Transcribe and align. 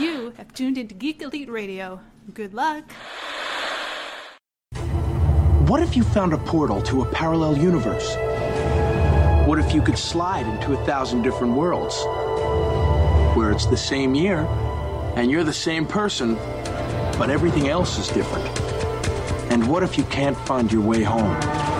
You 0.00 0.32
have 0.38 0.54
tuned 0.54 0.78
into 0.78 0.94
Geek 0.94 1.20
Elite 1.20 1.50
Radio. 1.50 2.00
Good 2.32 2.54
luck. 2.54 2.90
What 5.68 5.82
if 5.82 5.96
you 5.96 6.02
found 6.02 6.32
a 6.32 6.38
portal 6.38 6.80
to 6.82 7.02
a 7.02 7.06
parallel 7.06 7.58
universe? 7.58 8.16
What 9.46 9.58
if 9.58 9.74
you 9.74 9.82
could 9.82 9.98
slide 9.98 10.46
into 10.46 10.72
a 10.72 10.84
thousand 10.86 11.22
different 11.22 11.54
worlds? 11.54 11.96
Where 13.36 13.50
it's 13.50 13.66
the 13.66 13.76
same 13.76 14.14
year, 14.14 14.40
and 15.16 15.30
you're 15.30 15.44
the 15.44 15.52
same 15.52 15.86
person, 15.86 16.36
but 17.18 17.28
everything 17.28 17.68
else 17.68 17.98
is 17.98 18.08
different. 18.08 18.46
And 19.52 19.68
what 19.68 19.82
if 19.82 19.98
you 19.98 20.04
can't 20.04 20.38
find 20.46 20.72
your 20.72 20.82
way 20.82 21.02
home? 21.02 21.71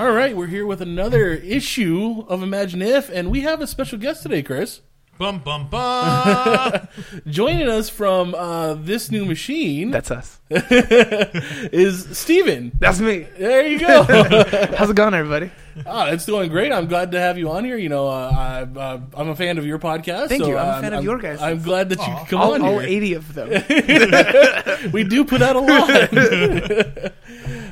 All 0.00 0.12
right, 0.12 0.34
we're 0.34 0.46
here 0.46 0.64
with 0.64 0.80
another 0.80 1.32
issue 1.34 2.24
of 2.26 2.42
Imagine 2.42 2.80
If, 2.80 3.10
and 3.10 3.30
we 3.30 3.42
have 3.42 3.60
a 3.60 3.66
special 3.66 3.98
guest 3.98 4.22
today, 4.22 4.42
Chris. 4.42 4.80
Bum 5.18 5.40
bum 5.40 5.68
bum. 5.68 6.88
Joining 7.26 7.68
us 7.68 7.90
from 7.90 8.34
uh, 8.34 8.72
this 8.72 9.10
new 9.10 9.26
machine 9.26 9.90
That's 9.90 10.10
us. 10.10 10.40
is 10.50 12.16
Steven. 12.16 12.72
That's 12.78 12.98
me. 12.98 13.26
There 13.36 13.66
you 13.66 13.78
go. 13.78 14.04
How's 14.74 14.88
it 14.88 14.96
going, 14.96 15.12
everybody? 15.12 15.50
oh, 15.84 16.06
it's 16.06 16.24
going 16.24 16.48
great. 16.48 16.72
I'm 16.72 16.86
glad 16.86 17.12
to 17.12 17.20
have 17.20 17.36
you 17.36 17.50
on 17.50 17.66
here. 17.66 17.76
You 17.76 17.90
know, 17.90 18.08
uh, 18.08 18.30
I, 18.74 18.78
uh, 18.80 19.00
I'm 19.14 19.28
a 19.28 19.36
fan 19.36 19.58
of 19.58 19.66
your 19.66 19.78
podcast. 19.78 20.28
Thank 20.28 20.44
so, 20.44 20.48
you. 20.48 20.56
I'm 20.56 20.66
a 20.66 20.70
uh, 20.70 20.80
fan 20.80 20.94
of 20.94 21.04
your 21.04 21.18
guys'. 21.18 21.42
I'm 21.42 21.60
glad 21.60 21.90
that 21.90 21.98
you 21.98 22.16
could 22.20 22.28
come 22.28 22.40
All, 22.40 22.54
on 22.54 22.62
all 22.62 22.78
here. 22.78 22.88
80 22.88 23.14
of 23.14 23.34
them. 23.34 24.92
We 24.92 25.04
do 25.04 25.26
put 25.26 25.42
out 25.42 25.56
a 25.56 25.60
lot. 25.60 27.12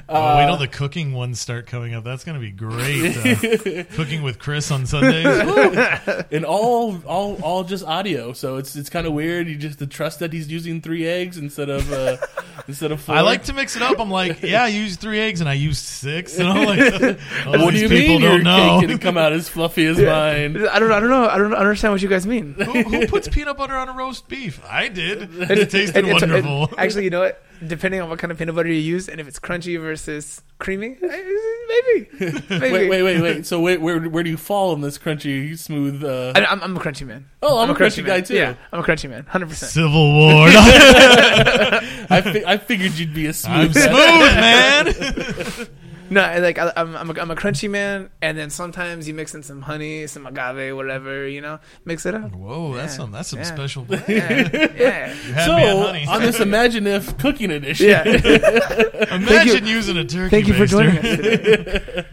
Oh, 0.09 0.37
wait 0.39 0.47
till 0.47 0.57
the 0.57 0.69
cooking 0.69 1.13
ones 1.13 1.39
start 1.41 1.67
coming 1.67 1.95
up. 1.95 2.05
That's 2.05 2.25
going 2.25 2.35
to 2.35 2.41
be 2.41 2.51
great. 2.51 3.17
Uh, 3.17 3.85
cooking 3.95 4.23
with 4.23 4.39
Chris 4.39 4.71
on 4.71 4.87
Sundays. 4.87 5.27
and 6.31 6.45
all 6.45 6.99
all 7.07 7.41
all 7.43 7.65
just 7.65 7.85
audio 7.85 8.33
so 8.33 8.57
it's 8.57 8.77
it's 8.77 8.91
kind 8.91 9.07
of 9.07 9.13
weird 9.13 9.49
you 9.49 9.57
just 9.57 9.79
to 9.81 9.87
trust 9.87 10.19
that 10.21 10.33
he's 10.33 10.49
using 10.51 10.81
three 10.81 11.07
eggs 11.07 11.39
instead 11.39 11.69
of 11.69 11.91
uh 11.93 12.17
instead 12.69 12.93
of 12.93 13.01
four 13.01 13.15
I 13.15 13.21
like 13.21 13.45
to 13.45 13.53
mix 13.53 13.77
it 13.77 13.83
up. 13.83 13.99
I'm 13.99 14.11
like, 14.11 14.43
yeah, 14.43 14.65
I 14.65 14.69
used 14.69 15.01
three 15.01 15.21
eggs 15.21 15.41
and 15.41 15.49
I 15.49 15.55
used 15.55 15.85
six. 15.85 16.39
And 16.39 16.49
I'm 16.49 16.65
like, 16.67 17.19
all 17.47 17.65
what 17.65 17.75
do 17.75 17.81
you 17.81 17.89
people 17.89 18.15
mean 18.15 18.21
your 18.21 18.31
don't 18.39 18.45
know. 18.45 18.79
cake 18.81 18.89
didn't 18.89 19.03
come 19.03 19.17
out 19.19 19.33
as 19.33 19.49
fluffy 19.49 19.87
as 19.87 19.99
mine 19.99 20.67
I 20.69 20.79
don't. 20.79 20.91
I 20.93 21.01
don't 21.01 21.11
know. 21.11 21.29
I 21.29 21.39
don't 21.39 21.55
understand 21.55 21.93
what 21.93 22.03
you 22.03 22.09
guys 22.09 22.27
mean. 22.27 22.55
who, 22.55 22.83
who 22.83 23.07
puts 23.07 23.29
peanut 23.29 23.57
butter 23.57 23.77
on 23.77 23.89
a 23.89 23.93
roast 23.93 24.29
beef? 24.29 24.61
I 24.69 24.89
did. 24.89 25.23
It, 25.51 25.51
It- 25.59 25.71
tasted 25.71 25.97
it- 26.05 26.05
it's- 26.09 26.23
it- 26.23 26.31
wonderful. 26.31 26.71
actually, 26.79 27.05
you 27.05 27.11
know 27.11 27.21
what? 27.21 27.43
Depending 27.67 28.01
on 28.01 28.09
what 28.09 28.19
kind 28.19 28.31
of 28.31 28.39
peanut 28.39 28.55
butter 28.55 28.69
you 28.69 28.75
use, 28.81 29.09
and 29.09 29.21
if 29.21 29.27
it's 29.27 29.41
crunchy 29.41 29.81
versus 29.81 30.43
creamy, 30.59 30.97
maybe, 31.01 32.09
maybe. 32.51 32.73
wait 32.73 32.89
wait 32.89 33.03
wait 33.03 33.21
wait 33.21 33.47
so 33.47 33.61
wait, 33.61 33.81
where 33.81 34.01
where 34.01 34.23
do 34.23 34.31
you 34.31 34.37
fall 34.37 34.73
in 34.75 34.81
this 34.81 34.97
crunchy 34.99 35.59
smooth 35.59 36.05
uh 36.05 36.33
I, 36.37 36.45
I'm, 36.45 36.63
I'm 36.63 36.77
a 36.77 36.81
crunchy 36.81 37.07
man. 37.07 37.29
Oh, 37.43 37.59
I'm 37.59 37.71
a 37.71 37.75
crunchy 37.75 38.05
guy, 38.05 38.21
too. 38.21 38.35
Yeah, 38.35 38.55
I'm 38.73 38.81
a 38.81 38.83
crunchy 38.83 39.11
man. 39.11 39.25
Hundred 39.25 39.49
percent. 39.49 39.73
Civil 39.73 40.13
War. 40.15 40.47
I, 40.51 42.21
fi- 42.25 42.45
I 42.45 42.59
figured 42.59 42.93
you'd 42.93 43.15
be 43.15 43.27
a 43.27 43.29
I'm 43.31 43.35
smooth 43.35 43.75
smooth, 43.75 43.95
man. 43.95 45.69
No, 46.11 46.21
like 46.41 46.59
I, 46.59 46.73
I'm, 46.77 46.97
I'm 46.97 47.11
a, 47.11 47.21
I'm 47.21 47.31
a 47.31 47.37
crunchy 47.37 47.69
man, 47.71 48.11
and 48.23 48.37
then 48.39 48.51
sometimes 48.51 49.07
you 49.07 49.15
mix 49.15 49.35
in 49.35 49.43
some 49.43 49.63
honey, 49.63 50.07
some 50.07 50.27
agave, 50.27 50.75
whatever, 50.77 51.27
you 51.29 51.41
know, 51.41 51.59
mix 51.85 52.07
it 52.07 52.15
up. 52.15 52.33
Whoa, 52.33 52.75
that's 52.75 52.95
Yeah, 52.95 52.97
some 52.99 53.11
that's 53.13 53.29
some 53.29 53.39
yeah. 53.41 53.45
special. 53.45 53.87
You 53.91 53.97
Yeah, 54.09 54.43
yeah. 54.77 55.07
had 55.35 55.45
so 55.47 55.53
honey. 55.87 56.07
on 56.07 56.21
this 56.23 56.41
imagine 56.49 56.87
if 56.87 57.17
cooking 57.19 57.51
edition 57.51 57.89
yeah. 57.89 58.05
Imagine 59.15 59.67
using 59.67 59.97
a 59.97 60.05
turkey. 60.05 60.31
Thank 60.31 60.49
you 60.49 60.55
for 60.55 60.65
baster. 60.65 60.69
joining 60.71 60.99
us 60.99 61.03
today. 61.17 62.07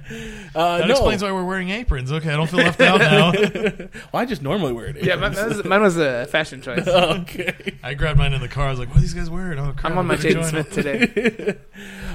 uh, 0.55 0.77
That 0.79 0.87
no. 0.87 0.91
explains 0.93 1.23
why 1.23 1.31
we're 1.31 1.43
wearing 1.45 1.69
aprons. 1.69 2.11
Okay, 2.11 2.29
I 2.29 2.35
don't 2.37 2.49
feel 2.49 2.59
left 2.59 2.81
out 2.81 2.99
now. 2.99 3.31
well, 3.31 3.89
I 4.21 4.25
just 4.25 4.41
normally 4.41 4.73
wear 4.73 4.87
it 4.87 5.03
Yeah, 5.03 5.15
mine, 5.15 5.33
mine 5.35 5.47
was, 5.49 5.63
mine 5.65 5.81
was 5.81 5.97
a 5.97 6.25
fashion 6.27 6.61
choice. 6.61 6.87
okay 6.87 7.53
I 7.83 7.93
grabbed 7.93 8.17
mine 8.19 8.33
in 8.33 8.41
the 8.41 8.47
car. 8.47 8.67
I 8.67 8.69
was 8.71 8.79
like, 8.79 8.89
"What 8.89 8.97
are 8.97 9.01
these 9.01 9.13
guys 9.13 9.29
wearing?" 9.29 9.59
Oh, 9.59 9.73
crap, 9.75 9.91
I'm 9.91 9.97
on 9.97 10.07
my 10.07 10.15
better 10.15 10.29
Jaden 10.29 10.45
Smith 10.49 10.71
today. 10.71 11.55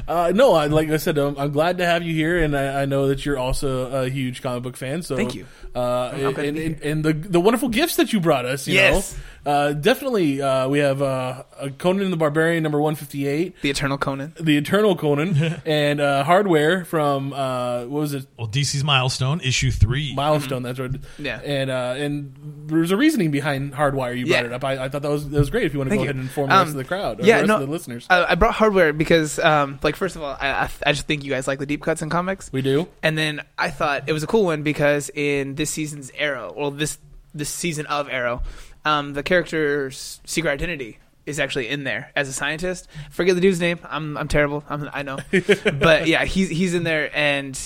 Uh, 0.08 0.32
no, 0.34 0.54
I, 0.54 0.66
like 0.66 0.88
I 0.90 0.96
said, 0.96 1.18
um, 1.18 1.36
I'm 1.38 1.52
glad 1.52 1.69
to 1.78 1.86
have 1.86 2.02
you 2.02 2.14
here, 2.14 2.42
and 2.42 2.56
I, 2.56 2.82
I 2.82 2.84
know 2.86 3.08
that 3.08 3.24
you're 3.24 3.38
also 3.38 4.02
a 4.04 4.08
huge 4.08 4.42
comic 4.42 4.62
book 4.62 4.76
fan. 4.76 5.02
So 5.02 5.16
Thank 5.16 5.34
you. 5.34 5.46
Uh, 5.74 6.10
glad 6.32 6.38
and, 6.44 6.58
and, 6.58 6.82
and 6.82 7.04
the 7.04 7.12
the 7.12 7.40
wonderful 7.40 7.68
gifts 7.68 7.96
that 7.96 8.12
you 8.12 8.20
brought 8.20 8.44
us. 8.44 8.66
You 8.66 8.74
Yes. 8.74 9.12
know, 9.12 9.18
uh, 9.46 9.72
definitely. 9.72 10.40
Uh, 10.42 10.68
we 10.68 10.78
have 10.80 11.00
uh, 11.02 11.44
uh, 11.58 11.68
Conan 11.78 12.10
the 12.10 12.16
Barbarian 12.16 12.62
number 12.62 12.80
158, 12.80 13.60
The 13.62 13.70
Eternal 13.70 13.98
Conan. 13.98 14.34
the 14.40 14.56
Eternal 14.56 14.96
Conan, 14.96 15.36
and 15.66 16.00
uh, 16.00 16.24
Hardware 16.24 16.84
from 16.84 17.32
uh, 17.32 17.80
what 17.86 18.00
was 18.00 18.14
it? 18.14 18.26
Well, 18.38 18.48
DC's 18.48 18.84
milestone 18.84 19.40
issue 19.40 19.70
three. 19.70 20.14
Milestone. 20.14 20.62
That's 20.62 20.78
right. 20.78 20.90
Yeah. 21.18 21.40
And 21.44 21.70
uh, 21.70 21.94
and 21.96 22.34
there's 22.66 22.90
a 22.90 22.96
reasoning 22.96 23.30
behind 23.30 23.74
Hardware. 23.74 24.12
You 24.14 24.26
brought 24.26 24.40
Yeah. 24.40 24.46
it 24.46 24.52
up. 24.52 24.64
I, 24.64 24.84
I 24.84 24.88
thought 24.88 25.02
that 25.02 25.10
was 25.10 25.28
that 25.30 25.38
was 25.38 25.50
great. 25.50 25.64
If 25.64 25.72
you 25.72 25.78
want 25.78 25.88
to 25.88 25.96
Thank 25.96 26.00
go 26.00 26.04
you. 26.04 26.10
ahead 26.10 26.16
and 26.16 26.24
inform 26.24 26.48
the 26.48 26.54
Um, 26.54 26.60
rest 26.60 26.70
of 26.70 26.76
the 26.76 26.84
crowd, 26.84 27.20
or 27.20 27.24
yeah, 27.24 27.36
the 27.36 27.42
rest 27.42 27.48
no, 27.48 27.54
of 27.56 27.60
the 27.62 27.66
listeners. 27.72 28.06
I, 28.10 28.24
I 28.32 28.34
brought 28.34 28.54
hardware 28.54 28.92
because, 28.92 29.38
um, 29.38 29.78
like, 29.82 29.96
first 29.96 30.16
of 30.16 30.22
all, 30.22 30.36
I, 30.40 30.48
I, 30.50 30.70
I 30.86 30.92
just 30.92 31.06
think 31.06 31.24
you 31.24 31.30
guys 31.30 31.46
like 31.48 31.58
the 31.58 31.66
deep 31.66 31.82
cuts 31.82 32.02
in 32.02 32.10
comics, 32.10 32.50
we 32.52 32.62
do. 32.62 32.88
and 33.02 33.16
then 33.16 33.42
I 33.58 33.70
thought 33.70 34.08
it 34.08 34.12
was 34.12 34.22
a 34.22 34.26
cool 34.26 34.44
one 34.44 34.62
because 34.62 35.10
in 35.14 35.54
this 35.54 35.70
season's 35.70 36.10
Arrow, 36.16 36.52
well, 36.56 36.70
this 36.70 36.98
this 37.34 37.48
season 37.48 37.86
of 37.86 38.08
Arrow, 38.08 38.42
um, 38.84 39.12
the 39.12 39.22
character's 39.22 40.20
secret 40.24 40.50
identity 40.50 40.98
is 41.26 41.38
actually 41.38 41.68
in 41.68 41.84
there 41.84 42.10
as 42.16 42.28
a 42.28 42.32
scientist. 42.32 42.88
Forget 43.10 43.34
the 43.34 43.40
dude's 43.40 43.60
name. 43.60 43.78
I'm 43.84 44.16
I'm 44.16 44.28
terrible. 44.28 44.64
I'm, 44.68 44.88
I 44.92 45.02
know, 45.02 45.18
but 45.30 46.06
yeah, 46.06 46.24
he's 46.24 46.48
he's 46.48 46.74
in 46.74 46.84
there, 46.84 47.10
and 47.14 47.58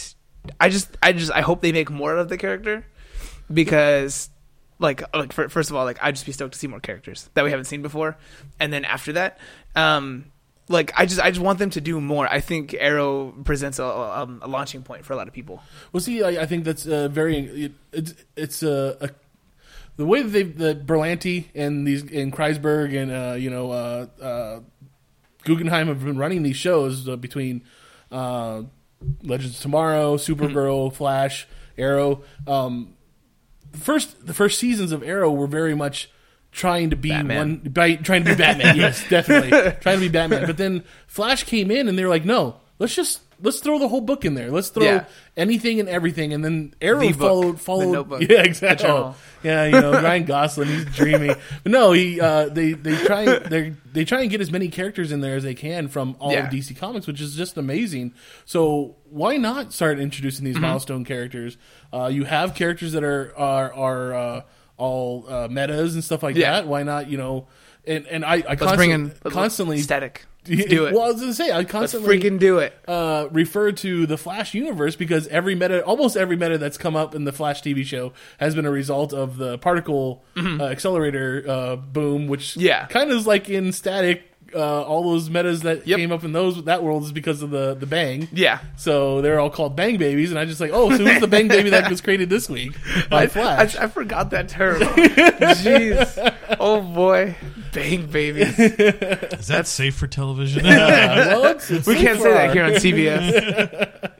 I 0.60 0.68
just 0.68 0.96
I 1.02 1.12
just 1.12 1.32
I 1.32 1.40
hope 1.40 1.60
they 1.62 1.72
make 1.72 1.90
more 1.90 2.16
of 2.16 2.28
the 2.28 2.36
character 2.36 2.84
because 3.52 4.30
like 4.78 5.02
like 5.14 5.32
fir- 5.32 5.48
first 5.48 5.70
of 5.70 5.76
all 5.76 5.84
like 5.84 5.98
I'd 6.02 6.14
just 6.14 6.26
be 6.26 6.32
stoked 6.32 6.54
to 6.54 6.58
see 6.58 6.66
more 6.66 6.80
characters 6.80 7.30
that 7.34 7.44
we 7.44 7.50
haven't 7.50 7.66
seen 7.66 7.82
before, 7.82 8.16
and 8.60 8.72
then 8.72 8.84
after 8.84 9.12
that, 9.12 9.38
um, 9.76 10.26
like 10.68 10.92
I 10.96 11.06
just 11.06 11.20
I 11.20 11.30
just 11.30 11.40
want 11.40 11.58
them 11.58 11.70
to 11.70 11.80
do 11.80 12.00
more. 12.00 12.26
I 12.26 12.40
think 12.40 12.74
Arrow 12.78 13.32
presents 13.44 13.78
a, 13.78 13.86
um, 13.86 14.40
a 14.42 14.48
launching 14.48 14.82
point 14.82 15.04
for 15.04 15.12
a 15.12 15.16
lot 15.16 15.28
of 15.28 15.34
people. 15.34 15.62
Well, 15.92 16.00
see, 16.00 16.22
I, 16.22 16.42
I 16.42 16.46
think 16.46 16.64
that's 16.64 16.86
uh, 16.86 17.08
very. 17.08 17.38
It, 17.38 17.72
it's 17.92 18.14
it's 18.36 18.62
a, 18.62 18.96
a 19.00 19.10
the 19.96 20.06
way 20.06 20.22
that 20.22 20.28
they 20.28 20.42
the 20.42 20.74
Berlanti 20.74 21.46
and 21.54 21.86
these 21.86 22.02
and 22.02 22.32
Kreisberg 22.32 22.96
and 23.00 23.10
uh, 23.10 23.34
you 23.34 23.50
know 23.50 23.70
uh, 23.70 24.06
uh, 24.20 24.60
Guggenheim 25.44 25.88
have 25.88 26.04
been 26.04 26.18
running 26.18 26.42
these 26.42 26.56
shows 26.56 27.08
uh, 27.08 27.16
between 27.16 27.62
uh, 28.10 28.62
Legends 29.22 29.56
of 29.56 29.62
Tomorrow, 29.62 30.16
Supergirl, 30.16 30.92
Flash, 30.92 31.46
Arrow. 31.76 32.22
Um, 32.46 32.94
the 33.72 33.78
first 33.78 34.26
the 34.26 34.34
first 34.34 34.58
seasons 34.58 34.92
of 34.92 35.02
Arrow 35.02 35.30
were 35.32 35.46
very 35.46 35.74
much 35.74 36.10
trying 36.52 36.90
to 36.90 36.96
be 36.96 37.10
Batman. 37.10 37.36
one 37.36 37.56
by, 37.72 37.96
trying 37.96 38.24
to 38.24 38.30
be 38.30 38.36
Batman. 38.36 38.76
yes, 38.76 39.06
definitely 39.10 39.50
trying 39.80 39.96
to 39.96 40.00
be 40.00 40.08
Batman. 40.08 40.46
But 40.46 40.56
then 40.56 40.84
Flash 41.06 41.44
came 41.44 41.70
in 41.70 41.88
and 41.88 41.98
they 41.98 42.04
were 42.04 42.10
like, 42.10 42.24
no, 42.24 42.60
let's 42.78 42.94
just 42.94 43.23
let's 43.42 43.60
throw 43.60 43.78
the 43.78 43.88
whole 43.88 44.00
book 44.00 44.24
in 44.24 44.34
there. 44.34 44.50
Let's 44.50 44.68
throw 44.68 44.84
Yeah. 44.84 45.04
anything 45.36 45.80
and 45.80 45.88
everything. 45.88 46.32
And 46.32 46.44
then 46.44 46.74
Arrow 46.80 47.00
The 47.00 47.12
book, 47.12 47.58
followed 47.58 47.94
the 47.96 48.04
followed. 48.04 48.22
Yeah, 48.30 48.42
exactly. 48.42 48.88
Oh, 48.88 49.14
yeah, 49.42 49.64
you 49.66 49.72
know 49.72 49.92
Ryan 49.92 50.24
Gosling, 50.24 50.68
he's 50.68 50.84
dreamy. 50.86 51.28
But 51.62 51.72
no, 51.72 51.92
he 51.92 52.20
uh, 52.20 52.48
they 52.48 52.72
they 52.72 52.96
try 53.04 53.24
they 53.38 53.74
they 53.92 54.04
try 54.04 54.22
and 54.22 54.30
get 54.30 54.40
as 54.40 54.50
many 54.50 54.68
characters 54.68 55.12
in 55.12 55.20
there 55.20 55.36
as 55.36 55.42
they 55.42 55.54
can 55.54 55.88
from 55.88 56.16
all 56.18 56.32
Yeah. 56.32 56.46
of 56.46 56.50
DC 56.52 56.76
Comics, 56.76 57.06
which 57.06 57.20
is 57.20 57.36
just 57.36 57.56
amazing. 57.56 58.14
So 58.44 58.96
why 59.10 59.36
not 59.36 59.72
start 59.72 59.98
introducing 59.98 60.44
Mm-hmm. 60.44 60.54
these 60.54 60.60
milestone 60.60 61.04
characters? 61.04 61.56
Uh, 61.92 62.06
you 62.06 62.24
have 62.24 62.54
characters 62.54 62.92
that 62.92 63.04
are 63.04 63.32
are 63.36 63.72
are 63.74 64.14
uh, 64.14 64.40
all 64.76 65.24
uh, 65.28 65.48
metas 65.48 65.94
and 65.94 66.02
stuff 66.02 66.22
like 66.22 66.36
Yeah. 66.36 66.52
that. 66.52 66.66
Why 66.66 66.82
not? 66.82 67.08
You 67.08 67.18
know, 67.18 67.46
and 67.86 68.06
and 68.06 68.24
I, 68.24 68.42
I 68.48 68.54
bring 68.56 68.90
in 68.90 69.10
constantly 69.24 69.78
Static. 69.78 70.24
Let's 70.48 70.64
do 70.66 70.86
it. 70.86 70.92
Well, 70.94 71.02
I 71.04 71.06
was 71.12 71.20
gonna 71.20 71.32
say 71.34 71.50
I 71.50 71.58
Let's 71.58 71.70
constantly 71.70 72.18
freaking 72.20 72.38
do 72.38 72.58
it. 72.58 72.78
uh, 72.86 73.28
refer 73.30 73.72
to 73.72 74.06
the 74.06 74.18
Flash 74.18 74.54
universe 74.54 74.94
because 74.96 75.26
every 75.28 75.54
meta, 75.54 75.82
almost 75.84 76.16
every 76.16 76.36
meta 76.36 76.58
that's 76.58 76.76
come 76.78 76.96
up 76.96 77.14
in 77.14 77.24
the 77.24 77.32
Flash 77.32 77.62
TV 77.62 77.84
show 77.84 78.12
has 78.38 78.54
been 78.54 78.66
a 78.66 78.70
result 78.70 79.12
of 79.12 79.36
the 79.38 79.58
particle 79.58 80.22
uh, 80.36 80.64
accelerator 80.64 81.44
uh, 81.48 81.76
boom, 81.76 82.26
which 82.26 82.44
Mm-hmm. 82.54 82.60
Yeah. 82.60 82.86
kind 82.86 83.10
of 83.10 83.16
is 83.18 83.26
like 83.26 83.48
in 83.48 83.72
Static. 83.72 84.30
Uh, 84.54 84.82
all 84.82 85.02
those 85.02 85.28
metas 85.30 85.62
that 85.62 85.84
Yep. 85.84 85.96
came 85.98 86.12
up 86.12 86.22
in 86.22 86.30
those 86.32 86.62
that 86.64 86.80
world 86.84 87.02
is 87.02 87.10
because 87.10 87.42
of 87.42 87.50
the 87.50 87.74
the 87.74 87.86
bang. 87.86 88.28
Yeah. 88.32 88.60
So 88.76 89.20
they're 89.20 89.40
all 89.40 89.50
called 89.50 89.74
bang 89.74 89.96
babies, 89.96 90.30
and 90.30 90.38
I 90.38 90.44
just 90.44 90.60
like, 90.60 90.70
oh, 90.72 90.90
so 90.96 90.98
who's 91.04 91.20
the 91.20 91.26
bang 91.26 91.48
baby 91.48 91.70
that 91.70 91.90
was 91.90 92.00
created 92.00 92.30
this 92.30 92.48
week 92.48 92.72
by 93.10 93.22
I, 93.22 93.26
Flash? 93.26 93.74
I, 93.74 93.84
I 93.84 93.86
forgot 93.88 94.30
that 94.30 94.48
term. 94.48 94.80
Jeez. 95.54 96.36
Oh 96.60 96.80
boy. 96.82 97.34
Bang 97.74 98.06
babies. 98.06 98.58
Is 98.58 99.48
that 99.48 99.66
safe 99.66 99.96
for 99.96 100.06
television? 100.06 100.64
Uh, 100.64 100.68
well, 100.70 101.44
it's- 101.46 101.70
it's 101.70 101.86
We 101.86 101.94
safe 101.94 102.02
can't 102.04 102.16
for 102.18 102.22
say 102.24 102.32
that 102.32 102.52
here 102.54 102.64
on 102.64 102.70
CBS. 102.72 104.12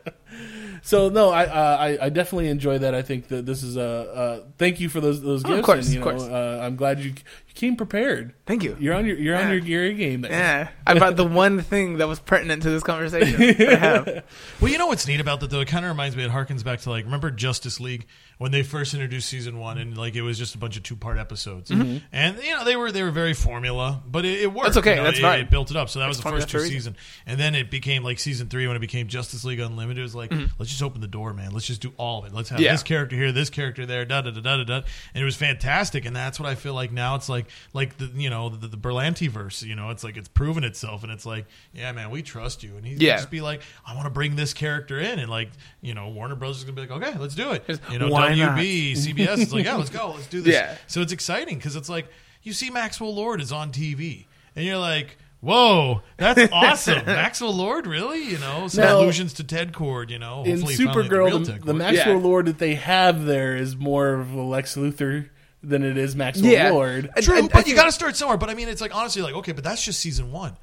so 0.82 1.08
no, 1.08 1.30
I, 1.30 1.44
uh, 1.46 1.76
I 1.80 2.06
I 2.06 2.08
definitely 2.10 2.48
enjoy 2.48 2.78
that. 2.78 2.94
I 2.94 3.02
think 3.02 3.28
that 3.28 3.46
this 3.46 3.62
is 3.62 3.76
a 3.76 3.82
uh, 3.82 4.40
thank 4.58 4.80
you 4.80 4.88
for 4.88 5.00
those 5.00 5.22
those 5.22 5.44
Oh, 5.44 5.48
gifts. 5.48 5.58
of 5.60 5.64
course, 5.64 5.86
and, 5.86 5.94
you 5.94 6.00
of 6.00 6.04
know, 6.06 6.10
course. 6.12 6.22
Uh, 6.24 6.60
I'm 6.62 6.76
glad 6.76 6.98
you 7.00 7.10
you 7.10 7.53
came 7.54 7.76
prepared. 7.76 8.34
Thank 8.46 8.62
you. 8.62 8.76
You're 8.78 8.94
on 8.94 9.06
your 9.06 9.16
you're 9.16 9.36
on 9.36 9.48
your 9.50 9.60
gear 9.60 9.92
game. 9.92 10.20
There. 10.22 10.30
Yeah, 10.32 10.68
I 10.86 10.98
brought 10.98 11.16
the 11.16 11.24
one 11.24 11.60
thing 11.62 11.98
that 11.98 12.08
was 12.08 12.20
pertinent 12.20 12.62
to 12.64 12.70
this 12.70 12.82
conversation. 12.82 13.40
I 13.40 13.74
have. 13.76 14.24
Well, 14.60 14.70
you 14.70 14.78
know 14.78 14.86
what's 14.88 15.06
neat 15.06 15.20
about 15.20 15.40
that 15.40 15.50
though? 15.50 15.60
It 15.60 15.68
kind 15.68 15.84
of 15.84 15.90
reminds 15.90 16.16
me. 16.16 16.24
It 16.24 16.30
harkens 16.30 16.64
back 16.64 16.80
to 16.80 16.90
like 16.90 17.04
remember 17.04 17.30
Justice 17.30 17.80
League 17.80 18.06
when 18.38 18.50
they 18.50 18.62
first 18.64 18.92
introduced 18.94 19.28
season 19.28 19.58
one, 19.58 19.78
and 19.78 19.96
like 19.96 20.14
it 20.16 20.22
was 20.22 20.36
just 20.36 20.54
a 20.54 20.58
bunch 20.58 20.76
of 20.76 20.82
two 20.82 20.96
part 20.96 21.16
episodes, 21.18 21.70
and 21.70 22.02
you 22.12 22.50
know 22.50 22.64
they 22.64 22.76
were 22.76 22.92
they 22.92 23.02
were 23.02 23.10
very 23.12 23.32
formula, 23.32 24.02
but 24.06 24.24
it, 24.24 24.42
it 24.42 24.46
worked. 24.52 24.56
Mm-hmm. 24.58 24.64
That's 24.66 24.76
okay, 24.78 24.90
you 24.90 24.96
know, 24.96 25.04
that's 25.04 25.18
it, 25.18 25.22
fine. 25.22 25.40
It 25.40 25.50
built 25.50 25.70
it 25.70 25.76
up, 25.76 25.88
so 25.88 26.00
that 26.00 26.08
was 26.08 26.18
the 26.18 26.28
first 26.28 26.48
two 26.50 26.60
season, 26.60 26.96
and 27.26 27.40
then 27.40 27.54
it 27.54 27.70
became 27.70 28.02
like 28.02 28.18
season 28.18 28.48
three 28.48 28.66
when 28.66 28.76
it 28.76 28.80
became 28.80 29.06
Justice 29.08 29.44
League 29.44 29.60
Unlimited. 29.60 29.98
It 29.98 30.02
was 30.02 30.14
like 30.14 30.30
Mm-hmm. 30.30 30.46
let's 30.58 30.70
just 30.70 30.82
open 30.82 31.00
the 31.00 31.06
door, 31.06 31.32
man. 31.32 31.52
Let's 31.52 31.66
just 31.66 31.80
do 31.80 31.92
all 31.96 32.18
of 32.20 32.24
it. 32.26 32.34
Let's 32.34 32.48
have 32.48 32.58
Yeah. 32.60 32.72
this 32.72 32.82
character 32.82 33.14
here, 33.14 33.30
this 33.30 33.50
character 33.50 33.86
there, 33.86 34.04
da 34.04 34.20
da 34.22 34.30
da 34.32 34.40
da 34.40 34.56
da 34.58 34.64
da, 34.64 34.74
and 35.14 35.22
it 35.22 35.24
was 35.24 35.36
fantastic. 35.36 36.04
And 36.04 36.14
that's 36.16 36.40
what 36.40 36.48
I 36.48 36.54
feel 36.56 36.74
like 36.74 36.90
now. 36.92 37.14
It's 37.14 37.28
like 37.28 37.43
like 37.72 37.96
the 37.98 38.06
you 38.14 38.30
know 38.30 38.48
the, 38.48 38.68
the 38.68 38.76
Berlanti 38.76 39.28
verse. 39.28 39.62
You 39.62 39.74
know, 39.74 39.90
it's 39.90 40.04
like 40.04 40.16
it's 40.16 40.28
proven 40.28 40.64
itself, 40.64 41.02
and 41.02 41.12
it's 41.12 41.26
like 41.26 41.46
yeah, 41.72 41.92
man, 41.92 42.10
we 42.10 42.22
trust 42.22 42.62
you, 42.62 42.76
and 42.76 42.86
he's 42.86 43.00
Yeah. 43.00 43.16
just 43.16 43.30
be 43.30 43.40
like, 43.40 43.62
I 43.86 43.94
want 43.94 44.06
to 44.06 44.10
bring 44.10 44.36
this 44.36 44.52
character 44.54 44.98
in, 44.98 45.18
and 45.18 45.30
like 45.30 45.50
you 45.80 45.94
know, 45.94 46.08
Warner 46.08 46.34
Brothers 46.34 46.58
is 46.58 46.64
gonna 46.64 46.74
be 46.74 46.82
like, 46.82 46.90
okay, 47.02 47.18
let's 47.18 47.34
do 47.34 47.52
it. 47.52 47.64
You 47.90 47.98
know, 47.98 48.08
why 48.08 48.34
not? 48.34 48.58
WB, 48.58 48.92
CBS 48.92 49.38
is 49.38 49.52
like, 49.54 49.64
yeah, 49.64 49.76
let's 49.76 49.90
go, 49.90 50.10
let's 50.14 50.26
do 50.26 50.40
this. 50.40 50.54
Yeah. 50.54 50.76
So 50.86 51.00
it's 51.00 51.12
exciting 51.12 51.56
because 51.58 51.76
it's 51.76 51.88
like 51.88 52.06
you 52.42 52.52
see 52.52 52.70
Maxwell 52.70 53.14
Lord 53.14 53.40
is 53.40 53.52
on 53.52 53.72
TV, 53.72 54.26
and 54.56 54.64
you're 54.64 54.78
like. 54.78 55.18
Whoa, 55.40 56.00
that's 56.16 56.40
awesome! 56.52 57.04
Maxwell 57.04 57.52
Lord, 57.52 57.86
really? 57.86 58.22
You 58.30 58.38
know, 58.38 58.66
some 58.66 58.82
Now- 58.82 58.96
allusions 59.00 59.34
to 59.34 59.44
Ted 59.44 59.74
Kord. 59.74 60.08
You 60.08 60.18
know, 60.18 60.42
In 60.42 60.52
hopefully 60.62 60.74
finally 60.86 61.06
Supergirl, 61.10 61.26
real 61.26 61.38
the, 61.40 61.52
the 61.52 61.74
Maxwell 61.74 62.14
Yeah. 62.16 62.22
Lord 62.22 62.46
that 62.46 62.56
they 62.56 62.76
have 62.76 63.26
there 63.26 63.54
is 63.54 63.76
more 63.76 64.14
of 64.14 64.32
a 64.32 64.40
Lex 64.40 64.74
Luthor 64.74 65.28
than 65.68 65.82
it 65.82 65.96
is 65.96 66.14
Maxwell 66.14 66.50
Yeah. 66.50 66.70
Lord. 66.70 67.10
I- 67.16 67.20
True, 67.20 67.34
I- 67.36 67.38
I 67.38 67.42
but 67.42 67.56
you 67.58 67.62
think- 67.64 67.76
got 67.76 67.84
to 67.84 67.92
start 67.92 68.16
somewhere. 68.16 68.36
But 68.38 68.50
I 68.50 68.54
mean, 68.54 68.68
it's 68.68 68.80
like 68.80 68.94
honestly, 68.94 69.22
like 69.22 69.34
okay, 69.34 69.52
but 69.52 69.64
that's 69.64 69.84
just 69.84 70.00
season 70.00 70.30
one. 70.32 70.56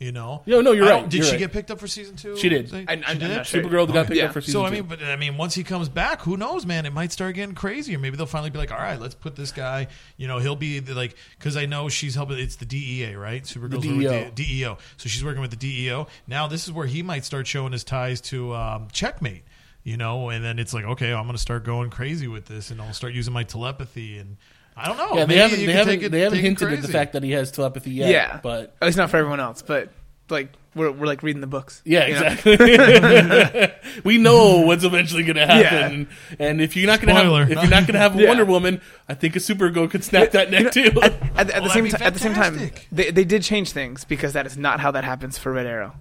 You 0.00 0.12
know? 0.12 0.44
No, 0.46 0.60
no, 0.60 0.70
you're 0.70 0.86
I 0.86 0.90
right, 0.90 1.00
don't- 1.00 1.08
Did 1.10 1.16
you're 1.18 1.24
she 1.26 1.30
right. 1.32 1.38
get 1.40 1.52
picked 1.52 1.72
up 1.72 1.80
for 1.80 1.88
season 1.88 2.14
two? 2.14 2.36
She 2.36 2.48
did. 2.48 2.70
Say- 2.70 2.84
I- 2.86 2.92
I'm- 2.92 3.02
she 3.02 3.08
I'm 3.10 3.18
did? 3.18 3.28
not 3.36 3.46
sure. 3.48 3.64
Supergirl 3.64 3.92
got 3.92 4.06
picked 4.06 4.16
Yeah. 4.16 4.26
up 4.26 4.32
for 4.32 4.40
season 4.40 4.52
So 4.60 4.64
I 4.64 4.68
two. 4.68 4.74
mean, 4.76 4.82
but 4.84 5.02
I 5.02 5.16
mean, 5.16 5.36
once 5.36 5.56
he 5.56 5.64
comes 5.64 5.88
back, 5.88 6.20
who 6.22 6.36
knows, 6.36 6.64
man? 6.64 6.86
It 6.86 6.92
might 6.92 7.10
start 7.10 7.34
getting 7.34 7.56
crazier. 7.56 7.98
Maybe 7.98 8.16
they'll 8.16 8.24
finally 8.26 8.50
be 8.50 8.58
like, 8.58 8.70
"All 8.70 8.78
right, 8.78 9.00
let's 9.00 9.16
put 9.16 9.34
this 9.34 9.50
guy." 9.50 9.88
You 10.16 10.28
know, 10.28 10.38
he'll 10.38 10.54
be 10.54 10.78
the, 10.78 10.94
like, 10.94 11.16
because 11.36 11.56
I 11.56 11.66
know 11.66 11.88
she's 11.88 12.14
helping. 12.14 12.38
It's 12.38 12.54
the 12.54 12.64
DEA, 12.64 13.16
right? 13.16 13.42
Supergirl's 13.42 13.70
The 13.82 13.88
working 13.88 13.98
DEO. 13.98 14.12
with 14.12 14.34
the 14.36 14.44
DEO. 14.44 14.78
So 14.98 15.08
she's 15.08 15.24
working 15.24 15.40
with 15.40 15.50
the 15.50 15.56
DEO. 15.56 16.06
Now 16.28 16.46
this 16.46 16.64
is 16.68 16.72
where 16.72 16.86
he 16.86 17.02
might 17.02 17.24
start 17.24 17.48
showing 17.48 17.72
his 17.72 17.82
ties 17.82 18.20
to 18.20 18.54
um, 18.54 18.86
Checkmate. 18.92 19.42
You 19.84 19.96
know, 19.96 20.28
and 20.28 20.44
then 20.44 20.58
it's 20.58 20.74
like, 20.74 20.84
okay, 20.84 21.12
I'm 21.14 21.24
going 21.24 21.34
to 21.36 21.40
start 21.40 21.64
going 21.64 21.88
crazy 21.88 22.28
with 22.28 22.44
this, 22.44 22.70
and 22.70 22.80
I'll 22.80 22.92
start 22.92 23.14
using 23.14 23.32
my 23.32 23.44
telepathy, 23.44 24.18
and 24.18 24.36
I 24.76 24.86
don't 24.88 24.98
know. 24.98 25.16
yeah, 25.16 25.24
they 25.24 25.36
haven't 25.38 25.64
they 25.64 25.72
haven't 25.72 26.02
it- 26.02 26.10
they 26.12 26.20
haven't 26.20 26.40
hinted 26.40 26.72
at 26.72 26.82
the 26.82 26.88
fact 26.88 27.14
that 27.14 27.22
he 27.22 27.30
has 27.32 27.50
telepathy 27.50 27.90
yet. 27.92 28.10
Yeah, 28.10 28.40
but 28.42 28.76
at 28.82 28.86
least 28.86 28.98
not 28.98 29.08
for 29.10 29.16
everyone 29.16 29.40
else. 29.40 29.62
But 29.62 29.90
like 30.28 30.52
we're 30.74 30.90
we're 30.92 31.06
like 31.06 31.22
reading 31.22 31.40
the 31.40 31.46
books. 31.46 31.80
Yeah, 31.86 32.06
you 32.06 32.14
know? 32.20 32.26
exactly. 32.26 34.00
we 34.04 34.18
know 34.18 34.60
what's 34.66 34.84
eventually 34.84 35.22
going 35.22 35.36
to 35.36 35.46
happen, 35.46 36.08
and 36.38 36.60
if 36.60 36.76
you're 36.76 36.86
not 36.86 37.00
going 37.00 37.14
to 37.14 37.22
have 37.22 37.50
if 37.50 37.56
you're 37.62 37.70
not 37.70 37.86
going 37.86 37.94
to 37.94 37.98
have 37.98 38.14
a 38.14 38.18
Yeah. 38.22 38.28
Wonder 38.28 38.44
Woman, 38.44 38.82
I 39.08 39.14
think 39.14 39.36
a 39.36 39.38
Supergirl 39.38 39.90
could 39.90 40.04
snap 40.04 40.32
that 40.32 40.50
neck 40.52 40.72
too. 40.72 40.92
At, 41.02 41.12
at 41.36 41.46
the 41.46 41.60
Well, 41.62 41.70
same 41.70 41.84
that'd 41.84 41.98
time, 41.98 42.06
at 42.06 42.12
the 42.12 42.20
same 42.20 42.34
time, 42.34 42.70
they 42.92 43.10
they 43.10 43.24
did 43.24 43.42
change 43.42 43.72
things 43.72 44.04
because 44.04 44.34
that 44.34 44.44
is 44.46 44.58
not 44.58 44.80
how 44.80 44.90
that 44.90 45.04
happens 45.04 45.38
for 45.38 45.52
Red 45.52 45.66
Arrow. 45.66 45.94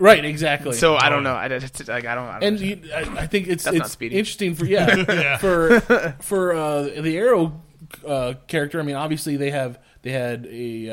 Right, 0.00 0.24
exactly. 0.24 0.72
So 0.72 0.96
I 0.96 1.08
don't 1.08 1.22
know. 1.22 1.34
I, 1.34 1.46
just, 1.48 1.86
like 1.88 2.04
I 2.06 2.14
don't. 2.16 2.26
I 2.28 2.40
don't 2.40 2.42
and 2.48 2.60
you, 2.60 2.80
I, 2.92 3.00
I 3.22 3.26
think 3.28 3.46
it's 3.46 3.62
That's 3.64 3.76
not 3.76 3.84
it's 3.86 3.92
Speedy. 3.92 4.18
interesting 4.18 4.54
for 4.54 4.64
yeah, 4.64 4.96
Yeah. 5.08 5.36
for 5.38 5.80
for 6.20 6.52
uh, 6.54 6.82
the 6.82 7.16
Arrow 7.16 7.60
uh, 8.06 8.34
character. 8.48 8.80
I 8.80 8.82
mean, 8.82 8.96
obviously 8.96 9.36
they 9.36 9.50
have 9.50 9.78
they 10.02 10.12
had 10.12 10.46
a 10.50 10.90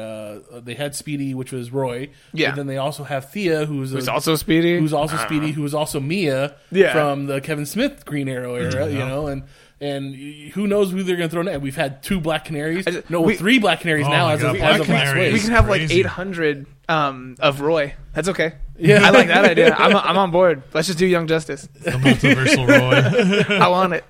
uh, 0.54 0.60
they 0.60 0.74
had 0.74 0.94
Speedy, 0.96 1.34
which 1.34 1.52
was 1.52 1.72
Roy. 1.72 2.10
Yeah. 2.34 2.50
But 2.52 2.58
then 2.58 2.68
they 2.68 2.78
also 2.78 3.04
have 3.04 3.32
Thea, 3.32 3.66
who's 3.66 3.92
Who's 3.92 4.08
a, 4.08 4.12
also 4.14 4.36
Speedy. 4.36 4.78
who's 4.80 4.94
also 4.94 5.16
I 5.16 5.20
don't 5.20 5.28
Speedy, 5.28 5.48
know. 5.48 5.54
who 5.54 5.62
was 5.64 5.74
also 5.74 6.00
Mia 6.00 6.56
Yeah. 6.72 6.92
from 6.94 7.26
the 7.28 7.40
Kevin 7.42 7.66
Smith 7.66 8.06
Green 8.06 8.28
Arrow 8.28 8.56
era, 8.56 8.88
you 8.90 9.00
know, 9.00 9.28
and 9.28 9.44
and 9.80 10.16
who 10.54 10.66
knows 10.66 10.92
who 10.92 11.04
they're 11.04 11.16
going 11.18 11.30
to 11.30 11.34
throw 11.34 11.44
next? 11.44 11.60
We've 11.62 11.76
had 11.76 12.02
two 12.02 12.20
Black 12.20 12.46
Canaries, 12.46 12.84
just- 12.86 13.10
no, 13.12 13.22
we- 13.22 13.36
three 13.36 13.60
Black 13.60 13.82
Canaries 13.82 14.08
Oh 14.08 14.10
now 14.10 14.26
my 14.26 14.34
as 14.34 14.42
God, 14.42 14.56
of, 14.56 14.58
Black 14.60 14.74
as 14.74 14.82
of 14.82 14.90
last 14.90 15.04
Canaries. 15.06 15.24
week. 15.26 15.34
We 15.34 15.40
can 15.46 15.52
have 15.52 15.70
like 15.70 15.82
Crazy. 15.82 16.00
800 16.00 16.66
um, 16.90 17.36
of 17.40 17.62
Roy. 17.62 17.94
That's 18.14 18.28
okay. 18.30 18.54
Yeah. 18.80 19.06
I 19.06 19.10
like 19.12 19.28
that 19.28 19.46
idea. 19.46 19.74
I'm, 19.76 19.96
I'm 19.96 20.18
on 20.18 20.32
board. 20.32 20.64
Let's 20.74 20.88
just 20.88 21.00
do 21.00 21.06
Young 21.06 21.28
Justice. 21.28 21.68
the 21.82 21.92
multiversal 21.92 22.68
Roy. 22.68 23.56
I 23.64 23.68
want 23.70 23.94
it. 23.94 24.04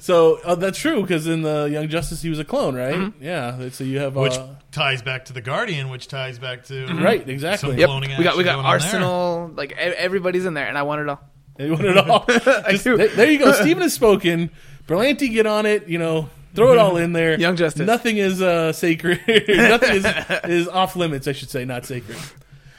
So 0.00 0.40
uh, 0.44 0.54
that's 0.56 0.78
true 0.78 1.00
because 1.02 1.26
in 1.26 1.42
the 1.42 1.64
Young 1.70 1.88
Justice 1.88 2.20
he 2.20 2.28
was 2.30 2.38
a 2.38 2.44
clone, 2.44 2.74
right? 2.74 2.94
Mm-hmm. 2.94 3.22
Yeah. 3.24 3.68
So 3.70 3.84
you 3.84 4.00
have 4.00 4.14
which 4.16 4.34
uh, 4.36 4.46
ties 4.72 5.02
back 5.02 5.26
to 5.26 5.32
the 5.32 5.40
Guardian, 5.40 5.88
which 5.88 6.08
ties 6.08 6.38
back 6.38 6.64
to 6.64 6.86
right, 6.94 7.26
exactly. 7.28 7.70
Some 7.70 7.78
Yep. 7.78 7.88
Cloning 7.88 8.18
We 8.18 8.24
got 8.24 8.36
we 8.36 8.44
got 8.44 8.54
going 8.56 8.58
on 8.58 8.62
there. 8.64 8.72
Arsenal. 8.72 9.50
Like 9.54 9.70
e- 9.72 9.74
everybody's 9.76 10.44
in 10.46 10.54
there, 10.54 10.66
and 10.66 10.76
I 10.76 10.82
want 10.82 11.00
it 11.02 11.08
all. 11.08 11.20
They 11.56 11.70
want 11.70 11.84
it 11.84 11.96
all. 11.96 12.24
Just- 12.70 12.84
do. 12.84 12.96
there, 12.96 13.08
there 13.08 13.30
you 13.30 13.38
go. 13.38 13.52
Steven 13.60 13.82
has 13.82 13.94
spoken. 13.94 14.50
Berlanti, 14.86 15.30
get 15.32 15.46
on 15.46 15.64
it. 15.64 15.88
You 15.88 15.98
know, 15.98 16.28
throw 16.54 16.72
it 16.72 16.78
all 16.78 16.96
in 16.96 17.12
there. 17.12 17.38
Young 17.38 17.56
Justice. 17.56 17.86
Nothing 17.86 18.18
is 18.18 18.42
uh, 18.42 18.72
sacred. 18.72 19.20
Nothing 19.48 19.96
is 19.96 20.06
is 20.44 20.68
off 20.68 20.96
limits. 20.96 21.26
I 21.28 21.32
should 21.32 21.50
say, 21.50 21.64
not 21.64 21.86
sacred. 21.86 22.18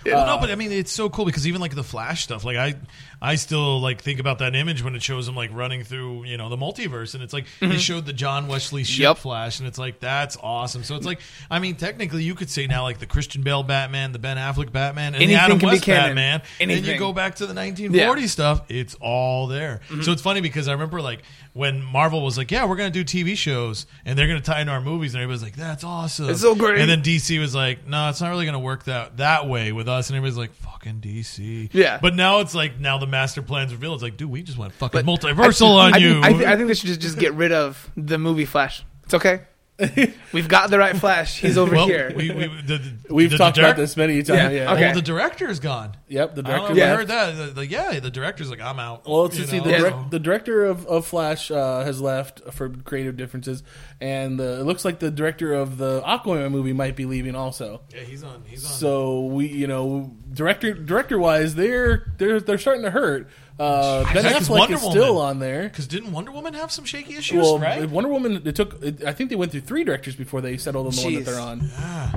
Well, 0.06 0.25
no, 0.25 0.38
but 0.40 0.50
I 0.50 0.56
mean, 0.56 0.72
it's 0.72 0.92
so 0.92 1.10
cool 1.10 1.25
because 1.25 1.48
even 1.48 1.62
like 1.62 1.75
the 1.75 1.84
Flash 1.84 2.24
stuff, 2.24 2.46
like 2.46 2.57
I, 2.57 2.75
I 3.21 3.36
still 3.36 3.80
like 3.81 4.01
think 4.01 4.19
about 4.19 4.39
that 4.39 4.56
image 4.56 4.83
when 4.83 4.95
it 4.95 5.04
shows 5.04 5.27
him 5.27 5.36
like 5.36 5.51
running 5.54 5.83
through, 5.83 6.25
you 6.25 6.38
know, 6.38 6.50
the 6.50 6.57
multiverse, 6.57 7.13
and 7.13 7.24
it's 7.24 7.33
like 7.33 7.45
they 7.60 7.68
mm-hmm. 7.68 7.77
showed 7.77 8.06
the 8.06 8.13
John 8.13 8.48
Wesley 8.48 8.83
Shipp 8.83 9.04
Yep. 9.04 9.18
Flash, 9.18 9.60
and 9.60 9.68
it's 9.68 9.77
like 9.77 10.00
that's 10.00 10.38
awesome. 10.42 10.83
So 10.83 10.95
it's 10.95 11.06
like, 11.06 11.19
I 11.51 11.60
mean, 11.60 11.75
technically, 11.75 12.24
you 12.24 12.36
could 12.36 12.50
say 12.50 12.68
now 12.68 12.83
like 12.83 13.00
the 13.00 13.06
Christian 13.06 13.42
Bale 13.42 13.63
Batman, 13.63 14.12
the 14.12 14.19
Ben 14.19 14.38
Affleck 14.38 14.71
Batman, 14.71 15.16
and 15.16 15.24
Anything 15.24 15.36
the 15.36 15.42
Adam 15.42 15.60
can 15.60 15.69
be 15.69 15.74
West. 15.75 15.86
Batman, 15.86 16.42
and 16.60 16.71
Anything. 16.71 16.94
you 16.94 17.00
go 17.00 17.13
back 17.13 17.36
to 17.36 17.45
the 17.45 17.54
1940 17.54 18.27
stuff, 18.27 18.62
it's 18.69 18.95
all 19.01 19.48
there. 19.48 19.81
Mm-hmm. 19.89 20.01
So 20.04 20.12
it's 20.12 20.22
funny 20.22 20.42
because 20.42 20.68
I 20.68 20.74
remember 20.74 21.01
like 21.01 21.24
when 21.54 21.83
Marvel 21.83 22.24
was 22.24 22.38
like, 22.38 22.51
yeah, 22.51 22.65
we're 22.65 22.77
gonna 22.77 22.89
do 22.89 23.04
TV 23.04 23.36
shows, 23.36 23.86
and 24.06 24.18
they're 24.18 24.27
gonna 24.27 24.39
tie 24.39 24.62
into 24.62 24.72
our 24.72 24.81
movies, 24.81 25.13
and 25.13 25.22
everybody's 25.22 25.44
like, 25.44 25.56
that's 25.56 25.83
awesome, 25.83 26.30
It's 26.30 26.42
so 26.42 26.56
great. 26.56 26.80
and 26.80 26.89
then 26.89 27.01
DC 27.01 27.39
was 27.39 27.54
like, 27.54 27.86
no, 27.88 28.10
it's 28.10 28.22
not 28.22 28.30
really 28.30 28.45
going 28.45 28.54
to 28.54 28.60
work 28.60 28.86
that 28.86 29.18
that 29.18 29.48
way 29.48 29.72
with 29.72 29.88
us. 29.89 30.10
And 30.10 30.18
everybody's 30.18 30.38
like, 30.38 30.54
fucking 30.54 31.01
DC. 31.01 31.69
Yeah. 31.74 32.00
But 32.01 32.15
now 32.15 32.39
it's 32.39 32.56
like, 32.56 32.80
now 32.80 32.98
the 32.98 33.07
master 33.09 33.41
plan's 33.41 33.73
revealed. 33.73 33.95
It's 33.95 34.03
like, 34.03 34.17
dude, 34.17 34.29
we 34.29 34.41
just 34.44 34.57
went 34.57 34.73
fucking 34.73 35.03
But 35.03 35.06
multiversal 35.06 35.77
I, 35.79 35.88
on 35.88 35.94
I 35.95 35.97
you. 35.97 36.21
I, 36.23 36.33
thi- 36.33 36.45
I 36.45 36.56
think 36.56 36.67
they 36.67 36.73
should 36.73 36.88
just, 36.88 37.01
just 37.01 37.17
get 37.19 37.33
rid 37.33 37.51
of 37.51 37.89
the 37.98 38.17
movie 38.17 38.45
Flash. 38.45 38.84
It's 39.05 39.13
okay. 39.13 39.41
We've 40.34 40.50
got 40.50 40.69
the 40.69 40.77
right 40.77 40.93
Flash. 40.95 41.39
He's 41.39 41.57
over 41.57 41.74
well, 41.74 41.88
here. 41.88 42.12
we, 42.13 42.29
we, 42.31 42.48
the, 42.48 42.77
the, 43.07 43.13
We've 43.13 43.29
the 43.31 43.38
talked 43.38 43.55
direct- 43.55 43.75
about 43.77 43.81
this 43.81 43.95
many 43.95 44.22
times. 44.24 44.27
Yeah, 44.27 44.50
Yeah. 44.50 44.74
okay. 44.74 44.86
Well, 44.88 44.95
the 44.95 45.01
director's 45.01 45.60
gone. 45.62 45.95
Yep. 46.10 46.36
The 46.36 46.41
I 46.41 46.43
don't 46.43 46.51
know 46.51 46.57
director. 46.57 46.72
if 46.74 46.77
Yeah. 46.77 46.95
heard 46.95 47.07
that. 47.07 47.31
The, 47.38 47.45
the- 47.62 47.67
yeah, 47.67 48.00
the 48.01 48.12
director's 48.12 48.50
like, 48.50 48.60
I'm 48.60 48.77
out. 48.77 49.07
Well, 49.07 49.25
it's 49.25 49.36
You 49.36 49.41
just 49.43 49.51
see, 49.51 49.60
know, 49.60 49.63
the, 49.63 49.72
Yeah. 49.72 49.77
direct, 49.77 50.12
the 50.12 50.19
director 50.19 50.65
of, 50.65 50.86
of 50.86 51.05
Flash 51.07 51.50
uh, 51.50 51.86
has 51.86 52.01
left 52.01 52.41
for 52.51 52.67
creative 52.69 53.15
differences, 53.15 53.63
and 54.01 54.39
uh, 54.39 54.44
it 54.44 54.63
looks 54.65 54.86
like 54.86 55.00
the 55.00 55.12
director 55.12 55.53
of 55.53 55.77
the 55.77 56.01
Aquaman 56.01 56.51
movie 56.51 56.74
might 56.74 56.96
be 56.96 57.06
leaving 57.06 57.36
also. 57.36 57.82
Yeah, 57.94 58.01
he's 58.01 58.24
on. 58.24 58.44
He's 58.46 58.63
on. 58.65 58.72
So 58.72 59.25
we, 59.25 59.48
you 59.48 59.68
know, 59.68 60.15
director 60.34 60.74
director 60.74 61.20
wise, 61.20 61.56
they're 61.56 62.12
they're 62.18 62.39
they're 62.39 62.58
starting 62.58 62.84
to 62.84 62.91
hurt. 62.91 63.27
Uh, 63.60 64.06
ben 64.13 64.24
Yeah, 64.24 64.32
'cause 64.32 64.48
Affleck 64.48 64.60
Wonder 64.60 64.75
is 64.75 64.79
still 64.82 65.15
Woman- 65.15 65.29
on 65.32 65.39
there. 65.39 65.63
Because 65.63 65.86
didn't 65.86 66.13
Wonder 66.13 66.32
Woman 66.32 66.53
have 66.53 66.72
some 66.72 66.86
shaky 66.86 67.15
issues, 67.18 67.39
Well, 67.44 67.60
right? 67.60 67.89
Wonder 67.89 68.10
Woman. 68.10 68.41
It 68.46 68.56
took. 68.56 68.82
It, 68.82 69.03
I 69.03 69.12
think 69.12 69.29
they 69.29 69.36
went 69.36 69.51
through 69.51 69.62
three 69.62 69.84
directors 69.84 70.15
before 70.15 70.39
they 70.39 70.56
settled 70.56 70.88
on 70.88 70.96
the 70.96 71.01
one 71.03 71.13
that 71.15 71.25
they're 71.25 71.41
on. 71.41 71.62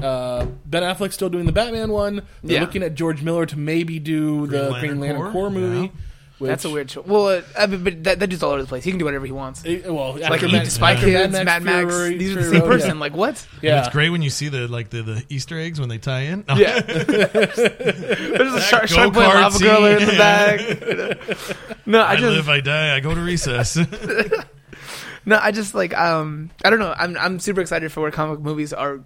Uh, 0.05 0.47
ben 0.67 0.85
Affleck's 0.85 1.15
still 1.15 1.31
doing 1.31 1.47
the 1.47 1.53
Batman 1.53 1.91
one. 1.91 2.23
They're 2.45 2.55
Yeah. 2.57 2.61
looking 2.61 2.85
at 2.85 2.95
George 2.95 3.23
Miller 3.25 3.45
to 3.47 3.59
maybe 3.59 3.99
do 3.99 4.47
the 4.47 4.71
Lantern 4.71 4.81
Green 4.89 5.01
Lantern 5.01 5.23
Corps? 5.23 5.33
Corps 5.33 5.51
movie. 5.51 5.87
Yeah. 5.87 6.01
Which- 6.43 6.49
That's 6.49 6.65
a 6.67 6.71
weird 6.71 6.89
choice. 6.89 7.07
Well, 7.07 7.29
uh, 7.29 7.43
I 7.59 7.67
mean, 7.67 7.83
but 7.85 8.05
that, 8.05 8.19
that 8.21 8.27
dude's 8.29 8.43
all 8.43 8.51
over 8.51 8.61
the 8.63 8.69
place. 8.69 8.85
He 8.85 8.91
can 8.91 8.99
do 8.99 9.05
whatever 9.07 9.25
he 9.25 9.33
wants. 9.33 9.63
Eh, 9.65 9.81
well, 9.89 10.13
Like 10.15 10.23
after 10.31 10.47
Eat 10.47 10.53
Mad- 10.53 10.67
the 10.67 10.71
Spy 10.71 10.93
after 10.93 11.07
Kids, 11.07 11.33
Mad 11.33 11.63
Max. 11.63 11.95
Fury- 11.95 12.19
these 12.19 12.33
are 12.37 12.43
the 12.43 12.51
same 12.51 12.61
Road, 12.61 12.69
person. 12.69 12.89
yeah. 12.97 13.01
Like 13.01 13.17
what? 13.17 13.47
Yeah, 13.63 13.81
It's 13.81 13.89
great 13.89 14.11
when 14.11 14.21
you 14.23 14.31
see 14.31 14.49
the 14.49 14.69
like 14.69 14.91
the, 14.91 15.03
the 15.03 15.25
Easter 15.31 15.59
eggs 15.59 15.81
when 15.81 15.89
they 15.89 15.99
tie 15.99 16.23
in. 16.23 16.45
Yeah. 16.55 16.81
There's 16.81 18.55
a 18.55 18.61
shark, 18.61 18.89
shark 18.89 19.13
boy 19.13 19.21
go-kart 19.21 19.43
lava 19.43 19.59
girl 19.59 19.85
in 19.87 20.07
the 20.07 20.13
back. 20.19 21.87
no, 21.87 22.01
I 22.03 22.13
I 22.13 22.17
just 22.17 22.37
live, 22.37 22.49
I 22.49 22.61
die, 22.61 22.95
I 22.97 23.01
go 23.01 23.15
to 23.15 23.21
recess. 23.21 23.77
no, 25.27 25.39
I 25.41 25.51
just 25.53 25.75
like 25.75 25.97
um 25.97 26.51
I 26.65 26.71
don't 26.71 26.79
know. 26.79 26.95
I'm 26.97 27.17
I'm 27.17 27.39
super 27.39 27.61
excited 27.61 27.93
for 27.93 28.01
where 28.01 28.11
comic 28.11 28.39
book 28.39 28.45
movies 28.45 28.73
are 28.73 29.01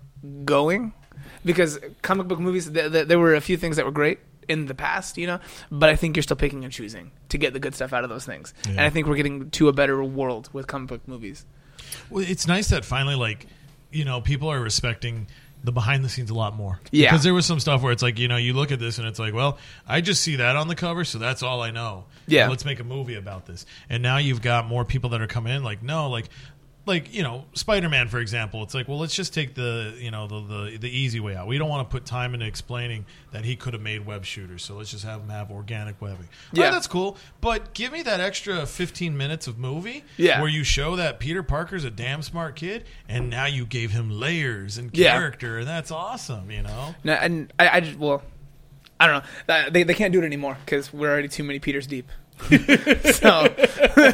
going 0.45 0.93
because 1.45 1.78
comic 2.02 2.26
book 2.28 2.38
movies 2.40 2.71
th- 2.71 2.90
th- 2.93 3.09
there 3.09 3.19
were 3.19 3.35
a 3.35 3.40
few 3.40 3.57
things 3.57 3.76
that 3.76 3.85
were 3.85 3.93
great 3.93 4.19
in 4.48 4.66
the 4.66 4.74
past, 4.74 5.18
you 5.18 5.26
know, 5.26 5.40
but 5.70 5.88
I 5.88 5.96
think 5.96 6.16
you're 6.16 6.22
still 6.22 6.36
picking 6.36 6.64
and 6.64 6.72
choosing 6.72 7.10
to 7.30 7.38
get 7.38 7.52
the 7.52 7.60
good 7.60 7.74
stuff 7.74 7.92
out 7.92 8.04
of 8.04 8.10
those 8.10 8.24
things. 8.24 8.54
And 8.68 8.80
I 8.80 8.90
think 8.90 9.06
we're 9.06 9.16
getting 9.16 9.50
to 9.50 9.68
a 9.68 9.72
better 9.72 10.02
world 10.02 10.48
with 10.52 10.66
comic 10.66 10.88
book 10.88 11.08
movies. 11.08 11.44
Well, 12.10 12.24
it's 12.26 12.46
nice 12.46 12.68
that 12.68 12.84
finally, 12.84 13.16
like, 13.16 13.46
you 13.90 14.04
know, 14.04 14.20
people 14.20 14.50
are 14.50 14.60
respecting 14.60 15.26
the 15.64 15.72
behind 15.72 16.04
the 16.04 16.08
scenes 16.08 16.30
a 16.30 16.34
lot 16.34 16.54
more. 16.54 16.80
Yeah. 16.90 17.10
because 17.10 17.24
there 17.24 17.34
was 17.34 17.44
some 17.44 17.60
stuff 17.60 17.82
where 17.82 17.92
it's 17.92 18.02
like 18.02 18.18
you 18.18 18.28
know 18.28 18.36
you 18.36 18.52
look 18.52 18.70
at 18.70 18.78
this 18.78 18.98
and 18.98 19.06
it's 19.08 19.18
like, 19.18 19.34
well, 19.34 19.58
I 19.86 20.00
just 20.00 20.22
see 20.22 20.36
that 20.36 20.56
on 20.56 20.68
the 20.68 20.76
cover, 20.76 21.04
so 21.04 21.18
that's 21.18 21.42
all 21.42 21.60
I 21.60 21.70
know. 21.70 22.04
Yeah. 22.26 22.48
let's 22.48 22.64
make 22.64 22.80
a 22.80 22.84
movie 22.84 23.14
about 23.16 23.46
this. 23.46 23.66
And 23.88 24.02
now 24.02 24.18
you've 24.18 24.42
got 24.42 24.66
more 24.66 24.84
people 24.84 25.10
that 25.10 25.20
are 25.20 25.26
coming 25.26 25.54
in. 25.54 25.62
Like, 25.62 25.82
no, 25.82 26.08
like. 26.08 26.28
Like 26.87 27.12
you 27.12 27.25
know, 27.25 27.45
Spider 27.55 27.88
Man, 27.88 28.07
for 28.07 28.21
example, 28.21 28.62
it's 28.62 28.73
like, 28.73 28.87
well, 28.87 28.99
let's 29.00 29.14
just 29.14 29.35
take 29.35 29.55
the 29.55 29.93
you 29.99 30.12
know 30.12 30.28
the, 30.28 30.40
the 30.71 30.76
the 30.78 30.88
easy 30.88 31.19
way 31.19 31.35
out. 31.35 31.49
We 31.49 31.59
don't 31.59 31.69
want 31.69 31.88
to 31.88 31.93
put 31.93 32.07
time 32.07 32.33
into 32.33 32.47
explaining 32.47 33.07
that 33.33 33.45
he 33.45 33.57
could 33.57 33.73
have 33.73 33.83
made 33.83 34.07
web 34.07 34.25
shooters, 34.25 34.62
so 34.64 34.76
let's 34.76 34.93
just 34.93 35.05
have 35.05 35.21
him 35.21 35.28
have 35.31 35.50
organic 35.50 36.00
webbing. 36.00 36.28
Yeah, 36.52 36.64
Yeah. 36.66 36.71
that's 36.71 36.87
cool. 36.87 37.16
But 37.40 37.75
give 37.75 37.90
me 37.93 38.02
that 38.02 38.21
extra 38.21 38.64
fifteen 38.66 39.16
minutes 39.16 39.49
of 39.49 39.59
movie, 39.59 40.05
Yeah. 40.16 40.40
where 40.40 40.49
you 40.49 40.62
show 40.62 40.95
that 40.95 41.19
Peter 41.19 41.43
Parker's 41.43 41.83
a 41.83 41.90
damn 41.90 42.23
smart 42.23 42.55
kid, 42.55 42.85
and 43.09 43.28
now 43.28 43.47
you 43.47 43.66
gave 43.66 43.90
him 43.90 44.09
layers 44.09 44.78
and 44.78 44.97
Yeah. 44.97 45.11
character, 45.19 45.59
and 45.59 45.66
that's 45.66 45.90
awesome. 45.90 46.52
You 46.52 46.62
know, 46.62 46.95
No, 47.02 47.14
and 47.14 47.52
I, 47.59 47.69
I 47.69 47.81
just 47.81 47.99
well, 47.99 48.23
I 49.00 49.09
don't 49.09 49.25
know. 49.49 49.55
Uh, 49.55 49.71
they 49.71 49.83
they 49.83 49.95
can't 49.95 50.12
do 50.12 50.23
it 50.23 50.25
anymore 50.25 50.57
because 50.64 50.93
we're 50.93 51.11
already 51.11 51.26
too 51.28 51.43
many 51.43 51.59
Peters 51.59 51.88
deep. 51.88 52.09
so 53.12 53.49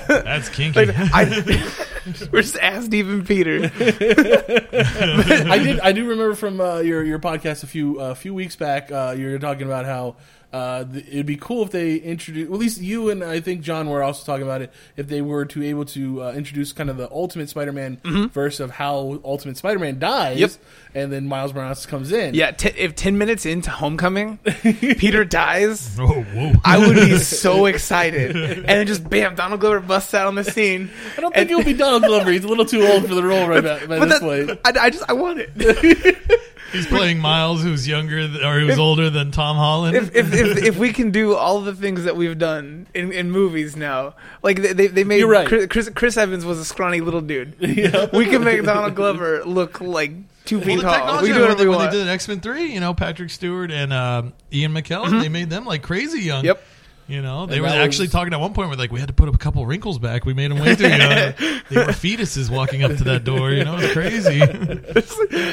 that's 0.09 0.49
kinky. 0.49 0.87
like, 0.87 0.97
I, 0.97 1.25
we're 2.32 2.42
just 2.42 2.56
ass 2.56 2.88
deep 2.88 3.06
in 3.06 3.25
Peter. 3.25 3.64
I 3.75 5.59
did. 5.62 5.80
I 5.80 5.92
do 5.92 6.06
remember 6.09 6.35
from 6.35 6.61
uh, 6.61 6.78
your 6.78 7.04
your 7.04 7.18
podcast 7.18 7.62
a 7.62 7.66
few 7.66 8.00
a 8.00 8.14
few 8.14 8.35
weeks 8.35 8.56
back. 8.56 8.90
Uh, 8.90 9.14
you 9.16 9.28
were 9.30 9.38
talking 9.38 9.66
about 9.66 9.85
how 9.85 10.16
uh, 10.52 10.85
th- 10.85 11.06
it'd 11.09 11.26
be 11.26 11.37
cool 11.37 11.62
if 11.64 11.71
they 11.71 11.97
introduce. 11.97 12.49
Well, 12.49 12.56
at 12.56 12.61
least 12.61 12.80
you 12.80 13.09
and 13.11 13.25
I 13.25 13.40
think 13.40 13.62
John 13.62 13.88
were 13.88 14.02
also 14.02 14.25
talking 14.25 14.44
about 14.44 14.61
it. 14.62 14.71
If 14.97 15.09
they 15.09 15.23
were 15.23 15.44
to 15.47 15.62
able 15.62 15.85
to 15.87 16.23
uh, 16.25 16.32
introduce 16.32 16.73
kind 16.73 16.90
of 16.90 16.97
the 16.99 17.11
Ultimate 17.11 17.49
Spider-Man 17.49 18.28
verse 18.32 18.61
of 18.61 18.71
how 18.73 19.21
Ultimate 19.25 19.56
Spider-Man 19.56 19.99
dies, 19.99 20.32
Mm-hmm. 20.37 20.40
Yep. 20.40 20.50
and 20.94 21.12
then 21.12 21.26
Miles 21.26 21.54
Morales 21.54 21.87
comes 21.87 22.12
in. 22.12 22.35
Yeah, 22.35 22.50
t- 22.50 22.68
if 22.76 22.94
ten 22.94 23.16
minutes 23.18 23.47
into 23.47 23.71
Homecoming, 23.71 24.38
Peter 24.62 25.25
dies. 25.25 25.97
oh, 25.99 26.06
whoa. 26.23 26.52
I 26.64 26.78
would 26.78 26.97
be 26.97 27.16
so 27.18 27.66
excited, 27.66 28.37
and 28.37 28.64
then 28.66 28.87
just 28.87 29.09
bam, 29.09 29.35
Donald 29.35 29.61
Glover 29.61 29.80
busts 29.80 30.12
out 30.14 30.26
on 30.26 30.35
the 30.35 30.44
scene. 30.44 30.90
I 31.16 31.21
don't 31.23 31.35
think 31.35 31.50
it 31.50 31.54
would 31.54 31.64
be 31.66 31.73
Donald 31.73 32.02
Glover. 32.04 32.30
He's 32.30 32.44
a 32.44 32.49
little 32.49 32.66
too 32.66 32.82
old 32.87 33.09
for 33.09 33.14
the 33.14 33.23
role 33.23 33.49
right 33.49 33.64
now, 33.64 33.78
by 33.87 33.99
But 33.99 34.09
this 34.11 34.21
that, 34.21 34.47
point. 34.47 34.61
I, 34.76 34.87
I 34.87 34.90
just 34.90 35.04
I 35.09 35.14
want 35.14 35.38
it. 35.40 36.38
He's 36.73 36.87
playing 36.87 37.19
Miles, 37.19 37.62
who's 37.62 37.87
younger 37.87 38.26
th- 38.26 38.43
or 38.43 38.61
who's 38.61 38.79
older 38.79 39.11
than 39.11 39.31
Tom 39.31 39.57
Holland. 39.57 39.97
if, 39.97 40.14
if, 40.14 40.33
if, 40.33 40.57
if 40.64 40.79
we 40.79 40.93
can 40.93 41.11
do 41.11 41.35
all 41.35 41.61
the 41.61 41.75
things 41.75 42.05
that 42.05 42.17
we've 42.17 42.38
done 42.38 42.87
in, 42.95 43.12
in 43.12 43.31
movies 43.31 43.76
now, 43.76 44.14
like 44.43 44.61
they 44.62 44.73
they, 44.73 44.87
they 44.88 45.05
made 45.05 45.19
You're 45.19 45.29
right. 45.29 45.47
Chris, 45.47 45.67
Chris 45.67 45.91
Chris 45.91 46.17
Evans 46.17 46.45
was 46.45 46.59
a 46.59 46.64
scrawny 46.64 47.00
little 47.00 47.21
dude. 47.21 47.55
We 48.12 48.26
can 48.26 48.45
make 48.45 48.64
Donald 48.64 48.95
Glover 48.95 49.45
look 49.45 49.81
like 49.81 50.12
two 50.45 50.59
well, 50.59 50.67
feet 50.67 50.76
the 50.76 50.83
tall. 50.83 50.95
technology 50.95 51.23
We 51.23 51.29
can 51.29 51.37
do 51.37 51.41
when 51.41 51.50
whatever 51.50 51.59
they, 51.59 51.64
we 51.64 51.71
when 51.71 51.79
they 51.79 51.85
want. 51.85 51.93
did 51.93 52.09
X 52.09 52.29
Men 52.29 52.41
Three, 52.41 52.73
you 52.73 52.81
know, 52.81 52.95
Patrick 52.95 53.31
Stewart 53.31 53.71
and 53.71 53.93
um, 53.93 54.33
Ian 54.52 54.73
McKellen, 54.73 55.21
they 55.21 55.29
made 55.29 55.50
them 55.50 55.64
like 55.64 55.83
crazy 55.83 56.21
young. 56.21 56.38
Mm-hmm. 56.41 56.47
Yep. 56.47 56.64
You 57.09 57.21
know, 57.21 57.47
they 57.47 57.54
And 57.56 57.62
were 57.62 57.68
actually 57.68 58.04
was- 58.04 58.12
talking 58.12 58.32
at 58.32 58.40
one 58.40 58.54
point. 58.54 58.71
We're 58.71 58.76
like, 58.76 58.92
we 58.92 59.00
had 59.00 59.09
to 59.09 59.12
put 59.14 59.28
up 59.28 59.35
a 59.35 59.38
couple 59.38 59.66
wrinkles 59.66 59.99
back. 59.99 60.25
We 60.25 60.35
made 60.35 60.50
them 60.50 60.59
way 60.61 60.75
too 60.76 60.88
young. 60.88 60.99
they 61.68 61.76
were 61.76 61.92
fetuses 61.92 62.49
walking 62.49 62.85
up 62.85 62.97
to 62.97 63.04
that 63.04 63.25
door. 63.25 63.50
You 63.50 63.64
know, 63.64 63.76
it's 63.78 63.92
crazy. 63.92 64.40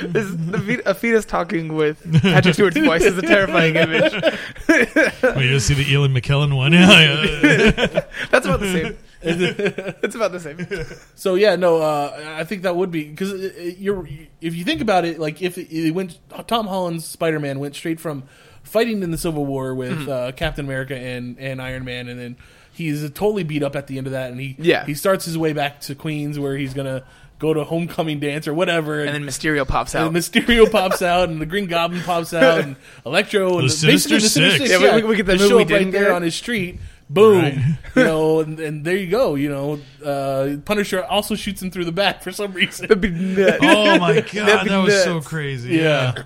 This, 0.10 0.32
the 0.32 0.82
a 0.86 0.94
fetus 0.94 1.26
talking 1.26 1.76
with 1.76 2.22
Patrick 2.22 2.54
Stewart's 2.54 2.78
voice 2.78 3.04
is 3.04 3.18
a 3.18 3.22
terrifying 3.22 3.76
image. 3.76 4.14
Well, 5.24 5.42
you 5.42 5.50
just 5.52 5.68
see 5.68 5.74
the 5.74 5.90
Ian 5.92 6.14
McKellen 6.14 6.56
one. 6.56 6.74
Yeah, 6.74 7.24
yeah. 7.24 8.02
That's 8.30 8.46
about 8.46 8.60
the 8.60 8.72
same. 8.72 8.98
it's 9.22 10.16
about 10.16 10.32
the 10.32 10.40
same. 10.40 10.66
So 11.16 11.36
yeah, 11.36 11.56
no, 11.56 11.82
uh, 11.82 12.36
I 12.38 12.44
think 12.44 12.64
that 12.64 12.76
would 12.76 12.92
be 12.92 13.06
because 13.10 13.34
you're 13.80 14.08
if 14.42 14.56
you 14.56 14.64
think 14.64 14.82
about 14.82 15.06
it, 15.06 15.20
like 15.20 15.42
if 15.42 15.58
it, 15.58 15.72
it 15.72 15.92
went 15.92 16.20
Tom 16.48 16.68
Holland's 16.68 17.06
Spider 17.06 17.40
Man 17.40 17.60
went 17.60 17.76
straight 17.76 18.00
from 18.00 18.24
fighting 18.64 19.02
in 19.04 19.12
the 19.12 19.18
Civil 19.18 19.46
War 19.46 19.74
with 19.76 19.92
Mm-hmm. 20.00 20.10
uh, 20.10 20.32
Captain 20.34 20.66
America 20.66 20.96
and 20.96 21.38
and 21.40 21.62
Iron 21.62 21.84
Man, 21.86 22.08
and 22.08 22.20
then 22.20 22.38
he's 22.72 23.02
totally 23.12 23.44
beat 23.44 23.64
up 23.64 23.76
at 23.76 23.88
the 23.88 23.98
end 23.98 24.08
of 24.08 24.14
that, 24.14 24.32
and 24.32 24.40
he 24.40 24.56
Yeah. 24.60 24.86
he 24.86 24.94
starts 24.94 25.26
his 25.26 25.38
way 25.38 25.54
back 25.54 25.82
to 25.82 25.96
Queens 25.96 26.38
where 26.40 26.56
he's 26.58 26.74
gonna 26.74 27.04
go 27.40 27.54
to 27.54 27.64
homecoming 27.64 28.20
dance 28.20 28.48
or 28.50 28.54
whatever, 28.54 29.00
And 29.04 29.16
then 29.16 29.24
Mysterio 29.24 29.66
pops 29.66 29.96
out. 29.96 30.08
and 30.08 30.16
Mysterio 30.16 30.70
pops 30.72 31.02
out, 31.02 31.30
and 31.30 31.40
the 31.42 31.46
Green 31.46 31.68
Goblin 31.68 32.02
pops 32.04 32.34
out, 32.34 32.60
and 32.60 32.76
Electro, 33.06 33.60
and 33.60 33.70
The 33.70 33.74
Sinister 33.74 34.16
basically 34.16 34.18
the 34.20 34.30
Sinister 34.30 34.58
Six. 34.60 34.70
Six. 34.72 34.82
Yeah, 34.84 34.96
we- 34.98 35.04
we 35.04 35.16
get 35.16 35.26
the 35.26 35.34
movie 35.38 35.48
show 35.50 35.60
up 35.62 35.70
right 35.70 35.92
there 35.92 36.04
get. 36.06 36.12
on 36.12 36.22
his 36.22 36.36
street. 36.36 36.80
Boom, 37.12 37.42
Right. 37.42 37.58
you 37.96 38.04
know, 38.04 38.40
and, 38.42 38.60
and 38.60 38.86
there 38.86 38.96
you 38.96 39.08
go. 39.08 39.34
You 39.36 39.50
know, 39.50 39.80
uh, 40.06 40.58
Punisher 40.64 41.04
also 41.04 41.34
shoots 41.34 41.60
him 41.60 41.72
through 41.72 41.86
the 41.86 41.92
back 41.92 42.22
for 42.22 42.32
some 42.32 42.52
reason. 42.54 42.84
That'd 42.88 43.02
be 43.02 43.10
nuts. 43.10 43.58
Oh 43.64 43.98
my 43.98 44.14
That'd 44.14 44.32
god, 44.32 44.64
be 44.66 44.70
that 44.70 44.78
was 44.84 45.04
so 45.06 45.20
crazy. 45.22 45.76
Yeah. 45.78 46.14
Yeah. 46.18 46.24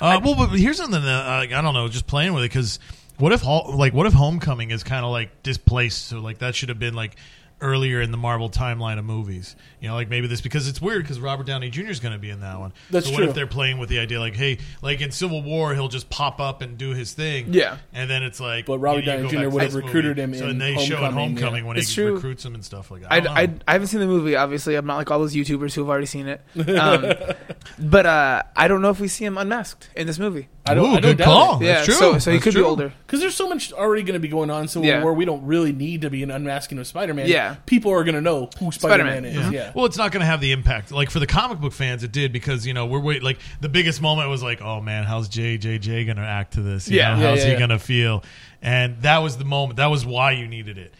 Uh, 0.00 0.20
well, 0.22 0.34
but 0.34 0.50
here's 0.50 0.76
something 0.76 1.02
that 1.02 1.26
uh, 1.26 1.56
I 1.56 1.62
don't 1.62 1.74
know, 1.74 1.88
just 1.88 2.06
playing 2.06 2.32
with 2.32 2.44
it 2.44 2.48
because 2.48 2.78
what 3.18 3.32
if 3.32 3.44
like 3.44 3.92
what 3.92 4.06
if 4.06 4.12
Homecoming 4.12 4.70
is 4.70 4.84
kind 4.84 5.04
of 5.04 5.10
like 5.10 5.42
displaced? 5.42 6.06
So 6.06 6.20
like 6.20 6.38
that 6.38 6.54
should 6.54 6.68
have 6.68 6.78
been 6.78 6.94
like 6.94 7.16
earlier 7.60 8.00
in 8.00 8.10
the 8.12 8.16
Marvel 8.16 8.48
timeline 8.48 8.98
of 8.98 9.04
movies. 9.04 9.56
You 9.80 9.88
know, 9.88 9.94
like 9.94 10.08
maybe 10.08 10.26
this 10.26 10.40
because 10.40 10.68
it's 10.68 10.80
weird 10.80 11.02
because 11.02 11.20
Robert 11.20 11.46
Downey 11.46 11.70
Jr. 11.70 11.82
is 11.88 12.00
going 12.00 12.12
to 12.12 12.18
be 12.18 12.30
in 12.30 12.40
that 12.40 12.58
one. 12.58 12.72
That's 12.90 13.06
so 13.06 13.12
what 13.12 13.18
true. 13.18 13.28
if 13.28 13.34
they're 13.34 13.46
playing 13.46 13.78
with 13.78 13.88
the 13.88 13.98
idea 14.00 14.18
like, 14.20 14.34
hey, 14.36 14.58
like 14.82 15.00
in 15.00 15.10
Civil 15.10 15.42
War, 15.42 15.74
he'll 15.74 15.88
just 15.88 16.10
pop 16.10 16.40
up 16.40 16.62
and 16.62 16.76
do 16.78 16.90
his 16.90 17.12
thing. 17.12 17.52
Yeah. 17.52 17.78
and 17.92 18.08
then 18.10 18.22
it's 18.22 18.40
like, 18.40 18.66
But 18.66 18.78
Robert 18.78 19.00
you 19.00 19.06
know, 19.06 19.16
you 19.16 19.22
Downey 19.28 19.44
Jr. 19.44 19.50
would 19.50 19.62
have 19.62 19.74
recruited 19.74 20.16
movie. 20.16 20.22
him 20.22 20.34
So 20.34 20.44
in 20.44 20.50
and 20.50 20.60
they 20.60 20.74
show 20.76 20.96
in 20.98 21.12
Homecoming, 21.12 21.14
Homecoming 21.36 21.62
yeah. 21.64 21.68
when 21.68 21.76
It's 21.78 21.88
he 21.90 21.94
true. 21.96 22.14
recruits 22.14 22.44
him 22.44 22.54
and 22.54 22.64
stuff 22.64 22.90
like 22.90 23.02
that. 23.02 23.12
I, 23.12 23.16
I, 23.18 23.40
I. 23.42 23.54
I 23.68 23.72
haven't 23.72 23.88
seen 23.88 24.00
the 24.00 24.06
movie. 24.06 24.34
Obviously, 24.36 24.74
I'm 24.74 24.86
not 24.86 24.96
like 24.96 25.10
all 25.10 25.18
those 25.18 25.34
YouTubers 25.34 25.74
who 25.74 25.82
have 25.82 25.88
already 25.90 26.06
seen 26.06 26.26
it. 26.28 26.40
Um, 26.68 27.12
but 27.78 28.06
uh, 28.06 28.42
I 28.56 28.68
don't 28.68 28.82
know 28.82 28.90
if 28.90 29.00
we 29.00 29.08
see 29.08 29.24
him 29.24 29.38
unmasked 29.38 29.90
in 29.94 30.06
this 30.06 30.18
movie. 30.18 30.48
I 30.66 30.74
don't, 30.74 30.84
Ooh, 30.84 30.96
I 30.96 31.00
don't 31.00 31.16
good 31.16 31.24
call. 31.24 31.60
it. 31.60 31.64
yeah, 31.66 31.72
That's 31.74 31.86
true. 31.86 31.94
so 31.94 32.18
so 32.18 32.30
he 32.30 32.36
That's 32.36 32.44
could 32.44 32.52
true. 32.52 32.62
be 32.62 32.68
older. 32.68 32.92
Because 33.06 33.20
there's 33.20 33.34
so 33.34 33.48
much 33.48 33.72
already 33.72 34.02
going 34.02 34.14
to 34.14 34.20
be 34.20 34.28
going 34.28 34.50
on 34.50 34.62
in 34.62 34.68
Civil 34.68 34.86
Yeah. 34.86 35.02
War, 35.02 35.14
we 35.14 35.24
don't 35.24 35.44
really 35.46 35.72
need 35.72 36.02
to 36.02 36.10
be 36.10 36.22
an 36.22 36.30
unmasking 36.30 36.78
of 36.78 36.86
Spider-Man. 36.86 37.26
Yeah. 37.28 37.47
People 37.66 37.92
are 37.92 38.04
going 38.04 38.14
to 38.14 38.20
know 38.20 38.48
who 38.58 38.70
Spider-Man, 38.72 39.22
Spider-Man, 39.22 39.24
is. 39.24 39.36
Yeah. 39.36 39.50
Yeah, 39.66 39.72
Well, 39.74 39.84
it's 39.86 39.96
not 39.96 40.12
going 40.12 40.20
to 40.20 40.26
have 40.26 40.40
the 40.40 40.52
impact. 40.52 40.90
Like 40.92 41.10
for 41.10 41.18
the 41.20 41.26
comic 41.26 41.58
book 41.60 41.72
fans, 41.72 42.02
it 42.04 42.12
did 42.12 42.32
because 42.32 42.66
you 42.66 42.74
know 42.74 42.86
we're 42.86 43.00
wait 43.00 43.22
like 43.22 43.38
the 43.60 43.68
biggest 43.68 44.00
moment 44.00 44.28
was 44.28 44.42
like, 44.42 44.60
oh 44.62 44.80
man, 44.80 45.04
how's 45.04 45.28
JJJ 45.28 46.06
going 46.06 46.16
to 46.16 46.22
act 46.22 46.54
to 46.54 46.62
this? 46.62 46.88
You 46.88 46.98
Yeah. 46.98 47.14
know, 47.14 47.20
Yeah, 47.22 47.28
how's 47.30 47.38
yeah, 47.40 47.44
he 47.46 47.50
yeah. 47.52 47.58
going 47.58 47.70
to 47.70 47.78
feel? 47.78 48.24
And 48.62 49.02
that 49.02 49.18
was 49.18 49.36
the 49.36 49.44
moment. 49.44 49.76
That 49.76 49.86
was 49.86 50.04
why 50.06 50.32
you 50.32 50.46
needed 50.48 50.78
it. 50.78 50.94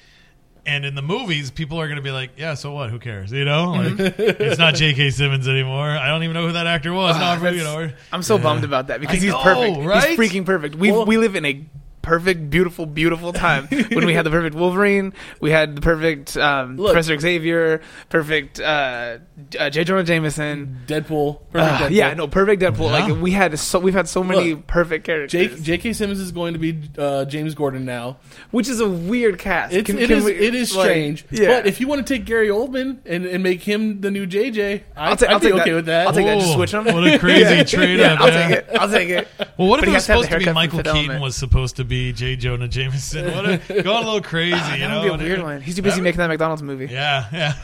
And 0.67 0.85
in 0.85 0.95
the 0.95 1.01
movies, 1.03 1.51
people 1.51 1.81
are 1.81 1.87
going 1.87 1.97
to 1.97 2.03
be 2.03 2.11
like, 2.11 2.33
"Yeah, 2.37 2.53
so 2.53 2.73
what? 2.73 2.91
Who 2.91 2.99
cares?" 2.99 3.33
You 3.33 3.47
know, 3.47 3.71
like 3.71 3.93
Mm-hmm. 3.95 4.43
it's 4.43 4.59
not 4.59 4.75
J.K. 4.75 5.09
Simmons 5.11 5.49
anymore. 5.49 5.89
I 5.89 6.09
don't 6.09 6.23
even 6.25 6.35
know 6.35 6.47
who 6.47 6.53
that 6.53 6.67
actor 6.67 6.93
was. 6.93 7.15
Ah, 7.17 7.39
no, 7.43 7.49
you 7.51 7.59
that's- 7.63 7.91
know, 7.91 7.97
I'm 8.13 8.23
so 8.23 8.37
bummed 8.37 8.65
about 8.65 8.89
that 8.89 9.01
because 9.01 9.17
I 9.17 9.21
he's 9.21 9.33
know, 9.33 9.43
perfect. 9.43 9.79
right? 9.87 10.09
He's 10.11 10.19
freaking 10.19 10.45
perfect. 10.45 10.75
We 10.75 10.93
Well- 10.93 11.07
we 11.07 11.17
live 11.17 11.37
in 11.37 11.47
a 11.47 11.65
perfect, 12.03 12.51
beautiful, 12.51 12.87
beautiful 12.87 13.33
time 13.33 13.67
when 13.69 14.07
we 14.07 14.15
had 14.15 14.25
the 14.25 14.31
perfect 14.31 14.55
Wolverine, 14.57 15.13
we 15.41 15.51
had 15.51 15.77
the 15.77 15.81
perfect 15.81 16.37
um, 16.37 16.77
Look. 16.77 16.93
Professor 16.93 17.19
Xavier, 17.19 17.81
perfect 18.09 18.61
uh, 18.61 19.19
uh, 19.59 19.71
J. 19.71 19.85
Jonah 19.85 20.05
Jameson. 20.05 20.81
Deadpool. 20.87 21.41
Perfect 21.53 21.55
Uh, 21.55 21.79
Deadpool. 21.87 21.91
yeah, 21.91 22.15
no, 22.15 22.29
perfect 22.29 22.63
Deadpool. 22.63 22.87
Yeah. 22.91 23.07
Like 23.07 23.21
we 23.23 23.31
had 23.33 23.59
so 23.59 23.79
we've 23.79 23.95
had 23.95 24.09
so 24.09 24.23
many 24.25 24.55
Look, 24.55 24.67
perfect 24.67 25.05
characters, 25.05 25.31
Jake, 25.33 25.63
J.K. 25.63 25.93
Simmons 25.93 26.21
is 26.21 26.33
going 26.33 26.55
to 26.55 26.59
be 26.59 26.79
uh, 26.97 27.25
James 27.27 27.55
Gordon 27.55 27.85
now. 27.85 28.19
which 28.51 28.69
is 28.69 28.81
a 28.81 28.89
weird 28.89 29.39
cast. 29.39 29.75
It's, 29.75 29.87
Can- 29.87 29.99
it 29.99 30.09
can 30.09 30.19
is 30.19 30.25
we- 30.25 30.33
it 30.33 30.55
is 30.55 30.75
like, 30.75 30.85
strange. 30.87 31.25
yeah. 31.31 31.49
But 31.49 31.67
if 31.67 31.81
you 31.81 31.89
want 31.89 32.07
to 32.07 32.15
take 32.15 32.25
Gary 32.25 32.49
Oldman 32.49 32.99
and, 33.07 33.27
and 33.27 33.43
make 33.43 33.63
him 33.63 34.01
the 34.01 34.11
new 34.11 34.27
JJ, 34.27 34.83
I, 34.97 35.11
I'll, 35.11 35.17
ta- 35.17 35.27
I'd 35.27 35.33
I'll 35.33 35.39
be 35.41 35.47
take 35.49 35.55
okay 35.61 35.71
that. 35.71 35.77
with 35.77 35.87
that. 35.87 36.07
I'll 36.07 36.13
take 36.13 36.27
that. 36.27 36.35
Just 36.39 36.49
Whoa, 36.51 36.55
switch 36.57 36.73
them. 36.73 36.85
what 36.87 37.07
a 37.07 37.19
crazy 37.19 37.41
yeah. 37.55 37.63
trade 37.65 37.99
Yeah, 37.99 38.13
up, 38.15 38.21
I'll 38.21 38.31
take 38.31 38.51
it. 38.59 38.67
I'll 38.79 38.91
take 38.91 39.09
it. 39.11 39.29
Well, 39.59 39.69
what 39.69 39.81
But 39.81 39.81
if 39.81 39.85
he 39.87 39.91
it 39.91 39.95
was 39.95 40.07
has 40.07 40.07
to 40.07 40.13
have 40.13 40.21
the 40.23 40.25
supposed 40.25 40.31
to 40.31 40.39
be 40.39 40.45
haircut 40.45 40.45
from 40.45 40.55
Michael 40.55 40.79
Fifth 40.79 40.87
Keaton 40.87 40.99
Element. 41.11 41.23
was 41.23 41.37
supposed 41.37 41.77
to 41.77 41.85
be 41.89 42.13
J. 42.13 42.37
Jonah 42.37 42.69
Jameson? 42.69 43.33
What 43.33 43.45
a, 43.47 43.59
going 43.83 43.87
a 44.05 44.07
little 44.07 44.21
crazy, 44.23 44.55
Ah, 44.61 44.75
you 44.75 44.81
that 44.81 44.89
know? 44.89 45.11
would 45.11 45.19
be 45.21 45.25
a 45.25 45.29
weird 45.29 45.43
one. 45.43 45.61
He's 45.61 45.77
too 45.77 45.83
busy 45.83 45.97
That 45.97 46.03
making 46.03 46.19
that 46.19 46.29
McDonald's 46.29 46.63
movie. 46.63 46.87
Yeah, 46.87 47.27
yeah. 47.33 47.53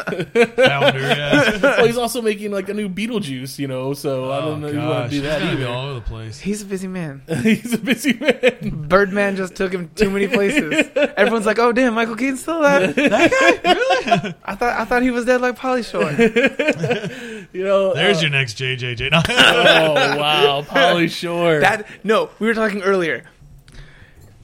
Founder, 0.00 1.00
yeah. 1.00 1.58
well, 1.60 1.86
he's 1.86 1.96
also 1.98 2.22
making 2.22 2.50
like 2.52 2.68
a 2.68 2.74
new 2.74 2.88
Beetlejuice, 2.88 3.58
you 3.58 3.66
know. 3.68 3.94
So 3.94 4.30
I 4.32 4.40
don't 4.40 4.60
know 4.60 4.68
if 4.68 4.74
you 4.74 4.80
want 4.80 4.90
Oh, 4.90 5.00
gosh. 5.02 5.10
to 5.10 5.16
do 5.16 5.22
that 5.22 5.40
He's 5.42 5.50
gonna 5.50 5.60
be 5.60 5.64
all 5.66 5.86
over 5.86 5.94
the 5.94 6.00
place. 6.02 6.38
He's 6.38 6.62
a 6.62 6.66
busy 6.66 6.88
man. 6.88 7.22
he's 7.42 7.72
a 7.72 7.78
busy 7.78 8.12
man. 8.14 8.86
Birdman 8.88 9.36
just 9.36 9.54
took 9.56 9.72
him 9.72 9.90
too 9.94 10.10
many 10.10 10.28
places. 10.28 10.86
Everyone's 11.16 11.46
like, 11.46 11.58
"Oh 11.58 11.72
damn, 11.72 11.94
Michael 11.94 12.16
Keaton's 12.16 12.42
still 12.42 12.60
alive." 12.60 12.94
that 12.94 13.60
guy, 13.62 13.72
really? 13.72 14.34
I 14.44 14.54
thought 14.54 14.80
I 14.80 14.84
thought 14.84 15.02
he 15.02 15.10
was 15.10 15.24
dead 15.24 15.40
like 15.40 15.58
Pauly 15.58 15.84
Shore. 15.88 16.10
You 17.52 17.64
know. 17.64 17.94
There's 17.94 18.18
uh, 18.18 18.22
your 18.22 18.30
next 18.30 18.58
JJJ. 18.58 19.10
No. 19.10 19.22
Oh 19.28 20.18
wow, 20.18 20.62
Pauly 20.62 21.10
Shore. 21.10 21.60
that 21.60 21.86
no, 22.04 22.30
we 22.38 22.46
were 22.46 22.54
talking 22.54 22.82
earlier. 22.82 23.24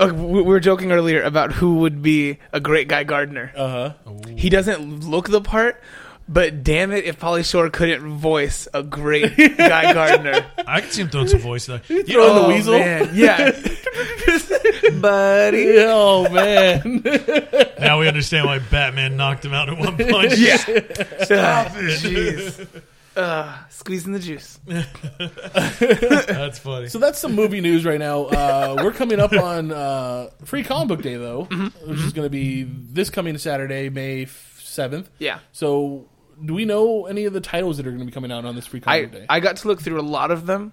Okay, 0.01 0.13
we 0.17 0.25
we 0.35 0.43
were 0.43 0.61
joking 0.61 0.91
earlier 0.93 1.23
about 1.23 1.53
who 1.53 1.77
would 1.77 2.03
be 2.03 2.39
a 2.53 2.61
great 2.61 2.89
Guy 2.89 3.05
Gardner. 3.05 3.53
uh 3.57 3.69
huh. 3.69 3.93
He 4.37 4.49
doesn't 4.49 5.05
look 5.09 5.29
the 5.29 5.41
part, 5.41 5.81
but 6.29 6.65
damn 6.65 6.91
it, 6.93 7.05
if 7.05 7.19
Pauly 7.21 7.45
Shore 7.49 7.69
couldn't 7.71 8.03
voice 8.19 8.67
a 8.75 8.83
great 8.83 9.37
Guy 9.57 9.93
Gardner. 9.93 10.45
I 10.67 10.81
can 10.81 10.91
see 10.91 11.03
him 11.03 11.09
throwing 11.11 11.29
some 11.29 11.41
voice 11.41 11.67
there. 11.67 11.83
You 11.89 12.03
throwing 12.05 12.29
know, 12.35 12.35
the 12.35 12.45
Oh, 12.45 12.49
weasel? 12.49 12.79
man, 12.79 13.11
yeah, 13.15 13.51
buddy. 15.01 15.75
Oh 15.79 16.29
man. 16.31 17.03
now 17.79 18.01
we 18.01 18.09
understand 18.09 18.47
why 18.47 18.59
Batman 18.59 19.17
knocked 19.17 19.45
him 19.45 19.53
out 19.55 19.69
in 19.69 19.79
one 19.79 19.97
punch. 19.97 20.37
Yeah. 20.39 20.57
Stop 20.57 21.73
it. 21.77 22.01
Jeez. 22.01 22.67
Uh, 23.17 23.57
squeezing 23.69 24.13
the 24.13 24.19
juice. 24.19 24.59
That's 24.67 26.59
funny. 26.59 26.89
So 26.89 26.99
that's 26.99 27.19
some 27.19 27.35
movie 27.35 27.61
news 27.61 27.85
right 27.85 27.99
now. 27.99 28.25
Uh, 28.25 28.77
we're 28.83 28.93
coming 28.93 29.21
up 29.21 29.33
on 29.33 29.71
uh, 29.73 30.31
Free 30.45 30.63
Comic 30.65 30.89
Book 30.89 31.03
Day, 31.03 31.17
though, 31.17 31.47
Mm-hmm. 31.51 31.91
which 31.91 32.01
is 32.01 32.13
going 32.13 32.27
to 32.27 32.31
be 32.31 32.63
this 32.65 33.11
coming 33.11 33.37
Saturday, 33.39 33.89
May 33.91 34.27
seventh. 34.27 35.11
Yeah. 35.19 35.41
So, 35.53 36.09
do 36.45 36.55
we 36.55 36.65
know 36.65 37.07
any 37.07 37.25
of 37.27 37.33
the 37.33 37.41
titles 37.41 37.77
that 37.77 37.87
are 37.87 37.91
going 37.91 38.01
to 38.01 38.07
be 38.07 38.13
coming 38.13 38.33
out 38.33 38.45
on 38.45 38.55
this 38.57 38.67
Free 38.67 38.81
Comic 38.81 38.99
I, 38.99 39.03
Book 39.07 39.13
Day? 39.21 39.27
I 39.29 39.41
got 39.41 39.57
to 39.57 39.69
look 39.69 39.81
through 39.83 40.01
a 40.01 40.03
lot 40.03 40.31
of 40.31 40.47
them. 40.47 40.73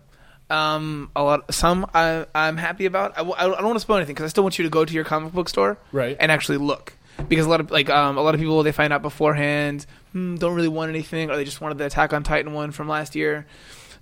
Um, 0.49 1.11
a 1.15 1.21
lot, 1.21 1.53
some 1.53 1.85
I, 1.93 2.25
I'm 2.33 2.57
happy 2.57 2.85
about. 2.87 3.11
I, 3.13 3.17
w- 3.17 3.35
I 3.37 3.43
don't 3.47 3.63
want 3.65 3.75
to 3.75 3.81
spoil 3.81 3.97
anything 3.97 4.15
because 4.15 4.25
I 4.25 4.29
still 4.29 4.43
want 4.43 4.57
you 4.57 4.63
to 4.63 4.69
go 4.69 4.83
to 4.83 4.93
your 4.93 5.03
comic 5.03 5.31
book 5.33 5.47
store, 5.49 5.77
Right. 5.91 6.17
and 6.19 6.31
actually 6.31 6.57
look. 6.57 6.93
Because 7.27 7.45
a 7.45 7.49
lot 7.49 7.59
of 7.59 7.71
like 7.71 7.89
um, 7.89 8.17
a 8.17 8.21
lot 8.21 8.33
of 8.33 8.39
people 8.41 8.61
they 8.63 8.71
find 8.71 8.93
out 8.93 9.01
beforehand 9.01 9.85
hmm, 10.11 10.35
don't 10.35 10.55
really 10.55 10.67
want 10.67 10.89
anything, 10.89 11.29
or 11.29 11.35
they 11.35 11.43
just 11.45 11.61
wanted 11.61 11.77
the 11.77 11.85
Attack 11.85 12.13
on 12.13 12.23
Titan 12.23 12.53
one 12.53 12.71
from 12.71 12.87
last 12.87 13.15
year. 13.15 13.45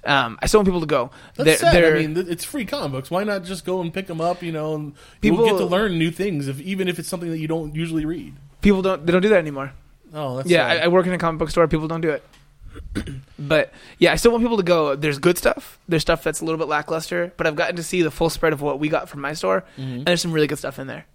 Um, 0.05 0.37
I 0.41 0.45
still 0.45 0.59
want 0.59 0.67
people 0.67 0.79
to 0.81 0.85
go. 0.85 1.11
That's 1.35 1.45
They're- 1.45 1.57
sad. 1.57 1.73
they're- 1.75 1.97
I 1.97 2.07
mean, 2.07 2.17
it's 2.29 2.45
free 2.45 2.63
comic 2.65 2.91
books. 2.93 3.11
Why 3.11 3.23
not 3.25 3.43
just 3.43 3.65
go 3.65 3.81
and 3.81 3.93
pick 3.93 4.07
them 4.07 4.21
up? 4.21 4.41
You 4.41 4.51
know, 4.53 4.75
and 4.75 4.93
People- 5.21 5.45
get 5.45 5.57
to 5.57 5.65
learn 5.65 5.97
new 5.97 6.11
things, 6.11 6.47
if 6.47 6.61
even 6.61 6.87
if 6.87 6.99
it's 6.99 7.09
something 7.09 7.29
that 7.31 7.39
you 7.39 7.47
don't 7.47 7.75
usually 7.75 8.05
read. 8.05 8.35
people 8.61 8.81
don't 8.81 9.05
they 9.05 9.11
don't 9.11 9.21
do 9.21 9.29
that 9.29 9.39
anymore. 9.39 9.73
Oh, 10.13 10.37
that's 10.37 10.49
yeah, 10.49 10.65
I. 10.65 10.75
I 10.77 10.87
work 10.87 11.05
in 11.07 11.13
a 11.13 11.17
comic 11.17 11.39
book 11.39 11.49
store. 11.49 11.67
People 11.67 11.87
don't 11.89 12.01
do 12.01 12.11
it. 12.11 12.23
but 13.39 13.73
yeah, 13.97 14.11
I 14.13 14.15
still 14.15 14.31
want 14.31 14.43
people 14.43 14.57
to 14.57 14.63
go. 14.63 14.95
There's 14.95 15.19
good 15.19 15.37
stuff. 15.37 15.79
There's 15.89 16.03
stuff 16.03 16.23
that's 16.23 16.41
a 16.41 16.45
little 16.45 16.59
bit 16.59 16.67
lackluster, 16.67 17.33
but 17.35 17.47
I've 17.47 17.55
gotten 17.55 17.75
to 17.77 17.83
see 17.83 18.01
the 18.03 18.11
full 18.11 18.29
spread 18.29 18.53
of 18.53 18.61
what 18.61 18.79
we 18.79 18.87
got 18.87 19.09
from 19.09 19.19
my 19.21 19.33
store, 19.33 19.63
and 19.77 20.05
there's 20.05 20.21
some 20.21 20.31
really 20.31 20.47
good 20.47 20.59
stuff 20.59 20.79
in 20.79 20.87
there. 20.87 21.05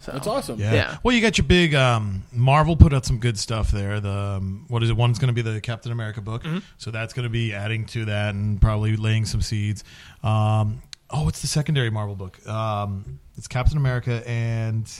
So 0.00 0.12
that's 0.12 0.26
awesome. 0.26 0.58
Yeah. 0.58 0.72
Yeah. 0.72 0.96
Well, 1.02 1.14
you 1.14 1.20
got 1.20 1.36
your 1.38 1.46
big 1.46 1.74
um, 1.74 2.24
Marvel 2.32 2.74
put 2.74 2.94
out 2.94 3.04
some 3.04 3.18
good 3.18 3.38
stuff 3.38 3.70
there. 3.70 4.00
The 4.00 4.10
um, 4.38 4.64
what 4.68 4.82
is 4.82 4.88
it? 4.90 4.96
One's 4.96 5.18
going 5.18 5.28
to 5.28 5.34
be 5.34 5.42
the 5.42 5.60
Captain 5.60 5.92
America 5.92 6.20
book, 6.22 6.42
Mm-hmm. 6.42 6.58
so 6.78 6.90
that's 6.90 7.12
going 7.12 7.24
to 7.24 7.28
be 7.30 7.52
adding 7.52 7.84
to 7.86 8.06
that 8.06 8.34
and 8.34 8.58
probably 8.60 8.96
laying 8.96 9.26
some 9.26 9.42
seeds. 9.42 9.84
Um, 10.22 10.80
oh, 11.10 11.28
it's 11.28 11.40
the 11.42 11.46
secondary 11.48 11.90
Marvel 11.90 12.14
book. 12.16 12.44
Um, 12.48 13.20
it's 13.36 13.46
Captain 13.46 13.76
America 13.76 14.26
and 14.26 14.90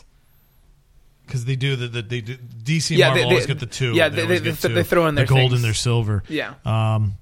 because 1.27 1.45
they 1.45 1.57
do 1.57 1.77
the, 1.77 1.89
the 1.89 2.03
they 2.03 2.21
do, 2.21 2.37
DC 2.37 2.91
and 2.91 2.99
Yeah, 2.99 3.07
Marvel 3.09 3.23
they- 3.23 3.25
always 3.29 3.47
they- 3.47 3.53
get 3.55 3.61
the 3.61 3.67
two. 3.67 3.93
yeah, 3.95 4.09
they- 4.11 4.23
always 4.23 4.41
they- 4.43 4.51
get 4.51 4.59
they- 4.61 4.69
two. 4.69 4.75
they 4.75 4.83
throw 4.83 5.07
in 5.07 5.15
the 5.15 5.21
their 5.21 5.27
gold 5.27 5.41
things. 5.41 5.53
and 5.55 5.65
their 5.65 5.75
silver. 5.75 6.23
Yeah. 6.29 6.55
Um, 6.67 7.15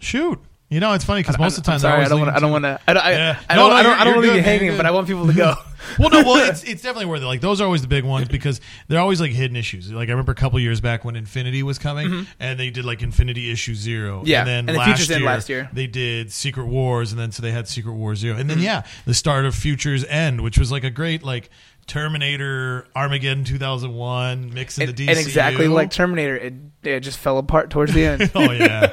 shoot, 0.00 0.38
you 0.72 0.80
know 0.80 0.92
it's 0.94 1.04
funny 1.04 1.20
because 1.20 1.38
most 1.38 1.58
of 1.58 1.64
the 1.64 1.70
time 1.70 1.78
sorry, 1.78 2.04
I 2.04 2.08
don't 2.08 2.20
want. 2.20 2.34
I 2.34 2.38
don't 2.40 2.50
want 2.50 2.64
to. 2.64 2.80
I 2.86 2.92
don't. 2.94 3.04
I, 3.04 3.12
Yeah. 3.12 3.38
I 3.48 3.54
No, 3.56 3.62
don't. 3.62 3.70
no, 3.70 3.76
I 3.76 3.82
don't. 3.82 4.00
I 4.00 4.04
don't 4.04 4.14
want 4.16 4.26
to 4.28 4.32
be 4.34 4.40
hanging, 4.40 4.76
but 4.76 4.86
I 4.86 4.90
want 4.90 5.06
people 5.06 5.26
to 5.26 5.32
go. 5.34 5.54
well, 5.98 6.10
no, 6.10 6.22
well, 6.22 6.36
it's, 6.50 6.62
it's 6.64 6.82
definitely 6.82 7.06
worth 7.06 7.22
it. 7.22 7.26
Like 7.26 7.40
those 7.40 7.60
are 7.60 7.64
always 7.64 7.82
the 7.82 7.88
big 7.88 8.04
ones 8.04 8.28
because 8.28 8.60
they're 8.88 9.00
always 9.00 9.20
like 9.20 9.32
hidden 9.32 9.56
issues. 9.56 9.90
Like 9.92 10.08
I 10.08 10.12
remember 10.12 10.32
a 10.32 10.36
couple 10.36 10.58
years 10.60 10.80
back 10.80 11.04
when 11.04 11.14
Infinity 11.16 11.62
was 11.62 11.78
coming, 11.78 12.26
and 12.40 12.58
they 12.58 12.70
did 12.70 12.84
like 12.84 13.02
Infinity 13.02 13.50
issue 13.52 13.74
zero. 13.74 14.18
Mm-hmm. 14.18 14.26
Yeah, 14.28 14.38
and 14.40 14.48
then 14.48 14.68
and 14.70 14.78
last 14.78 14.86
Futures 14.98 15.08
year, 15.10 15.20
last 15.26 15.48
year. 15.48 15.68
they 15.72 15.86
did 15.86 16.32
Secret 16.32 16.66
Wars, 16.66 17.12
and 17.12 17.20
then 17.20 17.32
so 17.32 17.42
they 17.42 17.50
had 17.52 17.68
Secret 17.68 17.92
War 17.92 18.14
zero, 18.16 18.36
and 18.36 18.48
then 18.48 18.56
Mm-hmm. 18.58 18.64
yeah, 18.66 18.82
the 19.06 19.14
start 19.14 19.44
of 19.44 19.54
Futures 19.54 20.04
End, 20.06 20.40
which 20.40 20.56
was 20.58 20.72
like 20.72 20.84
a 20.84 20.90
great 20.90 21.22
like 21.22 21.50
Terminator 21.86 22.86
Armageddon 22.96 23.44
two 23.44 23.58
thousand 23.58 23.92
one 23.94 24.54
mix 24.54 24.78
in 24.78 24.88
And, 24.88 24.96
the 24.96 25.04
DCU. 25.06 25.10
and 25.10 25.18
exactly 25.18 25.68
like 25.68 25.90
Terminator, 25.90 26.36
it, 26.36 26.54
it 26.84 27.00
just 27.00 27.18
fell 27.18 27.38
apart 27.38 27.70
towards 27.70 27.92
the 27.92 28.04
end. 28.06 28.30
Oh 28.34 28.50
yeah. 28.52 28.92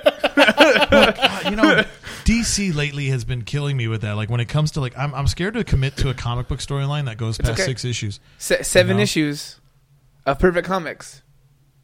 You 1.50 1.56
know, 1.56 1.84
DC 2.26 2.74
lately 2.76 3.08
has 3.08 3.24
been 3.26 3.44
killing 3.44 3.76
me 3.78 3.88
with 3.88 4.02
that. 4.02 4.14
Like 4.16 4.30
when 4.30 4.40
it 4.40 4.48
comes 4.50 4.72
to 4.72 4.82
like, 4.82 4.98
I'm 4.98 5.14
I'm 5.16 5.28
scared 5.28 5.54
to 5.56 5.64
commit 5.64 5.98
to 5.98 6.10
a 6.10 6.14
comic 6.14 6.48
book 6.48 6.60
storyline 6.60 7.06
that 7.06 7.18
goes 7.18 7.38
past 7.38 7.52
okay. 7.54 7.64
six 7.64 7.86
issues. 7.86 8.20
Se- 8.38 8.64
seven 8.64 8.98
No. 8.98 9.04
issues 9.04 9.60
of 10.26 10.40
Perfect 10.40 10.68
Comics 10.68 11.22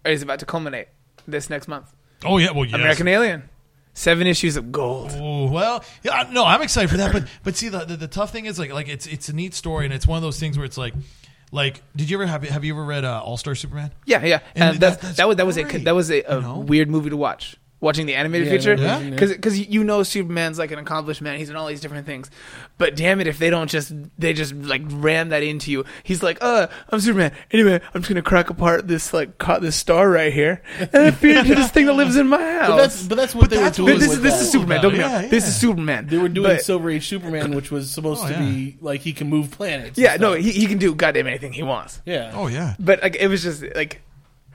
is 0.05 0.21
about 0.21 0.39
to 0.39 0.45
culminate 0.45 0.87
this 1.27 1.49
next 1.49 1.67
month. 1.67 1.91
Oh 2.23 2.37
yeah, 2.37 2.51
well 2.51 2.65
yes. 2.65 2.75
American 2.75 3.07
Alien, 3.07 3.49
seven 3.93 4.27
issues 4.27 4.55
of 4.55 4.71
gold. 4.71 5.11
Oh, 5.15 5.49
well, 5.49 5.83
yeah, 6.03 6.27
no, 6.31 6.45
I'm 6.45 6.61
excited 6.61 6.89
for 6.89 6.97
that. 6.97 7.11
But 7.11 7.25
but 7.43 7.55
see, 7.55 7.69
the, 7.69 7.85
the 7.85 7.95
the 7.97 8.07
tough 8.07 8.31
thing 8.31 8.45
is 8.45 8.59
like 8.59 8.71
like 8.71 8.87
it's 8.87 9.07
it's 9.07 9.29
a 9.29 9.33
neat 9.33 9.53
story, 9.53 9.85
and 9.85 9.93
it's 9.93 10.05
one 10.07 10.17
of 10.17 10.23
those 10.23 10.39
things 10.39 10.57
where 10.57 10.65
it's 10.65 10.77
like. 10.77 10.93
Like, 11.51 11.83
did 11.95 12.09
you 12.09 12.17
ever 12.17 12.25
have 12.25 12.43
have 12.43 12.65
you 12.65 12.73
ever 12.73 12.83
read 12.83 13.05
uh, 13.05 13.21
All 13.23 13.37
Star 13.37 13.55
Superman? 13.55 13.91
Yeah, 14.05 14.25
yeah. 14.25 14.39
And 14.55 14.63
And 14.71 14.79
that, 14.81 14.99
that- 14.99 15.15
that, 15.17 15.27
was 15.27 15.37
that 15.37 15.45
was 15.45 15.57
a 15.57 15.63
that 15.63 15.95
was 15.95 16.11
a, 16.11 16.21
a 16.23 16.35
you 16.37 16.41
know? 16.41 16.57
weird 16.59 16.89
movie 16.89 17.11
to 17.11 17.15
watch. 17.17 17.55
Watching 17.85 18.07
the 18.07 18.15
animated 18.15 18.47
Yeah, 18.47 18.53
feature, 18.53 18.73
yeah, 18.75 18.99
yeah. 18.99 19.09
because 19.11 19.59
you 19.59 19.83
know 19.83 20.01
Superman's 20.01 20.57
like 20.57 20.71
an 20.71 20.79
accomplished 20.79 21.21
man. 21.21 21.37
He's 21.37 21.51
in 21.51 21.55
all 21.55 21.67
these 21.67 21.81
different 21.81 22.07
things, 22.07 22.31
but 22.79 22.95
damn 22.95 23.21
it, 23.21 23.27
if 23.27 23.37
they 23.37 23.51
don't 23.51 23.69
just 23.69 23.93
they 24.17 24.33
just 24.33 24.55
like 24.55 24.81
ram 24.87 25.29
that 25.29 25.43
into 25.43 25.69
you. 25.71 25.85
He's 26.03 26.23
like, 26.23 26.39
uh, 26.41 26.65
I'm 26.89 26.99
Superman. 26.99 27.31
Anyway, 27.51 27.79
I'm 27.93 28.01
just 28.01 28.09
gonna 28.09 28.23
crack 28.23 28.49
apart 28.49 28.87
this 28.87 29.13
like 29.13 29.37
ca- 29.37 29.59
this 29.59 29.75
star 29.75 30.09
right 30.09 30.33
here 30.33 30.63
and 30.93 31.15
feed 31.15 31.37
it 31.37 31.45
to 31.45 31.53
this 31.53 31.69
thing 31.69 31.85
that 31.85 31.93
lives 31.93 32.15
in 32.17 32.27
my 32.27 32.41
house. 32.41 32.69
But 32.69 32.77
that's 32.77 33.03
but 33.03 33.15
that's 33.17 33.35
what 33.35 33.41
But 33.41 33.49
they 33.51 33.57
that's 33.57 33.77
were 33.79 33.85
doing. 33.85 33.99
this 33.99 34.09
with 34.09 34.17
is 34.17 34.23
this 34.23 34.33
that. 34.33 34.41
is 34.41 34.51
Superman. 34.51 34.81
Don't 34.81 34.95
get 34.95 35.05
me 35.05 35.21
Yeah. 35.23 35.27
This 35.27 35.47
is 35.47 35.55
Superman. 35.55 36.07
They 36.07 36.17
were 36.17 36.27
doing 36.27 36.53
But- 36.55 36.63
Silver 36.63 36.89
Age 36.89 37.07
Superman, 37.07 37.55
which 37.55 37.69
was 37.69 37.91
supposed 37.91 38.23
Oh, 38.23 38.27
to 38.29 38.33
yeah. 38.33 38.39
be 38.39 38.77
like 38.81 39.01
he 39.01 39.13
can 39.13 39.29
move 39.29 39.51
planets. 39.51 39.99
Yeah, 39.99 40.17
no, 40.17 40.33
he, 40.33 40.51
he 40.51 40.65
can 40.65 40.79
do 40.79 40.95
goddamn 40.95 41.27
anything 41.27 41.53
he 41.53 41.61
wants. 41.61 42.01
yeah. 42.03 42.31
Oh 42.33 42.47
yeah. 42.47 42.73
But 42.79 43.03
like 43.03 43.15
it 43.17 43.27
was 43.27 43.43
just 43.43 43.63
like 43.75 44.01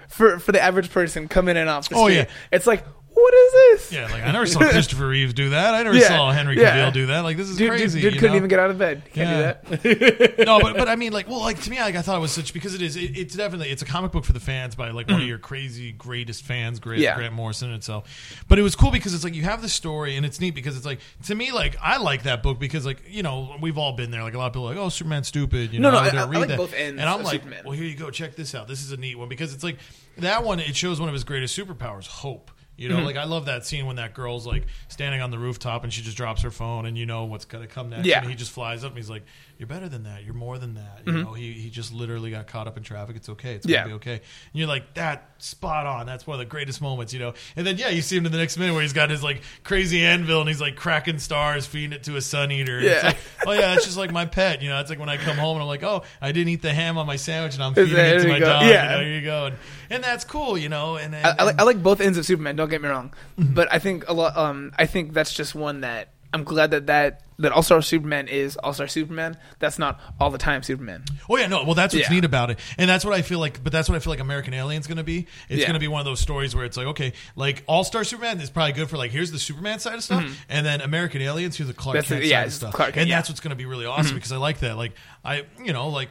for 0.09 0.41
for 0.41 0.51
the 0.51 0.61
average 0.61 0.91
person 0.91 1.29
coming 1.29 1.57
in 1.57 1.69
off 1.69 1.89
the 1.89 1.95
Oh, 1.95 2.09
yeah. 2.09 2.25
it's 2.51 2.67
like 2.67 2.85
what 3.21 3.35
is 3.35 3.53
this? 3.53 3.93
Yeah, 3.93 4.05
like 4.11 4.23
I 4.23 4.33
never 4.33 4.47
saw 4.47 4.59
Christopher 4.71 5.09
Reeves 5.09 5.35
do 5.35 5.51
that. 5.51 5.75
I 5.75 5.83
never 5.83 5.97
Yeah, 5.97 6.09
saw 6.09 6.33
Henry 6.33 6.59
yeah. 6.61 6.77
Cavill 6.89 6.93
do 6.93 7.07
that. 7.07 7.21
Like 7.21 7.37
this 7.37 7.49
is 7.49 7.57
Dude, 7.57 7.69
crazy. 7.71 8.01
dude, 8.01 8.13
dude 8.13 8.21
couldn't 8.21 8.33
know? 8.33 8.37
even 8.39 8.49
get 8.49 8.59
out 8.59 8.71
of 8.71 8.79
bed. 8.79 9.03
Can't 9.13 9.29
Yeah. 9.71 9.77
do 9.79 9.95
that. 9.95 10.39
no, 10.47 10.61
but 10.61 10.77
but 10.77 10.89
I 10.89 10.97
mean, 10.97 11.13
like, 11.13 11.29
well, 11.29 11.41
like 11.41 11.61
to 11.63 11.71
me, 11.71 11.81
like 11.81 11.95
I 11.97 12.03
thought 12.03 12.17
it 12.17 12.21
was 12.21 12.33
such 12.33 12.53
because 12.55 12.75
it 12.75 12.83
is. 12.83 12.97
It, 12.97 13.17
it's 13.17 13.35
definitely 13.35 13.71
it's 13.71 13.83
a 13.83 13.87
comic 13.87 14.13
book 14.13 14.25
for 14.25 14.33
the 14.33 14.41
fans 14.41 14.75
by 14.75 14.91
like 14.91 15.09
one 15.09 15.21
of 15.21 15.27
your 15.27 15.39
crazy 15.39 15.93
greatest 15.93 16.45
fans, 16.45 16.79
Grant, 16.81 17.01
Mm. 17.01 17.05
Yeah. 17.05 17.15
Grant 17.17 17.35
Morrison 17.35 17.73
itself. 17.73 18.45
But 18.49 18.59
it 18.59 18.63
was 18.63 18.75
cool 18.77 18.91
because 18.91 19.15
it's 19.15 19.25
like 19.25 19.35
you 19.35 19.43
have 19.43 19.63
the 19.63 19.69
story 19.69 20.17
and 20.17 20.27
it's 20.27 20.41
neat 20.41 20.55
because 20.55 20.77
it's 20.77 20.87
like 20.87 21.01
to 21.27 21.35
me, 21.35 21.53
like 21.53 21.77
I 21.81 21.99
like 21.99 22.25
that 22.25 22.43
book 22.43 22.59
because 22.59 22.85
like 22.87 23.03
you 23.09 23.23
know 23.23 23.57
we've 23.61 23.79
all 23.79 23.93
been 23.93 24.11
there. 24.11 24.23
Like 24.23 24.35
a 24.35 24.39
lot 24.39 24.47
of 24.49 24.53
people 24.53 24.67
are 24.69 24.75
like, 24.75 24.79
oh, 24.85 24.89
Superman's 24.89 25.29
stupid. 25.29 25.73
You 25.73 25.81
No, 25.81 25.91
know, 25.91 26.03
no, 26.03 26.11
I- 26.11 26.21
I- 26.23 26.25
I 26.25 26.29
read 26.29 26.39
like 26.41 26.49
that. 26.49 26.59
both 26.59 26.75
ends 26.75 27.01
And 27.01 27.09
I'm 27.09 27.23
like, 27.23 27.41
Superman. 27.43 27.63
well, 27.65 27.73
here 27.73 27.85
you 27.87 27.97
go, 27.97 28.11
check 28.11 28.35
this 28.37 28.55
out. 28.55 28.69
This 28.69 28.83
is 28.83 28.93
a 28.93 28.97
neat 28.97 29.17
one 29.19 29.29
because 29.29 29.55
it's 29.55 29.65
like 29.65 29.79
that 30.19 30.45
one. 30.45 30.61
It 30.61 30.77
shows 30.77 30.99
one 31.01 31.09
of 31.09 31.13
his 31.13 31.25
greatest 31.25 31.57
superpowers, 31.59 32.07
hope. 32.07 32.51
You 32.81 32.89
Mm-hmm. 32.89 32.99
know, 32.99 33.05
like 33.05 33.17
I 33.17 33.25
love 33.25 33.45
that 33.45 33.67
scene 33.67 33.85
when 33.85 33.97
that 33.97 34.15
girl's 34.15 34.47
like 34.47 34.65
standing 34.89 35.21
on 35.21 35.31
the 35.31 35.39
rooftop 35.39 35.85
and 35.85 35.93
she 35.93 36.01
just 36.01 36.17
drops 36.17 36.41
her 36.43 36.51
phone 36.51 36.87
and 36.87 36.97
you 36.97 37.05
know 37.05 37.27
what's 37.27 37.45
gonna 37.45 37.67
come 37.67 37.91
next. 37.91 38.07
Yeah. 38.07 38.21
And 38.23 38.31
he 38.31 38.35
just 38.35 38.53
flies 38.53 38.85
up 38.85 38.91
and 38.93 38.97
he's 38.97 39.11
like, 39.11 39.25
"You're 39.61 39.69
better 39.69 39.89
than 39.89 40.03
that. 40.05 40.25
You're 40.25 40.35
more 40.35 40.59
than 40.59 40.75
that." 40.75 41.03
You 41.07 41.13
know, 41.23 41.33
he 41.35 41.53
he 41.53 41.71
just 41.71 41.93
literally 41.93 42.31
got 42.33 42.47
caught 42.49 42.67
up 42.67 42.77
in 42.77 42.83
traffic. 42.83 43.15
It's 43.15 43.29
okay. 43.29 43.55
It's 43.55 43.67
gonna 43.67 43.77
Mm-hmm. 43.79 43.89
Yeah. 43.89 43.93
be 43.93 43.95
okay. 43.95 44.15
And 44.15 44.21
you're 44.55 44.67
like, 44.67 44.95
"That 44.95 45.31
spot 45.39 45.87
on. 45.87 46.07
That's 46.07 46.27
one 46.27 46.35
of 46.35 46.39
the 46.39 46.45
greatest 46.51 46.81
moments." 46.81 47.13
You 47.13 47.21
know. 47.21 47.35
And 47.57 47.67
then 47.67 47.77
yeah, 47.79 47.91
you 47.91 48.03
see 48.03 48.17
him 48.17 48.27
in 48.27 48.33
the 48.33 48.39
next 48.39 48.57
minute 48.59 48.73
where 48.73 48.83
he's 48.83 48.93
got 48.95 49.11
his 49.11 49.23
like 49.23 49.43
crazy 49.63 50.03
anvil 50.03 50.41
and 50.41 50.49
he's 50.49 50.61
like 50.61 50.75
cracking 50.77 51.19
stars, 51.19 51.67
feeding 51.67 51.93
it 51.93 52.03
to 52.05 52.17
a 52.17 52.21
sun 52.23 52.51
eater. 52.51 52.79
And 52.79 52.87
It's 52.87 53.03
Yeah. 53.03 53.09
like, 53.11 53.19
oh 53.47 53.53
yeah, 53.53 53.75
it's 53.75 53.85
just 53.85 53.97
like 53.99 54.11
my 54.13 54.25
pet. 54.27 54.63
You 54.63 54.71
know, 54.71 54.81
it's 54.81 54.89
like 54.91 54.99
when 54.99 55.09
I 55.11 55.19
come 55.19 55.37
home 55.37 55.57
and 55.57 55.63
I'm 55.63 55.69
like, 55.69 55.83
"Oh, 55.85 56.03
I 56.21 56.33
didn't 56.33 56.49
eat 56.49 56.63
the 56.63 56.73
ham 56.73 56.97
on 56.99 57.07
my 57.07 57.17
sandwich 57.17 57.55
and 57.55 57.63
I'm 57.63 57.75
feeding 57.75 57.95
There 57.95 58.17
it 58.17 58.23
to 58.23 58.29
my 58.29 58.39
go. 58.39 58.47
dog." 58.47 58.63
Yeah. 58.65 58.91
You 58.93 58.97
know, 58.99 59.05
here 59.05 59.15
you 59.15 59.23
go. 59.27 59.47
And, 59.47 59.57
and 59.91 60.03
that's 60.03 60.25
cool. 60.25 60.57
You 60.57 60.71
know. 60.71 60.97
And, 60.97 61.15
and, 61.15 61.27
I, 61.27 61.35
I, 61.39 61.45
like, 61.45 61.61
I 61.61 61.63
like 61.65 61.83
both 61.83 62.01
ends 62.01 62.17
of 62.17 62.25
Superman. 62.25 62.57
Don't 62.57 62.71
get 62.71 62.81
me 62.81 62.89
wrong, 62.89 63.13
Mm-hmm. 63.39 63.55
but 63.55 63.69
I 63.73 63.79
think 63.79 64.09
a 64.09 64.13
lot. 64.15 64.37
Um, 64.39 64.73
I 64.79 64.87
think 64.87 65.13
that's 65.13 65.35
just 65.35 65.55
one 65.55 65.81
that 65.83 66.09
I'm 66.33 66.45
glad 66.45 66.71
that 66.71 66.87
that 66.87 67.23
that 67.41 67.53
All 67.53 67.63
Star 67.63 67.83
Superman 67.83 68.29
is 68.29 68.57
All 68.57 68.73
Star 68.73 68.87
Superman. 68.87 69.37
That's 69.59 69.79
not 69.79 70.01
all 70.21 70.31
the 70.31 70.39
time 70.39 70.63
Superman. 70.63 71.05
Oh 71.29 71.37
yeah, 71.37 71.47
no. 71.47 71.65
Well, 71.65 71.75
that's 71.75 71.95
what's 71.95 72.09
Yeah. 72.09 72.15
neat 72.15 72.25
about 72.25 72.51
it, 72.51 72.59
and 72.79 72.89
that's 72.89 73.05
what 73.05 73.15
I 73.15 73.23
feel 73.23 73.39
like. 73.39 73.63
But 73.63 73.73
that's 73.73 73.89
what 73.89 73.97
I 73.97 73.99
feel 73.99 74.11
like 74.13 74.21
American 74.21 74.55
Alien's 74.55 74.87
going 74.87 74.99
to 74.99 75.05
be. 75.05 75.27
It's 75.49 75.61
Yeah. 75.61 75.67
going 75.67 75.75
to 75.75 75.81
be 75.81 75.89
one 75.89 76.01
of 76.01 76.05
those 76.05 76.21
stories 76.21 76.55
where 76.55 76.65
it's 76.65 76.77
like, 76.77 76.87
okay, 76.89 77.13
like 77.37 77.65
All 77.67 77.85
Star 77.85 78.05
Superman 78.05 78.41
is 78.41 78.51
probably 78.51 78.73
good 78.73 78.89
for 78.89 78.97
like 78.97 79.11
here's 79.11 79.33
the 79.33 79.39
Superman 79.39 79.79
side 79.81 79.95
of 79.95 80.05
stuff, 80.05 80.25
and 80.49 80.65
then 80.65 80.81
American 80.81 81.23
Aliens 81.23 81.57
here's 81.57 81.69
the 81.69 81.75
Clark 81.75 81.97
Mm-hmm. 81.97 81.99
That's 82.01 82.09
Kent 82.09 82.25
yeah, 82.25 82.37
side 82.37 82.41
of 82.43 82.47
it's 82.47 82.57
stuff, 82.57 82.75
Clark 82.75 82.89
Kent, 82.95 83.01
and 83.03 83.09
yeah. 83.09 83.15
Mm-hmm. 83.15 83.19
that's 83.19 83.29
what's 83.31 83.41
going 83.41 83.51
to 83.51 83.57
be 83.57 83.67
really 83.67 83.87
awesome 83.87 84.15
because 84.15 84.33
I 84.33 84.37
like 84.37 84.61
that. 84.61 84.77
Like 84.77 84.93
I, 85.25 85.45
you 85.65 85.73
know, 85.73 85.89
like 85.89 86.09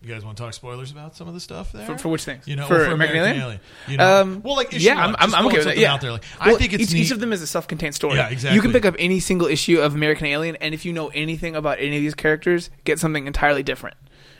you 0.00 0.08
guys 0.08 0.24
want 0.24 0.36
to 0.36 0.42
talk 0.42 0.54
spoilers 0.54 0.92
about 0.92 1.16
some 1.16 1.26
of 1.26 1.34
the 1.34 1.40
stuff 1.40 1.72
there 1.72 1.84
For, 1.84 1.98
for 1.98 2.08
which 2.08 2.24
things? 2.24 2.46
You 2.46 2.56
know, 2.56 2.66
for, 2.66 2.84
for 2.84 2.92
American, 2.92 3.16
American 3.16 3.18
Alien. 3.18 3.42
Alien, 3.42 3.60
you 3.88 3.96
know? 3.96 4.20
Um, 4.20 4.42
Well, 4.42 4.54
like, 4.54 4.72
issue 4.72 4.86
yeah, 4.86 5.06
one, 5.06 5.16
I'm, 5.18 5.34
I'm, 5.34 5.46
okay 5.46 5.56
with 5.56 5.66
that. 5.66 5.78
Yeah, 5.78 5.94
out 5.94 6.00
there, 6.00 6.12
like, 6.12 6.24
I 6.38 6.54
think 6.54 6.72
it's 6.72 6.94
each, 6.94 6.94
each 6.94 7.10
of 7.10 7.20
them 7.20 7.32
is 7.32 7.42
a 7.42 7.46
self-contained 7.46 7.94
story. 7.94 8.16
Yeah, 8.16 8.28
exactly. 8.28 8.54
You 8.54 8.62
can 8.62 8.72
pick 8.72 8.84
up 8.84 8.94
any 8.98 9.18
single 9.18 9.48
issue 9.48 9.80
of 9.80 9.94
American 9.94 10.26
Alien, 10.26 10.56
and 10.56 10.72
if 10.72 10.84
you 10.84 10.92
know 10.92 11.08
anything 11.08 11.56
about 11.56 11.78
any 11.78 11.96
of 11.96 12.02
these 12.02 12.14
characters, 12.14 12.70
get 12.84 12.98
something 12.98 13.26
entirely 13.26 13.62
different. 13.62 13.96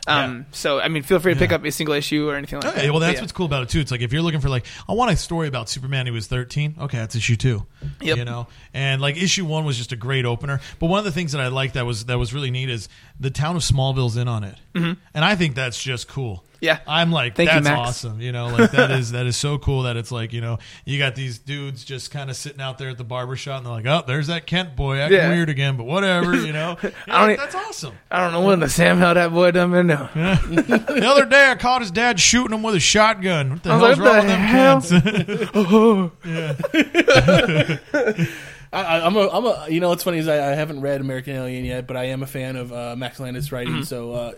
Um, 0.09 0.47
So, 0.53 0.81
I 0.81 0.89
mean, 0.89 1.03
feel 1.03 1.19
free 1.19 1.35
to 1.35 1.39
pick 1.39 1.51
Yeah. 1.51 1.57
up 1.57 1.65
a 1.65 1.71
single 1.71 1.95
issue 1.95 2.29
or 2.29 2.35
anything 2.37 2.61
like 2.61 2.69
Okay, 2.73 2.87
that. 2.87 2.91
well, 2.91 3.01
that's 3.01 3.15
yeah. 3.15 3.21
what's 3.21 3.33
cool 3.33 3.47
about 3.47 3.63
it 3.63 3.69
too. 3.69 3.81
It's 3.81 3.91
like 3.91 4.01
if 4.01 4.13
you're 4.13 4.23
looking 4.23 4.41
for 4.41 4.49
like, 4.49 4.67
I 4.89 4.93
want 4.93 5.11
a 5.11 5.17
story 5.17 5.49
about 5.49 5.69
Superman 5.69 6.07
who 6.07 6.13
was 6.13 6.27
13. 6.27 6.77
Okay, 6.81 6.99
that's 6.99 7.15
issue 7.15 7.37
two. 7.37 7.67
Yep. 8.01 8.17
You 8.17 8.25
know, 8.25 8.47
and 8.75 9.01
like 9.01 9.17
issue 9.17 9.45
one 9.45 9.65
was 9.65 9.77
just 9.77 9.93
a 9.93 9.97
great 9.97 10.25
opener. 10.25 10.61
But 10.79 10.87
one 10.87 10.99
of 10.99 11.05
the 11.05 11.13
things 11.13 11.33
that 11.33 11.41
I 11.41 11.49
like 11.49 11.75
that 11.75 11.87
was 11.87 12.07
that 12.07 12.19
was 12.19 12.33
really 12.35 12.51
neat 12.51 12.71
is 12.71 12.89
the 13.21 13.31
town 13.31 13.55
of 13.57 13.63
Smallville's 13.63 14.17
in 14.17 14.29
on 14.29 14.45
it, 14.45 14.57
mm-hmm. 14.75 14.95
and 15.15 15.25
I 15.25 15.37
think 15.37 15.55
that's 15.55 15.81
just 15.83 16.09
cool. 16.09 16.45
Yeah. 16.61 16.81
I'm 16.87 17.13
like, 17.13 17.37
Thank 17.37 17.51
that's 17.51 17.65
Max. 17.65 17.89
awesome. 17.89 18.21
You 18.21 18.33
know, 18.33 18.49
like 18.49 18.73
that 18.73 18.91
is 18.91 19.13
that 19.13 19.27
is 19.27 19.37
so 19.37 19.59
cool 19.59 19.83
that 19.83 19.97
it's 19.97 20.11
like, 20.11 20.33
you 20.33 20.41
know, 20.41 20.59
you 20.85 20.99
got 20.99 21.15
these 21.15 21.39
dudes 21.39 21.85
just 21.85 22.11
kind 22.11 22.31
of 22.31 22.37
sitting 22.37 22.61
out 22.61 22.79
there 22.79 22.89
at 22.91 22.99
the 22.99 23.05
barbershop 23.05 23.59
and 23.59 23.67
they're 23.67 23.73
like, 23.73 23.87
oh, 23.87 24.03
there's 24.07 24.27
that 24.27 24.47
Kent 24.47 24.75
boy 24.77 24.99
acting 24.99 25.19
Yeah. 25.19 25.29
weird 25.29 25.49
again, 25.51 25.77
but 25.77 25.85
whatever, 25.85 26.35
you 26.35 26.53
know. 26.53 26.77
I 27.09 27.27
don't 27.29 27.37
that's 27.37 27.55
awesome. 27.55 27.95
I 28.11 28.21
don't 28.21 28.33
know 28.33 28.45
when 28.45 28.61
the 28.61 28.69
Sam 28.69 28.99
hell 28.99 29.15
that 29.15 29.31
boy 29.33 29.51
done 29.53 29.71
been 29.71 29.87
doing. 29.87 30.09
The 30.15 31.07
other 31.09 31.25
day, 31.25 31.51
I 31.51 31.55
caught 31.55 31.81
his 31.83 31.91
dad 31.91 32.19
shooting 32.19 32.57
him 32.57 32.63
with 32.63 32.75
a 32.75 32.81
shotgun. 32.81 33.51
What 33.51 33.63
the 33.63 33.79
hell's 33.79 33.99
like, 33.99 33.99
wrong 33.99 34.27
what 34.27 34.93
with 34.93 35.53
the 35.53 35.55
them 35.55 36.11
kids? 36.25 36.25
I, 37.95 38.29
I- 38.73 39.01
I'm 39.01 39.17
a, 39.17 39.29
I'm 39.29 39.45
a, 39.47 39.67
you 39.69 39.81
know, 39.81 39.89
what's 39.89 40.03
funny 40.05 40.19
is 40.19 40.29
I, 40.29 40.53
I 40.53 40.55
haven't 40.55 40.81
read 40.81 41.01
American 41.01 41.35
Alien 41.37 41.65
yet, 41.65 41.87
but 41.87 41.97
I 41.97 42.05
am 42.05 42.23
a 42.23 42.27
fan 42.27 42.57
of 42.57 42.73
uh, 42.73 42.95
Max 42.97 43.19
Landis 43.21 43.51
writing. 43.53 43.75
Mm-hmm. 43.75 43.83
So, 43.85 44.13
uh, 44.13 44.33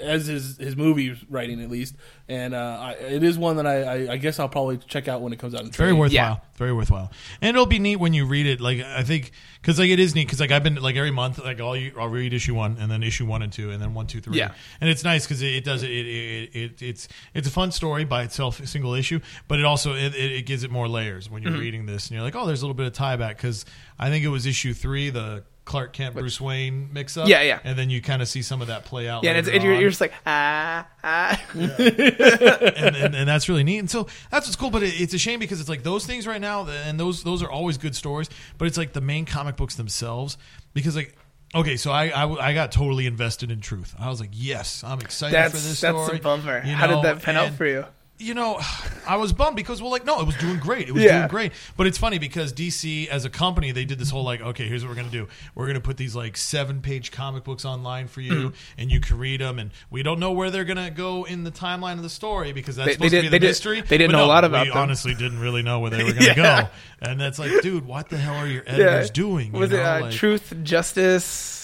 as 0.00 0.26
his 0.26 0.56
his 0.58 0.76
movie 0.76 1.18
writing 1.28 1.60
at 1.62 1.70
least, 1.70 1.94
and 2.28 2.54
uh, 2.54 2.78
I, 2.80 2.92
it 2.92 3.22
is 3.22 3.36
one 3.38 3.56
that 3.56 3.66
I, 3.66 3.82
I, 3.82 4.12
I 4.12 4.16
guess 4.16 4.38
I'll 4.38 4.48
probably 4.48 4.78
check 4.78 5.08
out 5.08 5.20
when 5.22 5.32
it 5.32 5.38
comes 5.38 5.54
out. 5.54 5.62
In 5.62 5.70
Very 5.70 5.90
trade. 5.90 5.98
worthwhile. 5.98 6.12
Yeah. 6.12 6.36
Very 6.56 6.72
worthwhile. 6.72 7.10
And 7.42 7.56
it'll 7.56 7.66
be 7.66 7.80
neat 7.80 7.96
when 7.96 8.14
you 8.14 8.26
read 8.26 8.46
it. 8.46 8.60
Like 8.60 8.80
I 8.80 9.02
think 9.02 9.32
because 9.60 9.78
like 9.78 9.90
it 9.90 9.98
is 9.98 10.14
neat 10.14 10.26
because 10.26 10.38
like 10.40 10.52
I've 10.52 10.62
been 10.62 10.76
like 10.76 10.94
every 10.94 11.10
month 11.10 11.38
like 11.44 11.60
I'll 11.60 11.76
I'll 11.98 12.08
read 12.08 12.32
issue 12.32 12.54
one 12.54 12.76
and 12.78 12.88
then 12.90 13.02
issue 13.02 13.26
one 13.26 13.42
and 13.42 13.52
two 13.52 13.70
and 13.72 13.82
then 13.82 13.92
one 13.92 14.06
two 14.06 14.20
three. 14.20 14.38
Yeah. 14.38 14.52
And 14.80 14.88
it's 14.88 15.02
nice 15.02 15.24
because 15.26 15.42
it, 15.42 15.52
it 15.54 15.64
does 15.64 15.82
it, 15.82 15.90
it, 15.90 16.06
it, 16.06 16.54
it 16.54 16.82
it's 16.82 17.08
it's 17.34 17.48
a 17.48 17.50
fun 17.50 17.72
story 17.72 18.04
by 18.04 18.22
itself, 18.22 18.60
a 18.60 18.66
single 18.68 18.94
issue, 18.94 19.18
but 19.48 19.58
it 19.58 19.64
also 19.64 19.94
it, 19.94 20.14
it, 20.14 20.32
it 20.32 20.46
gives 20.46 20.62
it 20.62 20.70
more 20.70 20.88
layers 20.88 21.28
when 21.28 21.42
you're 21.42 21.54
Mm-hmm. 21.54 21.60
reading 21.60 21.86
this 21.86 22.06
and 22.06 22.12
you're 22.16 22.22
like 22.24 22.34
oh 22.36 22.46
there's 22.46 22.62
a 22.62 22.64
little 22.64 22.74
bit 22.74 22.86
of 22.86 22.92
tie 22.92 23.16
back 23.16 23.36
because 23.36 23.64
I 23.98 24.10
think 24.10 24.24
it 24.24 24.28
was 24.28 24.46
issue 24.46 24.74
three 24.74 25.10
the. 25.10 25.44
Clark 25.64 25.94
Kent, 25.94 26.14
Bruce 26.14 26.38
Wayne 26.38 26.90
mix 26.92 27.16
up. 27.16 27.26
Yeah, 27.26 27.40
yeah. 27.40 27.58
And 27.64 27.78
then 27.78 27.88
you 27.88 28.02
kind 28.02 28.20
of 28.20 28.28
see 28.28 28.42
some 28.42 28.60
of 28.60 28.68
that 28.68 28.84
play 28.84 29.08
out. 29.08 29.24
Yeah, 29.24 29.30
and, 29.30 29.38
it's, 29.38 29.48
later 29.48 29.56
and 29.56 29.64
you're, 29.64 29.80
you're 29.80 29.88
just 29.88 30.00
like 30.02 30.12
ah 30.26 30.86
ah. 31.02 31.42
and, 31.54 32.94
and, 32.94 33.14
and 33.14 33.26
that's 33.26 33.48
really 33.48 33.64
neat. 33.64 33.78
And 33.78 33.90
so 33.90 34.06
that's 34.30 34.46
what's 34.46 34.56
cool. 34.56 34.70
But 34.70 34.82
it, 34.82 35.00
it's 35.00 35.14
a 35.14 35.18
shame 35.18 35.40
because 35.40 35.60
it's 35.60 35.68
like 35.70 35.82
those 35.82 36.04
things 36.04 36.26
right 36.26 36.40
now, 36.40 36.66
and 36.66 37.00
those 37.00 37.22
those 37.22 37.42
are 37.42 37.50
always 37.50 37.78
good 37.78 37.96
stories. 37.96 38.28
But 38.58 38.68
it's 38.68 38.76
like 38.76 38.92
the 38.92 39.00
main 39.00 39.24
comic 39.24 39.56
books 39.56 39.74
themselves 39.76 40.36
because 40.74 40.96
like. 40.96 41.16
Okay, 41.54 41.76
so 41.76 41.92
I, 41.92 42.08
I, 42.08 42.48
I 42.48 42.52
got 42.52 42.72
totally 42.72 43.06
invested 43.06 43.52
in 43.52 43.60
Truth. 43.60 43.94
I 43.96 44.08
was 44.08 44.18
like, 44.18 44.30
yes, 44.32 44.82
I'm 44.82 44.98
excited 45.00 45.34
That's 45.34 45.52
for 45.52 45.56
this 45.56 45.80
that's 45.80 46.04
story. 46.04 46.18
a 46.18 46.20
bummer. 46.20 46.62
You 46.66 46.74
How 46.74 46.88
did 46.88 47.04
that 47.04 47.22
pan 47.22 47.36
out 47.36 47.52
for 47.52 47.64
you? 47.64 47.86
You 48.18 48.32
know, 48.34 48.60
I 49.06 49.16
was 49.16 49.32
bummed 49.32 49.56
because 49.56 49.82
well, 49.82 49.90
like 49.90 50.04
no, 50.06 50.20
it 50.20 50.26
was 50.26 50.36
doing 50.36 50.58
great. 50.58 50.88
It 50.88 50.92
was 50.92 51.02
Yeah. 51.02 51.18
doing 51.18 51.28
great. 51.28 51.52
But 51.76 51.86
it's 51.86 51.98
funny 51.98 52.18
because 52.18 52.52
DC 52.52 53.08
as 53.08 53.24
a 53.24 53.30
company, 53.30 53.70
they 53.72 53.84
did 53.84 53.98
this 53.98 54.08
whole 54.10 54.24
like, 54.24 54.40
okay, 54.40 54.66
here's 54.66 54.82
what 54.82 54.90
we're 54.90 54.94
gonna 54.96 55.10
do. 55.10 55.28
We're 55.54 55.66
gonna 55.66 55.80
put 55.80 55.96
these 55.96 56.14
like 56.16 56.36
seven 56.36 56.80
page 56.80 57.10
comic 57.12 57.44
books 57.44 57.64
online 57.64 58.08
for 58.08 58.20
you, 58.20 58.32
Mm-hmm. 58.32 58.54
and 58.78 58.90
you 58.90 59.00
can 59.00 59.18
read 59.18 59.40
them. 59.40 59.58
And 59.58 59.70
we 59.90 60.02
don't 60.02 60.18
know 60.20 60.32
where 60.32 60.50
they're 60.50 60.64
gonna 60.64 60.90
go 60.90 61.24
in 61.24 61.44
the 61.44 61.50
timeline 61.50 61.94
of 61.94 62.02
the 62.02 62.08
story 62.08 62.52
because 62.52 62.76
that's 62.76 62.86
They- 62.86 62.92
supposed 62.94 63.12
they 63.12 63.18
to 63.18 63.22
be 63.22 63.28
the 63.28 63.30
they 63.32 63.38
did- 63.40 63.46
mystery. 63.48 63.80
they 63.82 63.98
didn't 63.98 64.12
But 64.12 64.18
know 64.18 64.24
a 64.24 64.26
lot 64.26 64.44
about 64.44 64.66
we 64.66 64.70
them. 64.72 64.78
honestly 64.78 65.14
didn't 65.14 65.40
really 65.40 65.62
know 65.62 65.80
where 65.80 65.90
they 65.90 66.04
were 66.04 66.12
gonna 66.12 66.26
Yeah. 66.26 66.62
go. 66.62 66.68
And 67.02 67.20
that's 67.20 67.38
like, 67.38 67.60
dude, 67.62 67.84
what 67.86 68.08
the 68.08 68.16
hell 68.16 68.36
are 68.36 68.46
your 68.46 68.62
editors 68.66 69.10
doing? 69.10 69.52
You 69.52 69.60
Was 69.60 69.72
it 69.72 69.80
uh, 69.80 70.00
like- 70.02 70.12
Truth, 70.12 70.54
Justice? 70.62 71.60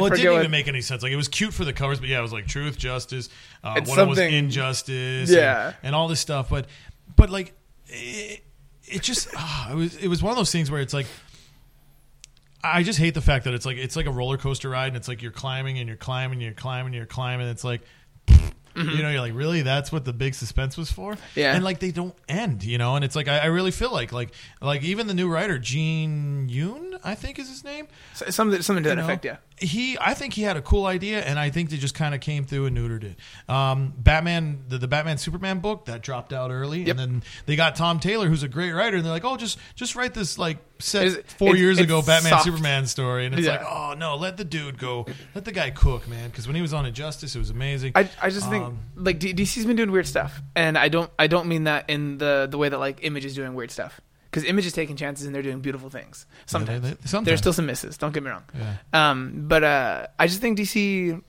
Well, 0.00 0.12
it 0.12 0.16
didn't 0.16 0.32
what- 0.32 0.38
even 0.40 0.50
make 0.50 0.68
any 0.68 0.80
sense. 0.80 1.02
Like 1.02 1.12
it 1.12 1.16
was 1.16 1.28
cute 1.28 1.52
for 1.54 1.64
the 1.64 1.72
covers, 1.72 2.00
but 2.00 2.08
yeah, 2.08 2.18
it 2.18 2.22
was 2.22 2.32
like 2.32 2.46
truth, 2.46 2.78
justice. 2.78 3.28
Uh, 3.64 3.80
one 3.84 4.08
was 4.08 4.18
injustice, 4.18 5.30
Yeah. 5.30 5.66
and, 5.68 5.76
and 5.82 5.94
all 5.94 6.08
this 6.08 6.20
stuff. 6.20 6.48
But, 6.50 6.66
but 7.16 7.30
like, 7.30 7.54
it, 7.86 8.42
it 8.84 9.02
just 9.02 9.28
ah, 9.36 9.72
it 9.72 9.74
was 9.74 9.96
it 9.96 10.08
was 10.08 10.22
one 10.22 10.30
of 10.30 10.36
those 10.36 10.52
things 10.52 10.70
where 10.70 10.80
it's 10.80 10.94
like. 10.94 11.06
I 12.64 12.82
just 12.82 12.98
hate 12.98 13.14
the 13.14 13.20
fact 13.22 13.44
that 13.44 13.54
it's 13.54 13.64
like 13.64 13.76
it's 13.76 13.94
like 13.94 14.06
a 14.06 14.10
roller 14.10 14.36
coaster 14.38 14.68
ride, 14.70 14.88
and 14.88 14.96
it's 14.96 15.06
like 15.06 15.22
you're 15.22 15.30
climbing 15.30 15.78
and 15.78 15.86
you're 15.86 15.96
climbing, 15.96 16.34
and 16.38 16.42
you're 16.42 16.52
climbing, 16.54 16.86
and 16.86 16.94
you're 16.96 17.06
climbing. 17.06 17.42
And 17.46 17.52
it's 17.52 17.62
like, 17.62 17.82
you 18.74 19.02
know, 19.02 19.08
you're 19.08 19.20
like, 19.20 19.34
really? 19.34 19.62
That's 19.62 19.92
what 19.92 20.04
the 20.04 20.12
big 20.12 20.34
suspense 20.34 20.76
was 20.76 20.90
for? 20.90 21.12
Mm-hmm. 21.12 21.38
Yeah. 21.40 21.54
And 21.54 21.62
like 21.62 21.78
they 21.78 21.92
don't 21.92 22.14
end, 22.28 22.64
you 22.64 22.76
know. 22.76 22.96
And 22.96 23.04
it's 23.04 23.14
like 23.14 23.28
I, 23.28 23.38
I 23.38 23.44
really 23.46 23.70
feel 23.70 23.92
like 23.92 24.10
like 24.10 24.32
like 24.60 24.82
even 24.82 25.06
the 25.06 25.14
new 25.14 25.28
writer 25.28 25.58
Gene 25.60 26.48
Yoon, 26.50 26.98
I 27.04 27.14
think 27.14 27.38
is 27.38 27.48
his 27.48 27.62
name 27.62 27.86
something 28.14 28.60
something 28.62 28.82
to 28.82 28.88
that 28.88 28.98
effect? 28.98 29.24
Yeah. 29.24 29.36
He, 29.58 29.96
I 29.98 30.12
think 30.12 30.34
he 30.34 30.42
had 30.42 30.56
a 30.58 30.62
cool 30.62 30.84
idea, 30.84 31.22
and 31.22 31.38
I 31.38 31.48
think 31.50 31.70
they 31.70 31.78
just 31.78 31.94
kind 31.94 32.14
of 32.14 32.20
came 32.20 32.44
through 32.44 32.66
and 32.66 32.76
neutered 32.76 33.04
it. 33.04 33.16
Um, 33.48 33.94
Batman, 33.96 34.64
the, 34.68 34.76
the 34.76 34.86
Batman 34.88 35.16
Superman 35.16 35.60
book 35.60 35.86
that 35.86 36.02
dropped 36.02 36.32
out 36.34 36.50
early, 36.50 36.80
Yep. 36.80 36.88
and 36.90 36.98
then 36.98 37.22
they 37.46 37.56
got 37.56 37.74
Tom 37.74 37.98
Taylor, 37.98 38.28
who's 38.28 38.42
a 38.42 38.48
great 38.48 38.72
writer, 38.72 38.96
and 38.96 39.04
they're 39.04 39.12
like, 39.12 39.24
"Oh, 39.24 39.36
just 39.38 39.58
just 39.74 39.96
write 39.96 40.12
this 40.12 40.36
like 40.38 40.58
set 40.78 41.06
It's- 41.06 41.32
four 41.38 41.48
it's- 41.48 41.60
years 41.60 41.78
it's 41.78 41.84
ago 41.84 42.02
Batman 42.02 42.32
soft. 42.32 42.44
Superman 42.44 42.86
story," 42.86 43.24
and 43.24 43.34
it's 43.34 43.46
Yeah. 43.46 43.52
like, 43.52 43.66
"Oh 43.66 43.94
no, 43.96 44.16
let 44.16 44.36
the 44.36 44.44
dude 44.44 44.78
go, 44.78 45.06
let 45.34 45.46
the 45.46 45.52
guy 45.52 45.70
cook, 45.70 46.06
man," 46.06 46.28
because 46.28 46.46
when 46.46 46.54
he 46.56 46.60
was 46.62 46.74
on 46.74 46.84
Injustice, 46.84 47.34
it 47.34 47.38
was 47.38 47.48
amazing. 47.50 47.92
I, 47.94 48.10
I 48.20 48.28
just 48.28 48.50
think 48.50 48.62
Um, 48.64 48.80
like 48.94 49.18
DC's 49.18 49.64
been 49.64 49.76
doing 49.76 49.90
weird 49.90 50.06
stuff, 50.06 50.42
and 50.54 50.76
I 50.76 50.88
don't 50.88 51.10
I 51.18 51.28
don't 51.28 51.46
mean 51.48 51.64
that 51.64 51.88
in 51.88 52.18
the 52.18 52.46
the 52.50 52.58
way 52.58 52.68
that 52.68 52.78
like 52.78 52.98
Image 53.02 53.24
is 53.24 53.34
doing 53.34 53.54
weird 53.54 53.70
stuff 53.70 54.00
because 54.36 54.48
Image 54.48 54.66
is 54.66 54.72
taking 54.74 54.96
chances 54.96 55.24
and 55.26 55.34
they're 55.34 55.42
doing 55.42 55.60
beautiful 55.60 55.88
things. 55.88 56.26
Sometimes, 56.44 56.82
they- 56.82 56.96
sometimes. 57.08 57.26
there's 57.26 57.38
still 57.40 57.52
some 57.54 57.64
misses. 57.66 57.96
Don't 57.96 58.12
get 58.12 58.22
me 58.22 58.30
wrong. 58.30 58.44
Yeah. 58.54 58.76
Um, 59.10 59.44
but 59.48 59.64
uh, 59.64 60.06
I 60.18 60.26
just 60.26 60.40
think 60.42 60.58
DC 60.58 61.22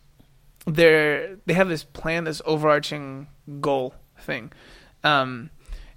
they're 0.65 1.38
they 1.46 1.54
have 1.54 1.70
this 1.70 1.84
plan, 1.84 2.26
this 2.26 2.41
overarching 2.46 3.28
goal 3.62 3.96
thing, 4.20 4.52
um, 5.06 5.50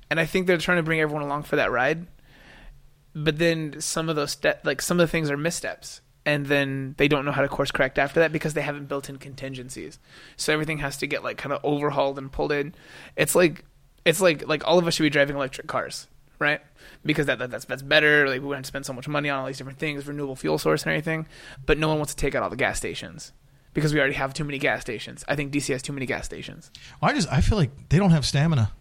and 0.08 0.20
I 0.20 0.26
think 0.26 0.46
they're 0.46 0.58
trying 0.58 0.76
to 0.78 0.82
bring 0.84 1.00
everyone 1.00 1.24
along 1.24 1.42
for 1.42 1.56
that 1.56 1.72
ride. 1.72 2.06
But 3.14 3.38
then 3.38 3.80
some 3.80 4.08
of 4.08 4.14
those 4.14 4.30
ste- 4.32 4.64
like 4.64 4.80
some 4.80 5.00
of 5.00 5.08
the 5.08 5.10
things 5.10 5.28
are 5.30 5.36
missteps, 5.36 6.00
and 6.24 6.46
then 6.46 6.94
they 6.98 7.08
don't 7.08 7.24
know 7.24 7.32
how 7.32 7.42
to 7.42 7.48
course 7.48 7.72
correct 7.72 7.98
after 7.98 8.20
that 8.20 8.30
because 8.30 8.54
they 8.54 8.62
haven't 8.62 8.86
built 8.86 9.08
in 9.08 9.16
contingencies. 9.16 9.98
So 10.36 10.52
everything 10.52 10.78
has 10.78 10.96
to 10.98 11.08
get 11.08 11.24
like 11.24 11.36
kind 11.36 11.52
of 11.52 11.64
overhauled 11.64 12.18
and 12.18 12.30
pulled 12.30 12.52
in. 12.52 12.72
It's 13.16 13.34
like 13.34 13.64
it's 14.04 14.20
like 14.20 14.46
like 14.46 14.62
all 14.66 14.78
of 14.78 14.86
us 14.86 14.94
should 14.94 15.02
be 15.02 15.10
driving 15.10 15.34
electric 15.34 15.66
cars, 15.66 16.06
right? 16.40 16.60
Because 17.04 17.26
that, 17.26 17.38
that 17.38 17.50
that's 17.50 17.66
that's 17.66 17.82
better. 17.82 18.28
Like 18.28 18.42
we 18.42 18.56
to 18.56 18.64
spend 18.64 18.86
so 18.86 18.92
much 18.92 19.06
money 19.06 19.30
on 19.30 19.38
all 19.40 19.46
these 19.46 19.58
different 19.58 19.78
things, 19.78 20.06
renewable 20.06 20.34
fuel 20.34 20.58
source 20.58 20.82
and 20.82 20.90
everything, 20.90 21.28
but 21.66 21.78
no 21.78 21.88
one 21.88 21.98
wants 21.98 22.14
to 22.14 22.20
take 22.20 22.34
out 22.34 22.42
all 22.42 22.50
the 22.50 22.56
gas 22.56 22.78
stations 22.78 23.32
because 23.74 23.94
we 23.94 24.00
already 24.00 24.14
have 24.14 24.34
too 24.34 24.44
many 24.44 24.58
gas 24.58 24.80
stations. 24.80 25.24
I 25.28 25.36
think 25.36 25.52
DC 25.52 25.68
has 25.72 25.82
too 25.82 25.92
many 25.92 26.06
gas 26.06 26.24
stations. 26.24 26.70
I 27.00 27.12
just 27.12 27.30
I 27.30 27.40
feel 27.40 27.58
like 27.58 27.90
they 27.90 27.98
don't 27.98 28.10
have 28.10 28.26
stamina. 28.26 28.72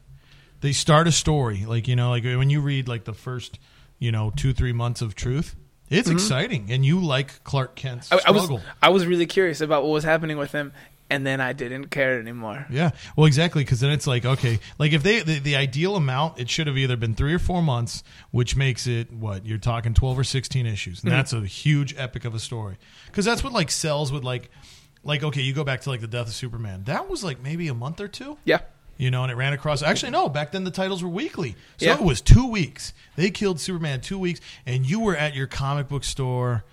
They 0.62 0.72
start 0.72 1.08
a 1.08 1.12
story 1.12 1.66
like 1.66 1.88
you 1.88 1.96
know 1.96 2.10
like 2.10 2.24
when 2.24 2.50
you 2.50 2.62
read 2.62 2.88
like 2.88 3.04
the 3.04 3.14
first 3.14 3.60
you 4.00 4.12
know 4.12 4.32
two 4.36 4.54
three 4.54 4.74
months 4.74 5.02
of 5.02 5.14
Truth, 5.14 5.56
it's 5.90 6.10
exciting, 6.10 6.68
and 6.72 6.86
you 6.86 7.00
like 7.00 7.44
Clark 7.44 7.76
Kent's 7.76 8.10
Mm-hmm. 8.10 8.28
I, 8.28 8.30
I 8.30 8.32
was. 8.32 8.62
I 8.84 8.90
was 8.90 9.06
really 9.06 9.26
curious 9.26 9.62
about 9.62 9.84
what 9.84 9.90
was 9.90 10.04
happening 10.04 10.38
with 10.38 10.52
him, 10.52 10.72
and 11.10 11.26
then 11.26 11.42
I 11.42 11.54
didn't 11.54 11.88
care 11.88 12.20
anymore. 12.20 12.66
Yeah, 12.70 12.92
well, 13.16 13.26
exactly, 13.26 13.64
because 13.64 13.80
then 13.80 13.92
it's 13.92 14.08
like 14.08 14.26
okay, 14.26 14.60
like 14.78 14.94
if 14.94 15.04
they 15.04 15.22
the, 15.22 15.40
the 15.40 15.56
ideal 15.56 15.96
amount, 15.96 16.40
it 16.40 16.50
should 16.50 16.68
have 16.68 16.78
either 16.78 16.98
been 16.98 17.16
three 17.16 17.34
or 17.34 17.40
four 17.40 17.62
months, 17.62 18.04
which 18.32 18.56
makes 18.56 18.88
it 18.88 19.12
what 19.12 19.46
you're 19.46 19.58
talking 19.58 19.94
twelve 19.94 20.18
or 20.18 20.24
sixteen 20.24 20.66
issues, 20.66 21.02
and 21.04 21.12
mm-hmm. 21.12 21.18
that's 21.18 21.34
a 21.34 21.42
huge 21.42 21.96
epic 21.98 22.26
of 22.26 22.36
a 22.36 22.40
story, 22.40 22.78
because 23.08 23.26
that's 23.26 23.44
what 23.44 23.54
like 23.54 23.72
sells 23.72 24.12
with 24.12 24.24
like, 24.24 24.50
like 25.04 25.24
okay, 25.24 25.42
you 25.42 25.54
go 25.54 25.64
back 25.64 25.82
to 25.82 25.90
like 25.90 26.02
the 26.02 26.08
death 26.08 26.28
of 26.28 26.34
Superman, 26.34 26.84
that 26.86 27.10
was 27.10 27.24
like 27.24 27.42
maybe 27.42 27.68
a 27.68 27.74
month 27.74 28.00
or 28.00 28.08
two, 28.08 28.38
Yeah. 28.46 28.60
you 28.98 29.12
know, 29.12 29.24
and 29.24 29.32
it 29.32 29.36
ran 29.36 29.54
across. 29.54 29.82
Actually, 29.82 30.12
no, 30.12 30.30
back 30.30 30.52
then 30.52 30.64
the 30.64 30.72
titles 30.72 31.02
were 31.04 31.10
weekly, 31.10 31.56
so 31.78 31.86
Yeah. 31.86 31.96
it 31.96 32.02
was 32.02 32.22
two 32.22 32.50
weeks. 32.50 32.94
They 33.16 33.32
killed 33.32 33.60
Superman 33.60 34.02
two 34.02 34.20
weeks, 34.20 34.42
and 34.66 34.86
you 34.86 35.00
were 35.00 35.16
at 35.16 35.36
your 35.36 35.48
comic 35.48 35.88
book 35.88 36.04
store. 36.04 36.64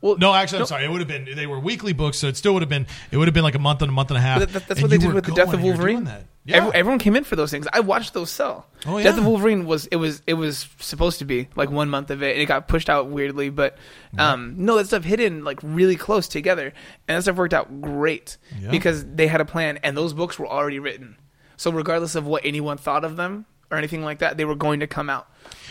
Well, 0.00 0.16
No, 0.18 0.34
actually, 0.34 0.58
I'm 0.58 0.62
no- 0.62 0.66
sorry. 0.66 0.84
It 0.84 0.90
would 0.90 1.00
have 1.00 1.08
been 1.08 1.28
they 1.36 1.46
were 1.46 1.58
weekly 1.60 1.92
books, 1.92 2.18
so 2.18 2.28
it 2.28 2.36
still 2.36 2.52
would 2.54 2.62
have 2.62 2.68
been 2.68 2.86
it 3.10 3.16
would 3.16 3.28
have 3.28 3.34
been 3.34 3.42
like 3.44 3.54
a 3.54 3.58
month 3.60 3.82
and 3.82 3.88
a 3.90 3.92
month 3.92 4.10
and 4.10 4.18
a 4.18 4.20
half. 4.20 4.40
That, 4.40 4.66
that's 4.68 4.80
what 4.80 4.90
they 4.90 4.98
did 4.98 5.12
with 5.12 5.24
the 5.24 5.32
Death 5.32 5.48
of 5.48 5.54
and 5.54 5.64
you 5.64 5.72
were 5.72 5.76
Wolverine. 5.76 6.10
Yeah. 6.44 6.58
Every- 6.58 6.74
everyone 6.74 6.98
came 7.00 7.16
in 7.16 7.24
for 7.24 7.34
those 7.34 7.50
things. 7.50 7.66
I 7.72 7.80
watched 7.80 8.14
those 8.14 8.30
sell. 8.30 8.66
Oh, 8.86 8.98
yeah. 8.98 9.04
Death 9.04 9.18
of 9.18 9.26
Wolverine 9.26 9.66
was 9.66 9.86
it 9.86 9.96
was 9.96 10.22
it 10.28 10.34
was 10.34 10.68
supposed 10.78 11.18
to 11.18 11.24
be 11.24 11.48
like 11.56 11.70
one 11.70 11.88
month 11.90 12.10
of 12.10 12.22
it, 12.22 12.32
and 12.34 12.40
it 12.42 12.46
got 12.46 12.68
pushed 12.68 12.88
out 12.88 13.08
weirdly. 13.08 13.50
But 13.50 13.76
um, 14.18 14.54
no, 14.58 14.76
that 14.76 14.86
stuff 14.86 15.02
hit 15.04 15.18
in 15.20 15.42
like 15.44 15.58
really 15.62 15.96
close 15.96 16.28
together, 16.28 16.72
and 17.08 17.16
that 17.18 17.22
stuff 17.22 17.36
worked 17.36 17.54
out 17.54 17.80
great 17.80 18.36
Yeah. 18.60 18.70
because 18.70 19.04
they 19.04 19.26
had 19.26 19.40
a 19.40 19.44
plan, 19.44 19.78
and 19.82 19.96
those 19.96 20.12
books 20.12 20.38
were 20.38 20.46
already 20.46 20.78
written. 20.78 21.16
So 21.56 21.72
regardless 21.72 22.14
of 22.14 22.26
what 22.26 22.44
anyone 22.44 22.76
thought 22.78 23.02
of 23.04 23.16
them 23.16 23.46
or 23.70 23.78
anything 23.78 24.02
like 24.04 24.18
that, 24.20 24.36
they 24.36 24.44
were 24.44 24.54
going 24.54 24.80
to 24.80 24.86
come 24.86 25.08
out. 25.10 25.28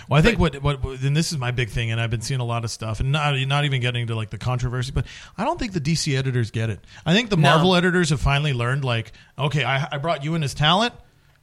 Well, 0.08 0.20
I 0.20 0.22
think 0.22 0.38
what, 0.40 0.62
what 0.62 0.84
and 0.84 1.16
this 1.18 1.32
is 1.32 1.38
my 1.38 1.52
big 1.52 1.70
thing, 1.70 1.92
and 1.92 2.00
I've 2.00 2.12
been 2.12 2.22
seeing 2.22 2.40
a 2.40 2.46
lot 2.46 2.64
of 2.64 2.72
stuff, 2.72 3.00
and 3.00 3.12
not 3.12 3.36
not 3.48 3.66
even 3.66 3.82
getting 3.82 4.08
to 4.08 4.16
like 4.16 4.30
the 4.30 4.38
controversy, 4.38 4.92
but 4.92 5.06
I 5.38 5.44
don't 5.46 5.58
think 5.60 5.74
the 5.74 5.82
DC 5.82 6.16
editors 6.18 6.52
get 6.52 6.70
it. 6.70 6.80
I 7.06 7.14
think 7.14 7.30
the 7.30 7.38
No. 7.38 7.42
Marvel 7.50 7.76
editors 7.76 8.10
have 8.12 8.22
finally 8.22 8.54
learned, 8.54 8.86
like, 8.86 9.12
okay, 9.40 9.64
I, 9.64 9.88
I 9.94 9.98
brought 9.98 10.24
you 10.24 10.36
in 10.36 10.44
as 10.44 10.54
talent, 10.54 10.94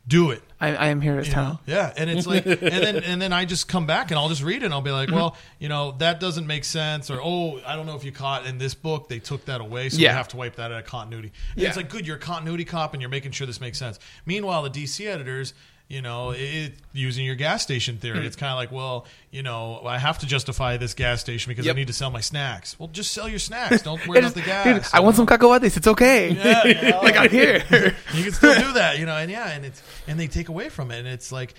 do 0.07 0.31
it. 0.31 0.43
I, 0.61 0.75
I 0.77 0.87
am 0.88 1.01
here 1.01 1.19
as 1.19 1.27
You 1.27 1.35
know? 1.35 1.43
talent. 1.43 1.61
Yeah, 1.67 1.93
and 1.97 2.09
it's 2.09 2.27
like, 2.27 2.47
and 2.47 2.61
then 2.61 2.97
and 3.03 3.21
then 3.21 3.33
I 3.33 3.45
just 3.45 3.67
come 3.67 3.87
back 3.87 4.11
and 4.12 4.19
I'll 4.19 4.29
just 4.29 4.43
read 4.45 4.62
it 4.62 4.67
and 4.67 4.73
I'll 4.75 4.81
be 4.81 4.91
Mm-hmm. 4.91 5.11
like, 5.12 5.21
well, 5.21 5.37
you 5.59 5.69
know, 5.69 5.93
that 5.99 6.21
doesn't 6.21 6.47
make 6.47 6.65
sense, 6.65 7.11
or 7.11 7.21
oh, 7.21 7.61
I 7.67 7.75
don't 7.75 7.87
know 7.87 7.97
if 7.97 8.05
you 8.05 8.12
caught 8.12 8.47
in 8.47 8.59
this 8.59 8.75
book 8.75 9.09
they 9.09 9.19
took 9.19 9.45
that 9.47 9.61
away, 9.61 9.88
so 9.88 9.99
Yeah. 9.99 10.11
we 10.12 10.17
have 10.17 10.29
to 10.29 10.37
wipe 10.37 10.57
that 10.57 10.71
out 10.71 10.79
of 10.79 10.85
continuity. 10.87 11.33
And 11.55 11.62
Yeah. 11.62 11.69
It's 11.69 11.77
like, 11.77 11.91
good, 11.91 12.07
you're 12.07 12.17
a 12.17 12.21
continuity 12.21 12.65
cop 12.65 12.93
and 12.95 13.03
you're 13.03 13.11
making 13.11 13.33
sure 13.33 13.47
this 13.47 13.61
makes 13.61 13.79
sense. 13.79 13.99
Meanwhile, 14.25 14.62
the 14.62 14.71
DC 14.71 15.05
editors. 15.07 15.53
You 15.93 16.01
know, 16.01 16.31
it, 16.31 16.73
using 16.95 17.27
your 17.27 17.35
gas 17.35 17.63
station 17.63 17.99
theory, 17.99 18.17
mm-hmm. 18.17 18.27
it's 18.27 18.37
kind 18.37 18.51
of 18.51 18.57
like, 18.57 18.73
well, 18.73 19.05
you 19.31 19.43
know, 19.43 19.83
I 19.85 19.99
have 19.99 20.21
to 20.21 20.27
justify 20.27 20.79
this 20.79 20.95
gas 20.95 21.21
station 21.21 21.51
because 21.51 21.67
Yep. 21.67 21.77
I 21.77 21.79
need 21.79 21.89
to 21.89 21.93
sell 21.93 22.11
my 22.11 22.23
snacks. 22.23 22.79
Well, 22.79 22.89
just 22.89 23.13
sell 23.13 23.29
your 23.29 23.39
snacks. 23.39 23.83
Don't 23.89 24.05
worry 24.09 24.21
about 24.21 24.33
the 24.33 24.41
gas. 24.41 24.91
Dude, 24.91 24.95
I 24.95 25.01
want 25.01 25.17
some 25.17 25.27
cacahuates. 25.27 25.77
It's 25.77 25.87
okay. 25.87 26.31
Yeah, 26.31 26.67
you 26.67 26.75
know, 26.91 27.01
like 27.03 27.17
I'm 27.19 27.29
here. 27.41 27.63
you 28.15 28.23
can 28.25 28.33
still 28.33 28.59
do 28.59 28.73
that, 28.73 28.99
you 28.99 29.05
know, 29.05 29.15
and 29.19 29.31
yeah, 29.31 29.51
and 29.51 29.67
it's 29.67 29.83
and 30.09 30.19
they 30.19 30.29
take 30.29 30.49
away 30.49 30.71
from 30.71 30.91
it, 30.91 31.01
and 31.01 31.09
it's 31.09 31.31
like, 31.31 31.53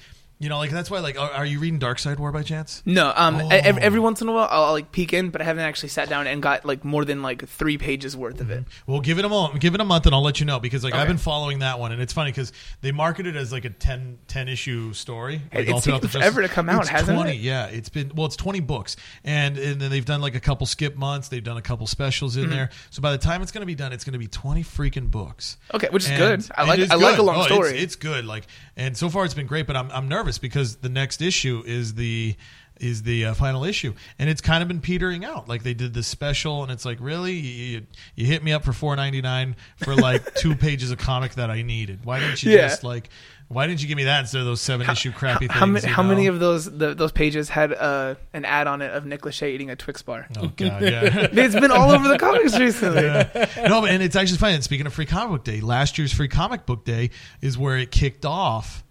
you 0.44 0.50
know, 0.50 0.58
like 0.58 0.70
that's 0.72 0.92
why, 0.92 1.00
like, 1.00 1.18
are, 1.20 1.32
are 1.32 1.46
you 1.46 1.60
reading 1.60 1.80
Darkseid 1.80 2.20
War 2.20 2.32
by 2.32 2.44
chance? 2.44 2.84
No, 2.86 3.14
um, 3.16 3.36
Oh. 3.38 3.48
every, 3.50 3.82
every 3.82 4.00
once 4.00 4.22
in 4.22 4.28
a 4.28 4.32
while 4.32 4.48
I'll, 4.52 4.66
I'll 4.66 4.72
like 4.74 4.92
peek 4.92 5.14
in, 5.14 5.30
but 5.30 5.42
I 5.42 5.46
haven't 5.46 5.64
actually 5.64 5.90
sat 5.90 6.10
down 6.10 6.28
and 6.28 6.42
got 6.42 6.66
like 6.66 6.84
more 6.84 7.06
than 7.06 7.22
like 7.22 7.48
three 7.48 7.78
pages 7.78 8.16
worth 8.16 8.42
of 8.42 8.52
it. 8.52 8.66
Well, 8.86 9.00
give 9.00 9.18
it 9.20 9.26
a 9.26 9.30
month. 9.30 9.60
Give 9.60 9.74
it 9.74 9.82
a 9.82 9.86
month, 9.86 10.06
and 10.06 10.14
I'll 10.14 10.22
let 10.22 10.40
you 10.40 10.46
know 10.46 10.60
because 10.60 10.84
like 10.84 10.94
I've 10.94 11.08
been 11.08 11.18
following 11.18 11.60
that 11.60 11.80
one, 11.80 11.92
and 11.92 12.02
it's 12.02 12.14
funny 12.14 12.32
because 12.32 12.52
they 12.82 12.92
market 12.92 13.26
it 13.26 13.36
as 13.36 13.52
like 13.52 13.66
a 13.66 13.70
10, 13.70 14.20
10 14.28 14.48
issue 14.50 14.94
story. 14.94 15.42
Like, 15.54 15.64
It's 15.64 15.72
all 15.72 15.80
throughout 15.82 16.02
taken 16.02 16.12
the 16.12 16.20
forever 16.20 16.42
to 16.42 16.50
come 16.50 16.70
out, 16.70 16.82
It's 16.82 16.90
hasn't 16.90 17.18
twenty, 17.18 17.38
it? 17.38 17.42
Yeah, 17.42 17.68
it's 17.68 17.90
been 17.90 18.12
well, 18.16 18.26
it's 18.26 18.36
twenty 18.36 18.60
books, 18.60 18.96
and 19.24 19.58
and 19.58 19.80
then 19.82 19.90
they've 19.90 20.04
done 20.06 20.22
like 20.22 20.36
a 20.36 20.40
couple 20.42 20.66
skip 20.68 20.96
months. 20.98 21.30
They've 21.30 21.44
done 21.44 21.58
a 21.58 21.62
couple 21.62 21.88
specials 21.88 22.36
Mm-hmm. 22.36 22.44
in 22.46 22.50
there. 22.50 22.70
So 22.90 23.02
by 23.02 23.12
the 23.12 23.18
time 23.18 23.42
it's 23.42 23.52
going 23.52 23.62
to 23.62 23.66
be 23.68 23.76
done, 23.76 23.94
it's 23.94 24.04
going 24.04 24.14
to 24.14 24.20
be 24.20 24.28
twenty 24.28 24.64
freaking 24.64 25.10
books. 25.10 25.58
Okay, 25.74 25.88
which 25.92 26.04
is 26.04 26.10
And 26.10 26.18
good. 26.20 26.52
I 26.56 26.64
like 26.66 26.80
I 26.92 26.96
like 26.96 27.18
a 27.18 27.22
long 27.24 27.36
Oh, 27.38 27.42
it's- 27.46 27.54
story. 27.54 27.78
It's, 27.80 27.96
good. 27.96 28.26
Like, 28.26 28.46
and 28.76 28.98
so 28.98 29.10
far 29.10 29.24
it's 29.26 29.34
been 29.34 29.48
great. 29.48 29.68
But 29.68 29.78
I'm 29.78 29.92
I'm 29.92 30.08
nervous 30.08 30.33
because 30.38 30.78
the 30.78 30.90
next 30.90 31.22
issue 31.22 31.64
is 31.66 31.94
the 31.96 32.36
is 32.80 33.04
the 33.04 33.26
uh, 33.26 33.34
final 33.36 33.64
issue, 33.64 33.94
and 34.20 34.30
it's 34.30 34.42
kind 34.42 34.62
of 34.62 34.68
been 34.68 34.82
petering 34.82 35.24
out. 35.24 35.48
Like 35.48 35.64
they 35.64 35.74
did 35.74 35.94
this 35.94 36.08
special, 36.08 36.64
and 36.64 36.72
it's 36.72 36.86
like, 36.86 36.98
really, 37.00 37.34
you, 37.34 37.64
you, 37.80 37.88
you 38.16 38.26
hit 38.26 38.44
me 38.44 38.52
up 38.52 38.64
for 38.64 38.74
four 38.74 38.96
ninety 38.96 39.22
nine 39.22 39.56
for 39.78 39.96
like 39.96 40.34
two 40.36 40.56
pages 40.56 40.92
of 40.92 40.98
comic 40.98 41.36
that 41.36 41.50
I 41.50 41.62
needed. 41.62 42.04
Why 42.04 42.20
didn't 42.20 42.42
you 42.44 42.52
Yeah. 42.54 42.68
just 42.70 42.84
like? 42.84 43.10
Why 43.50 43.68
didn't 43.68 43.84
you 43.84 43.88
give 43.88 43.98
me 43.98 44.06
that 44.06 44.22
instead 44.22 44.40
of 44.40 44.46
those 44.48 44.62
seven 44.62 44.90
issue 44.90 45.12
crappy 45.12 45.48
things? 45.48 45.52
how, 45.60 45.68
many, 45.68 45.86
you 45.88 45.94
how 45.94 46.02
many 46.02 46.26
of 46.28 46.40
those 46.40 46.66
the, 46.66 46.96
those 46.96 47.12
pages 47.12 47.50
had 47.50 47.72
uh, 47.72 48.16
an 48.34 48.46
ad 48.46 48.66
on 48.66 48.82
it 48.82 48.90
of 48.92 49.06
Nick 49.06 49.22
Lachey 49.22 49.50
eating 49.50 49.70
a 49.70 49.76
Twix 49.76 50.02
bar? 50.02 50.28
Oh 50.40 50.48
god, 50.56 50.82
yeah. 50.82 51.28
It's 51.32 51.54
been 51.54 51.70
all 51.70 51.92
over 51.92 52.08
the 52.08 52.18
comics 52.18 52.58
recently. 52.58 53.04
no, 53.04 53.82
but, 53.82 53.92
and 53.92 54.02
it's 54.02 54.16
actually 54.16 54.40
funny. 54.40 54.56
And 54.56 54.64
speaking 54.64 54.88
of 54.88 54.94
Free 54.94 55.06
Comic 55.06 55.30
Book 55.30 55.44
Day, 55.44 55.62
last 55.62 56.00
year's 56.00 56.12
Free 56.12 56.30
Comic 56.30 56.66
Book 56.66 56.84
Day 56.84 57.12
is 57.42 57.56
where 57.56 57.78
it 57.78 57.92
kicked 57.92 58.26
off 58.26 58.84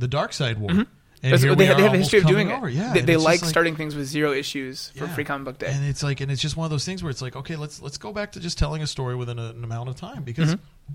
the 0.00 0.08
Darkseid 0.08 0.58
War. 0.58 0.70
And 0.70 0.78
Mm-hmm. 0.80 0.86
they, 1.22 1.28
have, 1.28 1.44
are 1.44 1.54
they 1.76 1.82
have 1.84 1.92
a 1.94 1.98
history 1.98 2.20
of 2.20 2.26
doing 2.26 2.50
over. 2.50 2.68
it. 2.68 2.74
Yeah, 2.74 2.94
they, 2.94 3.02
they 3.02 3.16
like 3.18 3.42
like- 3.42 3.50
starting 3.50 3.76
things 3.76 3.94
with 3.94 4.06
zero 4.06 4.32
issues 4.32 4.88
for 4.96 5.04
Yeah. 5.04 5.14
Free 5.14 5.24
Comic 5.24 5.44
Book 5.44 5.58
Day. 5.58 5.66
And 5.70 5.84
it's 5.84 6.02
like, 6.02 6.20
and 6.22 6.32
it's 6.32 6.40
just 6.40 6.56
one 6.56 6.64
of 6.64 6.70
those 6.70 6.86
things 6.86 7.02
where 7.02 7.10
it's 7.10 7.20
like, 7.20 7.36
okay, 7.36 7.56
let's 7.56 7.82
let's 7.82 7.98
go 7.98 8.10
back 8.12 8.32
to 8.32 8.40
just 8.40 8.56
telling 8.56 8.80
a 8.82 8.86
story 8.86 9.14
within 9.14 9.38
a, 9.38 9.50
an 9.50 9.62
amount 9.62 9.88
of 9.90 9.96
time 9.96 10.22
because. 10.24 10.54
Mm-hmm. 10.54 10.94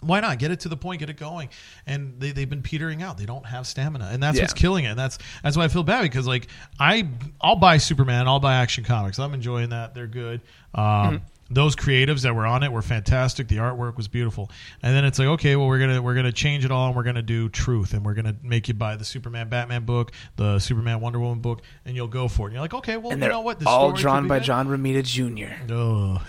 Why 0.00 0.20
not 0.20 0.38
get 0.38 0.50
it 0.50 0.60
to 0.60 0.68
the 0.68 0.76
point, 0.76 1.00
get 1.00 1.08
it 1.10 1.16
going? 1.16 1.48
And 1.86 2.20
they, 2.20 2.30
they've 2.30 2.48
been 2.48 2.62
petering 2.62 3.02
out. 3.02 3.16
They 3.18 3.24
don't 3.24 3.46
have 3.46 3.66
stamina, 3.66 4.10
and 4.12 4.22
that's 4.22 4.36
Yeah. 4.36 4.44
what's 4.44 4.52
killing 4.52 4.84
it. 4.84 4.88
And 4.88 4.98
that's 4.98 5.18
that's 5.42 5.56
why 5.56 5.64
I 5.64 5.68
feel 5.68 5.82
bad 5.82 6.02
because 6.02 6.26
like 6.28 6.48
I 6.78 7.08
I'll 7.40 7.56
buy 7.56 7.78
Superman, 7.78 8.28
I'll 8.28 8.38
buy 8.38 8.56
Action 8.56 8.84
Comics. 8.84 9.18
I'm 9.18 9.32
enjoying 9.34 9.70
that. 9.70 9.94
They're 9.94 10.06
good. 10.06 10.42
Um, 10.74 10.84
Mm-hmm. 10.84 11.16
Those 11.48 11.76
creatives 11.76 12.22
that 12.22 12.34
were 12.34 12.44
on 12.44 12.62
it 12.64 12.72
were 12.72 12.82
fantastic. 12.82 13.46
The 13.46 13.58
artwork 13.58 13.96
was 13.96 14.08
beautiful. 14.08 14.50
And 14.82 14.94
then 14.96 15.04
it's 15.04 15.18
like, 15.18 15.28
okay, 15.28 15.54
well 15.56 15.68
we're 15.68 15.78
gonna 15.78 16.02
we're 16.02 16.14
gonna 16.16 16.32
change 16.32 16.64
it 16.64 16.72
all, 16.72 16.88
and 16.88 16.96
we're 16.96 17.04
gonna 17.04 17.22
do 17.22 17.48
truth, 17.48 17.92
and 17.94 18.04
we're 18.04 18.14
gonna 18.14 18.34
make 18.42 18.66
you 18.68 18.74
buy 18.74 18.96
the 18.96 19.04
Superman 19.04 19.48
Batman 19.48 19.84
book, 19.84 20.10
the 20.34 20.58
Superman 20.58 21.00
Wonder 21.00 21.20
Woman 21.20 21.38
book, 21.40 21.62
and 21.84 21.94
you'll 21.94 22.08
go 22.08 22.26
for 22.26 22.42
it. 22.42 22.50
And 22.50 22.54
you're 22.54 22.62
like, 22.62 22.74
okay, 22.74 22.96
well 22.96 23.12
and 23.12 23.22
you 23.22 23.28
know 23.28 23.40
what? 23.42 23.60
The 23.60 23.68
all 23.68 23.92
drawn 23.92 24.26
by 24.26 24.38
good. 24.38 24.44
John 24.46 24.68
Romita 24.68 25.04
Jr. 25.04 25.54
Oh. 25.72 26.20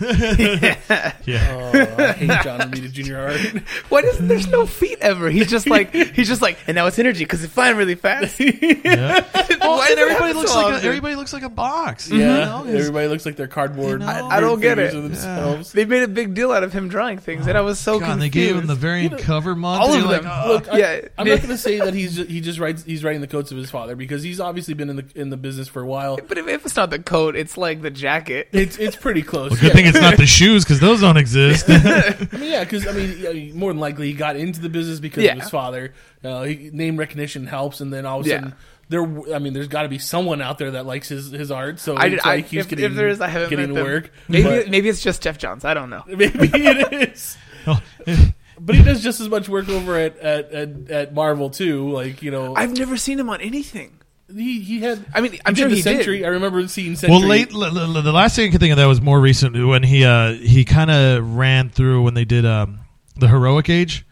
yeah. 1.24 1.52
Oh, 1.98 2.02
I 2.04 2.12
hate 2.12 2.42
John 2.42 2.60
Romita 2.60 2.92
Jr. 2.92 3.16
art. 3.18 3.62
Why 3.88 4.02
doesn't 4.02 4.28
there's 4.28 4.46
no 4.46 4.66
feet 4.66 4.98
ever? 5.00 5.30
He's 5.30 5.48
just 5.50 5.68
like 5.68 5.92
he's 5.92 6.28
just 6.28 6.42
like, 6.42 6.58
and 6.66 6.74
now 6.74 6.86
it's 6.86 6.98
energy 6.98 7.24
because 7.24 7.42
it's 7.42 7.52
flying 7.52 7.76
really 7.76 7.94
fast. 7.96 8.38
yeah. 8.40 9.24
Well, 9.60 9.80
and 9.82 9.98
everybody 9.98 10.32
looks 10.34 10.52
so 10.52 10.62
like 10.62 10.82
a, 10.82 10.86
everybody 10.86 11.14
looks 11.16 11.32
like 11.32 11.42
a 11.42 11.48
box. 11.48 12.08
Yeah, 12.10 12.16
You 12.16 12.26
know? 12.72 12.78
Everybody 12.78 13.08
looks 13.08 13.26
like 13.26 13.36
they're 13.36 13.48
cardboard. 13.48 14.00
You 14.02 14.06
know? 14.06 14.28
I- 14.28 14.38
I 14.38 14.40
don't 14.40 14.60
get 14.60 14.78
it. 14.78 14.92
Of 15.12 15.22
themselves. 15.22 15.72
They 15.72 15.84
made 15.84 16.02
a 16.02 16.08
big 16.08 16.34
deal 16.34 16.52
out 16.52 16.62
of 16.64 16.72
him 16.72 16.88
drawing 16.88 17.18
things, 17.18 17.46
and 17.46 17.56
I 17.56 17.60
was 17.62 17.78
so 17.78 17.98
God, 18.00 18.10
and 18.12 18.20
confused. 18.22 18.34
they 18.34 18.52
gave 18.52 18.56
him 18.56 18.66
the 18.66 18.74
variant 18.74 19.18
cover 19.18 19.54
month. 19.54 19.82
all 19.82 19.92
and 19.92 20.04
of 20.04 20.10
you're 20.10 20.20
them. 20.20 20.24
Like, 20.24 20.44
oh. 20.46 20.52
Look, 20.52 20.68
I, 20.72 20.78
Yeah. 20.78 21.00
I'm 21.18 21.26
not 21.28 21.36
going 21.38 21.48
to 21.50 21.58
say 21.58 21.78
that 21.78 21.94
he's 21.94 22.16
ju- 22.16 22.24
he 22.24 22.40
just 22.40 22.58
writes 22.58 22.84
he's 22.84 23.02
writing 23.04 23.20
the 23.20 23.26
coats 23.26 23.50
of 23.50 23.58
his 23.58 23.70
father 23.70 23.96
because 23.96 24.22
he's 24.22 24.40
obviously 24.40 24.74
been 24.74 24.90
in 24.90 24.96
the 24.96 25.06
in 25.14 25.30
the 25.30 25.36
business 25.36 25.68
for 25.68 25.82
a 25.82 25.86
while. 25.86 26.18
but 26.28 26.38
if, 26.38 26.46
if 26.46 26.64
it's 26.64 26.76
not 26.76 26.90
the 26.90 26.98
coat, 26.98 27.36
it's 27.36 27.56
like 27.56 27.82
the 27.82 27.90
jacket. 27.90 28.48
It's 28.52 28.78
it's 28.78 28.96
pretty 28.96 29.22
close. 29.22 29.50
Well, 29.50 29.60
good 29.60 29.68
yeah. 29.68 29.72
thing 29.74 29.86
it's 29.86 30.00
not 30.00 30.16
the 30.16 30.26
shoes 30.38 30.64
because 30.64 30.80
those 30.80 31.00
don't 31.00 31.16
exist. 31.16 31.66
I 31.68 32.26
mean, 32.32 32.42
yeah, 32.50 32.64
because 32.64 32.86
I 32.86 32.92
mean, 32.92 33.16
yeah, 33.18 33.52
more 33.54 33.70
than 33.72 33.80
likely 33.80 34.06
he 34.08 34.12
got 34.14 34.36
into 34.36 34.60
the 34.60 34.68
business 34.68 35.00
because 35.00 35.24
Yeah. 35.24 35.32
of 35.32 35.40
his 35.40 35.50
father. 35.50 35.94
Uh, 36.24 36.42
he, 36.42 36.70
name 36.72 36.96
recognition 36.96 37.46
helps, 37.46 37.80
and 37.80 37.92
then 37.92 38.04
all 38.04 38.20
of 38.20 38.26
a 38.26 38.28
Yeah. 38.28 38.36
sudden. 38.36 38.54
There, 38.90 39.02
I 39.34 39.38
mean, 39.38 39.52
there's 39.52 39.68
got 39.68 39.82
to 39.82 39.88
be 39.88 39.98
someone 39.98 40.40
out 40.40 40.56
there 40.58 40.70
that 40.72 40.86
likes 40.86 41.08
his, 41.08 41.30
his 41.30 41.50
art. 41.50 41.78
So 41.78 41.94
I, 41.96 42.06
it's 42.06 42.24
I, 42.24 42.36
like 42.36 42.46
he's 42.46 42.60
if, 42.60 42.68
getting, 42.70 42.84
if 42.86 42.94
there 42.94 43.08
is, 43.08 43.20
I 43.20 43.28
haven't 43.28 43.50
getting 43.50 43.68
met 43.68 43.74
them. 43.74 43.84
work. 43.84 44.10
Maybe 44.28 44.44
but- 44.44 44.68
maybe 44.70 44.88
it's 44.88 45.02
just 45.02 45.22
Geoff 45.22 45.36
Johns. 45.38 45.64
I 45.64 45.74
don't 45.74 45.90
know. 45.90 46.02
maybe 46.06 46.30
it 46.32 46.92
is. 47.12 47.36
But 48.60 48.74
he 48.74 48.82
does 48.82 49.02
just 49.04 49.20
as 49.20 49.28
much 49.28 49.48
work 49.48 49.68
over 49.68 49.96
at, 49.96 50.18
at, 50.18 50.50
at, 50.50 50.90
at 50.90 51.14
Marvel 51.14 51.48
too. 51.48 51.90
Like 51.92 52.22
you 52.22 52.32
know, 52.32 52.56
I've 52.56 52.76
never 52.76 52.96
seen 52.96 53.20
him 53.20 53.30
on 53.30 53.40
anything. 53.40 54.00
he 54.34 54.58
he 54.60 54.80
had. 54.80 55.04
I 55.14 55.20
mean, 55.20 55.38
I'm 55.46 55.54
he 55.54 55.60
sure 55.60 55.68
did 55.68 55.76
he 55.76 55.82
the 55.82 55.90
did. 55.90 55.96
Sentry. 55.98 56.24
I 56.24 56.28
remember 56.30 56.66
seeing 56.66 56.96
Sentry. 56.96 57.16
well, 57.16 57.24
late 57.28 57.52
l- 57.52 57.62
l- 57.78 58.02
the 58.02 58.10
last 58.10 58.34
thing 58.34 58.48
I 58.48 58.50
could 58.50 58.58
think 58.58 58.72
of 58.72 58.78
that 58.78 58.86
was 58.86 59.00
more 59.00 59.20
recent 59.20 59.54
when 59.64 59.84
he 59.84 60.04
uh, 60.04 60.32
he 60.32 60.64
kind 60.64 60.90
of 60.90 61.36
ran 61.36 61.70
through 61.70 62.02
when 62.02 62.14
they 62.14 62.24
did 62.24 62.44
um, 62.44 62.80
the 63.14 63.28
heroic 63.28 63.68
age. 63.70 64.04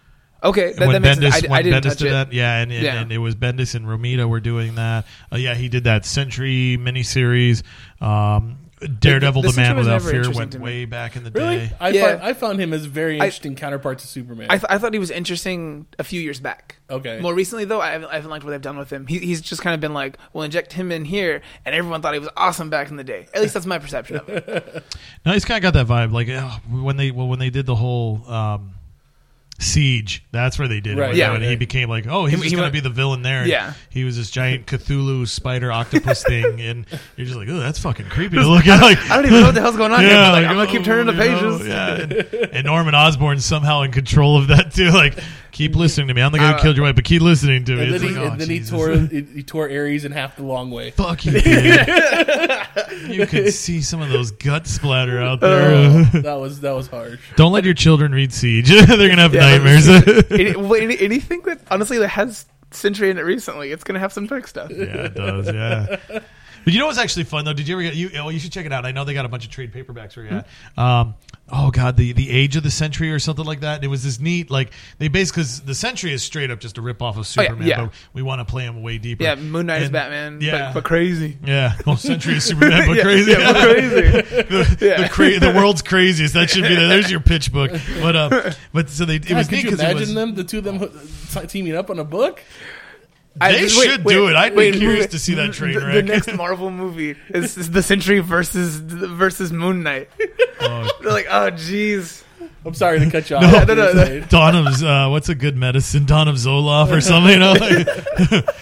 Okay, 0.47 0.73
that, 0.73 0.87
when 0.87 1.03
that 1.03 1.03
makes 1.03 1.19
Bendis, 1.19 1.33
sense. 1.33 1.45
I, 1.45 1.49
when 1.49 1.59
I 1.59 1.63
didn't 1.63 1.83
Bendis 1.85 1.89
touch 1.91 1.99
did 1.99 2.07
it. 2.09 2.11
that, 2.11 2.33
yeah, 2.33 2.57
and, 2.59 2.73
and, 2.73 2.83
Yeah. 2.83 3.01
and 3.01 3.13
it 3.13 3.19
was 3.19 3.35
Bendis 3.35 3.75
and 3.75 3.87
Romita 3.87 4.29
were 4.29 4.41
doing 4.41 4.75
that. 4.77 5.05
Uh, 5.33 5.37
yeah, 5.37 5.55
he 5.55 5.69
did 5.69 5.85
that 5.85 6.05
Sentry 6.07 6.79
miniseries. 6.81 7.63
Um, 8.01 8.59
Daredevil, 9.01 9.41
The- 9.41 9.49
the, 9.49 9.53
the 9.55 9.61
Man 9.61 9.67
Sentry 9.69 9.79
was 9.79 9.87
Without 9.87 10.03
Fear, 10.27 10.31
went 10.39 10.55
way 10.57 10.85
back 10.85 11.17
in 11.17 11.25
the 11.25 11.31
really, 11.31 11.57
day. 11.61 11.73
I 11.81 11.89
Yeah. 11.89 12.09
found, 12.11 12.23
I 12.23 12.33
found 12.35 12.61
him 12.61 12.75
as 12.75 12.85
a 12.85 12.89
very 12.91 13.15
interesting 13.15 13.55
counterpart 13.57 14.01
to 14.01 14.07
Superman. 14.07 14.49
I, 14.51 14.59
th- 14.59 14.67
I 14.69 14.77
thought 14.77 14.93
he 14.93 14.99
was 14.99 15.11
interesting 15.11 15.87
a 15.99 16.05
few 16.05 16.21
years 16.21 16.41
back. 16.41 16.77
okay, 16.91 17.19
More 17.21 17.33
recently, 17.33 17.65
though, 17.65 17.81
I 17.81 17.93
haven't, 17.93 18.11
I 18.11 18.17
haven't 18.17 18.29
liked 18.31 18.45
what 18.45 18.51
they've 18.51 18.61
done 18.61 18.77
with 18.77 18.91
him. 18.93 19.07
He, 19.07 19.19
he's 19.19 19.41
just 19.41 19.63
kind 19.63 19.73
of 19.73 19.81
been 19.81 19.95
like, 19.95 20.19
"We'll 20.35 20.45
inject 20.45 20.75
him 20.75 20.93
in 20.93 21.07
here," 21.07 21.41
and 21.65 21.75
everyone 21.75 22.03
thought 22.03 22.13
he 22.13 22.21
was 22.21 22.29
awesome 22.37 22.69
back 22.69 22.91
in 22.91 22.97
the 22.97 23.03
day. 23.05 23.27
At 23.33 23.41
least 23.41 23.55
that's 23.55 23.65
my 23.65 23.79
perception 23.79 24.17
of 24.19 24.29
it. 24.29 24.85
No, 25.25 25.33
he's 25.33 25.45
kind 25.47 25.65
of 25.65 25.73
got 25.73 25.87
that 25.87 25.93
vibe. 25.93 26.13
Like 26.13 26.29
oh, 26.31 26.61
when 26.71 26.97
they 26.99 27.11
well 27.11 27.27
when 27.29 27.39
they 27.39 27.51
did 27.51 27.65
the 27.67 27.75
whole 27.75 28.23
um, 28.31 28.75
siege, 29.59 30.25
that's 30.33 30.59
where 30.59 30.69
they 30.69 30.81
did 30.81 30.99
Right, 30.99 31.11
it. 31.11 31.17
yeah. 31.17 31.33
and 31.35 31.43
he 31.43 31.57
became 31.57 31.89
like, 31.89 32.07
oh, 32.07 32.27
he's 32.27 32.39
He- 32.43 32.49
he 32.49 32.51
gonna 32.55 32.65
went- 32.65 32.75
be 32.75 32.81
the 32.81 32.91
villain 32.91 33.23
there. 33.23 33.47
Yeah. 33.47 33.73
he 33.91 34.05
was 34.05 34.17
this 34.17 34.31
giant 34.31 34.67
Cthulhu 34.67 35.27
spider 35.27 35.73
octopus 35.73 36.23
thing, 36.29 36.61
and 36.61 36.87
you're 37.17 37.27
just 37.27 37.39
like, 37.39 37.49
oh, 37.49 37.59
that's 37.59 37.79
fucking 37.79 38.07
creepy 38.11 38.37
to 38.37 38.47
look 38.49 38.67
at. 38.67 38.83
Like, 38.83 38.99
I 39.11 39.17
don't 39.17 39.27
even 39.27 39.41
know 39.41 39.47
what 39.47 39.55
the 39.55 39.61
hell's 39.63 39.77
going 39.77 39.93
on 39.93 40.01
here. 40.01 40.11
But 40.17 40.33
like, 40.33 40.43
like, 40.43 40.47
I'm 40.51 40.57
gonna 40.57 40.71
keep 40.71 40.81
oh, 40.83 40.85
turning 40.85 41.15
the 41.17 41.25
you 41.25 41.31
know, 41.31 41.59
pages. 41.59 41.69
yeah, 41.69 41.95
and, 41.95 42.13
and 42.55 42.65
Norman 42.67 42.95
Osborn's 42.95 43.45
somehow 43.45 43.83
in 43.83 43.93
control 43.93 44.39
of 44.39 44.49
that 44.49 44.73
too. 44.73 44.91
Like, 44.91 45.19
keep 45.53 45.75
listening 45.75 46.09
to 46.09 46.15
me. 46.15 46.21
I'm 46.23 46.33
the 46.33 46.39
guy 46.39 46.49
who 46.53 46.55
Uh, 46.59 46.63
killed 46.63 46.77
your 46.77 46.85
wife, 46.85 46.95
but 46.97 47.05
keep 47.05 47.23
listening 47.23 47.65
to 47.65 47.77
me. 47.77 47.85
and 47.85 47.95
then, 47.95 48.01
he, 48.03 48.09
like, 48.09 48.17
oh, 48.17 48.31
and 48.33 48.41
then 48.41 48.51
he 48.51 48.61
tore 48.61 48.91
he, 48.95 49.43
tore 49.43 49.71
Ares 49.71 50.05
in 50.05 50.13
half 50.13 50.37
the 50.37 50.43
long 50.43 50.71
way. 50.71 50.91
Fuck 50.91 51.25
you, 51.25 51.33
you 53.09 53.27
could 53.27 53.53
see 53.53 53.81
some 53.81 54.01
of 54.03 54.11
those 54.11 54.31
guts 54.33 54.71
splatter 54.71 55.21
out 55.21 55.41
there. 55.41 56.03
that 56.23 56.35
was 56.35 56.61
that 56.61 56.73
was 56.73 56.89
harsh. 56.89 57.21
Don't 57.37 57.53
let 57.53 57.65
your 57.65 57.75
children 57.75 58.13
read 58.13 58.33
Siege. 58.33 58.69
They're 58.69 59.09
gonna 59.09 59.23
have 59.23 59.35
Yeah. 59.35 59.46
Nightmares. 59.53 59.89
Any, 60.31 60.55
any, 60.83 60.99
anything 60.99 61.43
that 61.43 61.61
honestly 61.71 61.99
that 61.99 62.09
has 62.09 62.47
Sentry 62.73 63.11
in 63.11 63.19
it 63.19 63.23
recently, 63.23 63.71
it's 63.73 63.85
gonna 63.85 64.01
have 64.01 64.13
some 64.13 64.27
trick 64.27 64.47
stuff. 64.47 64.71
yeah, 64.71 65.05
it 65.05 65.15
does. 65.15 65.47
Yeah. 65.53 66.21
But 66.67 66.73
you 66.73 66.81
know 66.81 66.87
what's 66.87 66.99
actually 66.99 67.23
fun 67.23 67.45
though? 67.45 67.53
Did 67.53 67.69
you 67.69 67.77
ever 67.77 67.83
get 67.85 67.95
you? 67.95 68.11
Well, 68.13 68.33
you 68.33 68.41
should 68.41 68.51
check 68.51 68.67
it 68.67 68.73
out. 68.73 68.85
I 68.85 68.91
know 68.91 69.05
they 69.05 69.15
got 69.15 69.25
a 69.25 69.29
bunch 69.29 69.45
of 69.45 69.53
trade 69.53 69.73
paperbacks 69.73 70.17
where 70.17 70.27
you're 70.27 70.35
at. 70.39 70.49
Um, 70.77 71.15
oh 71.53 71.71
god, 71.71 71.97
the 71.97 72.13
the 72.13 72.29
Age 72.29 72.57
of 72.57 72.65
the 72.65 72.73
Sentry 72.73 73.13
or 73.13 73.21
something 73.21 73.45
like 73.45 73.61
that. 73.61 73.85
It 73.85 73.87
was 73.87 74.03
this 74.03 74.19
neat 74.19 74.51
like 74.51 74.73
they 74.99 75.07
basically 75.07 75.43
because 75.45 75.61
the 75.61 75.77
Sentry 75.77 76.13
is 76.13 76.25
straight 76.25 76.51
up 76.51 76.59
just 76.59 76.77
a 76.77 76.83
rip 76.83 77.01
off 77.03 77.19
of 77.19 77.19
Oh, 77.19 77.41
yeah, 77.41 77.47
Superman, 77.51 77.69
yeah. 77.69 77.85
but 77.85 77.95
we 78.15 78.23
want 78.23 78.41
to 78.41 78.45
play 78.45 78.65
him 78.65 78.83
way 78.83 78.99
deeper. 78.99 79.23
Yeah, 79.23 79.37
Moon 79.37 79.67
Knight 79.67 79.83
is 79.83 79.91
Batman, 79.91 80.41
yeah. 80.41 80.73
but, 80.73 80.75
but 80.75 80.85
crazy. 80.85 81.39
Yeah, 81.47 81.77
well, 81.87 81.97
Sentry 81.97 82.35
is 82.35 82.43
Superman, 82.43 82.89
but 82.89 82.97
Yeah, 82.97 83.03
crazy. 83.05 83.31
yeah, 83.31 83.53
but 83.53 83.63
crazy. 83.63 83.89
the, 84.43 84.97
the, 85.03 85.09
cra- 85.09 85.39
the 85.39 85.53
world's 85.55 85.83
craziest. 85.83 86.35
That 86.35 86.51
should 86.51 86.65
be 86.65 86.75
there. 86.75 86.89
There's 86.89 87.09
your 87.13 87.21
pitch 87.21 87.53
book. 87.53 87.71
But 88.03 88.17
uh, 88.17 88.53
but 88.73 88.91
so 88.91 89.05
they 89.05 89.17
it 89.17 89.31
was 89.31 89.49
neat 89.53 89.59
you 89.63 89.71
because 89.71 89.79
imagine 89.79 90.01
was. 90.01 90.15
them, 90.15 90.35
the 90.35 90.43
two 90.43 90.59
of 90.59 90.65
them 90.65 91.47
teaming 91.47 91.77
up 91.77 91.91
on 91.91 92.01
a 92.01 92.05
book? 92.05 92.43
I- 93.41 93.53
They 93.53 93.63
wait, 93.63 93.71
should 93.71 94.05
wait, 94.05 94.13
do 94.15 94.29
it. 94.29 94.37
I'd 94.37 94.55
wait, 94.55 94.73
be 94.73 94.79
curious 94.79 95.07
to 95.09 95.19
see 95.19 95.35
that 95.35 95.53
train 95.53 95.75
the, 95.75 95.81
the 95.81 96.03
next 96.03 96.33
Marvel 96.35 96.71
movie 96.71 97.17
is, 97.29 97.57
is 97.57 97.71
the 97.71 97.83
Sentry 97.83 98.21
versus 98.21 98.77
versus 98.77 99.53
Moon 99.53 99.83
Knight. 99.83 100.09
Oh, 100.61 100.89
They're 101.03 101.13
like, 101.13 101.27
oh, 101.29 101.51
jeez. 101.51 102.23
I'm 102.67 102.75
sorry 102.75 102.99
to 102.99 103.11
cut 103.11 103.31
you 103.31 103.37
off. 103.39 103.43
No, 103.69 103.75
no, 103.75 103.75
no, 103.75 103.93
no. 103.93 104.21
Dawn 104.27 104.57
of 104.57 104.83
uh, 104.83 105.09
what's 105.09 105.29
a 105.29 105.35
good 105.35 105.57
medicine? 105.57 106.05
Dawn 106.05 106.27
of 106.29 106.35
Zoloft 106.35 106.91
or 106.91 107.01
something. 107.01 107.33
You 107.33 107.39
know, 107.39 107.53
like, 107.53 107.87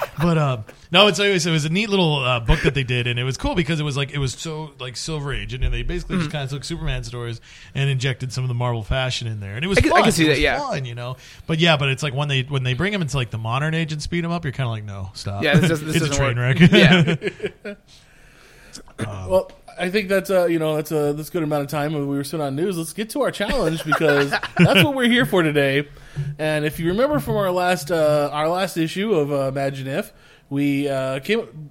but 0.18 0.36
uh, 0.38 0.58
no, 0.92 1.06
it's 1.08 1.18
it 1.18 1.32
was, 1.32 1.46
it 1.46 1.50
was 1.50 1.64
a 1.64 1.70
neat 1.70 1.88
little 1.88 2.18
uh, 2.18 2.38
book 2.40 2.60
that 2.62 2.74
they 2.74 2.84
did, 2.84 3.06
and 3.06 3.18
it 3.18 3.24
was 3.24 3.36
cool 3.36 3.54
because 3.54 3.80
it 3.80 3.82
was 3.82 3.96
like 3.96 4.12
it 4.12 4.18
was 4.18 4.34
so 4.34 4.72
like 4.78 4.96
Silver 4.96 5.32
Age, 5.32 5.54
and 5.54 5.64
they 5.72 5.82
basically 5.82 6.16
Mm-hmm. 6.16 6.24
just 6.24 6.32
kind 6.32 6.44
of 6.44 6.50
took 6.50 6.64
Superman 6.64 7.02
stories 7.02 7.40
and 7.74 7.88
injected 7.88 8.30
some 8.32 8.44
of 8.44 8.48
the 8.48 8.54
Marvel 8.54 8.82
fashion 8.82 9.26
in 9.26 9.40
there, 9.40 9.56
and 9.56 9.64
it 9.64 9.68
was 9.68 9.78
I 9.78 9.80
can- 9.80 9.92
I 9.92 9.94
fun. 9.96 10.02
can 10.04 10.12
see 10.12 10.24
It 10.24 10.26
that, 10.26 10.30
was 10.32 10.40
yeah. 10.40 10.58
fun, 10.58 10.84
you 10.84 10.94
know. 10.94 11.16
But 11.46 11.58
yeah, 11.58 11.76
but 11.78 11.88
it's 11.88 12.02
like 12.02 12.12
when 12.14 12.28
they 12.28 12.42
when 12.42 12.62
they 12.62 12.74
bring 12.74 12.92
them 12.92 13.00
into 13.02 13.16
like 13.16 13.30
the 13.30 13.38
modern 13.38 13.72
age 13.74 13.92
and 13.92 14.02
speed 14.02 14.22
them 14.22 14.30
up, 14.32 14.44
you're 14.44 14.52
kind 14.52 14.66
of 14.66 14.72
like, 14.72 14.84
no, 14.84 15.10
stop. 15.14 15.42
Yeah, 15.42 15.56
this 15.56 15.70
doesn't- 15.70 15.86
this 15.86 15.96
it's 16.02 16.04
a 16.04 16.08
doesn't 16.10 16.22
train 16.22 16.36
work. 16.36 16.60
wreck. 16.60 17.42
Yeah. 17.64 17.74
Well, 19.28 19.50
I 19.78 19.90
think 19.90 20.08
that's 20.08 20.30
a 20.30 20.50
you 20.50 20.58
know 20.58 20.76
that's 20.76 20.90
a 20.92 21.12
that's 21.12 21.28
a 21.28 21.32
good 21.32 21.42
amount 21.42 21.62
of 21.62 21.68
time. 21.68 21.92
We 21.94 22.04
were 22.04 22.24
sitting 22.24 22.44
on 22.44 22.56
news. 22.56 22.76
Let's 22.76 22.92
get 22.92 23.10
to 23.10 23.22
our 23.22 23.30
challenge 23.30 23.84
because 23.84 24.30
that's 24.56 24.84
what 24.84 24.94
we're 24.94 25.08
here 25.08 25.26
for 25.26 25.42
today. 25.42 25.88
And 26.38 26.64
if 26.64 26.78
you 26.78 26.88
remember 26.88 27.18
from 27.20 27.36
our 27.36 27.50
last 27.50 27.90
uh, 27.90 28.30
our 28.32 28.48
last 28.48 28.76
issue 28.76 29.14
of 29.14 29.32
uh, 29.32 29.48
Imagine 29.48 29.86
If, 29.86 30.12
we 30.50 30.88
uh, 30.88 31.20
came. 31.20 31.70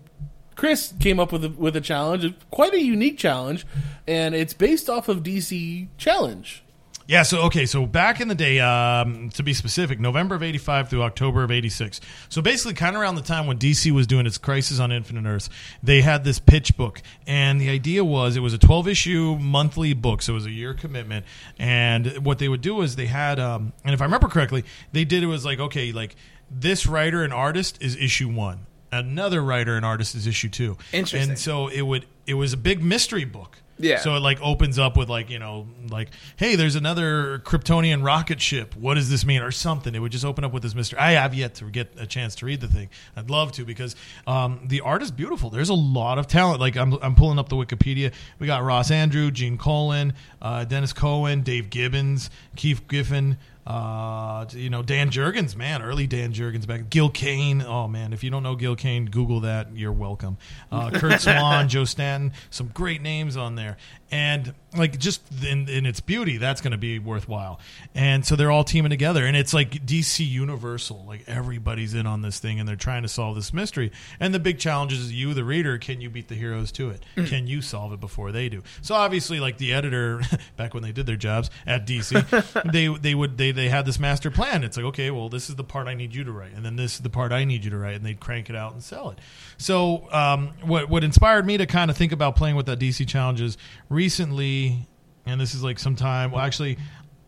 Chris 0.56 0.94
came 1.00 1.20
up 1.20 1.32
with 1.32 1.44
a, 1.44 1.50
with 1.50 1.76
a 1.76 1.82
challenge, 1.82 2.32
quite 2.52 2.74
a 2.74 2.80
unique 2.80 3.18
challenge, 3.18 3.66
and 4.08 4.36
it's 4.36 4.54
based 4.54 4.88
off 4.88 5.10
of 5.10 5.24
DC 5.24 5.88
Challenge. 5.98 6.62
Yeah, 7.06 7.24
so 7.24 7.42
okay, 7.44 7.66
so 7.66 7.86
back 7.86 8.22
in 8.22 8.30
the 8.30 8.36
day, 8.36 8.60
um, 8.60 9.30
to 9.32 9.44
be 9.44 9.54
specific, 9.54 10.00
November 10.00 10.36
of 10.36 10.44
'85 10.44 10.89
through 10.89 11.04
October 11.04 11.44
of 11.44 11.52
'86. 11.52 12.00
So 12.30 12.42
basically, 12.42 12.74
kind 12.76 12.96
of 12.96 13.02
around 13.02 13.16
the 13.16 13.22
time 13.22 13.46
when 13.46 13.58
DC 13.58 13.92
was 13.92 14.08
doing 14.08 14.26
its 14.26 14.38
Crisis 14.38 14.80
on 14.80 14.92
Infinite 14.92 15.28
Earths, 15.28 15.50
they 15.82 16.02
had 16.02 16.24
this 16.24 16.39
pitch 16.39 16.78
book, 16.78 17.02
and 17.28 17.60
the 17.60 17.70
idea 17.70 18.06
was 18.06 18.38
it 18.38 18.39
was 18.39 18.54
a 18.54 18.58
12 18.58 18.88
issue 18.88 19.38
monthly 19.39 19.94
book, 19.94 20.22
so 20.22 20.34
it 20.34 20.36
was 20.36 20.46
a 20.46 20.52
year 20.52 20.74
commitment. 20.74 21.26
And 21.60 22.26
what 22.26 22.39
they 22.39 22.48
would 22.48 22.62
do 22.62 22.82
is 22.82 22.96
they 22.96 23.08
had, 23.08 23.39
um, 23.39 23.74
and 23.84 23.94
if 23.94 24.02
I 24.02 24.06
remember 24.06 24.30
correctly, 24.30 24.63
they 24.94 25.04
did 25.04 25.24
it 25.24 25.28
was 25.28 25.44
like 25.44 25.60
okay, 25.60 25.92
like 25.92 26.16
this 26.50 26.86
writer 26.88 27.24
and 27.24 27.34
artist 27.34 27.82
is 27.82 27.98
issue 27.98 28.30
one, 28.30 28.66
another 28.94 29.44
writer 29.44 29.76
and 29.76 29.86
artist 29.86 30.16
is 30.16 30.26
issue 30.26 30.50
two. 30.50 30.78
Interesting. 30.94 31.32
And 31.32 31.39
so 31.39 31.68
it 31.68 31.82
would 31.82 32.06
it 32.26 32.36
was 32.36 32.54
a 32.54 32.58
big 32.58 32.82
mystery 32.82 33.26
book. 33.26 33.58
Yeah. 33.84 34.00
So 34.00 34.15
it 34.15 34.19
like 34.19 34.41
opens 34.41 34.80
up 34.80 34.98
with 34.98 35.10
like 35.10 35.30
you 35.30 35.39
know 35.39 35.67
like 35.89 36.10
hey 36.38 36.56
there's 36.56 36.76
another 36.76 37.39
Kryptonian 37.39 38.04
rocket 38.04 38.41
ship. 38.41 38.76
What 38.76 38.96
does 38.96 39.10
this 39.10 39.26
mean 39.26 39.41
or 39.41 39.52
something? 39.52 39.93
It 39.93 40.00
would 40.00 40.12
just 40.12 40.26
open 40.26 40.43
up 40.43 40.54
with 40.54 40.63
this 40.63 40.76
mystery. 40.76 41.00
I 41.00 41.12
have 41.12 41.34
yet 41.34 41.56
to 41.56 41.65
get 41.65 41.93
a 41.98 42.06
chance 42.06 42.36
to 42.36 42.46
read 42.46 42.62
the 42.62 42.67
thing. 42.67 42.89
I'd 43.15 43.30
love 43.30 43.52
to 43.54 43.65
because 43.65 43.96
um, 44.28 44.62
the 44.67 44.82
art 44.82 45.02
is 45.02 45.12
beautiful. 45.12 45.50
There's 45.50 45.69
a 45.69 45.74
lot 45.74 46.17
of 46.17 46.28
talent. 46.28 46.60
Like 46.60 46.76
I'm 46.78 46.93
I'm 47.02 47.15
pulling 47.15 47.39
up 47.39 47.50
the 47.50 47.56
Wikipedia. 47.56 48.13
We 48.39 48.48
got 48.48 48.63
Ross 48.63 48.91
Andru, 48.91 49.32
Gene 49.32 49.58
Colan, 49.58 50.13
uh, 50.41 50.65
Denys 50.67 50.96
Cowan, 50.96 51.41
Dave 51.41 51.69
Gibbons, 51.69 52.30
Keith 52.56 52.88
Giffen. 52.88 53.38
Uh, 53.65 54.45
you 54.52 54.69
know 54.69 54.84
Dan 54.84 55.10
Jurgens, 55.10 55.56
man, 55.56 55.82
early 55.82 56.06
Dan 56.06 56.34
Jurgens 56.34 56.67
back. 56.67 56.89
Gil 56.89 57.10
Kane, 57.10 57.62
oh 57.62 57.88
man, 57.88 58.12
if 58.12 58.23
you 58.23 58.30
don't 58.30 58.43
know 58.43 58.56
Gil 58.56 58.76
Kane, 58.76 59.06
Google 59.06 59.41
that. 59.41 59.76
You're 59.76 59.93
welcome. 59.93 60.38
Uh, 60.71 60.91
Curt 60.91 61.21
Swan, 61.21 61.69
Joe 61.69 61.86
Staton, 61.86 62.34
some 62.49 62.67
great 62.73 63.02
names 63.02 63.38
on 63.38 63.56
there, 63.56 63.78
and 64.13 64.54
like 64.78 64.99
just 64.99 65.21
in, 65.43 65.67
in 65.67 65.88
its 65.88 65.99
beauty, 65.99 66.38
that's 66.38 66.62
going 66.62 66.71
to 66.71 66.78
be 66.78 66.99
worthwhile. 66.99 67.60
And 67.95 68.23
so 68.23 68.36
they're 68.36 68.52
all 68.52 68.63
teaming 68.63 68.91
together, 68.91 69.26
and 69.26 69.36
it's 69.36 69.56
like 69.56 69.71
DC 69.86 70.28
Universal, 70.28 71.04
like 71.08 71.23
everybody's 71.28 71.95
in 71.95 72.06
on 72.06 72.21
this 72.21 72.38
thing, 72.38 72.60
and 72.60 72.69
they're 72.69 72.76
trying 72.76 73.02
to 73.02 73.10
solve 73.10 73.36
this 73.36 73.54
mystery. 73.54 73.91
And 74.19 74.32
the 74.32 74.39
big 74.39 74.60
challenge 74.60 74.93
is 74.93 75.12
you, 75.12 75.34
the 75.34 75.43
reader, 75.43 75.80
can 75.80 75.99
you 75.99 76.12
beat 76.12 76.28
the 76.28 76.36
heroes 76.36 76.71
to 76.73 76.91
it? 76.91 77.04
Can 77.26 77.47
you 77.47 77.63
solve 77.63 77.91
it 77.91 77.99
before 77.99 78.32
they 78.32 78.49
do? 78.49 78.62
So 78.84 78.93
obviously, 78.93 79.39
like 79.39 79.58
the 79.58 79.73
editor 79.73 80.21
back 80.58 80.76
when 80.76 80.84
they 80.84 80.91
did 80.91 81.08
their 81.08 81.15
jobs 81.15 81.49
at 81.65 81.88
DC, 81.88 82.71
they 82.71 82.88
they 82.88 83.15
would 83.15 83.38
they 83.39 83.52
they 83.52 83.69
had 83.69 83.86
this 83.86 83.99
master 83.99 84.30
plan. 84.30 84.63
It's 84.63 84.78
like 84.78 84.86
okay, 84.88 85.10
well 85.10 85.30
this 85.30 85.49
is 85.49 85.56
the 85.56 85.63
part 85.63 85.88
I 85.88 85.95
need 85.95 86.13
you 86.13 86.23
to 86.23 86.32
write, 86.32 86.54
and 86.54 86.63
then 86.63 86.76
this 86.76 86.95
is 86.95 86.99
the 86.99 87.10
part 87.10 87.32
I 87.32 87.45
need 87.45 87.63
you 87.63 87.71
to 87.71 87.78
write, 87.78 87.95
and 87.95 88.06
they'd 88.06 88.19
crank 88.19 88.52
it 88.52 88.56
out 88.56 88.73
and 88.73 88.84
sell 88.84 89.10
it. 89.10 89.17
So 89.58 90.12
um, 90.12 90.54
what 90.62 90.88
what 90.88 91.04
inspired 91.04 91.47
me 91.47 91.58
to 91.58 91.65
kind 91.65 91.89
of 91.89 91.97
think 91.97 92.12
about 92.12 92.36
playing 92.36 92.56
with 92.56 92.67
that 92.67 92.80
DC 92.80 93.08
challenge 93.08 93.23
challenges 93.23 93.58
recently, 94.04 94.86
and 95.26 95.39
this 95.39 95.56
is 95.56 95.63
like 95.63 95.80
sometime 95.80 96.32
well 96.32 96.42
actually 96.42 96.78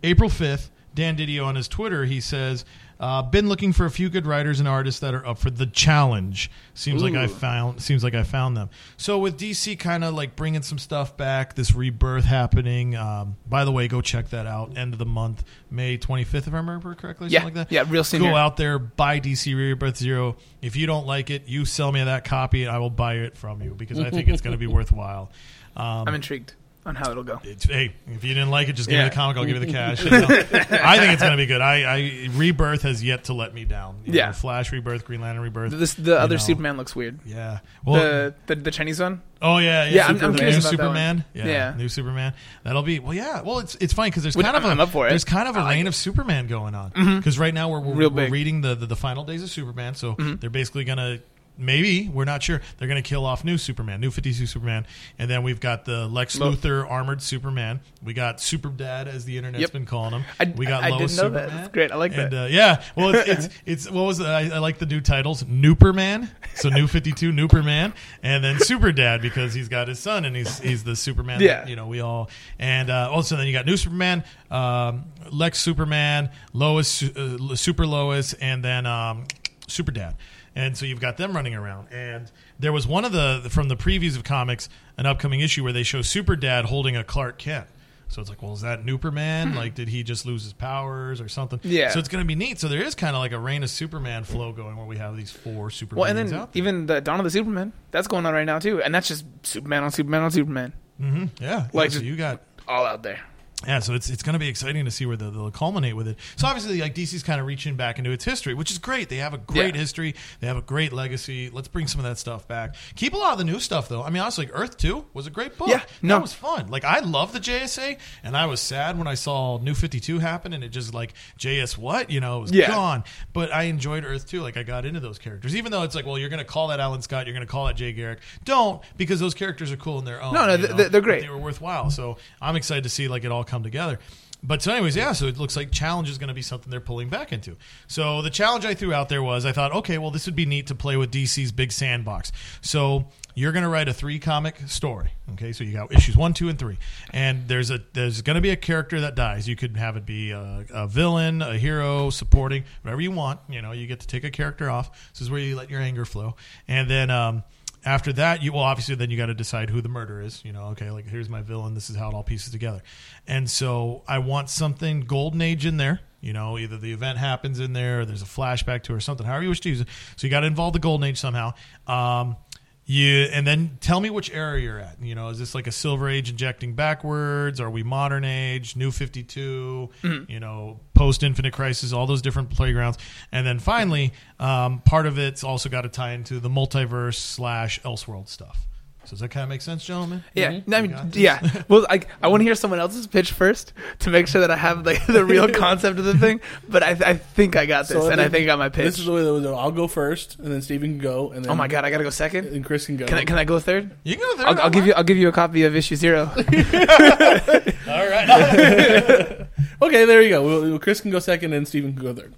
April 0.03 0.29
fifth. 0.29 0.71
Dan 0.93 1.17
DiDio 1.17 1.45
on 1.45 1.55
his 1.55 1.67
Twitter, 1.67 2.05
he 2.05 2.21
says, 2.21 2.63
uh, 3.01 3.21
"Been 3.21 3.49
looking 3.49 3.73
for 3.73 3.85
a 3.85 3.91
few 3.91 4.09
good 4.09 4.25
writers 4.25 4.61
and 4.61 4.67
artists 4.67 5.01
that 5.01 5.13
are 5.13 5.25
up 5.25 5.37
for 5.37 5.49
the 5.49 5.65
challenge. 5.65 6.49
Seems 6.73 7.03
like 7.03 7.15
I 7.15 7.27
found. 7.27 7.81
Seems 7.81 8.01
like 8.01 8.13
I 8.13 8.23
found 8.23 8.55
them. 8.55 8.69
So 8.95 9.19
with 9.19 9.37
DC 9.37 9.77
kind 9.77 10.05
of 10.05 10.13
like 10.13 10.37
bringing 10.37 10.61
some 10.61 10.77
stuff 10.77 11.17
back, 11.17 11.55
this 11.55 11.75
rebirth 11.75 12.23
happening. 12.23 12.95
Um, 12.95 13.35
by 13.45 13.65
the 13.65 13.73
way, 13.73 13.89
go 13.89 13.99
check 13.99 14.29
that 14.29 14.47
out. 14.47 14.77
End 14.77 14.93
of 14.93 14.99
the 14.99 15.05
month, 15.05 15.43
May 15.69 15.97
twenty 15.97 16.23
fifth, 16.23 16.47
if 16.47 16.53
I 16.53 16.57
remember 16.57 16.95
correctly. 16.95 17.27
Yeah. 17.27 17.41
something 17.41 17.55
like 17.57 17.69
that. 17.69 17.73
Yeah, 17.73 17.83
real 17.89 18.05
senior. 18.05 18.29
Go 18.31 18.35
out 18.37 18.55
there, 18.55 18.79
buy 18.79 19.19
DC 19.19 19.53
Rebirth 19.53 19.97
Zero. 19.97 20.37
If 20.61 20.77
you 20.77 20.87
don't 20.87 21.05
like 21.05 21.29
it, 21.29 21.47
you 21.47 21.65
sell 21.65 21.91
me 21.91 22.03
that 22.03 22.23
copy, 22.23 22.63
and 22.63 22.71
I 22.71 22.79
will 22.79 22.89
buy 22.89 23.15
it 23.15 23.37
from 23.37 23.61
you 23.61 23.75
because 23.75 23.99
I 23.99 24.09
think 24.11 24.29
it's 24.29 24.41
going 24.41 24.53
to 24.53 24.57
be 24.57 24.67
worthwhile. 24.73 25.29
Um, 25.75 26.07
I'm 26.07 26.15
intrigued 26.15 26.53
on 26.85 26.93
how 26.95 27.09
it'll 27.09 27.23
go. 27.23 27.39
it's, 27.43 27.65
hey, 27.65 27.93
if 28.07 28.23
you 28.23 28.33
didn't 28.35 28.51
like 28.51 28.69
it, 28.69 28.73
just 28.73 28.87
give 28.87 28.97
Yeah. 28.97 29.05
me 29.05 29.09
the 29.09 29.15
comic. 29.15 29.37
I'll 29.37 29.45
give 29.45 29.55
you 29.55 29.65
the 29.65 29.71
cash. 29.71 30.03
You 30.05 30.11
know? 30.11 30.27
I 30.27 30.97
think 30.99 31.13
it's 31.13 31.21
going 31.21 31.31
to 31.31 31.37
be 31.37 31.47
good. 31.47 31.59
I, 31.61 31.81
I 31.83 32.29
Rebirth 32.33 32.83
has 32.83 33.03
yet 33.03 33.23
to 33.25 33.33
let 33.33 33.53
me 33.55 33.65
down. 33.65 33.97
You 34.05 34.13
Yeah. 34.13 34.27
know, 34.27 34.33
Flash 34.33 34.71
Rebirth, 34.71 35.03
Green 35.05 35.19
Lantern 35.21 35.43
Rebirth. 35.43 35.71
This 35.71 35.95
the 35.95 36.19
other 36.19 36.35
know. 36.35 36.39
Superman 36.39 36.77
looks 36.77 36.95
weird. 36.95 37.19
yeah. 37.25 37.59
Well. 37.83 37.95
the, 38.01 38.35
the 38.47 38.55
the 38.55 38.71
Chinese 38.71 38.99
one. 39.01 39.21
oh 39.41 39.57
yeah. 39.57 39.85
Yeah. 39.85 39.89
Yeah, 39.95 40.05
I'm- 40.07 40.19
I'm 40.23 40.31
the 40.33 40.37
curious 40.37 40.55
new 40.57 40.59
about 40.59 40.69
that 40.69 40.69
Superman. 40.83 41.15
one. 41.17 41.25
Yeah, 41.33 41.45
Yeah. 41.45 41.73
New 41.77 41.89
Superman. 41.89 42.33
That'll 42.63 42.83
be. 42.83 42.99
Well, 42.99 43.13
yeah. 43.15 43.41
Well, 43.41 43.59
it's 43.59 43.75
it's 43.75 43.93
funny 43.93 44.11
because 44.11 44.21
there's 44.23 44.37
Which 44.37 44.45
kind 44.45 44.55
of 44.55 44.63
a 44.63 44.67
I'm 44.67 44.79
up 44.79 44.89
for 44.89 45.07
it. 45.07 45.09
there's 45.09 45.23
kind 45.25 45.47
of 45.47 45.57
a 45.57 45.65
reign 45.65 45.87
of 45.87 45.95
Superman 45.95 46.45
going 46.47 46.75
on 46.75 46.91
because 47.17 47.39
right 47.39 47.53
now 47.53 47.69
we're 47.69 47.79
we're, 47.79 47.95
we're. 48.09 48.09
Mm-hmm. 48.25 48.31
reading 48.33 48.61
the, 48.61 48.75
the 48.75 48.85
the 48.85 48.95
final 48.95 49.23
days 49.23 49.41
of 49.43 49.49
Superman, 49.49 49.95
so 49.95 50.15
they're 50.19 50.49
basically 50.51 50.83
gonna. 50.83 51.19
Maybe 51.57 52.09
we're 52.09 52.25
not 52.25 52.43
sure. 52.43 52.61
They're 52.77 52.87
going 52.87 53.01
to 53.01 53.07
kill 53.07 53.25
off 53.25 53.43
new 53.45 53.57
Superman, 53.57 54.01
new 54.01 54.11
Fifty 54.11 54.33
Two 54.33 54.45
Superman, 54.45 54.85
and 55.17 55.29
then 55.29 55.41
we've 55.43 55.59
got 55.59 55.85
the 55.85 56.07
Lex 56.07 56.37
Lo- 56.37 56.51
Luthor 56.51 56.89
armored 56.89 57.21
Superman. 57.21 57.79
We 58.03 58.13
got 58.13 58.41
Super 58.41 58.69
Dad, 58.69 59.07
as 59.07 59.25
the 59.25 59.37
internet's 59.37 59.61
Yep. 59.61 59.71
been 59.71 59.85
calling 59.85 60.11
him. 60.11 60.25
I- 60.39 60.53
we 60.55 60.65
got 60.65 60.83
I 60.83 60.89
Lois 60.89 61.15
didn't 61.15 61.23
know 61.23 61.37
that. 61.37 61.45
Superman. 61.45 61.57
That's 61.57 61.73
great. 61.73 61.91
I 61.91 61.95
like 61.95 62.17
and, 62.17 62.31
that. 62.31 62.43
Uh, 62.43 62.47
yeah, 62.47 62.83
well, 62.95 63.15
it's, 63.15 63.29
it's 63.45 63.55
it's 63.65 63.89
what 63.91 64.03
was? 64.05 64.19
I, 64.21 64.55
I 64.55 64.57
like 64.59 64.79
the 64.79 64.85
new 64.85 65.01
titles: 65.01 65.43
Nooperman, 65.43 66.29
so 66.55 66.69
New 66.69 66.87
Fifty 66.87 67.11
Two 67.11 67.31
Nooperman, 67.31 67.93
and 68.21 68.43
then 68.43 68.59
Super 68.59 68.91
Dad 68.91 69.21
because 69.21 69.53
he's 69.53 69.69
got 69.69 69.87
his 69.87 69.99
son 69.99 70.25
and 70.25 70.35
he's 70.35 70.59
he's 70.59 70.83
the 70.83 70.95
Superman. 70.95 71.39
Yeah. 71.39 71.59
that, 71.61 71.69
you 71.69 71.75
know 71.75 71.87
we 71.87 72.01
all 72.01 72.29
and 72.59 72.89
uh, 72.89 73.09
also 73.11 73.35
then 73.37 73.47
you 73.47 73.53
got 73.53 73.65
New 73.65 73.77
Superman, 73.77 74.23
um, 74.51 75.05
Lex 75.31 75.59
Superman, 75.59 76.29
Lois, 76.53 77.01
uh, 77.03 77.55
Super 77.55 77.87
Lois, 77.87 78.33
and 78.33 78.63
then 78.63 78.85
um, 78.85 79.25
Super 79.67 79.91
Dad. 79.91 80.15
And 80.55 80.77
so 80.77 80.85
you've 80.85 81.01
got 81.01 81.17
them 81.17 81.35
running 81.35 81.53
around. 81.53 81.89
And 81.91 82.31
there 82.59 82.71
was 82.71 82.87
one 82.87 83.03
of 83.05 83.11
the 83.11 83.47
from 83.49 83.67
the 83.67 83.75
previews 83.75 84.15
of 84.15 84.23
comics, 84.23 84.69
an 84.97 85.05
upcoming 85.05 85.41
issue 85.41 85.63
where 85.63 85.73
they 85.73 85.83
show 85.83 86.01
Super 86.01 86.35
Dad 86.35 86.65
holding 86.65 86.95
a 86.95 87.03
Clark 87.03 87.37
Kent. 87.37 87.67
So 88.07 88.21
it's 88.21 88.29
like, 88.29 88.41
well, 88.43 88.53
is 88.53 88.61
that 88.61 88.85
Nooperman? 88.85 89.55
Like, 89.55 89.73
did 89.73 89.89
he 89.89 90.03
just 90.03 90.27
lose 90.27 90.43
his 90.43 90.53
powers 90.53 91.19
or 91.19 91.27
something? 91.27 91.59
Yeah. 91.63 91.89
So 91.89 91.97
it's 91.99 92.07
going 92.07 92.23
to 92.23 92.27
be 92.27 92.35
neat. 92.35 92.59
So 92.59 92.67
there 92.67 92.81
is 92.83 92.93
kind 92.93 93.15
of 93.15 93.19
like 93.19 93.31
a 93.31 93.39
reign 93.39 93.63
of 93.63 93.69
Superman 93.71 94.23
flow 94.23 94.51
going 94.53 94.77
where 94.77 94.85
we 94.85 94.97
have 94.97 95.17
these 95.17 95.31
four 95.31 95.71
super 95.71 95.95
Well, 95.95 96.05
and 96.05 96.17
then 96.17 96.31
out 96.33 96.53
there. 96.53 96.59
even 96.61 96.85
the 96.85 97.01
Dawn 97.01 97.19
of 97.19 97.23
the 97.23 97.31
Superman 97.31 97.73
that's 97.91 98.07
going 98.07 98.25
on 98.27 98.33
right 98.33 98.45
now 98.45 98.59
too, 98.59 98.81
and 98.81 98.93
that's 98.93 99.07
just 99.07 99.25
Superman 99.41 99.83
on 99.83 99.91
Superman 99.91 100.21
on 100.21 100.31
Superman, 100.31 100.73
Mm-hmm. 101.01 101.43
Yeah. 101.43 101.67
like 101.73 101.91
yeah, 101.91 101.97
so 101.97 102.03
you 102.05 102.15
got 102.15 102.41
all 102.67 102.85
out 102.85 103.01
there. 103.03 103.19
Yeah, 103.67 103.79
so 103.79 103.93
it's 103.93 104.09
it's 104.09 104.23
going 104.23 104.33
to 104.33 104.39
be 104.39 104.47
exciting 104.47 104.85
to 104.85 104.91
see 104.91 105.05
where 105.05 105.17
they'll, 105.17 105.31
they'll 105.31 105.51
culminate 105.51 105.95
with 105.95 106.07
it. 106.07 106.17
So 106.35 106.47
obviously, 106.47 106.79
like 106.81 106.93
DC's 106.95 107.23
kind 107.23 107.39
of 107.41 107.47
reaching 107.47 107.75
back 107.75 107.97
into 107.99 108.11
its 108.11 108.23
history, 108.23 108.53
which 108.53 108.71
is 108.71 108.77
great. 108.77 109.09
They 109.09 109.17
have 109.17 109.33
a 109.33 109.37
great 109.37 109.73
Yeah. 109.75 109.81
history. 109.81 110.15
They 110.39 110.47
have 110.47 110.57
a 110.57 110.61
great 110.61 110.93
legacy. 110.93 111.49
Let's 111.49 111.67
bring 111.67 111.87
some 111.87 111.99
of 111.99 112.05
that 112.05 112.17
stuff 112.17 112.47
back. 112.47 112.75
Keep 112.95 113.13
a 113.13 113.17
lot 113.17 113.31
of 113.33 113.37
the 113.37 113.43
new 113.43 113.59
stuff 113.59 113.89
though. 113.89 114.03
I 114.03 114.09
mean, 114.09 114.21
honestly, 114.21 114.45
like 114.45 114.55
Earth 114.57 114.77
Two 114.77 115.05
was 115.13 115.27
a 115.27 115.29
great 115.29 115.57
book. 115.57 115.67
Yeah, 115.69 115.81
no. 116.01 116.15
that 116.15 116.21
was 116.21 116.33
fun. 116.33 116.67
Like 116.67 116.83
I 116.83 116.99
love 116.99 117.33
the 117.33 117.39
JSA, 117.39 117.97
and 118.23 118.37
I 118.37 118.45
was 118.45 118.59
sad 118.61 118.97
when 118.97 119.07
I 119.07 119.15
saw 119.15 119.57
New 119.59 119.73
Fifty 119.73 119.99
Two 119.99 120.19
happen, 120.19 120.53
and 120.53 120.63
it 120.63 120.69
just 120.69 120.93
like 120.93 121.13
JS 121.39 121.77
what 121.77 122.09
you 122.09 122.19
know 122.19 122.39
it 122.39 122.41
was 122.41 122.51
Yeah. 122.51 122.67
gone. 122.67 123.03
But 123.33 123.51
I 123.53 123.63
enjoyed 123.63 124.05
Earth 124.05 124.27
Two. 124.27 124.41
Like 124.41 124.57
I 124.57 124.63
got 124.63 124.85
into 124.85 124.99
those 124.99 125.17
characters, 125.19 125.55
even 125.55 125.71
though 125.71 125.83
it's 125.83 125.95
like, 125.95 126.05
well, 126.05 126.17
you're 126.17 126.29
going 126.29 126.39
to 126.39 126.45
call 126.45 126.67
that 126.67 126.79
Alan 126.79 127.01
Scott, 127.01 127.25
you're 127.25 127.33
going 127.33 127.45
to 127.45 127.51
call 127.51 127.65
that 127.67 127.75
Jay 127.75 127.93
Garrick. 127.93 128.19
Don't 128.43 128.81
because 128.97 129.19
those 129.19 129.33
characters 129.33 129.71
are 129.71 129.77
cool 129.77 129.99
in 129.99 130.05
their 130.05 130.21
own. 130.21 130.33
No, 130.33 130.45
no, 130.45 130.57
th- 130.57 130.75
th- 130.75 130.91
they're 130.91 131.01
great. 131.01 131.21
They 131.23 131.29
were 131.29 131.37
worthwhile. 131.37 131.89
So 131.89 132.17
I'm 132.41 132.55
excited 132.55 132.83
to 132.83 132.89
see 132.89 133.07
like 133.07 133.23
it 133.23 133.31
all 133.31 133.43
come 133.55 133.63
together. 133.63 133.99
But 134.43 134.61
so, 134.61 134.73
anyways, 134.73 134.95
yeah. 134.95 135.13
So 135.13 135.25
it 135.25 135.37
looks 135.37 135.55
like 135.55 135.71
challenge 135.71 136.09
is 136.09 136.17
going 136.19 136.27
to 136.27 136.33
be 136.33 136.41
something 136.41 136.69
they're 136.69 136.79
pulling 136.81 137.09
back 137.09 137.31
into. 137.31 137.55
So 137.87 138.21
the 138.21 138.29
challenge 138.29 138.63
I 138.65 138.75
threw 138.75 138.93
out 138.93 139.09
there 139.09 139.23
was 139.23 139.45
I 139.45 139.51
thought, 139.53 139.71
okay, 139.71 139.97
well, 139.97 140.11
this 140.11 140.25
would 140.27 140.35
be 140.35 140.45
neat 140.45 140.67
to 140.67 140.75
play 140.75 140.97
with 140.97 141.09
DC's 141.11 141.51
big 141.51 141.71
sandbox. 141.71 142.31
So 142.61 143.07
you're 143.33 143.53
going 143.53 143.63
to 143.63 143.69
write 143.69 143.87
a 143.87 143.93
three 143.93 144.19
comic 144.19 144.59
story. 144.67 145.11
Okay, 145.33 145.51
so 145.51 145.63
you 145.63 145.73
got 145.73 145.91
issues 145.91 146.15
one, 146.15 146.33
two, 146.33 146.49
and 146.49 146.59
three, 146.59 146.77
and 147.11 147.47
there's 147.47 147.71
a 147.71 147.79
there's 147.93 148.21
going 148.21 148.35
to 148.35 148.41
be 148.41 148.51
a 148.51 148.55
character 148.55 149.01
that 149.01 149.15
dies. 149.15 149.47
You 149.47 149.55
could 149.55 149.77
have 149.77 149.97
it 149.97 150.05
be 150.05 150.31
a, 150.31 150.65
a 150.71 150.85
villain, 150.85 151.41
a 151.41 151.57
hero, 151.57 152.11
supporting, 152.11 152.65
whatever 152.83 153.01
you 153.01 153.11
want. 153.11 153.39
You 153.49 153.63
know, 153.63 153.71
you 153.71 153.87
get 153.87 154.01
to 154.01 154.07
take 154.07 154.25
a 154.25 154.31
character 154.31 154.69
off. 154.69 155.11
This 155.13 155.21
is 155.21 155.31
where 155.31 155.39
you 155.39 155.55
let 155.55 155.69
your 155.71 155.81
anger 155.81 156.05
flow, 156.05 156.35
and 156.67 156.89
then. 156.89 157.09
um 157.09 157.43
after 157.85 158.11
that, 158.13 158.41
you 158.41 158.51
well 158.51 158.63
obviously 158.63 158.95
then 158.95 159.11
you 159.11 159.17
got 159.17 159.27
to 159.27 159.33
decide 159.33 159.69
who 159.69 159.81
the 159.81 159.89
murderer 159.89 160.21
is. 160.21 160.43
You 160.43 160.51
know, 160.51 160.63
okay, 160.69 160.89
like 160.89 161.07
here's 161.07 161.29
my 161.29 161.41
villain. 161.41 161.75
This 161.75 161.89
is 161.89 161.95
how 161.95 162.09
it 162.09 162.13
all 162.13 162.23
pieces 162.23 162.51
together. 162.51 162.81
And 163.27 163.49
so 163.49 164.03
I 164.07 164.19
want 164.19 164.49
something 164.49 165.01
golden 165.01 165.41
age 165.41 165.65
in 165.65 165.77
there. 165.77 166.01
You 166.19 166.33
know, 166.33 166.57
either 166.57 166.77
the 166.77 166.91
event 166.91 167.19
happens 167.19 167.59
in 167.59 167.73
there, 167.73 167.99
or 167.99 168.05
there's 168.05 168.23
a 168.23 168.25
flashback 168.25 168.81
to, 168.83 168.93
it 168.93 168.95
or 168.95 168.99
something. 168.99 169.25
However 169.25 169.43
you 169.43 169.49
wish 169.49 169.59
to 169.61 169.69
use 169.69 169.81
it. 169.81 169.87
So 170.15 170.25
you 170.25 170.31
got 170.31 170.39
to 170.39 170.47
involve 170.47 170.73
the 170.73 170.79
golden 170.79 171.07
age 171.07 171.19
somehow. 171.19 171.53
Um, 171.85 172.37
you 172.85 173.27
and 173.31 173.47
then 173.47 173.77
tell 173.81 173.99
me 173.99 174.09
which 174.09 174.31
era 174.31 174.59
you're 174.59 174.79
at. 174.79 175.01
You 175.01 175.15
know, 175.15 175.29
is 175.29 175.39
this 175.39 175.55
like 175.55 175.67
a 175.67 175.71
silver 175.71 176.07
age 176.07 176.29
injecting 176.29 176.73
backwards? 176.73 177.59
Are 177.59 177.69
we 177.69 177.81
modern 177.83 178.23
age, 178.23 178.75
new 178.75 178.91
52? 178.91 179.89
You 180.29 180.39
know, 180.39 180.79
post 180.93 181.23
Infinite 181.23 181.53
Crisis, 181.53 181.93
all 181.93 182.05
those 182.05 182.21
different 182.21 182.49
playgrounds, 182.51 182.97
and 183.31 183.45
then 183.45 183.59
finally, 183.59 184.13
um, 184.39 184.79
part 184.81 185.05
of 185.07 185.17
it's 185.17 185.43
also 185.43 185.67
got 185.69 185.81
to 185.81 185.89
tie 185.89 186.11
into 186.11 186.39
the 186.39 186.49
multiverse 186.49 187.15
slash 187.15 187.81
Elseworld 187.81 188.29
stuff. 188.29 188.67
So 189.05 189.11
does 189.11 189.19
that 189.19 189.29
kind 189.29 189.43
of 189.43 189.49
make 189.49 189.61
sense, 189.61 189.85
gentlemen? 189.85 190.23
Yeah, 190.33 190.51
Mm-hmm. 190.51 190.73
I 190.73 190.81
mean, 190.81 191.11
yeah. 191.13 191.61
Well, 191.67 191.85
I, 191.89 192.01
I 192.21 192.27
want 192.27 192.41
to 192.41 192.43
hear 192.45 192.55
someone 192.55 192.79
else's 192.79 193.07
pitch 193.07 193.31
first 193.31 193.71
to 193.99 194.09
make 194.09 194.27
sure 194.27 194.41
that 194.41 194.49
I 194.51 194.55
have 194.55 194.85
like 194.85 195.05
the 195.05 195.23
real 195.23 195.47
concept 195.53 195.99
of 195.99 196.05
the 196.05 196.17
thing. 196.17 196.41
But 196.67 196.81
I, 196.83 196.89
I 196.89 197.13
think 197.15 197.55
I 197.55 197.65
got 197.65 197.87
this, 197.87 197.97
So 197.97 198.09
and 198.09 198.19
I 198.19 198.29
think 198.29 198.43
I 198.43 198.45
got 198.47 198.59
my 198.59 198.69
pitch. 198.69 198.85
This 198.85 198.99
is 198.99 199.05
the 199.05 199.11
way 199.13 199.23
that 199.23 199.31
we'll 199.31 199.41
do 199.43 199.49
it. 199.49 199.55
I'll 199.55 199.71
go 199.71 199.87
first, 199.87 200.39
and 200.39 200.51
then 200.51 200.61
Steven 200.61 200.91
can 200.93 200.99
go, 200.99 201.31
and 201.31 201.45
then 201.45 201.51
oh 201.51 201.55
my 201.55 201.67
god, 201.67 201.85
I 201.85 201.91
gotta 201.91 202.03
go 202.03 202.09
second. 202.09 202.47
and 202.47 202.65
Chris 202.65 202.85
can 202.87 202.97
go. 202.97 203.05
Can 203.05 203.17
I, 203.17 203.25
can 203.25 203.37
I 203.37 203.43
go 203.45 203.59
third? 203.59 203.91
You 204.03 204.15
can 204.15 204.23
go 204.23 204.37
there. 204.37 204.47
I'll, 204.47 204.61
I'll 204.61 204.69
give 204.69 204.85
you 204.87 204.93
I'll 204.93 205.03
give 205.03 205.17
you 205.17 205.27
a 205.27 205.31
copy 205.31 205.63
of 205.63 205.75
issue 205.75 205.95
zero. 205.95 206.31
All 206.35 208.07
right. 208.09 209.47
Okay, 209.81 210.05
there 210.05 210.21
you 210.21 210.29
go. 210.29 210.43
We'll, 210.43 210.61
we'll- 210.61 210.79
Chris 210.79 211.01
can 211.01 211.11
go 211.11 211.19
second, 211.19 211.53
and 211.53 211.67
Steven 211.67 211.93
can 211.93 212.03
go 212.03 212.13
third. 212.13 212.33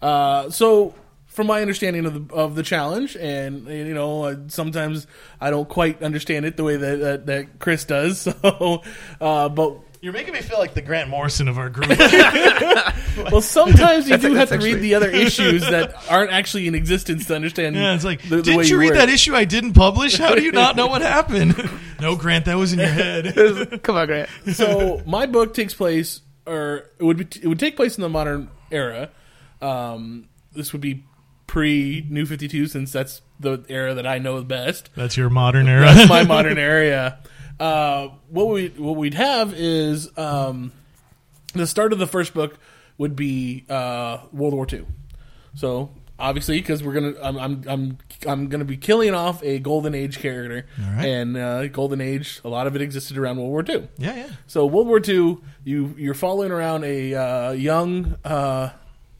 Uh, 0.00 0.50
so, 0.50 0.94
from 1.32 1.46
my 1.46 1.62
understanding 1.62 2.04
of 2.06 2.28
the 2.28 2.34
of 2.34 2.54
the 2.54 2.62
challenge, 2.62 3.16
and 3.16 3.66
you 3.66 3.94
know, 3.94 4.24
uh, 4.24 4.36
sometimes 4.48 5.06
I 5.40 5.50
don't 5.50 5.68
quite 5.68 6.02
understand 6.02 6.44
it 6.46 6.56
the 6.56 6.64
way 6.64 6.76
that 6.76 6.96
that, 7.00 7.26
that 7.26 7.58
Chris 7.58 7.84
does. 7.84 8.28
So, 8.42 8.82
uh, 9.20 9.48
but 9.48 9.78
You're 10.00 10.12
making 10.12 10.34
me 10.34 10.40
feel 10.42 10.58
like 10.58 10.74
the 10.74 10.82
Grant 10.82 11.08
Morrison 11.08 11.48
of 11.48 11.58
our 11.58 11.70
group. 11.70 11.88
well, 13.30 13.40
sometimes 13.40 14.06
you 14.08 14.16
That's- 14.16 14.22
do 14.22 14.34
have 14.34 14.48
that's 14.50 14.62
to 14.64 14.70
read 14.70 14.80
the 14.82 14.94
other 14.94 15.08
issues 15.10 15.62
that 15.62 15.94
aren't 16.10 16.32
actually 16.32 16.66
in 16.66 16.74
existence 16.74 17.26
to 17.26 17.34
understand. 17.36 17.76
Yeah, 17.76 17.94
it's 17.94 18.04
like, 18.04 18.20
the, 18.22 18.36
the 18.36 18.42
didn't 18.42 18.58
way 18.58 18.66
you 18.66 18.78
read 18.78 18.90
work. 18.90 18.98
that 18.98 19.08
issue 19.08 19.34
I 19.34 19.44
didn't 19.44 19.72
publish? 19.74 20.16
How 20.18 20.34
do 20.34 20.42
you 20.42 20.52
not 20.52 20.76
know 20.76 20.86
what 20.88 21.02
happened? 21.02 21.56
no, 22.00 22.16
Grant, 22.16 22.44
that 22.46 22.56
was 22.56 22.72
in 22.72 22.78
your 22.80 22.88
head. 22.88 23.82
Come 23.82 23.96
on, 23.96 24.06
Grant. 24.06 24.28
so 24.52 25.02
my 25.06 25.26
book 25.26 25.54
takes 25.54 25.72
place, 25.74 26.20
or 26.46 26.90
it 26.98 27.04
would 27.04 27.16
be, 27.16 27.40
it 27.40 27.46
would 27.46 27.60
take 27.60 27.76
place 27.76 27.96
in 27.96 28.02
the 28.02 28.08
modern 28.08 28.50
era. 28.70 29.10
Um, 29.60 30.28
this 30.52 30.72
would 30.72 30.82
be 30.82 31.04
pre 31.52 32.06
New 32.08 32.24
Fifty 32.24 32.48
Two, 32.48 32.66
since 32.66 32.92
that's 32.92 33.20
the 33.38 33.62
era 33.68 33.92
that 33.92 34.06
I 34.06 34.16
know 34.16 34.42
best. 34.42 34.88
That's 34.96 35.18
your 35.18 35.28
modern 35.28 35.68
era. 35.68 35.84
That's 35.84 36.08
my 36.08 36.24
modern 36.36 36.56
area. 36.56 37.18
Uh, 37.60 38.08
what 38.30 38.48
we 38.48 38.68
what 38.68 38.96
we'd 38.96 39.12
have 39.12 39.52
is 39.52 40.16
um, 40.16 40.72
the 41.52 41.66
start 41.66 41.92
of 41.92 41.98
the 41.98 42.06
first 42.06 42.32
book 42.32 42.58
would 42.96 43.14
be 43.14 43.66
uh, 43.68 44.20
World 44.32 44.54
War 44.54 44.66
II. 44.72 44.86
So 45.54 45.90
obviously, 46.18 46.58
because 46.58 46.82
we're 46.82 46.94
gonna, 46.94 47.14
I'm, 47.22 47.36
I'm, 47.36 47.64
I'm, 47.68 47.98
I'm 48.26 48.48
gonna 48.48 48.64
be 48.64 48.78
killing 48.78 49.12
off 49.12 49.42
a 49.42 49.58
Golden 49.58 49.94
Age 49.94 50.20
character, 50.20 50.66
right. 50.80 51.04
and 51.04 51.36
uh, 51.36 51.66
Golden 51.68 52.00
Age, 52.00 52.40
a 52.44 52.48
lot 52.48 52.66
of 52.66 52.74
it 52.74 52.80
existed 52.80 53.18
around 53.18 53.36
World 53.36 53.50
War 53.50 53.64
II. 53.68 53.88
yeah, 53.98 54.16
yeah. 54.16 54.30
So 54.46 54.64
World 54.64 54.86
War 54.86 55.02
II, 55.06 55.36
you 55.64 55.94
you're 55.98 56.14
following 56.14 56.50
around 56.50 56.84
a 56.84 57.14
uh, 57.14 57.50
young 57.52 58.16
uh, 58.24 58.70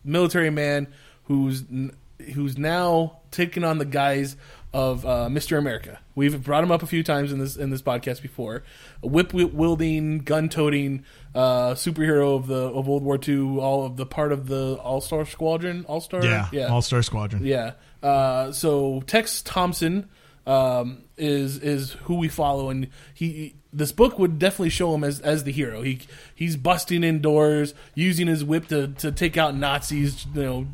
military 0.03 0.49
man 0.49 0.87
who's 1.25 1.65
n- 1.71 1.95
who's 2.31 2.59
now 2.59 3.21
taking 3.31 3.65
on 3.65 3.79
the 3.79 3.85
guise 3.85 4.37
of 4.73 5.05
uh, 5.05 5.29
Mr. 5.31 5.59
America. 5.59 6.01
We've 6.15 6.43
brought 6.43 6.65
him 6.65 6.71
up 6.71 6.83
a 6.83 6.87
few 6.87 7.03
times 7.03 7.33
in 7.33 7.39
this 7.39 7.57
in 7.57 7.71
this 7.71 7.83
podcast 7.83 8.23
before. 8.23 8.63
A 9.03 9.07
whip 9.07 9.33
wielding, 9.35 10.21
gun 10.21 10.49
toting 10.49 11.05
uh, 11.35 11.73
superhero 11.75 12.37
of 12.37 12.47
the 12.47 12.55
of 12.55 12.87
World 12.87 13.03
War 13.03 13.19
II. 13.27 13.59
All 13.59 13.85
of 13.85 13.97
the 13.97 14.07
part 14.07 14.33
of 14.33 14.47
the 14.47 14.75
All 14.75 15.01
Star 15.01 15.25
Squadron. 15.27 15.85
All 15.87 16.01
Star. 16.01 16.25
Yeah, 16.25 16.49
yeah. 16.53 16.67
All 16.67 16.83
Star 16.83 17.03
Squadron. 17.03 17.45
Yeah. 17.45 17.73
Uh, 18.03 18.53
so 18.53 19.03
Tex 19.07 19.43
Thompson 19.43 20.09
um, 20.47 21.05
is 21.17 21.59
is 21.59 21.93
who 22.05 22.17
we 22.17 22.29
follow, 22.29 22.71
and 22.71 22.89
he 23.15 23.55
this 23.73 23.93
book 23.93 24.19
would 24.19 24.39
definitely 24.39 24.71
show 24.71 24.95
him 24.95 25.05
as 25.05 25.21
as 25.21 25.45
the 25.45 25.53
hero. 25.53 25.83
He 25.83 26.01
he's 26.35 26.57
busting 26.57 27.05
indoors, 27.05 27.75
using 27.95 28.27
his 28.27 28.45
whip 28.45 28.69
to 28.69 28.89
to 28.89 29.13
take 29.13 29.37
out 29.37 29.57
Nazis. 29.57 30.27
You 30.35 30.43
know, 30.43 30.67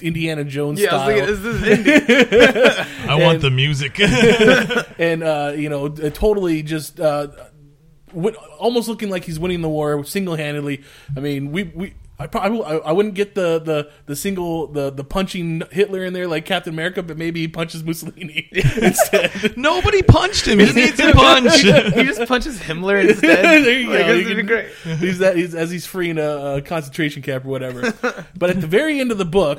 Indiana 0.00 0.44
Jones 0.44 0.80
Yeah, 0.80 0.96
I 0.96 1.16
style. 1.18 1.30
was 1.30 1.40
thinking, 1.40 1.92
is 1.94 2.10
this 2.10 2.78
indie? 2.78 2.86
I 3.08 3.14
want 3.16 3.40
the 3.42 3.50
music. 3.50 3.98
and 4.98 5.22
uh, 5.22 5.52
you 5.56 5.68
know, 5.68 5.86
uh, 5.86 6.10
totally 6.10 6.62
just 6.62 7.00
uh, 7.00 7.28
win- 8.12 8.34
almost 8.58 8.88
looking 8.88 9.10
like 9.10 9.24
he's 9.24 9.38
winning 9.38 9.60
the 9.62 9.68
war 9.68 10.04
single 10.04 10.36
handedly. 10.36 10.82
I 11.16 11.20
mean, 11.20 11.52
we 11.52 11.64
we. 11.64 11.94
I, 12.16 12.28
probably, 12.28 12.62
I 12.62 12.76
I 12.76 12.92
wouldn't 12.92 13.16
get 13.16 13.34
the, 13.34 13.58
the, 13.58 13.90
the 14.06 14.14
single 14.14 14.68
the, 14.68 14.90
the 14.90 15.02
punching 15.02 15.62
Hitler 15.72 16.04
in 16.04 16.12
there 16.12 16.28
like 16.28 16.44
Captain 16.44 16.72
America, 16.72 17.02
but 17.02 17.18
maybe 17.18 17.40
he 17.40 17.48
punches 17.48 17.82
Mussolini 17.82 18.48
instead. 18.52 19.56
Nobody 19.56 20.00
punched 20.00 20.46
him. 20.46 20.60
He 20.60 20.72
needs 20.72 21.00
a 21.00 21.10
punch. 21.12 21.60
he 21.60 22.04
just 22.04 22.24
punches 22.28 22.60
Himmler 22.60 23.04
instead. 23.08 23.44
there 23.64 23.80
you 23.80 23.90
Like, 23.90 24.06
go. 24.06 24.12
You 24.12 24.36
can- 24.36 24.46
great. 24.46 24.68
He's 25.00 25.18
that 25.18 25.34
he's, 25.36 25.56
as 25.56 25.72
he's 25.72 25.86
freeing 25.86 26.18
a, 26.18 26.58
a 26.58 26.62
concentration 26.62 27.20
camp 27.20 27.46
or 27.46 27.48
whatever. 27.48 27.92
but 28.38 28.48
at 28.48 28.60
the 28.60 28.68
very 28.68 29.00
end 29.00 29.10
of 29.10 29.18
the 29.18 29.24
book, 29.24 29.58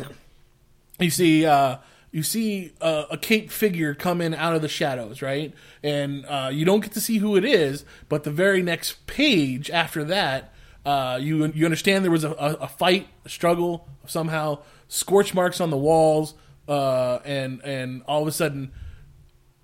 you 0.99 1.09
see 1.09 1.45
uh, 1.45 1.77
you 2.11 2.23
see 2.23 2.71
uh, 2.79 3.05
a 3.11 3.17
cape 3.17 3.51
figure 3.51 3.93
come 3.93 4.21
in 4.21 4.33
out 4.33 4.55
of 4.55 4.61
the 4.61 4.69
shadows, 4.69 5.21
right? 5.21 5.53
And 5.83 6.25
uh, 6.25 6.49
you 6.51 6.63
don't 6.65 6.79
get 6.79 6.93
to 6.93 7.01
see 7.01 7.17
who 7.17 7.35
it 7.35 7.43
is, 7.43 7.83
but 8.07 8.23
the 8.23 8.31
very 8.31 8.61
next 8.61 9.05
page 9.05 9.69
after 9.69 10.03
that, 10.05 10.53
uh, 10.85 11.19
you 11.21 11.45
you 11.53 11.65
understand 11.65 12.03
there 12.03 12.11
was 12.11 12.23
a, 12.23 12.31
a, 12.31 12.53
a 12.61 12.67
fight, 12.67 13.07
a 13.25 13.29
struggle 13.29 13.87
somehow, 14.05 14.59
scorch 14.87 15.33
marks 15.33 15.59
on 15.59 15.71
the 15.71 15.77
walls, 15.77 16.35
uh, 16.67 17.19
and 17.25 17.61
and 17.63 18.03
all 18.07 18.21
of 18.21 18.27
a 18.27 18.31
sudden, 18.31 18.71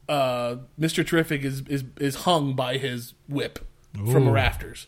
uh, 0.09 0.57
Mister 0.77 1.03
Terrific 1.03 1.43
is, 1.43 1.61
is 1.67 1.83
is 1.99 2.15
hung 2.15 2.55
by 2.55 2.77
his 2.77 3.13
whip 3.29 3.59
from 3.93 4.25
the 4.25 4.31
rafters. 4.31 4.87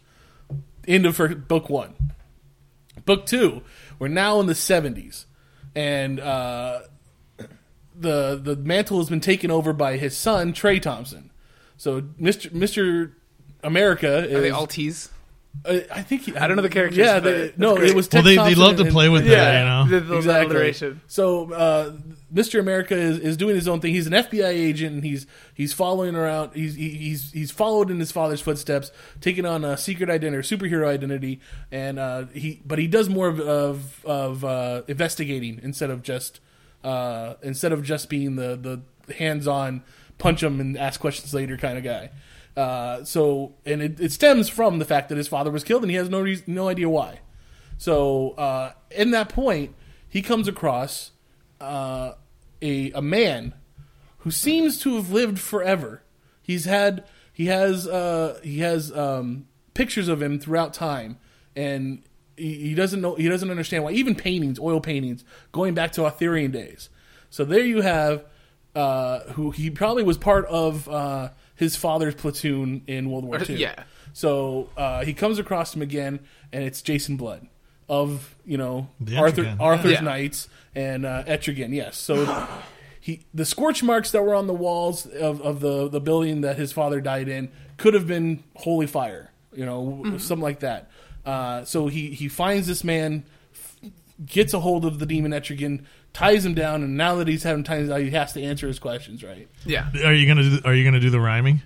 End 0.85 1.05
of 1.05 1.47
book 1.47 1.69
one. 1.69 1.93
Book 3.05 3.25
two, 3.25 3.61
we're 3.99 4.07
now 4.07 4.39
in 4.39 4.47
the 4.47 4.55
seventies, 4.55 5.25
and 5.75 6.19
uh, 6.19 6.81
the 7.95 8.39
the 8.41 8.55
mantle 8.55 8.97
has 8.99 9.09
been 9.09 9.19
taken 9.21 9.51
over 9.51 9.73
by 9.73 9.97
his 9.97 10.15
son 10.15 10.53
Trey 10.53 10.79
Thompson. 10.79 11.31
So 11.77 12.03
Mister 12.17 12.49
Mister 12.51 13.17
America 13.63 14.25
is. 14.25 14.33
Are 14.33 14.41
they 14.41 14.51
all 14.51 14.67
T's? 14.67 15.09
uh, 15.65 15.79
I 15.91 16.01
think 16.01 16.23
he, 16.23 16.35
I 16.35 16.47
don't 16.47 16.55
know 16.55 16.63
the 16.63 16.69
characters, 16.69 16.97
Yeah, 16.97 17.19
they, 17.19 17.53
no, 17.57 17.75
great. 17.75 17.91
it 17.91 17.95
was. 17.95 18.09
well, 18.11 18.23
Tex 18.23 18.25
they, 18.25 18.35
they 18.35 18.55
love 18.55 18.77
to 18.77 18.85
play 18.85 19.09
with 19.09 19.25
that, 19.27 19.59
you 19.59 19.65
know. 19.65 19.99
the, 19.99 20.05
the 20.05 20.17
exactly. 20.17 20.45
alliteration. 20.47 21.01
So 21.07 21.51
uh, 21.53 21.93
Mr. 22.33 22.59
America 22.59 22.95
is, 22.95 23.19
is 23.19 23.37
doing 23.37 23.55
his 23.55 23.67
own 23.67 23.79
thing. 23.79 23.93
He's 23.93 24.07
an 24.07 24.13
FBI 24.13 24.47
agent, 24.47 24.95
and 24.95 25.03
he's 25.03 25.27
he's 25.53 25.71
following 25.73 26.15
around. 26.15 26.53
He's 26.55 26.75
he- 26.75 26.89
he's 26.89 27.31
he's 27.31 27.51
followed 27.51 27.91
in 27.91 27.99
his 27.99 28.11
father's 28.11 28.41
footsteps, 28.41 28.91
taking 29.21 29.45
on 29.45 29.63
a 29.63 29.77
secret 29.77 30.09
identity, 30.09 30.37
or 30.37 30.41
superhero 30.41 30.87
identity, 30.87 31.39
and 31.71 31.99
uh, 31.99 32.25
he 32.33 32.61
but 32.65 32.79
he 32.79 32.87
does 32.87 33.07
more 33.09 33.27
of 33.27 33.39
of, 33.39 34.03
of 34.05 34.43
uh, 34.43 34.81
investigating 34.87 35.59
instead 35.61 35.89
of 35.89 36.01
just 36.01 36.39
uh, 36.83 37.35
instead 37.43 37.71
of 37.71 37.83
just 37.83 38.09
being 38.09 38.35
the 38.35 38.81
the 39.05 39.13
hands 39.13 39.47
on 39.47 39.83
punch 40.17 40.41
him 40.41 40.59
and 40.59 40.77
ask 40.77 40.99
questions 40.99 41.33
later 41.33 41.57
kind 41.57 41.77
of 41.77 41.83
guy. 41.83 42.09
Uh, 42.55 43.03
so 43.03 43.53
and 43.65 43.81
it, 43.81 43.99
it 43.99 44.11
stems 44.11 44.47
from 44.47 44.79
the 44.79 44.85
fact 44.85 45.09
that 45.09 45.17
his 45.17 45.27
father 45.27 45.51
was 45.51 45.63
killed 45.63 45.81
and 45.83 45.89
he 45.91 45.97
has 45.97 46.09
no 46.09 46.21
reason, 46.21 46.45
no 46.53 46.67
idea 46.69 46.87
why. 46.87 47.19
So 47.77 48.31
uh, 48.31 48.71
in 48.91 49.11
that 49.11 49.29
point, 49.29 49.75
he 50.07 50.21
comes 50.21 50.47
across 50.47 51.11
uh, 51.59 52.13
a 52.63 52.91
a 52.91 53.01
man 53.01 53.53
who 54.19 54.31
seems 54.31 54.79
to 54.79 54.95
have 54.95 55.11
lived 55.11 55.39
forever. 55.39 56.01
He's 56.41 56.65
had 56.65 57.03
he 57.31 57.47
has 57.47 57.87
uh, 57.87 58.39
he 58.43 58.59
has 58.59 58.91
um, 58.95 59.47
pictures 59.73 60.07
of 60.07 60.21
him 60.21 60.39
throughout 60.39 60.73
time, 60.73 61.17
and 61.55 62.01
he, 62.37 62.55
he 62.55 62.73
doesn't 62.73 63.01
know 63.01 63.15
he 63.15 63.27
doesn't 63.27 63.51
understand 63.51 63.83
why. 63.83 63.91
Even 63.91 64.15
paintings, 64.15 64.59
oil 64.59 64.79
paintings, 64.79 65.23
going 65.51 65.73
back 65.73 65.91
to 65.93 66.05
Arthurian 66.05 66.51
days. 66.51 66.89
So 67.29 67.43
there 67.43 67.65
you 67.65 67.81
have 67.81 68.25
uh, 68.75 69.19
who 69.31 69.51
he 69.51 69.69
probably 69.69 70.03
was 70.03 70.17
part 70.17 70.45
of 70.45 70.87
uh, 70.87 71.29
his 71.55 71.75
father's 71.75 72.15
platoon 72.15 72.83
in 72.87 73.11
World 73.11 73.25
War 73.25 73.39
II. 73.41 73.57
Yeah. 73.57 73.83
So 74.13 74.69
uh, 74.77 75.03
he 75.03 75.13
comes 75.13 75.39
across 75.39 75.75
him 75.75 75.81
again, 75.81 76.19
and 76.51 76.63
it's 76.63 76.81
Jason 76.81 77.17
Blood 77.17 77.47
of 77.89 78.35
you 78.45 78.57
know 78.57 78.89
The 78.99 79.17
Arthur 79.17 79.43
Etrigan. 79.43 79.59
Arthur's 79.59 79.91
Yeah. 79.93 80.01
Knights 80.01 80.47
and 80.75 81.05
uh, 81.05 81.23
Etrigan. 81.25 81.73
Yes, 81.73 81.97
so 81.97 82.47
he 82.99 83.21
the 83.33 83.45
scorch 83.45 83.83
marks 83.83 84.11
that 84.11 84.23
were 84.23 84.35
on 84.35 84.47
the 84.47 84.53
walls 84.53 85.05
of, 85.05 85.41
of 85.41 85.59
the 85.59 85.87
the 85.89 85.99
building 85.99 86.41
that 86.41 86.57
his 86.57 86.71
father 86.71 87.01
died 87.01 87.27
in 87.27 87.51
could 87.77 87.93
have 87.93 88.07
been 88.07 88.43
holy 88.55 88.87
fire, 88.87 89.31
you 89.53 89.65
know, 89.65 90.03
something 90.17 90.41
like 90.43 90.59
that. 90.61 90.89
Uh, 91.25 91.63
so 91.65 91.87
he 91.87 92.11
he 92.11 92.27
finds 92.27 92.67
this 92.67 92.83
man, 92.83 93.23
gets 94.25 94.53
a 94.53 94.59
hold 94.59 94.85
of 94.85 94.99
the 94.99 95.05
demon 95.05 95.31
Etrigan, 95.31 95.83
ties 96.13 96.45
him 96.45 96.53
down, 96.53 96.83
and 96.83 96.95
now 96.97 97.15
that 97.15 97.27
he's 97.27 97.43
having 97.43 97.63
time, 97.63 97.89
he 98.01 98.11
has 98.11 98.33
to 98.33 98.41
answer 98.41 98.67
his 98.67 98.79
questions, 98.79 99.23
right? 99.23 99.47
Yeah. 99.65 99.89
Are 100.05 100.13
you 100.13 100.27
gonna 100.27 100.43
do, 100.43 100.59
Are 100.65 100.73
you 100.73 100.83
gonna 100.83 100.99
do 100.99 101.09
the 101.09 101.19
rhyming? 101.19 101.61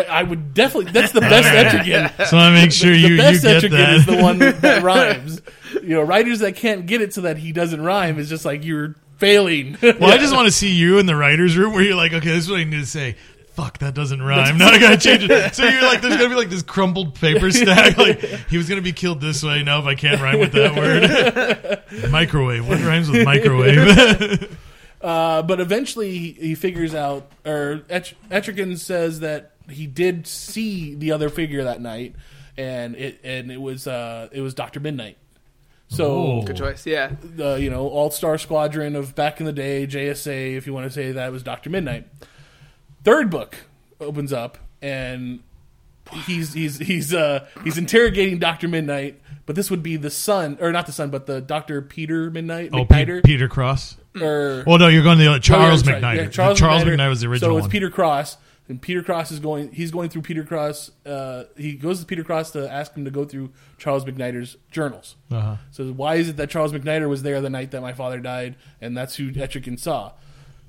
I 0.00 0.22
would 0.22 0.54
definitely. 0.54 0.92
That's 0.92 1.12
the 1.12 1.20
best 1.32 1.48
Etrigan. 1.48 2.26
So 2.28 2.36
I 2.38 2.52
make 2.52 2.72
sure 2.72 2.90
the 2.92 2.98
you 2.98 3.08
you 3.08 3.16
best 3.18 3.42
get 3.42 3.62
Etrigan 3.62 3.70
that. 3.70 3.94
is 3.94 4.06
the 4.06 4.16
one 4.22 4.38
that 4.38 4.82
rhymes. 4.84 5.40
You 5.82 5.96
know, 5.96 6.02
writers 6.02 6.40
that 6.40 6.56
can't 6.56 6.86
get 6.86 7.00
it 7.00 7.12
so 7.14 7.22
that 7.22 7.36
he 7.38 7.52
doesn't 7.52 7.80
rhyme 7.82 8.18
is 8.18 8.28
just 8.28 8.44
like 8.44 8.64
you're 8.64 8.94
failing. 9.18 9.76
Well, 9.82 10.04
I 10.10 10.18
just 10.18 10.34
want 10.34 10.46
to 10.46 10.52
see 10.52 10.70
you 10.72 10.98
in 10.98 11.06
the 11.06 11.16
writers' 11.16 11.56
room 11.56 11.72
where 11.72 11.82
you're 11.82 11.96
like, 11.96 12.12
okay, 12.12 12.28
this 12.28 12.44
is 12.44 12.50
what 12.50 12.60
I 12.60 12.64
need 12.64 12.80
to 12.80 12.86
say. 12.86 13.16
Fuck, 13.54 13.78
that 13.78 13.94
doesn't 13.94 14.22
rhyme. 14.22 14.56
Now 14.56 14.68
I 14.68 14.78
gotta 14.78 14.96
change 14.96 15.24
it. 15.28 15.54
So 15.54 15.64
you're 15.68 15.82
like, 15.82 16.00
there's 16.00 16.16
gonna 16.16 16.30
be 16.30 16.34
like 16.36 16.48
this 16.48 16.62
crumbled 16.62 17.14
paper 17.16 17.50
stack. 17.50 17.98
Like 17.98 18.20
he 18.48 18.56
was 18.56 18.66
gonna 18.68 18.80
be 18.80 18.92
killed 18.92 19.20
this 19.20 19.42
way. 19.42 19.62
Now 19.62 19.78
if 19.78 19.84
I 19.84 19.94
can't 19.94 20.20
rhyme 20.22 20.38
with 20.38 20.52
that 20.52 20.74
word, 20.74 22.10
microwave. 22.10 22.66
What 22.66 22.80
rhymes 22.80 23.10
with 23.10 23.24
microwave? 23.26 24.58
Uh, 25.02 25.42
but 25.42 25.60
eventually 25.60 26.16
he, 26.16 26.32
he 26.32 26.54
figures 26.54 26.94
out, 26.94 27.30
or 27.44 27.82
Et- 27.90 28.14
Etrigan 28.30 28.78
says 28.78 29.20
that 29.20 29.51
he 29.70 29.86
did 29.86 30.26
see 30.26 30.94
the 30.94 31.12
other 31.12 31.28
figure 31.28 31.64
that 31.64 31.80
night, 31.80 32.14
and 32.56 32.94
it 32.96 33.20
and 33.24 33.50
it 33.50 33.60
was 33.60 33.86
uh, 33.86 34.28
it 34.32 34.40
was 34.40 34.54
Doctor 34.54 34.80
Midnight. 34.80 35.16
So 35.88 36.06
Oh. 36.06 36.42
Good 36.42 36.56
choice. 36.56 36.86
Yeah. 36.86 37.12
the 37.22 37.54
you 37.60 37.68
know 37.70 37.86
All 37.88 38.10
Star 38.10 38.38
Squadron 38.38 38.96
of 38.96 39.14
back 39.14 39.40
in 39.40 39.46
the 39.46 39.52
day, 39.52 39.86
JSA, 39.86 40.56
if 40.56 40.66
you 40.66 40.72
want 40.72 40.86
to 40.86 40.90
say 40.90 41.12
that 41.12 41.30
was 41.32 41.42
Doctor 41.42 41.68
Midnight. 41.70 42.06
Third 43.04 43.30
book 43.30 43.56
opens 44.00 44.32
up, 44.32 44.58
and 44.80 45.40
he's 46.26 46.52
he's 46.54 46.78
he's 46.78 47.12
uh 47.12 47.46
he's 47.64 47.76
interrogating 47.78 48.38
Doctor 48.38 48.68
Midnight, 48.68 49.20
but 49.44 49.56
this 49.56 49.70
would 49.70 49.82
be 49.82 49.96
the 49.96 50.10
son, 50.10 50.56
or 50.60 50.72
not 50.72 50.86
the 50.86 50.92
son, 50.92 51.10
but 51.10 51.26
the 51.26 51.40
Doctor 51.40 51.82
Peter 51.82 52.30
Midnight, 52.30 52.70
oh, 52.72 52.84
McNider, 52.84 53.16
Pe- 53.22 53.32
Peter 53.32 53.48
Cross. 53.48 53.96
or 54.20 54.62
Well, 54.66 54.78
no, 54.78 54.88
you're 54.88 55.02
going 55.02 55.18
to 55.18 55.24
the 55.24 55.30
other, 55.30 55.40
Charles 55.40 55.86
Oh, 55.86 55.90
yeah, 55.90 56.00
that's 56.00 56.16
Yeah, 56.16 56.28
Charles, 56.28 56.58
Charles 56.58 56.82
McKnight. 56.84 56.96
McKnight 56.96 57.08
was 57.08 57.20
the 57.22 57.26
original 57.28 57.50
So 57.50 57.56
it's 57.58 57.64
one. 57.64 57.70
Peter 57.70 57.90
Cross, 57.90 58.36
and 58.72 58.80
Peter 58.80 59.02
Cross 59.02 59.30
is 59.30 59.38
going. 59.38 59.70
He's 59.70 59.90
going 59.90 60.08
through 60.08 60.22
Peter 60.22 60.44
Cross. 60.44 60.92
Uh, 61.04 61.44
he 61.58 61.74
goes 61.74 62.00
to 62.00 62.06
Peter 62.06 62.24
Cross 62.24 62.52
to 62.52 62.72
ask 62.72 62.94
him 62.94 63.04
to 63.04 63.10
go 63.10 63.26
through 63.26 63.52
Charles 63.76 64.06
McNider's 64.06 64.56
journals. 64.70 65.16
Uh-huh. 65.30 65.56
So 65.70 65.92
why 65.92 66.14
is 66.14 66.30
it 66.30 66.38
that 66.38 66.48
Charles 66.48 66.72
McKnighter 66.72 67.06
was 67.06 67.22
there 67.22 67.42
the 67.42 67.50
night 67.50 67.70
that 67.72 67.82
my 67.82 67.92
father 67.92 68.18
died, 68.18 68.56
and 68.80 68.96
that's 68.96 69.16
who 69.16 69.30
Etrigan 69.30 69.78
saw? 69.78 70.12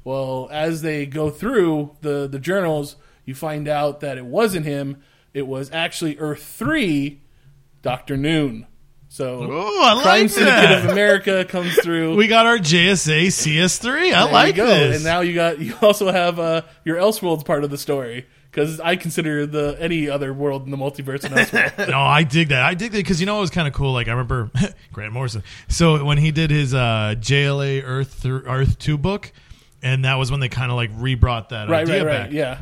Well, 0.04 0.50
as 0.52 0.82
they 0.82 1.06
go 1.06 1.30
through 1.30 1.96
the 2.02 2.28
the 2.28 2.40
journals, 2.40 2.98
you 3.24 3.36
find 3.36 3.70
out 3.70 4.02
that 4.02 4.18
it 4.18 4.26
wasn't 4.26 4.66
him. 4.66 5.02
It 5.34 5.48
was 5.48 5.72
actually 5.72 6.18
Earth 6.20 6.44
Three, 6.44 7.22
Doctor 7.84 8.18
Noon. 8.18 8.68
So 9.14 9.48
Oh, 9.48 9.84
I 9.84 10.02
Crime 10.02 10.22
like 10.22 10.30
Syndicate 10.32 10.56
that. 10.70 10.86
of 10.86 10.90
America 10.92 11.46
comes 11.46 11.76
through. 11.76 12.16
We 12.24 12.26
got 12.28 12.48
our 12.48 12.58
JSA 12.58 13.28
CS3. 13.28 14.12
I 14.12 14.24
There 14.24 14.34
like 14.34 14.48
you 14.56 14.64
go. 14.64 14.66
this. 14.66 14.96
And 14.96 15.06
now 15.06 15.20
you 15.22 15.36
got 15.36 15.60
you 15.60 15.76
also 15.84 16.12
have 16.12 16.40
uh, 16.40 16.64
your 16.84 16.98
Elseworlds 16.98 17.46
part 17.46 17.64
of 17.64 17.70
the 17.70 17.78
story 17.78 18.26
because 18.50 18.80
I 18.80 18.96
consider 18.96 19.46
the 19.46 19.78
any 19.80 20.10
other 20.10 20.34
world 20.34 20.66
in 20.66 20.72
the 20.72 20.78
multiverse 20.78 21.26
an 21.26 21.34
Elseworld. 21.34 21.90
no, 21.92 22.00
I 22.02 22.24
dig 22.24 22.48
that. 22.48 22.64
I 22.64 22.74
dig 22.74 22.92
that 22.94 22.98
because 22.98 23.20
you 23.20 23.28
know 23.28 23.38
it 23.38 23.42
was 23.42 23.52
kind 23.52 23.68
of 23.68 23.76
cool. 23.76 23.94
Like 23.94 24.08
I 24.08 24.12
remember 24.14 24.50
Grant 24.92 25.14
Morrison. 25.14 25.44
So 25.68 26.04
when 26.04 26.18
he 26.18 26.32
did 26.32 26.50
his 26.50 26.74
uh, 26.74 27.14
JLA 27.20 27.84
Earth 27.86 28.24
th- 28.24 28.42
Earth 28.48 28.80
Two 28.80 28.98
book, 28.98 29.32
and 29.84 30.06
that 30.06 30.16
was 30.16 30.32
when 30.32 30.40
they 30.40 30.50
kind 30.50 30.72
of 30.72 30.76
like 30.76 30.90
rebrought 30.96 31.50
that 31.50 31.70
right, 31.70 31.84
idea 31.88 32.04
right, 32.04 32.12
right. 32.12 32.24
back. 32.24 32.32
Yeah. 32.32 32.58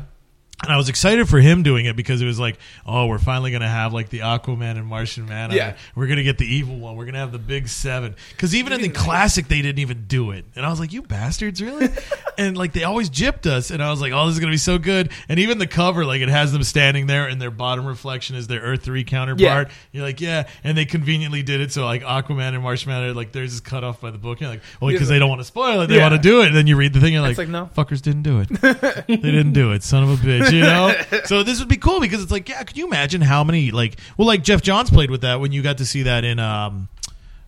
And 0.62 0.70
I 0.70 0.76
was 0.76 0.88
excited 0.88 1.28
for 1.28 1.40
him 1.40 1.62
doing 1.64 1.86
it 1.86 1.96
because 1.96 2.22
it 2.22 2.26
was 2.26 2.38
like, 2.38 2.56
oh, 2.86 3.06
we're 3.06 3.18
finally 3.18 3.50
gonna 3.50 3.68
have 3.68 3.92
like 3.92 4.10
the 4.10 4.20
Aquaman 4.20 4.76
and 4.76 4.86
Martian 4.86 5.26
Manhunter. 5.26 5.56
Yeah. 5.56 5.76
we're 5.96 6.06
gonna 6.06 6.22
get 6.22 6.38
the 6.38 6.46
evil 6.46 6.76
one. 6.78 6.94
We're 6.96 7.04
gonna 7.04 7.18
have 7.18 7.32
the 7.32 7.38
big 7.38 7.66
seven. 7.68 8.14
Because 8.30 8.54
even 8.54 8.72
in 8.72 8.80
the 8.80 8.88
classic, 8.88 9.48
they 9.48 9.60
didn't 9.60 9.80
even 9.80 10.04
do 10.06 10.30
it. 10.30 10.44
And 10.54 10.64
I 10.64 10.70
was 10.70 10.78
like, 10.78 10.92
you 10.92 11.02
bastards, 11.02 11.60
really? 11.60 11.88
and 12.38 12.56
like 12.56 12.72
they 12.72 12.84
always 12.84 13.10
gypped 13.10 13.46
us. 13.46 13.70
And 13.72 13.82
I 13.82 13.90
was 13.90 14.00
like, 14.00 14.12
oh, 14.12 14.26
this 14.26 14.34
is 14.34 14.40
gonna 14.40 14.52
be 14.52 14.56
so 14.56 14.78
good. 14.78 15.10
And 15.28 15.40
even 15.40 15.58
the 15.58 15.66
cover, 15.66 16.04
like 16.04 16.20
it 16.20 16.28
has 16.28 16.52
them 16.52 16.62
standing 16.62 17.06
there, 17.08 17.26
and 17.26 17.42
their 17.42 17.50
bottom 17.50 17.84
reflection 17.84 18.36
is 18.36 18.46
their 18.46 18.60
Earth 18.60 18.82
three 18.82 19.02
counterpart. 19.04 19.68
You're 19.90 20.04
like, 20.04 20.20
yeah. 20.20 20.48
And 20.62 20.78
they 20.78 20.84
conveniently 20.84 21.42
did 21.42 21.60
it 21.60 21.72
so 21.72 21.84
like 21.84 22.02
Aquaman 22.02 22.54
and 22.54 22.62
Martian 22.62 22.90
Manhunter, 22.90 23.14
like 23.14 23.32
theirs 23.32 23.52
is 23.52 23.60
cut 23.60 23.82
off 23.82 24.00
by 24.00 24.12
the 24.12 24.18
book. 24.18 24.40
You're 24.40 24.50
like, 24.50 24.60
oh, 24.76 24.86
well, 24.86 24.92
because 24.92 25.08
they 25.08 25.18
don't 25.18 25.28
want 25.28 25.40
to 25.40 25.44
spoil 25.44 25.80
it, 25.80 25.88
they 25.88 25.96
Yeah. 25.96 26.02
want 26.08 26.14
to 26.14 26.20
do 26.20 26.42
it. 26.42 26.46
And 26.48 26.56
then 26.56 26.66
you 26.68 26.76
read 26.76 26.92
the 26.92 27.00
thing, 27.00 27.14
you're 27.14 27.22
like, 27.22 27.36
like, 27.36 27.48
no. 27.48 27.68
fuckers 27.76 28.00
didn't 28.00 28.22
do 28.22 28.38
it. 28.40 28.48
they 29.08 29.16
didn't 29.16 29.54
do 29.54 29.72
it, 29.72 29.82
son 29.82 30.04
of 30.04 30.10
a 30.10 30.16
bitch. 30.16 30.51
You 30.52 30.60
know. 30.62 30.94
so 31.24 31.42
this 31.42 31.58
would 31.58 31.68
be 31.68 31.76
cool 31.78 32.00
because 32.00 32.22
it's 32.22 32.32
like, 32.32 32.48
yeah, 32.48 32.62
could 32.64 32.76
you 32.76 32.86
imagine 32.86 33.20
how 33.20 33.42
many 33.44 33.70
like, 33.70 33.98
well, 34.16 34.26
like 34.28 34.42
Geoff 34.44 34.62
Johns 34.62 34.90
played 34.90 35.10
with 35.10 35.22
that 35.22 35.40
when 35.40 35.52
you 35.52 35.62
got 35.62 35.78
to 35.78 35.86
see 35.86 36.02
that 36.04 36.24
in, 36.24 36.38
um, 36.38 36.88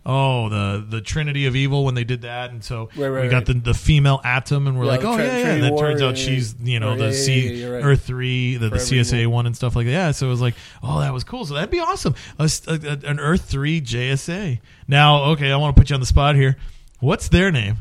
oh, 0.06 0.48
the 0.50 0.84
the 0.88 1.00
Trinity 1.00 1.46
of 1.46 1.56
Evil 1.56 1.84
when 1.84 1.94
they 1.94 2.04
did 2.04 2.22
that, 2.22 2.50
and 2.50 2.62
so 2.62 2.90
Right, 2.96 3.08
right, 3.08 3.22
we 3.22 3.28
got 3.28 3.36
right. 3.38 3.46
the 3.46 3.54
the 3.54 3.74
female 3.74 4.20
Atom, 4.24 4.66
and 4.66 4.78
we're 4.78 4.84
Yeah, 4.84 4.90
like, 4.90 5.04
oh 5.04 5.16
Trin- 5.16 5.26
yeah, 5.26 5.38
yeah. 5.38 5.52
And 5.54 5.64
it 5.64 5.78
turns 5.78 6.02
out 6.02 6.18
yeah, 6.18 6.24
she's 6.26 6.54
you 6.62 6.80
know 6.80 6.90
Right, 6.90 6.98
the 6.98 7.12
C 7.14 7.34
yeah, 7.34 7.50
yeah, 7.50 7.56
you're 7.56 7.74
right. 7.76 7.84
Earth 7.84 8.02
three, 8.02 8.54
the, 8.56 8.68
the 8.68 8.78
Forever 8.78 8.84
CSA 8.84 9.18
Evil. 9.20 9.32
one 9.32 9.46
and 9.46 9.56
stuff 9.56 9.76
like 9.76 9.86
that. 9.86 9.92
Yeah, 9.92 10.10
so 10.10 10.26
it 10.26 10.30
was 10.30 10.40
like, 10.42 10.54
oh, 10.82 11.00
that 11.00 11.12
was 11.12 11.24
cool. 11.24 11.44
So 11.46 11.54
that'd 11.54 11.70
be 11.70 11.80
awesome. 11.80 12.14
A 12.38 12.42
s- 12.44 12.66
a- 12.66 12.72
a- 13.04 13.08
an 13.10 13.18
Earth 13.20 13.44
three 13.48 13.80
JSA. 13.80 14.60
Now, 14.88 15.24
okay, 15.32 15.50
I 15.52 15.56
want 15.56 15.74
to 15.74 15.80
put 15.80 15.88
you 15.90 15.94
on 15.94 16.00
the 16.00 16.06
spot 16.06 16.34
here. 16.36 16.56
What's 17.00 17.28
their 17.28 17.50
name? 17.52 17.78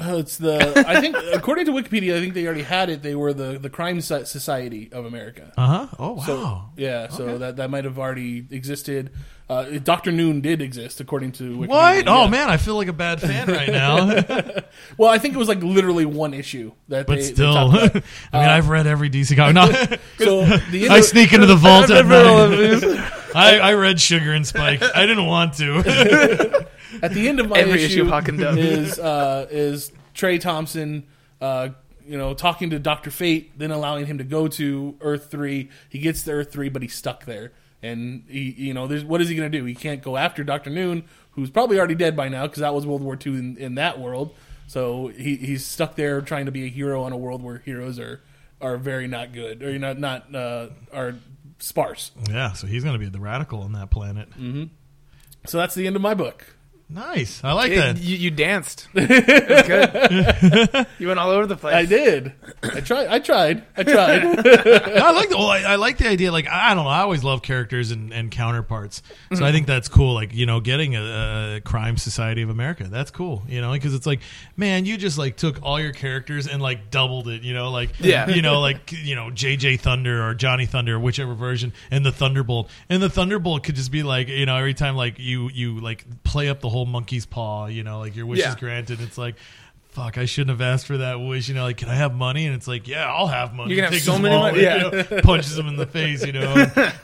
Oh, 0.00 0.18
it's 0.18 0.36
the. 0.36 0.84
I 0.86 1.00
think 1.00 1.16
according 1.32 1.66
to 1.66 1.72
Wikipedia, 1.72 2.16
I 2.16 2.20
think 2.20 2.34
they 2.34 2.46
already 2.46 2.62
had 2.62 2.90
it. 2.90 3.02
They 3.02 3.14
were 3.14 3.32
the 3.32 3.58
the 3.58 3.70
Crime 3.70 4.00
Society 4.00 4.88
of 4.92 5.04
America. 5.04 5.52
Uh 5.56 5.66
huh. 5.66 5.86
Oh 5.98 6.12
wow. 6.12 6.24
So 6.24 6.62
yeah, 6.76 7.08
so 7.08 7.38
that 7.38 7.56
that 7.56 7.70
might 7.70 7.84
have 7.84 7.98
already 7.98 8.46
existed. 8.50 9.10
Uh, 9.50 9.78
Doctor 9.82 10.12
Noon 10.12 10.42
did 10.42 10.60
exist 10.60 11.00
according 11.00 11.32
to 11.32 11.56
Wikipedia. 11.56 11.68
What? 11.68 12.08
Oh 12.08 12.24
yeah. 12.24 12.30
man, 12.30 12.50
I 12.50 12.58
feel 12.58 12.74
like 12.74 12.88
a 12.88 12.92
bad 12.92 13.18
fan 13.20 13.48
right 13.48 13.68
now. 13.72 14.22
Well, 14.96 15.10
I 15.10 15.18
think 15.18 15.34
it 15.34 15.38
was 15.38 15.48
like 15.48 15.62
literally 15.62 16.04
one 16.04 16.34
issue 16.34 16.72
that 16.88 17.06
but 17.06 17.16
they, 17.16 17.22
they 17.22 17.32
still, 17.34 17.52
talked 17.54 17.76
I 17.76 17.82
mean, 17.82 18.02
about. 18.32 18.50
I've 18.50 18.68
read 18.68 18.86
every 18.86 19.10
DC 19.10 19.36
comic. 19.36 19.54
No, 19.54 19.96
So 20.18 20.44
the 20.70 20.88
I 20.88 21.00
sneak 21.00 21.32
into 21.32 21.46
the 21.46 21.56
vault 21.56 21.90
at 21.90 22.04
all 22.10 22.38
of 22.52 22.82
night. 22.82 23.12
I, 23.34 23.58
I 23.58 23.72
read 23.74 24.00
Sugar 24.00 24.32
and 24.32 24.46
Spike. 24.46 24.82
I 24.82 25.06
didn't 25.06 25.26
want 25.26 25.54
to. 25.54 26.66
At 27.02 27.12
the 27.12 27.28
end 27.28 27.40
of 27.40 27.48
my 27.48 27.58
Every 27.58 27.74
issue 27.82 27.84
issue, 27.86 28.02
of 28.02 28.08
Hawk 28.08 28.28
and 28.28 28.38
Dove. 28.38 28.58
is 28.58 28.98
uh, 28.98 29.46
is 29.50 29.92
Trey 30.14 30.38
Thompson, 30.38 31.06
uh, 31.40 31.70
you 32.06 32.16
know, 32.18 32.34
talking 32.34 32.70
to 32.70 32.78
Doctor 32.78 33.10
Fate, 33.10 33.56
then 33.58 33.70
allowing 33.70 34.06
him 34.06 34.18
to 34.18 34.24
go 34.24 34.48
to 34.48 34.96
Earth 35.00 35.30
three. 35.30 35.70
He 35.88 35.98
gets 35.98 36.22
to 36.24 36.32
Earth 36.32 36.52
three, 36.52 36.68
but 36.68 36.82
he's 36.82 36.94
stuck 36.94 37.24
there, 37.24 37.52
and 37.82 38.24
he, 38.28 38.50
you 38.56 38.74
know, 38.74 38.86
there's, 38.86 39.04
what 39.04 39.20
is 39.20 39.28
he 39.28 39.34
going 39.34 39.50
to 39.50 39.58
do? 39.58 39.64
He 39.64 39.74
can't 39.74 40.02
go 40.02 40.16
after 40.16 40.42
Doctor 40.44 40.70
Noon, 40.70 41.04
who's 41.32 41.50
probably 41.50 41.78
already 41.78 41.94
dead 41.94 42.16
by 42.16 42.28
now 42.28 42.46
because 42.46 42.60
that 42.60 42.74
was 42.74 42.86
World 42.86 43.02
War 43.02 43.18
II 43.24 43.32
in, 43.38 43.56
in 43.58 43.74
that 43.76 44.00
world. 44.00 44.34
So 44.66 45.08
he, 45.08 45.36
he's 45.36 45.64
stuck 45.64 45.94
there 45.96 46.20
trying 46.20 46.46
to 46.46 46.52
be 46.52 46.64
a 46.64 46.68
hero 46.68 47.02
on 47.02 47.12
a 47.12 47.16
world 47.16 47.42
where 47.42 47.58
heroes 47.58 47.98
are 47.98 48.20
are 48.60 48.76
very 48.76 49.06
not 49.06 49.32
good 49.32 49.62
or 49.62 49.78
not 49.78 49.98
not 49.98 50.34
uh, 50.34 50.68
are 50.92 51.14
sparse. 51.58 52.10
yeah, 52.28 52.52
so 52.52 52.66
he's 52.66 52.82
going 52.84 52.92
to 52.94 52.98
be 52.98 53.08
the 53.08 53.20
radical 53.20 53.62
on 53.62 53.72
that 53.72 53.90
planet. 53.90 54.28
So 55.46 55.56
that's 55.58 55.74
the 55.74 55.86
end 55.86 55.96
of 55.96 56.02
my 56.02 56.14
book. 56.14 56.54
Nice. 56.90 57.42
I 57.44 57.52
like 57.52 57.72
It- 57.72 57.76
that. 57.76 57.98
you, 57.98 58.16
you 58.16 58.30
danced. 58.30 58.88
It 58.98 59.48
was 59.48 60.70
good. 60.70 60.86
you 60.98 61.06
went 61.08 61.18
all 61.18 61.30
over 61.30 61.46
the 61.46 61.56
place. 61.56 61.74
I 61.74 61.84
did. 61.84 62.32
I 62.62 62.80
tried. 62.80 63.06
I 63.08 63.18
tried. 63.18 63.64
I 63.76 63.82
tried. 63.82 64.22
I 64.46 65.10
like 65.12 65.28
the 65.28 65.36
well, 65.36 65.48
I, 65.48 65.60
I 65.60 65.76
like 65.76 65.98
the 65.98 66.08
idea. 66.08 66.32
Like 66.32 66.48
I 66.48 66.74
don't 66.74 66.84
know, 66.84 66.90
I 66.90 67.00
always 67.00 67.24
love 67.24 67.42
characters 67.42 67.90
and, 67.90 68.12
and 68.12 68.30
counterparts. 68.30 69.02
So 69.32 69.36
I 69.36 69.38
mm-hmm. 69.38 69.54
think 69.54 69.66
that's 69.66 69.88
cool. 69.88 70.14
Like 70.14 70.34
you 70.34 70.46
know, 70.46 70.60
getting 70.60 70.96
a, 70.96 71.56
a 71.56 71.60
crime 71.60 71.96
society 71.96 72.42
of 72.42 72.50
America. 72.50 72.84
That's 72.84 73.10
cool. 73.10 73.42
You 73.48 73.60
know, 73.60 73.72
because 73.72 73.94
it's 73.94 74.06
like, 74.06 74.20
man, 74.56 74.84
you 74.84 74.96
just 74.96 75.18
like 75.18 75.36
took 75.36 75.62
all 75.62 75.80
your 75.80 75.92
characters 75.92 76.46
and 76.46 76.62
like 76.62 76.90
doubled 76.90 77.28
it. 77.28 77.42
You 77.42 77.54
know, 77.54 77.70
like 77.70 77.90
Yeah. 78.00 78.28
you 78.28 78.42
know, 78.42 78.60
like 78.60 78.92
you 78.92 79.14
know, 79.14 79.30
JJ 79.30 79.80
Thunder 79.80 80.26
or 80.26 80.34
Johnny 80.34 80.66
Thunder, 80.66 80.98
whichever 80.98 81.34
version, 81.34 81.72
and 81.90 82.04
the 82.04 82.12
Thunderbolt. 82.12 82.70
And 82.88 83.02
the 83.02 83.10
Thunderbolt 83.10 83.62
could 83.64 83.76
just 83.76 83.90
be 83.90 84.02
like, 84.02 84.28
you 84.28 84.46
know, 84.46 84.56
every 84.56 84.74
time 84.74 84.96
like 84.96 85.18
you 85.18 85.48
you 85.50 85.80
like 85.80 86.04
play 86.24 86.48
up 86.48 86.60
the 86.60 86.68
whole 86.68 86.77
monkey's 86.86 87.26
paw. 87.26 87.66
You 87.66 87.82
know, 87.84 88.00
like 88.00 88.14
your 88.16 88.26
wish 88.26 88.40
Yeah. 88.40 88.50
is 88.50 88.56
granted. 88.56 89.00
It's 89.00 89.18
like. 89.18 89.36
Fuck! 89.98 90.18
I 90.18 90.24
shouldn't 90.26 90.50
have 90.50 90.60
asked 90.60 90.86
for 90.86 90.98
that 90.98 91.20
wish. 91.20 91.48
You 91.48 91.54
know, 91.54 91.64
like, 91.64 91.76
can 91.78 91.88
I 91.88 91.94
have 91.94 92.14
money? 92.14 92.46
And 92.46 92.54
it's 92.54 92.68
like, 92.68 92.86
yeah, 92.86 93.10
I'll 93.12 93.26
have 93.26 93.52
money. 93.54 93.70
You 93.70 93.76
can 93.76 93.84
have 93.84 93.92
Takes 93.92 94.04
so 94.04 94.18
many 94.18 94.34
wallet, 94.34 94.52
money, 94.52 94.64
yeah. 94.64 94.84
you 94.84 94.90
know, 95.16 95.20
punches 95.22 95.58
him 95.58 95.66
in 95.66 95.76
the 95.76 95.86
face. 95.86 96.24
You 96.24 96.32
know, 96.32 96.52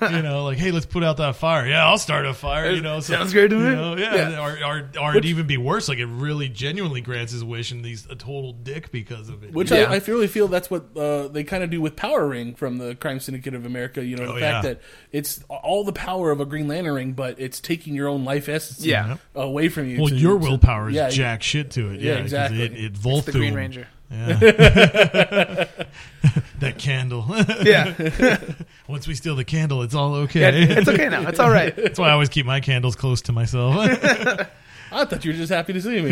and, 0.00 0.16
you 0.16 0.22
know, 0.22 0.44
like, 0.44 0.58
hey, 0.58 0.70
let's 0.70 0.86
put 0.86 1.02
out 1.02 1.16
that 1.16 1.36
fire. 1.36 1.66
Yeah, 1.66 1.84
I'll 1.86 1.98
start 1.98 2.24
a 2.26 2.32
fire. 2.34 2.70
You 2.70 2.80
know, 2.82 3.00
so, 3.00 3.14
Sounds 3.14 3.32
great 3.32 3.48
to 3.50 3.56
you 3.56 3.62
me. 3.62 3.74
know, 3.74 3.96
yeah, 3.96 4.38
or 4.40 4.58
or, 4.64 4.90
or 5.00 5.10
it'd 5.10 5.24
even 5.24 5.46
be 5.46 5.56
worse. 5.56 5.88
Like, 5.88 5.98
it 5.98 6.06
really 6.06 6.48
genuinely 6.48 7.00
grants 7.00 7.32
his 7.32 7.42
wish, 7.42 7.72
and 7.72 7.84
he's 7.84 8.06
a 8.06 8.14
total 8.14 8.52
dick 8.52 8.90
because 8.92 9.28
of 9.28 9.42
it. 9.44 9.52
Which 9.52 9.70
Yeah. 9.70 9.90
I, 9.90 9.94
I 9.96 10.00
really 10.06 10.28
feel 10.28 10.46
that's 10.48 10.70
what 10.70 10.96
uh, 10.96 11.28
they 11.28 11.42
kind 11.44 11.64
of 11.64 11.70
do 11.70 11.80
with 11.80 11.96
Power 11.96 12.28
Ring 12.28 12.54
from 12.54 12.78
the 12.78 12.94
Crime 12.94 13.18
Syndicate 13.20 13.54
of 13.54 13.66
America. 13.66 14.04
You 14.04 14.16
know, 14.16 14.26
the 14.26 14.32
Oh, 14.34 14.40
fact 14.40 14.64
yeah. 14.64 14.70
that 14.74 14.80
it's 15.12 15.42
all 15.48 15.84
the 15.84 15.92
power 15.92 16.30
of 16.30 16.40
a 16.40 16.44
Green 16.46 16.68
Lantern 16.68 16.94
ring, 16.94 17.12
but 17.12 17.40
it's 17.40 17.58
taking 17.60 17.94
your 17.94 18.08
own 18.08 18.24
life 18.24 18.48
essence 18.48 18.84
Yeah. 18.86 19.16
away 19.34 19.68
from 19.68 19.88
you. 19.88 19.98
well, 19.98 20.08
to- 20.08 20.14
your 20.16 20.38
to- 20.38 20.44
willpower 20.44 20.90
is 20.90 20.94
yeah, 20.94 21.08
jack 21.08 21.42
shit 21.42 21.72
to 21.72 21.90
it. 21.90 22.00
Yeah, 22.00 22.12
Yeah, 22.12 22.16
'cause 22.18 22.24
exactly. 22.26 22.62
It, 22.62 22.72
it 22.84 22.92
It's 22.92 23.00
Volthoom. 23.00 23.24
the 23.26 23.32
Green 23.32 23.54
Ranger. 23.54 23.88
Yeah. 24.10 24.34
that 26.60 26.78
candle. 26.78 27.24
Yeah. 27.64 28.38
Once 28.88 29.08
we 29.08 29.14
steal 29.14 29.34
the 29.36 29.44
candle, 29.44 29.82
it's 29.82 29.94
all 29.94 30.14
okay. 30.14 30.40
yeah. 30.40 30.78
It's 30.78 30.88
okay 30.88 31.08
now. 31.08 31.26
It's 31.26 31.40
all 31.40 31.50
right. 31.50 31.74
That's 31.74 31.98
why 31.98 32.08
I 32.10 32.12
always 32.12 32.28
keep 32.28 32.44
my 32.46 32.60
candles 32.60 32.94
close 32.96 33.22
to 33.22 33.32
myself. 33.32 33.74
I 34.92 35.04
thought 35.06 35.24
you 35.24 35.32
were 35.32 35.36
just 35.36 35.50
happy 35.50 35.72
to 35.72 35.80
see 35.82 36.00
me. 36.02 36.10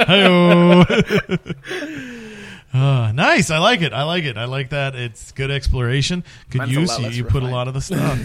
Hi-yo. 0.00 0.84
Uh, 2.72 3.10
nice. 3.12 3.50
I 3.50 3.58
like 3.58 3.82
it. 3.82 3.92
I 3.92 4.04
like 4.04 4.24
it. 4.24 4.36
I 4.36 4.44
like 4.44 4.70
that. 4.70 4.94
It's 4.94 5.32
good 5.32 5.50
exploration. 5.50 6.22
Good 6.50 6.58
Mine's 6.58 6.72
use. 6.72 6.98
You, 6.98 7.08
you 7.08 7.24
put 7.24 7.42
a 7.42 7.48
lot 7.48 7.66
of 7.68 7.74
the 7.74 7.80
stuff. 7.80 8.18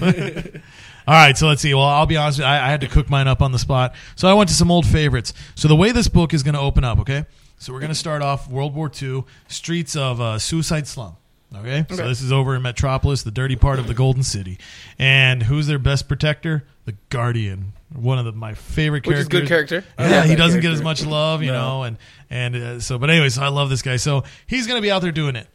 All 1.07 1.13
right, 1.13 1.37
so 1.37 1.47
let's 1.47 1.61
see. 1.61 1.73
Well, 1.73 1.83
I'll 1.83 2.05
be 2.07 2.17
honest. 2.17 2.39
With 2.39 2.45
you, 2.45 2.51
I, 2.51 2.65
I 2.65 2.69
had 2.69 2.81
to 2.81 2.87
cook 2.87 3.09
mine 3.09 3.27
up 3.27 3.41
on 3.41 3.51
the 3.51 3.59
spot, 3.59 3.93
so 4.15 4.27
I 4.27 4.33
went 4.33 4.49
to 4.49 4.55
some 4.55 4.71
old 4.71 4.85
favorites. 4.87 5.33
So 5.55 5.67
the 5.67 5.75
way 5.75 5.91
this 5.91 6.07
book 6.07 6.33
is 6.33 6.41
going 6.43 6.55
to 6.55 6.59
open 6.59 6.83
up, 6.83 6.99
okay? 6.99 7.25
So 7.59 7.71
we're 7.73 7.79
going 7.79 7.89
to 7.91 7.95
start 7.95 8.21
off 8.21 8.49
World 8.49 8.73
War 8.75 8.91
II, 9.01 9.23
streets 9.47 9.95
of 9.95 10.19
uh, 10.19 10.39
Suicide 10.39 10.87
Slum. 10.87 11.15
Okay? 11.55 11.85
so 11.89 12.07
this 12.07 12.21
is 12.21 12.33
over 12.33 12.55
in 12.55 12.63
Metropolis, 12.63 13.23
the 13.23 13.31
dirty 13.31 13.55
part 13.55 13.79
of 13.79 13.87
the 13.87 13.93
Golden 13.93 14.23
City, 14.23 14.57
and 14.99 15.43
who's 15.43 15.67
their 15.67 15.79
best 15.79 16.07
protector? 16.09 16.65
The 16.83 16.95
Guardian, 17.09 17.71
one 17.93 18.19
of 18.19 18.25
the, 18.25 18.33
my 18.33 18.55
favorite 18.55 19.07
Which 19.07 19.15
is 19.17 19.27
characters. 19.29 19.41
good 19.41 19.47
character. 19.69 19.83
Yeah, 19.97 20.23
he 20.25 20.35
doesn't 20.35 20.59
get 20.59 20.71
as 20.71 20.81
much 20.81 21.05
love, 21.05 21.43
you 21.43 21.51
No. 21.53 21.61
know, 21.61 21.83
and 21.83 21.97
and 22.29 22.55
uh, 22.55 22.79
so. 22.81 22.97
But 22.97 23.09
anyways, 23.09 23.37
I 23.37 23.47
love 23.47 23.69
this 23.69 23.81
guy. 23.83 23.95
So 23.95 24.23
he's 24.47 24.67
going 24.67 24.79
to 24.79 24.81
be 24.81 24.91
out 24.91 25.01
there 25.01 25.13
doing 25.13 25.35
it, 25.37 25.47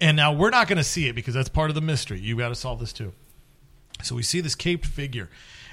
and 0.00 0.16
now 0.16 0.32
we're 0.32 0.50
not 0.50 0.66
going 0.66 0.78
to 0.78 0.84
see 0.84 1.06
it 1.06 1.14
because 1.14 1.32
that's 1.34 1.48
part 1.48 1.70
of 1.70 1.74
the 1.76 1.80
mystery. 1.80 2.18
You 2.18 2.36
got 2.36 2.48
to 2.48 2.54
solve 2.56 2.80
this 2.80 2.92
too. 2.92 3.12
So 4.02 4.14
we 4.14 4.22
see 4.22 4.40
this 4.40 4.54
caped 4.54 4.86
figure. 4.86 5.28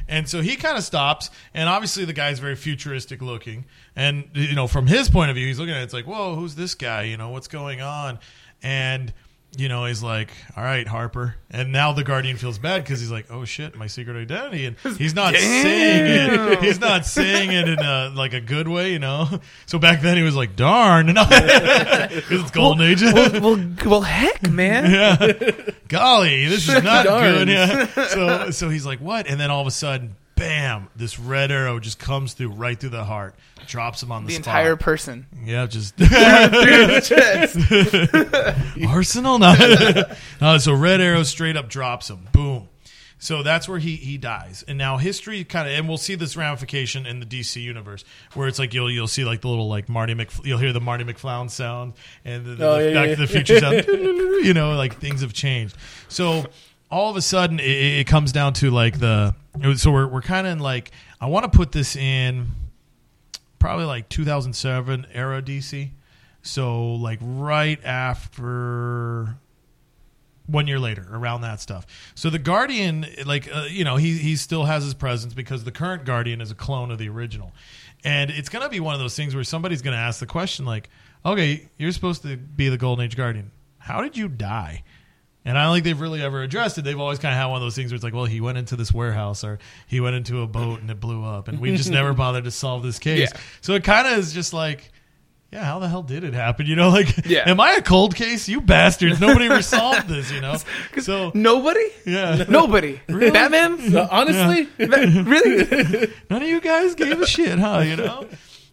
And 0.07 0.29
so 0.29 0.41
he 0.41 0.55
kind 0.55 0.77
of 0.77 0.83
stops, 0.83 1.31
and 1.53 1.67
obviously 1.67 2.05
the 2.05 2.13
guy's 2.13 2.37
very 2.37 2.55
futuristic 2.55 3.21
looking. 3.21 3.65
And 3.95 4.29
you 4.33 4.53
know, 4.53 4.67
from 4.67 4.87
his 4.87 5.09
point 5.09 5.31
of 5.31 5.35
view, 5.35 5.47
he's 5.47 5.57
looking 5.57 5.73
at 5.73 5.81
it, 5.81 5.85
it's 5.85 5.93
like, 5.93 6.05
whoa, 6.05 6.35
who's 6.35 6.55
this 6.55 6.75
guy? 6.75 7.03
You 7.03 7.17
know, 7.17 7.29
what's 7.29 7.47
going 7.47 7.81
on? 7.81 8.19
And 8.61 9.13
you 9.57 9.69
know, 9.69 9.85
he's 9.85 10.03
like, 10.03 10.31
all 10.55 10.63
right, 10.63 10.87
Harper. 10.87 11.35
And 11.49 11.71
now 11.71 11.93
the 11.93 12.03
Guardian 12.03 12.37
feels 12.37 12.59
bad 12.59 12.83
because 12.83 12.99
he's 12.99 13.11
like, 13.11 13.27
oh 13.29 13.45
shit, 13.45 13.75
my 13.75 13.87
secret 13.87 14.17
identity. 14.17 14.65
And 14.65 14.77
he's 14.97 15.13
not 15.15 15.35
saying 15.35 16.33
it. 16.33 16.63
He's 16.63 16.79
not 16.79 17.05
saying 17.05 17.51
it 17.51 17.69
in 17.69 17.79
a 17.79 18.11
like 18.15 18.33
a 18.33 18.41
good 18.41 18.67
way, 18.67 18.91
you 18.91 18.99
know. 18.99 19.27
So 19.65 19.79
back 19.79 20.01
then 20.01 20.17
he 20.17 20.23
was 20.23 20.35
like, 20.35 20.55
darn, 20.55 21.07
because 21.13 22.25
it's 22.29 22.51
golden 22.51 22.85
age. 22.85 23.01
well, 23.01 23.41
well, 23.41 23.75
well, 23.85 24.01
heck, 24.01 24.49
man. 24.49 24.91
yeah. 24.91 25.71
Golly, 25.87 26.45
this 26.47 26.67
is 26.67 26.83
not 26.83 27.05
Darn. 27.05 27.33
good. 27.33 27.47
Yeah. 27.47 27.85
So 28.07 28.51
so 28.51 28.69
he's 28.69 28.85
like, 28.85 28.99
what? 28.99 29.27
And 29.27 29.39
then 29.39 29.51
all 29.51 29.61
of 29.61 29.67
a 29.67 29.71
sudden, 29.71 30.15
bam, 30.35 30.89
this 30.95 31.17
red 31.19 31.51
arrow 31.51 31.79
just 31.79 31.97
comes 31.99 32.33
through 32.33 32.49
right 32.49 32.79
through 32.79 32.89
the 32.89 33.03
heart, 33.03 33.35
drops 33.67 34.03
him 34.03 34.11
on 34.11 34.23
the, 34.23 34.27
The 34.27 34.33
spot. 34.35 34.47
entire 34.47 34.75
person. 34.75 35.25
Yeah, 35.43 35.65
just 35.65 35.95
Through 35.95 36.07
the 36.07 37.01
chest. 38.75 38.87
Arsenal. 38.87 39.39
No. 39.39 39.55
Uh, 40.41 40.59
so 40.59 40.73
red 40.73 40.99
arrow 41.01 41.23
straight 41.23 41.55
up 41.57 41.69
drops 41.69 42.09
him. 42.09 42.27
Boom. 42.31 42.67
So 43.17 43.41
that's 43.41 43.67
where 43.69 43.79
he 43.79 43.95
he 43.95 44.17
dies. 44.17 44.63
And 44.67 44.77
now 44.77 44.97
history 44.97 45.43
kind 45.45 45.67
of, 45.67 45.73
and 45.73 45.87
we'll 45.87 45.97
see 45.97 46.15
this 46.15 46.35
ramification 46.35 47.05
in 47.05 47.19
the 47.21 47.25
DC 47.25 47.61
universe, 47.61 48.03
where 48.33 48.47
it's 48.47 48.59
like 48.59 48.73
you'll 48.73 48.91
you'll 48.91 49.07
see 49.07 49.23
like 49.23 49.41
the 49.41 49.47
little 49.47 49.69
like 49.69 49.87
Marty 49.87 50.13
Mc, 50.13 50.29
you'll 50.43 50.59
hear 50.59 50.73
the 50.73 50.81
Marty 50.81 51.03
McFlown 51.05 51.49
sound 51.49 51.93
and 52.25 52.45
the, 52.45 52.55
the, 52.55 52.67
Oh, 52.67 52.77
the 52.77 52.87
yeah, 52.89 52.93
Back 52.93 53.07
yeah. 53.09 53.15
to 53.15 53.21
the 53.21 53.27
Future 53.27 53.59
sound. 53.59 53.85
you 54.45 54.53
know, 54.53 54.75
like 54.75 54.97
things 54.99 55.21
have 55.21 55.33
changed. 55.33 55.75
So 56.09 56.45
all 56.91 57.09
of 57.09 57.15
a 57.15 57.21
sudden, 57.21 57.59
it, 57.59 57.63
it 58.01 58.07
comes 58.07 58.31
down 58.31 58.53
to 58.55 58.69
like 58.71 58.99
the. 58.99 59.33
So 59.75 59.91
we're 59.91 60.07
we're 60.07 60.21
kind 60.21 60.45
of 60.47 60.53
in 60.53 60.59
like 60.59 60.91
I 61.19 61.27
want 61.27 61.51
to 61.51 61.55
put 61.55 61.71
this 61.71 61.95
in 61.95 62.51
probably 63.59 63.85
like 63.85 64.09
2007 64.09 65.07
era 65.13 65.41
DC. 65.41 65.89
So 66.41 66.93
like 66.93 67.19
right 67.21 67.83
after 67.83 69.37
one 70.47 70.67
year 70.67 70.79
later, 70.79 71.07
around 71.11 71.41
that 71.41 71.59
stuff. 71.59 71.87
So 72.13 72.29
the 72.29 72.37
Guardian, 72.37 73.05
like 73.25 73.49
uh, 73.53 73.65
you 73.69 73.83
know, 73.83 73.95
he 73.95 74.17
he 74.17 74.35
still 74.35 74.65
has 74.65 74.83
his 74.83 74.93
presence 74.93 75.33
because 75.33 75.63
the 75.63 75.71
current 75.71 76.05
Guardian 76.05 76.41
is 76.41 76.51
a 76.51 76.55
clone 76.55 76.91
of 76.91 76.97
the 76.97 77.09
original, 77.09 77.53
and 78.03 78.29
it's 78.29 78.49
gonna 78.49 78.69
be 78.69 78.79
one 78.79 78.93
of 78.93 78.99
those 78.99 79.15
things 79.15 79.33
where 79.33 79.43
somebody's 79.43 79.81
gonna 79.81 79.95
ask 79.97 80.19
the 80.19 80.27
question 80.27 80.65
like, 80.65 80.89
okay, 81.25 81.67
you're 81.77 81.91
supposed 81.91 82.21
to 82.23 82.37
be 82.37 82.69
the 82.69 82.77
Golden 82.77 83.05
Age 83.05 83.17
Guardian. 83.17 83.51
How 83.79 84.01
did 84.01 84.17
you 84.17 84.27
die? 84.27 84.83
And 85.45 85.57
I 85.59 85.63
don't 85.65 85.73
think 85.75 85.83
they've 85.85 86.01
really 86.01 86.23
ever 86.23 86.41
addressed 86.41 86.77
it. 86.79 86.81
They've 86.83 86.99
always 86.99 87.19
kind 87.19 87.31
of 87.33 87.37
had 87.39 87.45
one 87.45 87.57
of 87.57 87.61
those 87.61 87.75
things 87.75 87.91
where 87.91 87.95
it's 87.95 88.03
like, 88.03 88.15
well, 88.15 88.25
he 88.25 88.41
went 88.41 88.57
into 88.57 88.75
this 88.75 88.91
warehouse 88.91 89.43
or 89.43 89.59
he 89.85 89.99
went 89.99 90.15
into 90.15 90.41
a 90.41 90.47
boat 90.47 90.81
and 90.81 90.89
it 90.89 90.99
blew 90.99 91.23
up, 91.23 91.47
and 91.47 91.59
we 91.59 91.75
just 91.77 91.91
never 91.91 92.13
bothered 92.15 92.45
to 92.45 92.51
solve 92.51 92.81
this 92.81 92.97
case. 92.97 93.29
Yeah. 93.31 93.39
So 93.61 93.73
it 93.75 93.83
kind 93.83 94.07
of 94.07 94.17
is 94.17 94.33
just 94.33 94.53
like, 94.53 94.91
yeah, 95.53 95.63
how 95.63 95.77
the 95.79 95.87
hell 95.87 96.01
did 96.01 96.23
it 96.23 96.33
happen? 96.33 96.65
You 96.65 96.75
know, 96.75 96.89
like, 96.89 97.27
Yeah. 97.27 97.43
am 97.47 97.59
I 97.61 97.73
a 97.73 97.81
cold 97.81 98.15
case? 98.15 98.49
You 98.49 98.59
bastards! 98.59 99.21
Nobody 99.21 99.45
ever 99.45 99.61
solved 99.61 100.07
this. 100.09 100.31
You 100.31 100.41
know, 100.41 100.57
so 100.99 101.31
Nobody? 101.35 101.85
yeah, 102.05 102.43
Nobody. 102.49 102.99
Batman? 103.07 103.95
Uh, 103.95 104.07
honestly, 104.11 104.67
really? 104.79 106.11
none 106.29 106.41
of 106.41 106.47
you 106.47 106.59
guys 106.59 106.95
gave 106.95 107.21
a 107.21 107.27
shit, 107.27 107.59
huh? 107.59 107.83
You 107.85 107.95
know. 107.97 108.27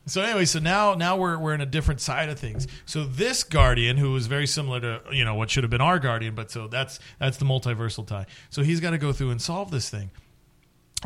So 0.06 0.20
anyway, 0.20 0.46
so 0.46 0.58
now 0.58 0.94
now 0.94 1.16
we're 1.16 1.38
we're 1.38 1.54
in 1.54 1.60
a 1.60 1.66
different 1.66 2.00
side 2.00 2.28
of 2.28 2.38
things. 2.38 2.66
So 2.86 3.04
this 3.04 3.44
guardian, 3.44 3.96
who 3.96 4.16
is 4.16 4.26
very 4.26 4.46
similar 4.46 4.80
to 4.80 5.02
you 5.12 5.24
know 5.24 5.34
what 5.34 5.50
should 5.50 5.62
have 5.62 5.70
been 5.70 5.80
our 5.80 5.98
guardian, 5.98 6.34
but 6.34 6.50
so 6.50 6.66
that's 6.66 6.98
that's 7.18 7.36
the 7.36 7.44
multiversal 7.44 8.06
tie. 8.06 8.26
So 8.50 8.62
he's 8.62 8.80
got 8.80 8.90
to 8.90 8.98
go 8.98 9.12
through 9.12 9.30
and 9.30 9.40
solve 9.40 9.70
this 9.70 9.88
thing. 9.88 10.10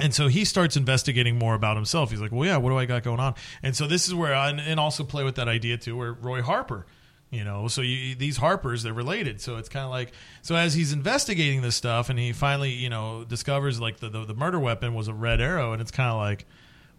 And 0.00 0.14
so 0.14 0.28
he 0.28 0.44
starts 0.44 0.76
investigating 0.76 1.38
more 1.38 1.54
about 1.54 1.76
himself. 1.76 2.10
He's 2.10 2.20
like, 2.20 2.32
"Well, 2.32 2.46
yeah, 2.46 2.56
what 2.58 2.70
do 2.70 2.78
I 2.78 2.86
got 2.86 3.02
going 3.02 3.20
on?" 3.20 3.34
And 3.62 3.74
so 3.74 3.86
this 3.86 4.06
is 4.06 4.14
where, 4.14 4.34
I, 4.34 4.50
and, 4.50 4.78
also 4.78 5.04
play 5.04 5.24
with 5.24 5.36
that 5.36 5.48
idea 5.48 5.78
too, 5.78 5.96
where 5.96 6.12
Roy 6.12 6.42
Harper, 6.42 6.86
you 7.30 7.44
know, 7.44 7.68
so 7.68 7.80
you, 7.80 8.14
these 8.14 8.36
Harpers 8.36 8.82
they're 8.82 8.92
related. 8.92 9.40
So 9.40 9.56
it's 9.56 9.70
kind 9.70 9.84
of 9.84 9.90
like, 9.90 10.12
so 10.42 10.54
as 10.54 10.74
he's 10.74 10.92
investigating 10.92 11.62
this 11.62 11.76
stuff, 11.76 12.10
and 12.10 12.18
he 12.18 12.32
finally, 12.32 12.72
you 12.72 12.90
know, 12.90 13.24
discovers 13.24 13.80
like 13.80 13.98
the 13.98 14.10
the, 14.10 14.24
the 14.26 14.34
murder 14.34 14.60
weapon 14.60 14.94
was 14.94 15.08
a 15.08 15.14
red 15.14 15.40
arrow, 15.40 15.72
and 15.72 15.80
it's 15.80 15.90
kind 15.90 16.10
of 16.10 16.16
like, 16.16 16.46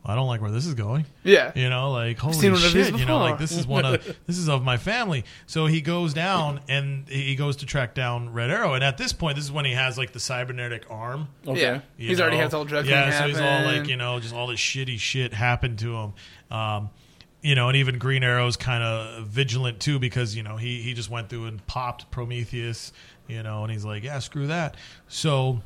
I 0.08 0.16
don't 0.16 0.28
like 0.28 0.42
where 0.42 0.52
this 0.52 0.66
is 0.66 0.74
going. 0.74 1.06
Yeah. 1.24 1.52
You 1.54 1.70
know, 1.70 1.92
like 1.92 2.18
holy 2.18 2.34
seen 2.34 2.54
one 2.54 2.64
of 2.64 2.72
these 2.72 2.88
shit, 2.88 2.98
you 2.98 3.06
know, 3.06 3.20
before. 3.20 3.30
like 3.32 3.40
this 3.40 3.52
is 3.52 3.68
one 3.68 3.84
of 3.86 4.18
this 4.26 4.38
is 4.38 4.48
of 4.48 4.64
my 4.64 4.78
family. 4.78 5.26
So 5.48 5.66
he 5.66 5.82
goes 5.82 6.14
down 6.14 6.62
and 6.70 7.08
he 7.10 7.36
goes 7.36 7.58
to 7.58 7.66
track 7.66 7.94
down 7.94 8.32
Red 8.32 8.50
Arrow, 8.50 8.74
and 8.74 8.84
at 8.84 8.98
this 8.98 9.12
point, 9.12 9.36
this 9.36 9.44
is 9.46 9.52
when 9.52 9.66
he 9.66 9.74
has 9.74 9.98
like 9.98 10.14
the 10.14 10.20
cybernetic 10.20 10.86
arm. 10.90 11.28
okay. 11.46 11.62
Yeah. 11.62 11.82
you 11.98 12.08
He's 12.08 12.22
already 12.22 12.38
know? 12.38 12.44
had 12.44 12.54
all 12.54 12.64
drugs. 12.66 12.88
Yeah, 12.88 13.10
thing 13.10 13.20
so 13.20 13.28
he's 13.28 13.40
all 13.40 13.64
like 13.64 13.88
you 13.88 13.98
know, 13.98 14.20
just 14.20 14.34
all 14.34 14.48
this 14.48 14.60
shitty 14.60 14.98
shit 14.98 15.34
happened 15.34 15.80
to 15.80 15.94
him. 15.94 16.14
Um, 16.50 16.90
you 17.42 17.56
know, 17.56 17.68
and 17.68 17.78
even 17.78 17.98
Green 18.00 18.24
Arrow's 18.24 18.58
kind 18.58 18.84
of 18.84 19.28
vigilant 19.28 19.80
too 19.80 20.00
because 20.00 20.36
you 20.36 20.44
know 20.44 20.58
he 20.58 20.82
he 20.82 20.94
just 20.94 21.10
went 21.10 21.30
through 21.30 21.46
and 21.46 21.66
popped 21.68 22.10
Prometheus, 22.12 22.94
you 23.28 23.44
know, 23.44 23.64
and 23.64 23.72
he's 23.72 23.86
like, 23.86 24.04
yeah, 24.04 24.20
screw 24.20 24.48
that. 24.48 24.76
So 25.08 25.62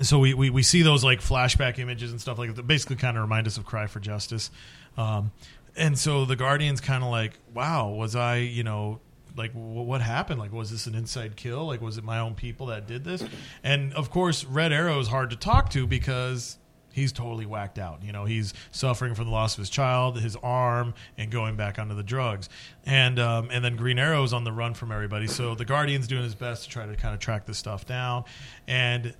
so 0.00 0.18
we, 0.18 0.34
we, 0.34 0.50
we 0.50 0.62
see 0.62 0.82
those 0.82 1.04
like 1.04 1.20
flashback 1.20 1.78
images 1.78 2.10
and 2.10 2.20
stuff 2.20 2.38
like 2.38 2.54
that 2.54 2.66
basically 2.66 2.96
kind 2.96 3.16
of 3.16 3.22
remind 3.22 3.46
us 3.46 3.58
of 3.58 3.66
cry 3.66 3.86
for 3.86 4.00
justice. 4.00 4.50
Um, 4.96 5.32
and 5.76 5.98
so 5.98 6.24
the 6.24 6.36
guardian's 6.36 6.80
kind 6.80 7.02
of 7.02 7.10
like 7.10 7.32
wow 7.54 7.88
was 7.88 8.14
i 8.14 8.36
you 8.36 8.62
know 8.62 9.00
like 9.36 9.54
w- 9.54 9.82
what 9.82 10.00
happened? 10.00 10.38
Like 10.40 10.52
was 10.52 10.70
this 10.70 10.86
an 10.86 10.94
inside 10.94 11.36
kill? 11.36 11.66
Like 11.66 11.80
was 11.80 11.98
it 11.98 12.04
my 12.04 12.18
own 12.18 12.34
people 12.34 12.66
that 12.66 12.86
did 12.86 13.04
this? 13.04 13.24
And 13.62 13.92
of 13.94 14.10
course 14.10 14.44
red 14.44 14.72
arrow 14.72 14.98
is 14.98 15.08
hard 15.08 15.30
to 15.30 15.36
talk 15.36 15.70
to 15.70 15.86
because 15.86 16.58
he's 16.92 17.12
totally 17.12 17.46
whacked 17.46 17.78
out. 17.78 18.02
You 18.02 18.12
know 18.12 18.24
he's 18.24 18.52
suffering 18.70 19.14
from 19.14 19.26
the 19.26 19.30
loss 19.30 19.54
of 19.54 19.60
his 19.60 19.70
child 19.70 20.20
his 20.20 20.36
arm 20.36 20.94
and 21.16 21.30
going 21.30 21.56
back 21.56 21.78
onto 21.78 21.94
the 21.94 22.02
drugs. 22.02 22.48
And 22.84 23.18
um, 23.18 23.48
and 23.50 23.64
then 23.64 23.76
green 23.76 23.98
arrow 23.98 24.22
is 24.22 24.32
on 24.32 24.44
the 24.44 24.52
run 24.52 24.74
from 24.74 24.92
everybody. 24.92 25.26
So 25.26 25.54
the 25.54 25.64
guardian's 25.64 26.06
doing 26.06 26.24
his 26.24 26.34
best 26.34 26.64
to 26.64 26.68
try 26.68 26.86
to 26.86 26.94
kind 26.96 27.14
of 27.14 27.20
track 27.20 27.46
this 27.46 27.58
stuff 27.58 27.86
down. 27.86 28.24
And 28.66 29.14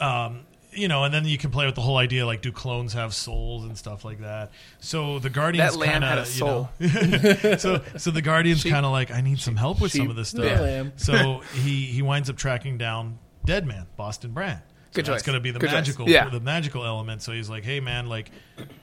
um, 0.00 0.40
you 0.72 0.86
know, 0.86 1.02
and 1.04 1.12
then 1.12 1.24
you 1.24 1.38
can 1.38 1.50
play 1.50 1.66
with 1.66 1.74
the 1.74 1.80
whole 1.80 1.96
idea 1.96 2.24
like, 2.26 2.42
do 2.42 2.52
clones 2.52 2.92
have 2.92 3.14
souls 3.14 3.64
and 3.64 3.76
stuff 3.76 4.04
like 4.04 4.20
that? 4.20 4.50
So 4.80 5.18
the 5.18 5.30
Guardians 5.30 5.72
That 5.72 5.78
lamb 5.78 6.02
kind 6.02 6.04
had 6.04 6.18
of, 6.18 6.28
a 6.28 6.32
you 6.32 6.44
know, 6.44 7.56
so 7.58 7.82
so 7.96 8.10
the 8.10 8.22
Guardians 8.22 8.62
kind 8.64 8.84
of 8.86 8.92
like, 8.92 9.10
I 9.10 9.20
need 9.20 9.40
some 9.40 9.56
help 9.56 9.80
with 9.80 9.92
some 9.92 10.10
of 10.10 10.16
this 10.16 10.28
stuff. 10.28 10.44
yeah. 10.44 10.84
So 10.96 11.40
he 11.54 11.86
he 11.86 12.02
winds 12.02 12.28
up 12.30 12.36
tracking 12.36 12.78
down 12.78 13.18
Deadman, 13.44 13.86
Boston 13.96 14.32
Brand. 14.32 14.60
So 14.90 15.02
Good 15.02 15.06
that's 15.06 15.22
going 15.22 15.34
to 15.34 15.40
be 15.40 15.50
the 15.50 15.58
Good 15.58 15.66
choice. 15.68 15.74
magical, 15.74 16.08
Yeah. 16.08 16.28
the 16.30 16.40
magical 16.40 16.84
element. 16.84 17.22
So 17.22 17.32
he's 17.32 17.50
like, 17.50 17.62
"Hey, 17.64 17.78
man, 17.78 18.06
like, 18.08 18.30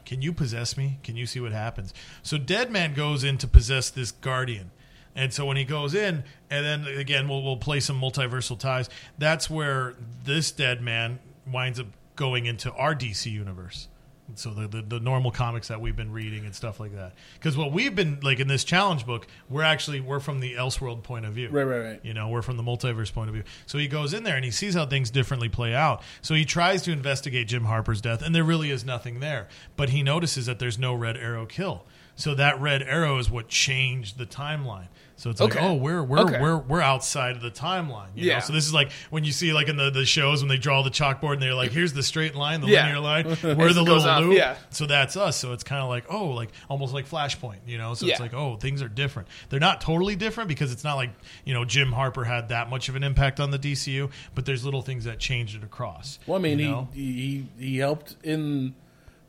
can 0.06 0.22
you 0.22 0.34
possess 0.34 0.78
me? 0.78 1.00
Can 1.04 1.16
you 1.16 1.26
see 1.26 1.40
what 1.40 1.52
happens?" 1.52 1.94
So 2.24 2.38
Deadman 2.38 2.94
goes 2.94 3.24
in 3.24 3.38
to 3.40 3.48
possess 3.48 3.90
this 3.90 4.12
Guardian, 4.12 4.70
and 5.16 5.34
so 5.34 5.46
when 5.46 5.58
he 5.58 5.64
goes 5.64 5.96
in, 5.96 6.24
and 6.50 6.66
then 6.66 6.86
again, 6.98 7.28
we'll 7.28 7.44
we'll 7.44 7.58
play 7.58 7.80
some 7.80 8.00
multiversal 8.00 8.60
ties. 8.60 8.90
That's 9.18 9.50
where 9.50 9.96
this 10.24 10.52
Deadman 10.52 11.20
winds 11.52 11.80
up 11.80 11.88
going 12.16 12.46
into 12.46 12.72
our 12.74 12.96
DC 12.96 13.32
universe. 13.32 13.88
So 14.34 14.50
the, 14.50 14.68
the 14.68 14.82
the 14.82 15.00
normal 15.00 15.30
comics 15.30 15.68
that 15.68 15.80
we've 15.80 15.96
been 15.96 16.12
reading 16.12 16.46
and 16.46 16.56
stuff 16.56 16.80
like 16.80 16.96
that. 16.96 17.14
Because 17.36 17.56
what 17.56 17.72
we've 17.72 17.96
been 17.96 18.20
like 18.24 18.40
in 18.40 18.48
this 18.48 18.64
challenge 18.64 19.06
book, 19.06 19.28
we're 19.50 19.62
actually 19.62 20.02
we're 20.02 20.20
from 20.20 20.40
the 20.40 20.56
Elseworld 20.56 21.04
point 21.04 21.26
of 21.26 21.34
view. 21.34 21.50
Right, 21.50 21.64
right, 21.64 21.80
right. 21.80 22.00
You 22.04 22.14
know, 22.14 22.30
we're 22.30 22.42
from 22.42 22.58
the 22.58 22.64
multiverse 22.64 23.14
point 23.14 23.30
of 23.30 23.36
view. 23.36 23.44
So 23.68 23.78
he 23.78 23.88
goes 23.88 24.14
in 24.14 24.24
there 24.24 24.36
and 24.36 24.44
he 24.44 24.52
sees 24.52 24.74
how 24.74 24.88
things 24.88 25.12
differently 25.12 25.48
play 25.48 25.76
out. 25.76 26.02
So 26.22 26.34
he 26.34 26.44
tries 26.44 26.82
to 26.84 26.92
investigate 26.92 27.48
Jim 27.48 27.66
Harper's 27.66 28.02
death, 28.02 28.24
and 28.24 28.34
there 28.34 28.44
really 28.44 28.72
is 28.72 28.84
nothing 28.84 29.20
there. 29.20 29.48
But 29.76 29.90
he 29.90 30.02
notices 30.02 30.48
that 30.48 30.58
there's 30.58 30.80
no 30.80 30.96
Red 30.96 31.18
Arrow 31.18 31.46
kill. 31.46 31.86
So 32.16 32.34
that 32.36 32.62
red 32.62 32.82
arrow 32.82 33.18
is 33.18 33.30
what 33.30 33.48
changed 33.48 34.18
the 34.18 34.26
timeline. 34.26 34.88
So 35.18 35.30
it's 35.30 35.40
like, 35.40 35.56
oh, 35.56 35.76
we're 35.76 36.04
we're 36.04 36.20
Okay. 36.20 36.42
we're 36.42 36.58
we're 36.58 36.82
outside 36.82 37.38
of 37.38 37.42
the 37.42 37.50
timeline. 37.50 38.08
You 38.16 38.28
Yeah. 38.28 38.34
Know? 38.36 38.40
So 38.42 38.54
this 38.54 38.66
is 38.66 38.74
like 38.74 38.92
when 39.10 39.24
you 39.24 39.32
see 39.32 39.54
like 39.54 39.70
in 39.70 39.78
the, 39.78 39.90
the 39.90 40.06
shows 40.06 40.42
when 40.42 40.50
they 40.50 40.58
draw 40.58 40.82
the 40.82 40.90
chalkboard 40.90 41.34
and 41.34 41.42
they're 41.42 41.54
like, 41.54 41.72
here's 41.72 41.94
the 41.94 42.04
straight 42.04 42.36
line, 42.36 42.60
the 42.60 42.68
Yeah. 42.68 42.84
linear 42.84 43.00
line, 43.00 43.26
we're 43.44 43.72
the 43.72 43.82
little 43.82 44.02
up, 44.04 44.22
loop. 44.22 44.36
yeah. 44.38 44.56
So 44.72 44.86
that's 44.86 45.16
us. 45.16 45.38
So 45.38 45.54
it's 45.54 45.64
kind 45.64 45.82
of 45.82 45.88
like, 45.88 46.04
oh, 46.10 46.28
like 46.32 46.50
almost 46.70 46.94
like 46.94 47.08
Flashpoint, 47.10 47.60
you 47.66 47.78
know? 47.78 47.94
So 47.94 48.08
it's 48.08 48.20
like, 48.20 48.34
oh, 48.34 48.58
things 48.58 48.82
are 48.82 48.90
different. 48.90 49.30
They're 49.50 49.60
not 49.62 49.80
totally 49.80 50.18
different 50.18 50.50
because 50.50 50.74
it's 50.74 50.84
not 50.84 50.96
like, 50.96 51.12
you 51.46 51.54
know, 51.54 51.64
Jim 51.64 51.94
Harper 51.94 52.26
had 52.26 52.50
that 52.50 52.70
much 52.70 52.90
of 52.90 52.98
an 52.98 53.04
impact 53.04 53.40
on 53.40 53.52
the 53.52 53.60
DCU, 53.60 54.12
but 54.36 54.46
there's 54.46 54.66
little 54.66 54.82
things 54.82 55.06
that 55.06 55.20
changed 55.20 55.56
it 55.56 55.64
across. 55.64 56.20
Well, 56.28 56.38
I 56.38 56.42
mean, 56.42 56.60
you 56.60 56.68
know? 56.68 56.90
he, 56.94 57.48
he 57.58 57.66
he 57.72 57.78
helped 57.78 58.18
in 58.22 58.76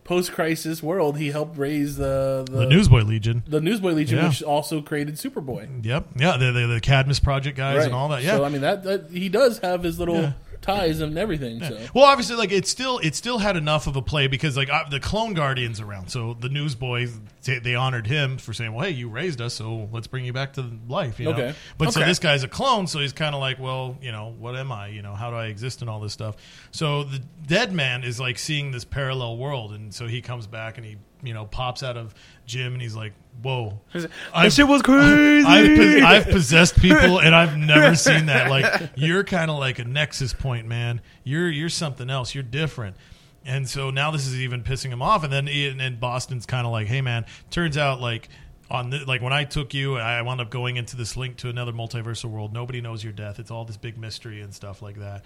post-crisis 0.07 0.83
world. 0.83 1.19
He 1.19 1.31
helped 1.31 1.59
raise 1.59 1.97
the 1.97 2.45
the, 2.49 2.59
the 2.61 2.67
Newsboy 2.67 3.03
Legion. 3.03 3.43
the 3.47 3.61
Newsboy 3.61 3.93
Legion, 3.93 4.19
Yeah. 4.19 4.29
which 4.29 4.43
also 4.43 4.81
created 4.81 5.17
Superboy. 5.17 5.85
Yep. 5.85 6.07
Yeah, 6.17 6.37
the, 6.37 6.53
the, 6.53 6.67
the 6.69 6.81
Cadmus 6.81 7.19
Project 7.21 7.57
guys 7.57 7.79
Right. 7.79 7.87
and 7.87 7.95
all 7.95 8.09
that. 8.09 8.23
Yeah. 8.23 8.37
So 8.37 8.45
I 8.45 8.49
mean, 8.49 8.61
that, 8.63 8.85
that 8.85 9.11
he 9.11 9.29
does 9.29 9.59
have 9.59 9.83
his 9.83 9.99
little 9.99 10.15
Yeah. 10.23 10.33
Ties 10.67 11.01
and 11.01 11.17
everything. 11.17 11.63
So 11.63 11.79
Well, 11.95 12.05
obviously, 12.05 12.37
like 12.37 12.53
it 12.53 12.67
still 12.67 12.99
it 12.99 13.15
still 13.15 13.39
had 13.39 13.57
enough 13.57 13.87
of 13.87 13.97
a 13.97 14.03
play 14.03 14.27
because 14.27 14.57
like 14.57 14.71
uh, 14.71 14.89
the 14.89 15.01
Clone 15.01 15.35
Guardians 15.35 15.81
around, 15.81 16.09
so 16.09 16.35
the 16.35 16.49
Newsboys 16.49 17.19
they, 17.45 17.59
they 17.59 17.75
honored 17.75 18.07
him 18.07 18.39
for 18.39 18.53
saying, 18.53 18.75
"Well, 18.75 18.85
hey, 18.85 18.93
you 18.93 19.09
raised 19.09 19.41
us, 19.41 19.55
so 19.55 19.89
let's 19.93 20.07
bring 20.07 20.25
you 20.25 20.33
back 20.33 20.55
to 20.55 20.71
life." 20.89 21.19
You 21.19 21.27
know? 21.27 21.33
Okay. 21.33 21.55
But 21.79 21.93
so 21.93 22.01
this 22.01 22.19
guy's 22.19 22.43
a 22.43 22.49
clone, 22.49 22.87
so 22.87 22.99
he's 22.99 23.13
kind 23.13 23.35
of 23.35 23.41
like, 23.41 23.59
"Well, 23.59 23.97
you 24.03 24.13
know, 24.13 24.35
what 24.39 24.57
am 24.57 24.73
I? 24.73 24.89
You 24.89 25.03
know, 25.03 25.15
how 25.15 25.31
do 25.31 25.37
I 25.37 25.47
exist 25.47 25.81
and 25.81 25.89
all 25.89 26.01
this 26.01 26.13
stuff?" 26.13 26.37
So 26.71 27.05
the 27.05 27.23
dead 27.47 27.73
man 27.73 28.05
is 28.05 28.21
like 28.21 28.39
seeing 28.39 28.73
this 28.73 28.85
parallel 28.85 29.37
world, 29.37 29.73
and 29.73 29.95
so 29.95 30.07
he 30.07 30.21
comes 30.21 30.47
back 30.47 30.77
and 30.77 30.87
he 30.87 30.97
you 31.23 31.35
know 31.35 31.45
pops 31.45 31.83
out 31.83 31.97
of 31.97 32.15
Jim 32.47 32.73
and 32.73 32.83
he's 32.83 32.95
like, 32.95 33.13
"Whoa." 33.43 33.81
That 33.93 34.53
shit 34.53 34.69
was 34.69 34.83
crazy. 34.83 35.47
I've, 35.47 36.05
I've 36.05 36.33
possessed 36.33 36.79
people, 36.81 37.21
and 37.21 37.35
I've 37.35 37.57
never 37.57 37.95
seen 37.97 38.27
that. 38.27 38.51
Like 38.51 38.91
you're 38.97 39.25
kind 39.25 39.51
of 39.51 39.59
like 39.59 39.79
a 39.79 39.85
nexus 39.85 40.33
point, 40.33 40.67
man. 40.67 41.01
You're 41.25 41.51
you're 41.51 41.69
something 41.69 42.11
else. 42.11 42.35
You're 42.35 42.45
different. 42.45 42.97
And 43.47 43.69
so 43.69 43.91
now 43.91 44.11
this 44.11 44.27
is 44.27 44.41
even 44.41 44.65
pissing 44.65 44.91
him 44.91 45.01
off. 45.01 45.23
And 45.23 45.33
then 45.33 45.49
Ian 45.49 45.81
and 45.81 46.01
Boston's 46.01 46.47
kind 46.47 46.67
of 46.67 46.73
like, 46.73 46.89
hey, 46.89 47.01
man. 47.01 47.27
Turns 47.49 47.79
out 47.79 48.01
like 48.01 48.29
on 48.71 48.91
the, 48.91 49.05
like 49.05 49.23
when 49.23 49.33
I 49.33 49.45
took 49.45 49.73
you, 49.73 49.97
I 49.99 50.21
wound 50.23 50.41
up 50.41 50.51
going 50.51 50.77
into 50.77 50.97
this 50.97 51.17
link 51.17 51.37
to 51.39 51.49
another 51.49 51.73
multiversal 51.73 52.25
world. 52.31 52.53
Nobody 52.53 52.81
knows 52.81 53.05
your 53.05 53.13
death. 53.13 53.39
It's 53.39 53.53
all 53.53 53.65
this 53.65 53.77
big 53.77 53.97
mystery 53.97 54.41
and 54.41 54.53
stuff 54.53 54.83
like 54.83 54.99
that. 54.99 55.25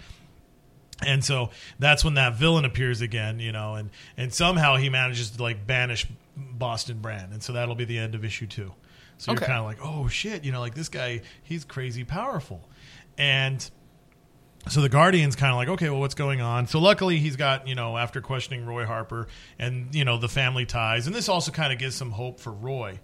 And 1.05 1.23
so 1.23 1.49
that's 1.79 2.03
when 2.03 2.13
that 2.15 2.35
villain 2.35 2.65
appears 2.65 3.01
again, 3.01 3.39
you 3.39 3.51
know, 3.51 3.75
and 3.75 3.89
and 4.17 4.33
somehow 4.33 4.75
he 4.77 4.89
manages 4.89 5.31
to 5.31 5.41
like 5.41 5.65
banish 5.65 6.05
Boston 6.37 6.99
Brand, 6.99 7.33
and 7.33 7.41
so 7.41 7.53
that'll 7.53 7.75
be 7.75 7.85
the 7.85 7.97
end 7.97 8.15
of 8.15 8.23
issue 8.23 8.47
two. 8.47 8.73
So 9.17 9.31
Okay. 9.31 9.41
you're 9.41 9.47
kind 9.47 9.59
of 9.59 9.65
like, 9.65 9.77
oh 9.83 10.07
shit, 10.07 10.43
you 10.43 10.51
know, 10.51 10.59
like 10.59 10.75
this 10.75 10.89
guy, 10.89 11.21
he's 11.43 11.63
crazy 11.65 12.03
powerful, 12.03 12.67
and 13.17 13.69
so 14.67 14.81
the 14.81 14.89
Guardian's 14.89 15.35
kind 15.35 15.51
of 15.51 15.57
like, 15.57 15.69
okay, 15.69 15.89
well, 15.89 15.99
what's 15.99 16.13
going 16.13 16.39
on? 16.39 16.67
So 16.67 16.79
luckily, 16.79 17.17
he's 17.17 17.35
got 17.35 17.67
you 17.67 17.73
know, 17.75 17.97
after 17.97 18.21
questioning 18.21 18.65
Roy 18.65 18.85
Harper 18.85 19.27
and 19.57 19.93
you 19.95 20.05
know 20.05 20.17
the 20.17 20.29
family 20.29 20.65
ties, 20.65 21.07
and 21.07 21.15
this 21.15 21.27
also 21.29 21.51
kind 21.51 21.73
of 21.73 21.79
gives 21.79 21.95
some 21.95 22.11
hope 22.11 22.39
for 22.39 22.51
Roy. 22.51 22.99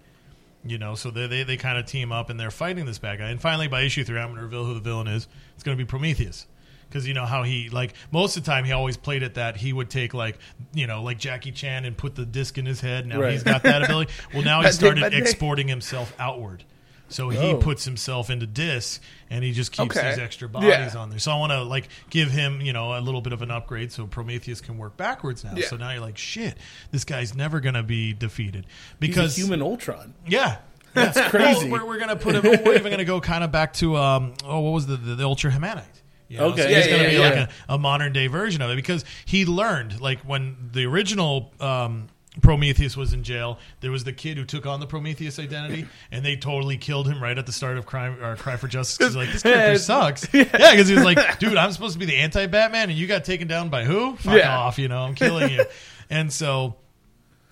You 0.66 0.78
know, 0.78 0.95
so 0.95 1.10
they 1.12 1.28
they, 1.28 1.43
they 1.43 1.58
kind 1.58 1.78
of 1.78 1.86
team 1.86 2.12
up 2.12 2.30
and 2.30 2.39
they're 2.39 2.52
fighting 2.52 2.86
this 2.86 3.00
bad 3.00 3.20
guy. 3.20 3.30
And 3.30 3.41
finally, 3.41 3.68
by 3.68 3.82
issue 3.82 4.04
three, 4.04 4.20
I'm 4.20 4.28
going 4.28 4.38
to 4.38 4.43
reveal 4.43 4.66
who 4.66 4.74
the 4.74 4.80
villain 4.82 5.08
is. 5.08 5.28
It's 5.56 5.64
going 5.64 5.78
to 5.78 5.84
be 5.84 5.88
Prometheus. 5.88 6.45
Because 6.90 7.08
you 7.08 7.14
know 7.14 7.26
how 7.26 7.44
he 7.44 7.70
like 7.70 7.94
most 8.12 8.38
of 8.38 8.44
the 8.44 8.50
time 8.52 8.64
he 8.66 8.72
always 8.72 8.98
played 8.98 9.24
it 9.24 9.34
that 9.36 9.58
he 9.58 9.74
would 9.74 9.90
take 9.90 10.14
like 10.14 10.38
you 10.74 10.88
know 10.88 11.04
like 11.04 11.18
Jackie 11.20 11.52
Chan 11.52 11.86
and 11.86 11.98
put 11.98 12.16
the 12.16 12.26
disc 12.26 12.58
in 12.58 12.66
his 12.66 12.80
head. 12.82 13.06
Now 13.06 13.20
Right. 13.22 13.34
he's 13.34 13.44
got 13.44 13.64
that 13.64 13.84
ability. 13.84 14.12
Well, 14.34 14.44
now 14.44 14.62
he 14.62 14.72
started 14.72 15.14
exporting 15.14 15.68
himself 15.68 16.14
outward. 16.20 16.64
So 17.10 17.30
he 17.30 17.38
Oh. 17.38 17.56
puts 17.58 17.86
himself 17.86 18.30
into 18.30 18.46
discs 18.46 19.00
and 19.30 19.42
he 19.44 19.54
just 19.54 19.72
keeps 19.72 19.96
Okay. 19.96 20.10
these 20.10 20.20
extra 20.20 20.50
bodies 20.50 20.70
Yeah. 20.94 21.00
on 21.00 21.10
there. 21.10 21.20
So 21.20 21.32
I 21.32 21.36
want 21.40 21.54
to 21.54 21.64
like 21.64 21.88
give 22.10 22.32
him, 22.32 22.60
you 22.60 22.74
know, 22.74 22.98
a 22.98 23.00
little 23.00 23.22
bit 23.22 23.32
of 23.32 23.42
an 23.42 23.50
upgrade 23.50 23.94
so 23.94 24.06
Prometheus 24.08 24.60
can 24.60 24.78
work 24.78 24.98
backwards 24.98 25.44
now. 25.46 25.54
Yeah. 25.56 25.68
So 25.68 25.78
now 25.78 25.92
you're 25.92 26.02
like, 26.02 26.18
shit, 26.18 26.58
this 26.92 27.06
guy's 27.06 27.34
never 27.34 27.62
going 27.62 27.76
to 27.76 27.84
be 27.84 28.12
defeated 28.14 28.66
he's 28.66 28.96
because 29.00 29.38
a 29.38 29.42
human 29.42 29.62
Ultron. 29.62 30.16
yeah. 30.28 30.58
That's 30.94 31.20
crazy. 31.30 31.70
Well, 31.70 31.82
we're, 31.84 31.88
we're 31.88 32.00
gonna 32.00 32.16
put 32.16 32.34
him. 32.36 32.44
We're 32.66 32.74
even 32.76 32.90
gonna 32.92 33.06
go 33.06 33.22
kind 33.22 33.44
of 33.44 33.52
back 33.52 33.74
to 33.74 33.98
um. 33.98 34.34
Oh, 34.44 34.62
what 34.62 34.72
was 34.72 34.88
the 34.88 34.96
the, 34.96 35.16
the 35.16 35.24
Ultra 35.26 35.52
Humanite? 35.52 35.84
You 36.30 36.38
know, 36.39 36.45
Okay. 36.47 36.63
so 36.63 36.67
Yeah, 36.69 36.78
he's 36.78 36.88
gonna 36.88 37.03
yeah, 37.03 37.09
be 37.09 37.15
yeah, 37.15 37.21
like 37.30 37.49
a, 37.49 37.49
a 37.69 37.78
modern 37.78 38.13
day 38.13 38.28
version 38.28 38.61
of 38.61 38.69
it 38.71 38.75
because 38.75 39.05
he 39.25 39.45
learned 39.45 40.01
like 40.01 40.19
when 40.21 40.69
the 40.73 40.86
original 40.86 41.51
um, 41.59 42.07
Prometheus 42.41 42.95
was 42.95 43.13
in 43.13 43.23
jail, 43.23 43.57
there 43.80 43.89
was 43.91 44.03
the 44.03 44.13
kid 44.13 44.38
who 44.38 44.45
took 44.45 44.65
on 44.65 44.80
the 44.80 44.86
Prometheus 44.86 45.39
identity, 45.39 45.88
and 46.11 46.23
they 46.23 46.36
totally 46.36 46.78
killed 46.78 47.07
him 47.07 47.21
right 47.23 47.36
at 47.38 47.45
the 47.47 47.51
start 47.51 47.78
of 47.78 47.86
Crime 47.88 48.21
or 48.23 48.36
Cry 48.36 48.57
for 48.57 48.67
Justice. 48.67 48.97
Because 48.97 49.15
like 49.15 49.32
this 49.32 49.41
character 49.43 49.80
sucks. 49.80 50.28
Yeah, 50.34 50.43
because 50.43 50.88
he 50.88 50.93
was 50.95 51.03
like, 51.03 51.39
dude, 51.39 51.57
I'm 51.57 51.71
supposed 51.71 51.93
to 51.93 51.99
be 51.99 52.05
the 52.05 52.17
anti 52.17 52.45
Batman, 52.45 52.89
and 52.89 52.97
you 52.99 53.07
got 53.07 53.23
taken 53.25 53.47
down 53.47 53.69
by 53.69 53.86
who? 53.86 54.15
Fuck 54.17 54.36
Yeah. 54.36 54.55
off, 54.57 54.78
you 54.78 54.88
know, 54.88 55.01
I'm 55.03 55.15
killing 55.15 55.51
you. 55.51 55.65
and 56.09 56.32
so 56.32 56.75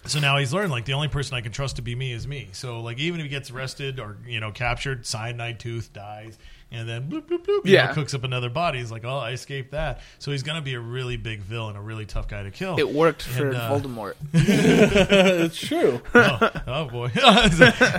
so 0.06 0.20
now 0.20 0.38
he's 0.38 0.54
learned 0.54 0.70
like 0.72 0.86
the 0.86 0.94
only 0.94 1.08
person 1.08 1.34
I 1.36 1.42
can 1.42 1.52
trust 1.52 1.78
to 1.78 1.82
be 1.82 1.96
me 1.96 2.12
is 2.12 2.28
me. 2.28 2.50
So 2.52 2.82
like 2.82 3.00
even 3.00 3.20
if 3.22 3.24
he 3.24 3.30
gets 3.30 3.50
arrested 3.50 4.00
or 4.00 4.18
you 4.28 4.40
know 4.40 4.52
captured, 4.52 5.06
cyanide 5.08 5.60
tooth 5.60 5.94
dies, 5.94 6.38
and 6.72 6.90
then 6.90 7.10
bloop 7.10 7.22
bloop 7.22 7.46
bloop, 7.46 7.62
Yeah. 7.64 7.88
know, 7.88 7.94
cooks 7.94 8.14
up 8.14 8.24
another 8.24 8.50
body. 8.50 8.80
He's 8.80 8.92
like, 8.92 9.06
oh, 9.06 9.18
I 9.18 9.32
escaped 9.32 9.72
that. 9.72 10.02
So 10.20 10.32
he's 10.32 10.44
gonna 10.44 10.62
be 10.62 10.74
a 10.74 10.80
really 10.80 11.16
big 11.16 11.42
villain, 11.42 11.76
a 11.76 11.82
really 11.82 12.06
tough 12.06 12.28
guy 12.28 12.44
to 12.44 12.52
kill. 12.52 12.78
It 12.78 12.90
worked 12.94 13.22
for 13.24 13.48
And, 13.48 13.56
uh, 13.56 13.70
Voldemort. 13.72 14.16
it's 14.34 15.58
true. 15.58 16.02
oh, 16.14 16.50
oh, 16.68 16.86
boy. 16.86 17.12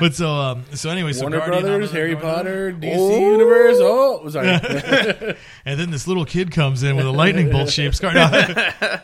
But 0.01 0.15
so 0.15 0.29
um 0.31 0.65
so 0.75 0.91
anyway, 0.91 1.13
so 1.13 1.23
Warner 1.23 1.39
Guardian, 1.39 1.63
Brothers, 1.65 1.91
Harry 1.93 2.15
going 2.15 2.27
on. 2.27 2.35
Potter, 2.35 2.73
DC 2.73 2.95
Oh. 2.97 3.31
Universe. 3.33 3.77
Oh, 3.81 4.29
sorry. 4.29 4.49
and 5.65 5.81
then 5.81 5.91
this 5.91 6.07
little 6.07 6.25
kid 6.25 6.51
comes 6.51 6.83
in 6.83 6.97
with 6.97 7.07
a 7.07 7.11
lightning 7.11 7.51
bolt 7.51 7.71
shaped 7.71 7.95
scar. 7.97 8.13
No, 8.13 8.29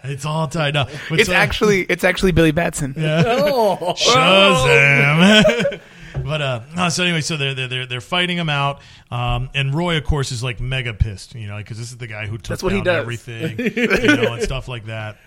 it's 0.05 0.25
all 0.27 0.49
tied 0.49 0.77
up. 0.77 0.91
But 1.09 1.21
It's 1.21 1.29
so- 1.29 1.35
actually 1.35 1.83
it's 1.85 2.05
actually 2.05 2.33
Billy 2.33 2.53
Batson. 2.53 2.95
oh, 2.99 3.95
Shazam! 3.97 5.81
But 6.25 6.43
uh, 6.43 6.61
no, 6.77 6.89
so 6.89 7.03
anyway, 7.05 7.21
so 7.21 7.37
they're 7.37 7.55
they're 7.55 7.87
they're, 7.87 8.01
fighting 8.01 8.37
him 8.37 8.49
out, 8.49 8.81
um, 9.11 9.51
and 9.55 9.75
Roy, 9.75 9.97
of 9.97 10.05
course, 10.05 10.33
is 10.33 10.43
like 10.43 10.61
mega 10.61 10.95
pissed, 10.95 11.35
you 11.35 11.47
know, 11.47 11.57
because 11.59 11.79
this 11.79 11.91
is 11.91 11.99
the 11.99 12.07
guy 12.07 12.27
who 12.27 12.39
took 12.39 12.49
That's 12.49 12.63
what 12.63 12.73
he 12.73 12.79
down 12.81 12.85
does. 12.97 13.03
everything, 13.03 13.59
you 13.59 14.17
know, 14.17 14.35
and 14.35 14.43
stuff 14.43 14.69
like 14.69 14.87
that. 14.87 15.19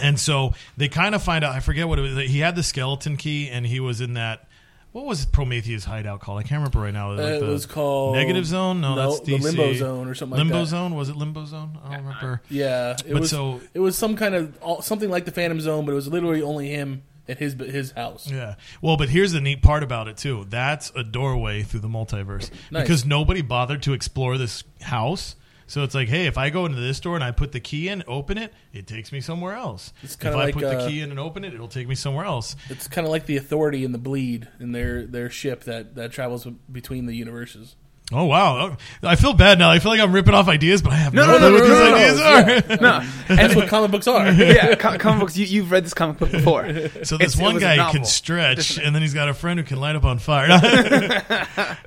And 0.00 0.18
so 0.18 0.54
they 0.76 0.88
kind 0.88 1.14
of 1.14 1.22
find 1.22 1.44
out. 1.44 1.54
I 1.54 1.60
forget 1.60 1.86
what 1.86 1.98
it 1.98 2.02
was. 2.02 2.30
He 2.30 2.38
had 2.38 2.56
the 2.56 2.62
skeleton 2.62 3.16
key, 3.16 3.50
and 3.50 3.66
he 3.66 3.80
was 3.80 4.00
in 4.00 4.14
that. 4.14 4.48
What 4.92 5.06
was 5.06 5.24
Prometheus 5.24 5.86
hideout 5.86 6.20
called? 6.20 6.38
I 6.38 6.42
can't 6.42 6.58
remember 6.58 6.80
right 6.80 6.92
now. 6.92 7.12
Like 7.12 7.20
it 7.20 7.40
the 7.40 7.46
was 7.46 7.64
called 7.64 8.14
Negative 8.14 8.44
Zone. 8.44 8.82
No, 8.82 8.94
that's 8.94 9.20
the 9.20 9.38
Limbo 9.38 9.72
Zone 9.72 10.06
or 10.06 10.14
something 10.14 10.36
like 10.36 10.44
Limbo 10.46 10.60
that. 10.60 10.66
Zone 10.66 10.94
was 10.94 11.08
it 11.08 11.16
Limbo 11.16 11.46
Zone? 11.46 11.78
I 11.82 11.94
don't 11.96 12.04
remember. 12.04 12.42
Yeah, 12.50 12.90
it 12.92 13.10
But 13.10 13.20
was. 13.20 13.30
so- 13.30 13.60
it 13.72 13.80
was 13.80 13.96
some 13.96 14.16
kind 14.16 14.34
of 14.34 14.84
something 14.84 15.08
like 15.08 15.24
the 15.24 15.30
Phantom 15.30 15.58
Zone, 15.62 15.86
but 15.86 15.92
it 15.92 15.94
was 15.94 16.08
literally 16.08 16.42
only 16.42 16.68
him 16.68 17.04
at 17.28 17.38
his 17.38 17.54
his 17.54 17.92
house. 17.92 18.30
Yeah. 18.30 18.56
Well, 18.80 18.96
but 18.96 19.08
here's 19.08 19.32
the 19.32 19.40
neat 19.40 19.62
part 19.62 19.82
about 19.82 20.08
it 20.08 20.16
too. 20.16 20.46
That's 20.48 20.90
a 20.96 21.04
doorway 21.04 21.62
through 21.62 21.80
the 21.80 21.88
multiverse 21.88 22.50
Nice. 22.70 22.82
because 22.82 23.04
nobody 23.06 23.42
bothered 23.42 23.82
to 23.84 23.92
explore 23.92 24.38
this 24.38 24.64
house. 24.80 25.36
So 25.68 25.84
it's 25.84 25.94
like, 25.94 26.08
hey, 26.08 26.26
if 26.26 26.36
I 26.36 26.50
go 26.50 26.66
into 26.66 26.80
this 26.80 27.00
door 27.00 27.14
and 27.14 27.24
I 27.24 27.30
put 27.30 27.52
the 27.52 27.60
key 27.60 27.88
in, 27.88 28.02
open 28.06 28.36
it, 28.36 28.52
it 28.74 28.86
takes 28.86 29.10
me 29.10 29.20
somewhere 29.22 29.54
else. 29.54 29.94
It's 30.02 30.16
If 30.16 30.26
I 30.26 30.30
like, 30.34 30.54
put 30.54 30.62
the 30.62 30.80
uh, 30.80 30.86
key 30.88 31.00
in 31.00 31.10
and 31.10 31.18
open 31.18 31.44
it, 31.44 31.54
it'll 31.54 31.66
take 31.68 31.88
me 31.88 31.94
somewhere 31.94 32.26
else. 32.26 32.56
It's 32.68 32.88
kind 32.88 33.06
of 33.06 33.10
like 33.10 33.24
the 33.24 33.38
Authority 33.38 33.82
and 33.82 33.94
the 33.94 33.98
Bleed 33.98 34.48
in 34.60 34.72
their 34.72 35.06
their 35.06 35.30
ship 35.30 35.64
that 35.64 35.94
that 35.94 36.12
travels 36.12 36.46
between 36.70 37.06
the 37.06 37.14
universes. 37.14 37.76
Oh 38.14 38.24
wow, 38.24 38.76
I 39.02 39.16
feel 39.16 39.32
bad 39.32 39.58
now. 39.58 39.70
I 39.70 39.78
feel 39.78 39.90
like 39.90 40.00
I'm 40.00 40.12
ripping 40.12 40.34
off 40.34 40.48
ideas, 40.48 40.82
but 40.82 40.92
I 40.92 40.96
have 40.96 41.14
no, 41.14 41.26
No, 41.26 41.38
no, 41.38 41.48
no, 41.48 41.54
what 41.54 41.62
these 41.64 41.80
ideas 41.80 42.20
are. 42.20 42.76
No, 42.80 43.08
That's 43.28 43.54
what 43.54 43.68
comic 43.68 43.90
books 43.90 44.06
are. 44.06 44.30
yeah, 44.32 44.74
com- 44.74 44.98
comic 44.98 45.20
books. 45.20 45.36
You, 45.36 45.46
you've 45.46 45.70
read 45.70 45.84
this 45.84 45.94
comic 45.94 46.18
book 46.18 46.30
before. 46.30 46.62
So 47.04 47.16
this 47.18 47.36
one 47.36 47.58
guy 47.58 47.90
can 47.90 48.04
stretch, 48.04 48.78
and 48.78 48.94
then 48.94 49.02
he's 49.02 49.14
got 49.14 49.28
a 49.28 49.34
friend 49.34 49.58
who 49.58 49.64
can 49.64 49.78
light 49.80 49.96
up 49.96 50.04
on 50.04 50.18
fire. 50.18 50.48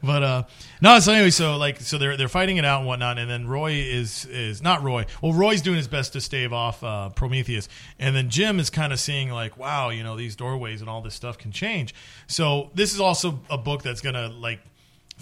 but 0.03 0.23
uh, 0.23 0.43
no. 0.81 0.99
So 0.99 1.13
anyway, 1.13 1.29
so 1.29 1.57
like, 1.57 1.79
so 1.79 1.97
they're 1.97 2.17
they're 2.17 2.27
fighting 2.27 2.57
it 2.57 2.65
out 2.65 2.79
and 2.79 2.87
whatnot, 2.87 3.17
and 3.17 3.29
then 3.29 3.47
Roy 3.47 3.73
is 3.73 4.25
is 4.25 4.61
not 4.61 4.83
Roy. 4.83 5.05
Well, 5.21 5.33
Roy's 5.33 5.61
doing 5.61 5.77
his 5.77 5.87
best 5.87 6.13
to 6.13 6.21
stave 6.21 6.53
off 6.53 6.83
uh, 6.83 7.09
Prometheus, 7.09 7.69
and 7.99 8.15
then 8.15 8.29
Jim 8.29 8.59
is 8.59 8.69
kind 8.69 8.91
of 8.93 8.99
seeing 8.99 9.29
like, 9.29 9.57
wow, 9.57 9.89
you 9.89 10.03
know, 10.03 10.15
these 10.15 10.35
doorways 10.35 10.81
and 10.81 10.89
all 10.89 11.01
this 11.01 11.15
stuff 11.15 11.37
can 11.37 11.51
change. 11.51 11.93
So 12.27 12.71
this 12.73 12.93
is 12.93 12.99
also 12.99 13.39
a 13.49 13.57
book 13.57 13.83
that's 13.83 14.01
gonna 14.01 14.27
like 14.29 14.59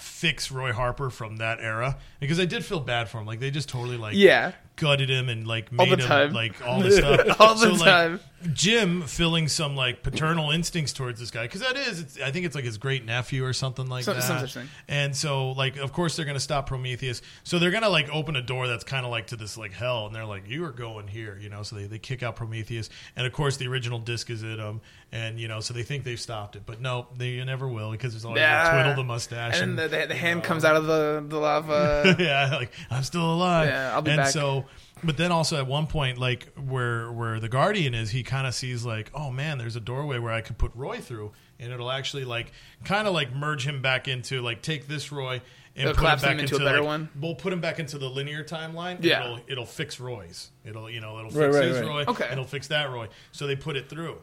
fix 0.04 0.52
Roy 0.52 0.74
Harper 0.74 1.10
from 1.10 1.38
that 1.38 1.60
era 1.60 1.98
because 2.20 2.40
I 2.40 2.46
did 2.46 2.64
feel 2.66 2.80
bad 2.80 3.10
for 3.10 3.20
him. 3.20 3.26
Like 3.26 3.40
they 3.40 3.50
just 3.52 3.70
totally 3.70 3.98
like 3.98 4.16
Yeah. 4.16 4.52
Gutted 4.84 5.10
him 5.10 5.30
and 5.30 5.48
like 5.48 5.72
made 5.72 5.90
the 5.90 6.04
him 6.04 6.08
time. 6.08 6.34
like 6.34 6.66
all 6.66 6.82
this 6.82 6.98
stuff. 6.98 7.22
All 7.40 7.56
the 7.56 7.68
so, 7.68 7.72
like, 7.72 7.80
time. 7.86 8.20
Jim 8.52 9.04
feeling 9.04 9.48
some 9.48 9.76
like 9.76 10.04
paternal 10.04 10.52
instincts 10.52 10.92
towards 10.92 11.18
this 11.20 11.32
guy 11.32 11.44
because 11.44 11.62
that 11.62 11.78
is, 11.78 12.02
it's, 12.02 12.22
I 12.22 12.32
think 12.32 12.46
it's 12.46 12.56
like 12.56 12.66
his 12.66 12.78
great 12.78 13.06
nephew 13.06 13.46
or 13.46 13.54
something 13.54 13.88
like 13.88 14.04
Some- 14.04 14.16
that. 14.16 14.24
some 14.24 14.40
such 14.40 14.54
thing. 14.54 14.68
And 14.90 15.16
so, 15.16 15.52
like, 15.52 15.78
of 15.78 15.94
course, 15.94 16.18
they're 16.18 16.26
going 16.26 16.36
to 16.36 16.42
stop 16.42 16.68
Prometheus. 16.68 17.22
So 17.44 17.58
they're 17.58 17.72
going 17.72 17.84
to 17.84 17.90
like 17.90 18.10
open 18.14 18.36
a 18.36 18.42
door 18.42 18.68
that's 18.68 18.84
kind 18.84 19.06
of 19.06 19.12
like 19.12 19.28
to 19.28 19.38
this 19.38 19.58
like 19.58 19.72
hell, 19.72 20.08
and 20.08 20.16
they're 20.16 20.26
like, 20.26 20.50
"You 20.50 20.66
are 20.66 20.72
going 20.72 21.08
here," 21.08 21.38
you 21.42 21.50
know. 21.50 21.64
So 21.64 21.78
they, 21.78 21.86
they 21.86 22.00
kick 22.00 22.22
out 22.22 22.36
Prometheus, 22.36 22.90
and 23.16 23.26
of 23.26 23.32
course, 23.32 23.56
the 23.56 23.68
original 23.68 24.00
disc 24.00 24.30
is 24.30 24.44
in 24.44 24.58
them, 24.58 24.82
and 25.14 25.40
you 25.40 25.48
know, 25.48 25.62
so 25.62 25.74
they 25.74 25.84
think 25.84 26.04
they've 26.04 26.20
stopped 26.20 26.56
it, 26.58 26.64
but 26.66 26.82
no, 26.82 27.08
they 27.18 27.42
never 27.46 27.68
will 27.68 27.92
because 27.92 28.14
there's 28.14 28.26
always 28.26 28.42
like, 28.42 28.72
twiddle 28.72 28.96
the 28.96 29.04
mustache, 29.04 29.62
and 29.62 29.78
then 29.78 29.90
the, 29.90 29.98
the, 29.98 30.08
the 30.08 30.16
hand 30.16 30.42
know. 30.42 30.46
comes 30.46 30.66
out 30.66 30.76
of 30.76 30.86
the 30.86 31.24
the 31.26 31.38
lava. 31.38 32.16
yeah, 32.20 32.56
like 32.56 32.72
I'm 32.92 33.04
still 33.04 33.34
alive. 33.34 33.70
Yeah, 33.70 33.94
I'll 33.94 34.02
be 34.02 34.12
and 34.12 34.18
back. 34.18 34.30
so, 34.32 34.66
but 35.06 35.18
then 35.18 35.32
also 35.32 35.58
at 35.58 35.68
one 35.68 35.88
point, 35.88 36.18
like 36.18 36.48
where 36.58 37.12
where 37.12 37.40
the 37.40 37.50
Guardian 37.50 37.94
is, 37.94 38.12
he 38.12 38.24
kind 38.24 38.48
of 38.48 38.54
sees 38.54 38.86
like, 38.86 39.12
oh 39.14 39.30
man, 39.32 39.58
there's 39.58 39.76
a 39.76 39.80
doorway 39.80 40.20
where 40.20 40.34
I 40.34 40.42
could 40.42 40.58
put 40.58 40.72
Roy 40.76 41.00
through, 41.00 41.32
and 41.60 41.72
it'll 41.72 41.92
actually 41.92 42.26
like 42.26 42.52
kind 42.84 43.08
of 43.08 43.14
like 43.14 43.34
merge 43.34 43.66
him 43.68 43.82
back 43.82 44.08
into 44.08 44.42
like 44.42 44.62
take 44.62 44.88
this 44.88 45.12
Roy. 45.12 45.42
And 45.76 45.90
It'll 45.90 45.96
put 45.96 45.98
him 45.98 46.04
collapse 46.04 46.24
him 46.24 46.38
back 46.38 46.40
into 46.40 46.56
a 46.58 46.60
better 46.60 46.80
like, 46.82 46.86
one? 46.86 47.10
We'll 47.20 47.34
put 47.34 47.52
him 47.52 47.60
back 47.60 47.80
into 47.80 47.98
the 47.98 48.08
linear 48.08 48.44
timeline. 48.44 49.04
Yeah. 49.04 49.24
it'll, 49.24 49.40
it'll 49.48 49.66
fix 49.66 50.00
Roy's. 50.00 50.52
It'll 50.64 50.88
you 50.88 51.02
know 51.02 51.18
it'll 51.18 51.32
fix 51.32 51.40
Right, 51.40 51.54
right, 51.54 51.64
his 51.64 51.80
right. 51.80 51.88
Roy. 51.88 52.06
Okay. 52.08 52.28
It'll 52.32 52.44
fix 52.44 52.68
that 52.68 52.92
Roy. 52.92 53.08
So 53.32 53.48
they 53.48 53.56
put 53.56 53.76
it 53.76 53.90
through. 53.90 54.20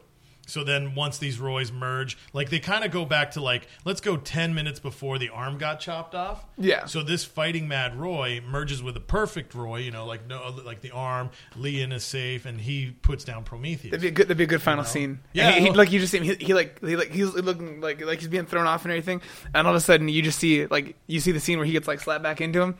So 0.47 0.63
then 0.63 0.95
once 0.95 1.17
these 1.17 1.39
Roys 1.39 1.71
merge, 1.71 2.17
like 2.33 2.49
they 2.49 2.59
kind 2.59 2.83
of 2.83 2.91
go 2.91 3.05
back 3.05 3.31
to 3.31 3.41
like 3.41 3.67
let's 3.85 4.01
go 4.01 4.17
ten 4.17 4.53
minutes 4.53 4.79
before 4.79 5.17
the 5.17 5.29
arm 5.29 5.57
got 5.57 5.79
chopped 5.79 6.13
off. 6.15 6.43
Yeah. 6.57 6.85
So 6.85 7.03
this 7.03 7.23
fighting 7.23 7.67
mad 7.67 7.97
Roy 7.97 8.41
merges 8.45 8.83
with 8.83 8.97
a 8.97 8.99
perfect 9.01 9.53
Roy, 9.55 9.77
you 9.77 9.91
know, 9.91 10.05
like 10.05 10.27
no, 10.27 10.53
like 10.65 10.81
the 10.81 10.91
arm. 10.91 11.29
Leon 11.55 11.91
is 11.91 12.03
safe, 12.03 12.45
and 12.45 12.59
he 12.59 12.91
puts 13.01 13.23
down 13.23 13.43
Prometheus. 13.43 13.91
That'd 13.91 14.01
be 14.01 14.07
a 14.07 14.11
good. 14.11 14.25
That'd 14.25 14.37
be 14.37 14.43
a 14.43 14.47
good 14.47 14.61
final 14.61 14.83
scene. 14.83 15.19
Yeah, 15.33 15.51
he, 15.51 15.65
he- 15.67 15.71
like 15.71 15.91
you 15.91 15.99
just 15.99 16.11
see 16.11 16.17
him. 16.17 16.23
He, 16.25 16.35
he 16.35 16.53
like 16.53 16.79
he 16.83 16.95
like 16.97 17.11
he's 17.11 17.33
looking 17.33 17.79
like 17.79 18.01
like 18.03 18.19
he's 18.19 18.27
being 18.27 18.45
thrown 18.45 18.67
off 18.67 18.83
and 18.83 18.91
everything, 18.91 19.21
and 19.53 19.67
all 19.67 19.73
of 19.73 19.77
a 19.77 19.81
sudden 19.81 20.09
you 20.09 20.21
just 20.21 20.39
see 20.39 20.65
like 20.65 20.95
you 21.07 21.19
see 21.19 21.31
the 21.31 21.39
scene 21.39 21.57
where 21.59 21.65
he 21.65 21.71
gets 21.71 21.87
like 21.87 21.99
slapped 22.01 22.23
back 22.23 22.41
into 22.41 22.61
him, 22.61 22.75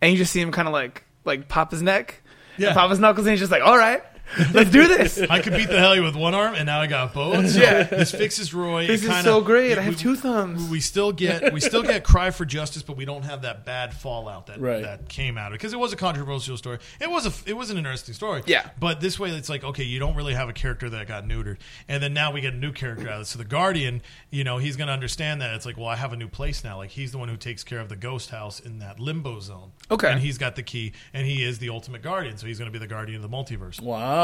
and 0.00 0.12
you 0.12 0.18
just 0.18 0.32
see 0.32 0.40
him 0.40 0.52
kind 0.52 0.68
of 0.68 0.72
like 0.74 1.02
like 1.24 1.48
pop 1.48 1.70
his 1.72 1.82
neck, 1.82 2.22
Yeah. 2.56 2.68
and 2.68 2.76
pop 2.76 2.90
his 2.90 3.00
knuckles, 3.00 3.26
and 3.26 3.32
he's 3.32 3.40
just 3.40 3.50
like, 3.50 3.62
all 3.62 3.76
right, 3.76 4.02
let's 4.52 4.70
do 4.70 4.88
this. 4.88 5.18
I 5.18 5.40
could 5.40 5.52
beat 5.54 5.68
the 5.68 5.78
hell 5.78 5.88
out 5.88 5.92
of 5.92 5.96
you 5.98 6.02
with 6.02 6.16
one 6.16 6.34
arm, 6.34 6.54
and 6.54 6.66
now 6.66 6.80
I 6.80 6.86
got 6.86 7.14
both. 7.14 7.50
So 7.50 7.60
Yeah. 7.60 7.84
this 7.84 8.10
fixes 8.10 8.52
Roy. 8.52 8.86
This 8.86 9.02
It 9.02 9.04
is 9.06 9.10
kinda- 9.10 9.22
so 9.24 9.40
great. 9.40 9.76
I 9.78 9.80
we- 9.80 9.86
have 9.86 9.96
two 9.98 10.16
thumbs. 10.16 10.68
We 10.70 10.80
still 10.80 11.12
get 11.12 11.52
we 11.52 11.60
still 11.60 11.82
get 11.82 12.02
cry 12.04 12.30
for 12.30 12.44
justice, 12.44 12.82
but 12.82 12.96
we 12.96 13.04
don't 13.04 13.24
have 13.24 13.42
that 13.42 13.64
bad 13.64 13.94
fallout 13.94 14.46
that 14.48 14.60
Right. 14.60 14.82
that 14.82 15.08
came 15.08 15.38
out 15.38 15.48
of 15.48 15.52
it 15.54 15.58
because 15.58 15.72
it 15.72 15.78
was 15.78 15.92
a 15.92 15.96
controversial 15.96 16.56
story. 16.56 16.78
It 17.00 17.10
was 17.10 17.26
a 17.26 17.32
it 17.48 17.56
was 17.56 17.70
an 17.70 17.78
interesting 17.78 18.14
story. 18.14 18.42
Yeah. 18.46 18.68
but 18.78 19.00
this 19.00 19.18
way 19.18 19.30
it's 19.30 19.48
like 19.48 19.62
okay, 19.64 19.84
you 19.84 19.98
don't 19.98 20.14
really 20.14 20.34
have 20.34 20.48
a 20.48 20.52
character 20.52 20.88
that 20.90 21.06
got 21.08 21.24
neutered, 21.26 21.56
and 21.88 22.02
then 22.02 22.12
now 22.12 22.32
we 22.32 22.40
get 22.40 22.54
a 22.54 22.56
new 22.56 22.72
character 22.72 23.08
out 23.08 23.16
of 23.16 23.20
it. 23.22 23.26
So 23.26 23.38
the 23.38 23.44
Guardian, 23.44 24.02
you 24.30 24.44
know, 24.44 24.58
he's 24.58 24.76
going 24.76 24.88
to 24.88 24.92
understand 24.92 25.40
that 25.40 25.54
it's 25.54 25.66
like, 25.66 25.76
well, 25.76 25.86
I 25.88 25.96
have 25.96 26.12
a 26.12 26.16
new 26.16 26.28
place 26.28 26.64
now. 26.64 26.76
Like 26.78 26.90
he's 26.90 27.12
the 27.12 27.18
one 27.18 27.28
who 27.28 27.36
takes 27.36 27.62
care 27.64 27.80
of 27.80 27.88
the 27.88 27.96
ghost 27.96 28.30
house 28.30 28.60
in 28.60 28.78
that 28.80 28.98
limbo 29.00 29.40
zone. 29.40 29.72
Okay. 29.90 30.10
and 30.10 30.20
he's 30.20 30.36
got 30.38 30.56
the 30.56 30.62
key, 30.62 30.92
and 31.14 31.26
he 31.26 31.44
is 31.44 31.58
the 31.58 31.68
ultimate 31.70 32.02
guardian. 32.02 32.36
So 32.38 32.46
he's 32.46 32.58
going 32.58 32.70
to 32.70 32.72
be 32.72 32.78
the 32.78 32.88
guardian 32.88 33.22
of 33.22 33.30
the 33.30 33.34
multiverse. 33.36 33.80
Wow. 33.80 34.15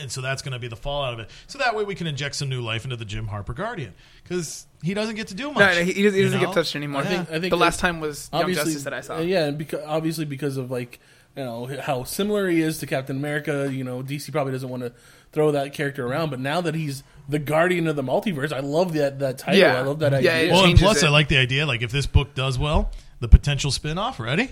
And 0.00 0.10
so 0.10 0.20
that's 0.20 0.42
going 0.42 0.52
to 0.52 0.58
be 0.58 0.68
the 0.68 0.76
fallout 0.76 1.14
of 1.14 1.20
it. 1.20 1.30
So 1.46 1.58
that 1.58 1.74
way 1.74 1.84
we 1.84 1.94
can 1.94 2.06
inject 2.06 2.34
some 2.34 2.48
new 2.48 2.60
life 2.60 2.84
into 2.84 2.96
the 2.96 3.04
Jim 3.04 3.26
Harper 3.26 3.54
Guardian 3.54 3.94
because 4.22 4.66
he 4.82 4.94
doesn't 4.94 5.14
get 5.16 5.28
to 5.28 5.34
do 5.34 5.48
much. 5.50 5.58
No, 5.58 5.66
no, 5.72 5.82
he, 5.84 5.92
he 5.92 6.02
doesn't, 6.02 6.18
he 6.18 6.24
doesn't 6.24 6.40
get 6.40 6.52
touched 6.52 6.76
anymore. 6.76 7.02
I 7.02 7.04
think- 7.06 7.30
I 7.30 7.40
think 7.40 7.50
the 7.50 7.56
last 7.56 7.80
time 7.80 8.00
was 8.00 8.28
Young 8.32 8.42
Obviously, 8.42 8.64
Justice 8.64 8.84
that 8.84 8.94
I 8.94 9.00
saw. 9.00 9.16
uh, 9.16 9.20
yeah, 9.20 9.44
and 9.46 9.58
because 9.58 9.80
obviously 9.86 10.24
because 10.24 10.56
of 10.56 10.70
like 10.70 11.00
you 11.36 11.44
know 11.44 11.66
how 11.82 12.02
similar 12.04 12.48
he 12.48 12.60
is 12.62 12.78
to 12.78 12.86
Captain 12.86 13.16
America. 13.16 13.68
You 13.72 13.84
know, 13.84 14.02
DC 14.02 14.32
probably 14.32 14.52
doesn't 14.52 14.68
want 14.68 14.82
to 14.82 14.92
throw 15.32 15.52
that 15.52 15.72
character 15.72 16.04
around. 16.06 16.30
But 16.30 16.40
now 16.40 16.60
that 16.60 16.74
he's 16.74 17.04
the 17.28 17.38
guardian 17.38 17.86
of 17.86 17.94
the 17.96 18.02
multiverse, 18.02 18.52
I 18.52 18.60
love 18.60 18.92
that 18.94 19.18
that 19.20 19.38
title. 19.38 19.60
Yeah. 19.60 19.78
I 19.78 19.82
love 19.82 20.00
that 20.00 20.14
idea. 20.14 20.36
it 20.36 20.50
Well, 20.52 20.64
and 20.64 20.76
plus, 20.78 21.02
it. 21.02 21.06
I 21.06 21.10
like 21.10 21.28
the 21.28 21.36
idea. 21.36 21.64
Like, 21.66 21.82
if 21.82 21.92
this 21.92 22.06
book 22.06 22.34
does 22.34 22.58
well, 22.58 22.90
the 23.20 23.28
potential 23.28 23.70
spin-off. 23.70 24.18
Ready? 24.18 24.50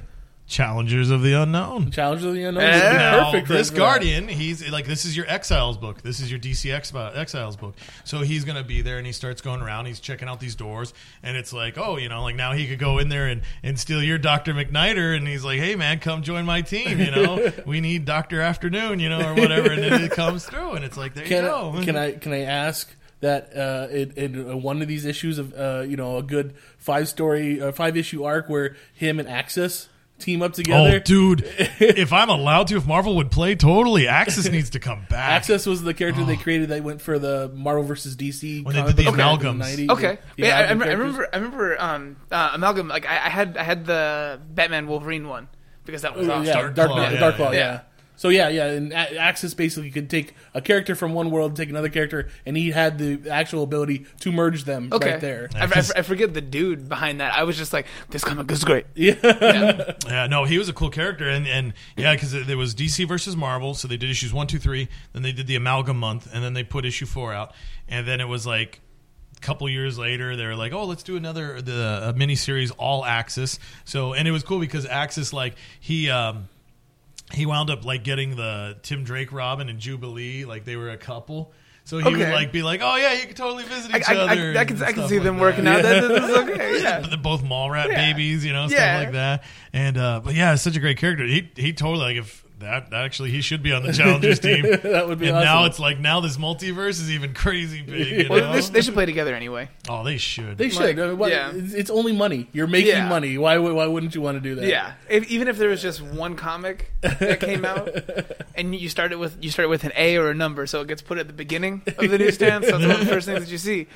Challengers 0.49 1.11
of 1.11 1.23
the 1.23 1.33
Unknown. 1.33 1.91
Challenge 1.91 2.23
of 2.23 2.33
the 2.35 2.45
unknown. 2.45 2.63
Would 2.63 2.71
be 2.71 2.79
Now, 2.97 3.25
perfect 3.25 3.47
for 3.49 3.53
this 3.55 3.71
that. 3.71 3.77
Guardian, 3.77 4.29
he's 4.29 4.69
like, 4.71 4.87
this 4.87 5.05
is 5.05 5.17
your 5.17 5.29
Exiles 5.29 5.77
book. 5.77 6.03
This 6.03 6.21
is 6.21 6.31
your 6.31 6.39
DC 6.39 6.73
Ex- 6.73 6.95
Exiles 6.95 7.57
book. 7.57 7.75
So 8.05 8.21
he's 8.21 8.45
going 8.45 8.57
to 8.57 8.63
be 8.63 8.81
there, 8.81 8.99
and 8.99 9.05
he 9.07 9.13
starts 9.13 9.41
going 9.41 9.61
around. 9.61 9.87
He's 9.87 9.99
checking 9.99 10.29
out 10.29 10.39
these 10.39 10.55
doors, 10.55 10.95
and 11.25 11.37
it's 11.37 11.53
like, 11.53 11.77
oh, 11.79 11.97
you 11.97 12.09
know, 12.09 12.23
like 12.23 12.37
now 12.37 12.53
he 12.53 12.69
could 12.69 12.79
go 12.79 12.99
in 12.99 13.09
there 13.09 13.27
and, 13.27 13.43
and 13.65 13.77
steal 13.77 14.01
your 14.01 14.19
Doctor 14.19 14.55
McNider, 14.55 15.17
and 15.17 15.27
he's 15.27 15.45
like, 15.45 15.59
hey 15.59 15.75
man, 15.75 15.99
come 15.99 16.23
join 16.23 16.45
my 16.45 16.63
team. 16.63 17.01
You 17.01 17.11
know, 17.11 17.53
we 17.67 17.81
need 17.81 18.05
Doctor 18.05 18.41
Afternoon, 18.41 19.01
you 19.01 19.09
know, 19.09 19.29
or 19.29 19.35
whatever, 19.35 19.73
and 19.73 19.83
then 19.83 20.01
it 20.05 20.11
comes 20.13 20.47
through, 20.47 20.73
and 20.75 20.85
it's 20.85 20.97
like, 20.97 21.15
there 21.15 21.25
Can 21.25 21.43
you 21.45 21.51
I, 21.51 21.73
go. 21.73 21.83
can 21.83 21.97
I 21.97 22.13
can 22.13 22.33
I 22.33 22.43
ask 22.43 22.95
that 23.21 23.51
uh, 23.57 23.89
in, 23.91 24.13
in 24.13 24.63
one 24.63 24.81
of 24.81 24.87
these 24.87 25.05
issues 25.07 25.39
of 25.39 25.53
uh, 25.55 25.81
you 25.89 25.97
know 25.97 26.19
a 26.19 26.23
good 26.23 26.55
five 26.79 27.09
story 27.09 27.61
uh, 27.61 27.73
five 27.73 27.97
issue 27.97 28.23
arc 28.23 28.49
where 28.49 28.77
him 28.95 29.19
and 29.19 29.29
Access 29.29 29.89
team 30.19 30.43
up 30.43 30.53
together? 30.55 30.97
Oh, 30.97 30.99
dude! 30.99 31.43
if 31.81 32.13
I'm 32.13 32.29
allowed 32.31 32.69
to, 32.69 32.77
if 32.77 32.87
Marvel 32.87 33.17
would 33.17 33.31
play, 33.31 33.55
totally. 33.55 34.09
Access 34.09 34.49
needs 34.49 34.71
to 34.71 34.81
come 34.81 35.07
back. 35.11 35.31
Access 35.33 35.67
was 35.67 35.83
the 35.83 35.95
character 35.95 36.25
they 36.25 36.37
created 36.37 36.71
that 36.71 36.83
went 36.83 37.01
for 37.03 37.19
the 37.19 37.51
Marvel 37.55 37.83
versus 37.85 38.17
DC 38.17 38.65
When 38.65 38.75
they 38.75 38.83
did 38.83 38.97
the 38.97 39.05
book 39.05 39.17
back 39.17 39.41
in 39.45 39.59
90s. 39.59 39.91
Okay, 39.91 40.19
The 40.37 40.47
yeah, 40.47 40.59
I, 40.59 40.63
I, 40.63 40.69
remember- 40.73 41.29
I 41.33 41.37
remember. 41.37 41.77
Um, 41.83 42.17
uh, 42.31 42.51
amalgam. 42.55 42.89
Like 42.89 43.07
I, 43.07 43.27
I 43.27 43.29
had, 43.31 43.57
I 43.57 43.63
had 43.63 43.85
the 43.87 44.41
Batman 44.51 44.87
Wolverine 44.87 45.29
one 45.29 45.49
because 45.85 46.03
that 46.03 46.17
was 46.17 46.29
Oh, 46.29 46.33
awesome. 46.33 46.45
yeah, 46.47 46.53
Dark 46.55 46.75
Dark, 46.75 46.89
Claw, 46.91 46.97
Knight- 46.99 47.13
yeah, 47.15 47.21
Dark 47.21 47.37
Claw, 47.37 47.51
yeah. 47.53 47.59
yeah. 47.59 47.81
So 48.17 48.31
yeah, 48.31 48.49
yeah, 48.49 48.67
and 48.67 48.93
A- 48.93 49.19
Access 49.19 49.53
basically 49.55 49.91
could 49.91 50.09
take 50.09 50.35
a 50.55 50.61
character 50.61 50.95
from 50.95 51.13
one 51.13 51.31
world, 51.31 51.55
take 51.55 51.69
another 51.69 51.91
character, 51.91 52.29
and 52.47 52.57
he 52.57 52.71
had 52.71 52.99
the 52.99 53.31
actual 53.31 53.63
ability 53.63 54.07
to 54.21 54.33
merge 54.33 54.65
them 54.65 54.89
Okay, 54.91 55.13
right 55.13 55.21
there. 55.21 55.49
I, 55.55 55.65
I, 55.65 55.83
I 55.97 56.03
forget 56.03 56.33
the 56.33 56.41
dude 56.41 56.89
behind 56.89 57.21
that. 57.21 57.35
I 57.37 57.45
was 57.45 57.57
just 57.57 57.73
like, 57.73 57.87
this 58.09 58.25
comic 58.25 58.51
is 58.51 58.65
great. 58.65 58.87
Yeah, 58.95 60.27
no, 60.31 60.45
he 60.45 60.59
was 60.59 60.69
a 60.69 60.73
cool 60.73 60.91
character, 60.91 61.29
and 61.29 61.47
and 61.47 61.75
yeah, 61.97 62.15
because 62.15 62.33
there 62.33 62.57
was 62.57 62.75
DC 62.75 63.07
versus 63.07 63.37
Marvel, 63.37 63.75
so 63.75 63.87
they 63.89 63.97
did 63.97 64.11
issues 64.11 64.33
one, 64.33 64.47
two, 64.47 64.59
three. 64.59 64.89
Then 65.13 65.23
they 65.23 65.33
did 65.33 65.47
the 65.47 65.57
amalgam 65.57 65.99
month, 65.99 66.29
and 66.33 66.43
then 66.43 66.55
they 66.55 66.65
put 66.65 66.85
issue 66.85 67.07
four 67.07 67.33
out, 67.33 67.53
and 67.89 68.07
then 68.07 68.21
it 68.21 68.29
was 68.29 68.47
like 68.47 68.81
a 69.37 69.41
couple 69.41 69.69
years 69.69 69.99
later 69.99 70.37
they 70.37 70.47
were 70.47 70.57
like, 70.57 70.73
oh, 70.73 70.85
let's 70.85 71.03
do 71.03 71.17
another 71.17 71.61
the 71.61 72.09
a 72.09 72.13
mini 72.15 72.35
series 72.35 72.71
all 72.73 73.05
Access. 73.05 73.59
So 73.85 74.15
and 74.15 74.27
it 74.27 74.31
was 74.31 74.43
cool 74.43 74.59
because 74.59 74.87
Access 74.87 75.33
like 75.33 75.55
he. 75.81 76.11
um 76.11 76.49
he 77.33 77.47
wound 77.47 77.71
up 77.71 77.85
like 77.85 78.05
getting 78.05 78.37
the 78.37 78.77
Tim 78.83 79.05
Drake 79.05 79.33
Robin 79.33 79.69
and 79.69 79.79
Jubilee, 79.79 80.45
like 80.45 80.65
they 80.65 80.77
were 80.77 80.91
a 80.91 80.97
couple. 80.97 81.53
So 81.85 81.99
he 81.99 82.11
would 82.17 82.19
like 82.31 82.51
be 82.51 82.65
like, 82.65 82.81
"Oh 82.83 82.97
yeah, 82.97 83.13
you 83.13 83.27
could 83.29 83.37
totally 83.37 83.63
visit 83.63 83.95
I, 83.95 83.99
each 83.99 84.09
I, 84.09 84.15
I, 84.15 84.17
other." 84.17 84.59
I 84.59 84.65
can, 84.65 84.83
I 84.83 84.91
can 84.93 85.07
see 85.09 85.17
like 85.17 85.25
them 85.25 85.37
that. 85.37 85.41
working 85.41 85.69
out. 85.69 85.83
That, 85.83 86.09
that 86.09 86.25
is 86.25 86.37
okay. 86.39 86.67
Yeah. 86.83 87.01
But 87.01 87.11
they're 87.11 87.19
both 87.19 87.45
mall 87.45 87.71
rat 87.71 87.91
Yeah. 87.91 87.97
babies, 88.13 88.45
you 88.45 88.53
know, 88.53 88.67
stuff 88.67 88.81
like 89.05 89.13
that. 89.13 89.45
And 89.73 89.97
uh, 89.97 90.21
but 90.25 90.35
yeah, 90.35 90.53
it's 90.55 90.63
such 90.63 90.77
a 90.77 90.81
great 90.81 90.99
character. 90.99 91.25
He 91.25 91.49
he 91.57 91.73
totally 91.73 92.05
like 92.05 92.17
if 92.17 92.45
that, 92.59 92.91
that 92.91 93.05
actually 93.05 93.31
he 93.31 93.41
should 93.43 93.63
be 93.63 93.73
on 93.73 93.83
the 93.83 93.93
challengers 93.93 94.41
team. 94.41 94.65
That 94.83 95.07
would 95.09 95.19
be 95.19 95.29
and 95.29 95.37
awesome. 95.37 95.45
now 95.47 95.65
it's 95.67 95.79
like 95.79 95.99
now 95.99 96.21
this 96.21 96.37
multiverse 96.39 97.01
is 97.01 97.11
even 97.11 97.35
crazy 97.35 97.83
big. 97.83 98.23
You 98.23 98.27
Well, 98.31 98.41
know? 98.41 98.53
they, 98.55 98.63
should- 98.63 98.73
they 98.73 98.81
should 98.81 98.95
play 98.95 99.05
together 99.07 99.35
anyway. 99.35 99.69
oh, 99.89 100.03
they 100.05 100.17
should. 100.17 100.57
They 100.57 100.71
should. 100.71 100.81
Like, 100.81 100.99
I 100.99 101.09
mean, 101.09 101.19
what- 101.19 101.31
yeah. 101.31 101.53
it's, 101.55 101.75
it's 101.75 101.91
only 101.91 102.13
money. 102.13 102.49
You're 102.53 102.67
making 102.67 102.93
Yeah. 102.93 103.09
money. 103.09 103.37
Why? 103.37 103.59
would- 103.59 103.75
Why 103.75 103.87
wouldn't 103.87 104.15
you 104.15 104.21
want 104.23 104.37
to 104.37 104.41
do 104.41 104.55
that? 104.57 104.67
Yeah, 104.67 104.93
if, 105.09 105.29
even 105.31 105.49
if 105.49 105.59
there 105.59 105.69
was 105.69 105.83
just 105.83 106.01
one 106.01 106.35
comic 106.37 106.93
that 107.03 107.41
came 107.41 107.65
out, 107.65 107.91
and 108.55 108.75
you 108.75 108.89
start 108.89 109.13
it 109.13 109.19
with 109.19 109.37
you 109.43 109.51
start 109.51 109.65
it 109.65 109.69
with 109.71 109.85
an 109.85 109.93
A 109.97 110.17
or 110.17 110.31
a 110.31 110.35
number, 110.35 110.67
so 110.67 110.81
it 110.81 110.89
gets 110.89 111.03
put 111.03 111.19
at 111.19 111.27
the 111.27 111.33
beginning 111.35 111.83
of 111.87 112.11
the 112.11 112.17
newsstand. 112.19 112.65
so 112.65 112.77
it's 112.77 112.87
one 112.87 112.91
of 112.93 113.01
the 113.01 113.07
first 113.07 113.27
things 113.27 113.41
that 113.41 113.51
you 113.51 113.59
see. 113.59 113.87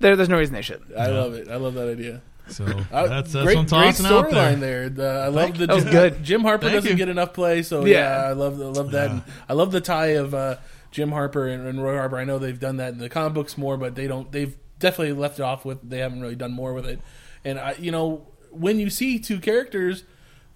There, 0.00 0.16
there's 0.16 0.28
no 0.28 0.38
reason 0.38 0.54
they 0.54 0.62
should. 0.62 0.82
I 0.96 1.06
love 1.08 1.34
it. 1.34 1.48
I 1.48 1.56
love 1.56 1.74
that 1.74 1.88
idea. 1.88 2.20
So 2.48 2.64
Uh, 2.64 3.06
that's 3.08 3.32
that's 3.32 3.44
great, 3.44 3.56
what 3.56 3.72
I'm 3.72 3.80
great 3.80 3.94
tossing 3.94 4.06
out 4.06 4.30
there. 4.30 4.32
storyline 4.54 4.60
there. 4.60 4.88
The- 4.88 5.06
I 5.24 5.28
love 5.28 5.56
the 5.58 5.66
That 5.66 5.74
was 5.74 5.84
Jim, 5.84 5.92
good. 5.92 6.24
Jim 6.24 6.40
Harper 6.42 6.62
Thank 6.66 6.74
doesn't 6.76 6.90
you. 6.90 6.96
get 6.96 7.08
enough 7.08 7.32
play, 7.32 7.62
so 7.62 7.84
Yeah. 7.84 8.22
yeah, 8.22 8.28
I 8.28 8.32
love 8.32 8.60
I 8.60 8.64
love 8.64 8.90
that. 8.92 9.10
And 9.10 9.22
I 9.48 9.52
love 9.54 9.72
the 9.72 9.80
tie 9.80 10.16
of 10.16 10.34
uh, 10.34 10.56
Jim 10.90 11.12
Harper 11.12 11.46
and, 11.48 11.66
and 11.66 11.82
Roy 11.82 11.96
Harper. 11.96 12.16
I 12.18 12.24
know 12.24 12.38
they've 12.38 12.58
done 12.58 12.76
that 12.78 12.92
in 12.92 12.98
the 12.98 13.08
comic 13.08 13.34
books 13.34 13.58
more, 13.58 13.76
but 13.76 13.94
they 13.94 14.06
don't. 14.06 14.30
They've 14.32 14.56
definitely 14.78 15.12
left 15.14 15.38
it 15.38 15.42
off 15.42 15.64
with. 15.64 15.88
They 15.88 15.98
haven't 15.98 16.20
really 16.20 16.36
done 16.36 16.52
more 16.52 16.72
with 16.72 16.86
it. 16.86 17.00
And 17.44 17.58
I, 17.58 17.74
you 17.78 17.90
know, 17.90 18.26
when 18.50 18.78
you 18.78 18.88
see 18.90 19.18
two 19.18 19.38
characters 19.40 20.04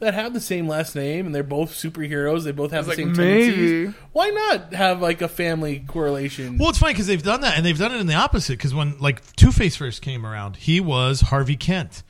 that 0.02 0.14
have 0.14 0.32
the 0.34 0.40
same 0.40 0.68
last 0.68 0.94
name 0.94 1.26
and 1.26 1.34
they're 1.34 1.42
both 1.42 1.70
superheroes, 1.72 2.44
they 2.44 2.52
both 2.52 2.70
have 2.72 2.84
the 2.84 2.90
like, 2.90 2.96
same 2.98 3.12
maybe. 3.12 3.50
tendencies. 3.50 3.94
Why 4.12 4.28
not 4.30 4.74
have 4.74 5.00
like 5.00 5.22
a 5.22 5.28
family 5.28 5.84
correlation? 5.86 6.58
Well, 6.58 6.68
it's 6.70 6.78
funny 6.78 6.92
because 6.92 7.06
they've 7.06 7.22
done 7.22 7.40
that, 7.42 7.56
and 7.56 7.64
they've 7.64 7.78
done 7.78 7.94
it 7.94 8.00
in 8.00 8.06
the 8.06 8.14
opposite. 8.14 8.58
Because 8.58 8.74
when 8.74 8.98
like 8.98 9.24
Two 9.36 9.50
Face 9.52 9.76
first 9.76 10.02
came 10.02 10.26
around, 10.26 10.56
he 10.56 10.80
was 10.80 11.20
Harvey 11.22 11.56
Kent, 11.56 12.02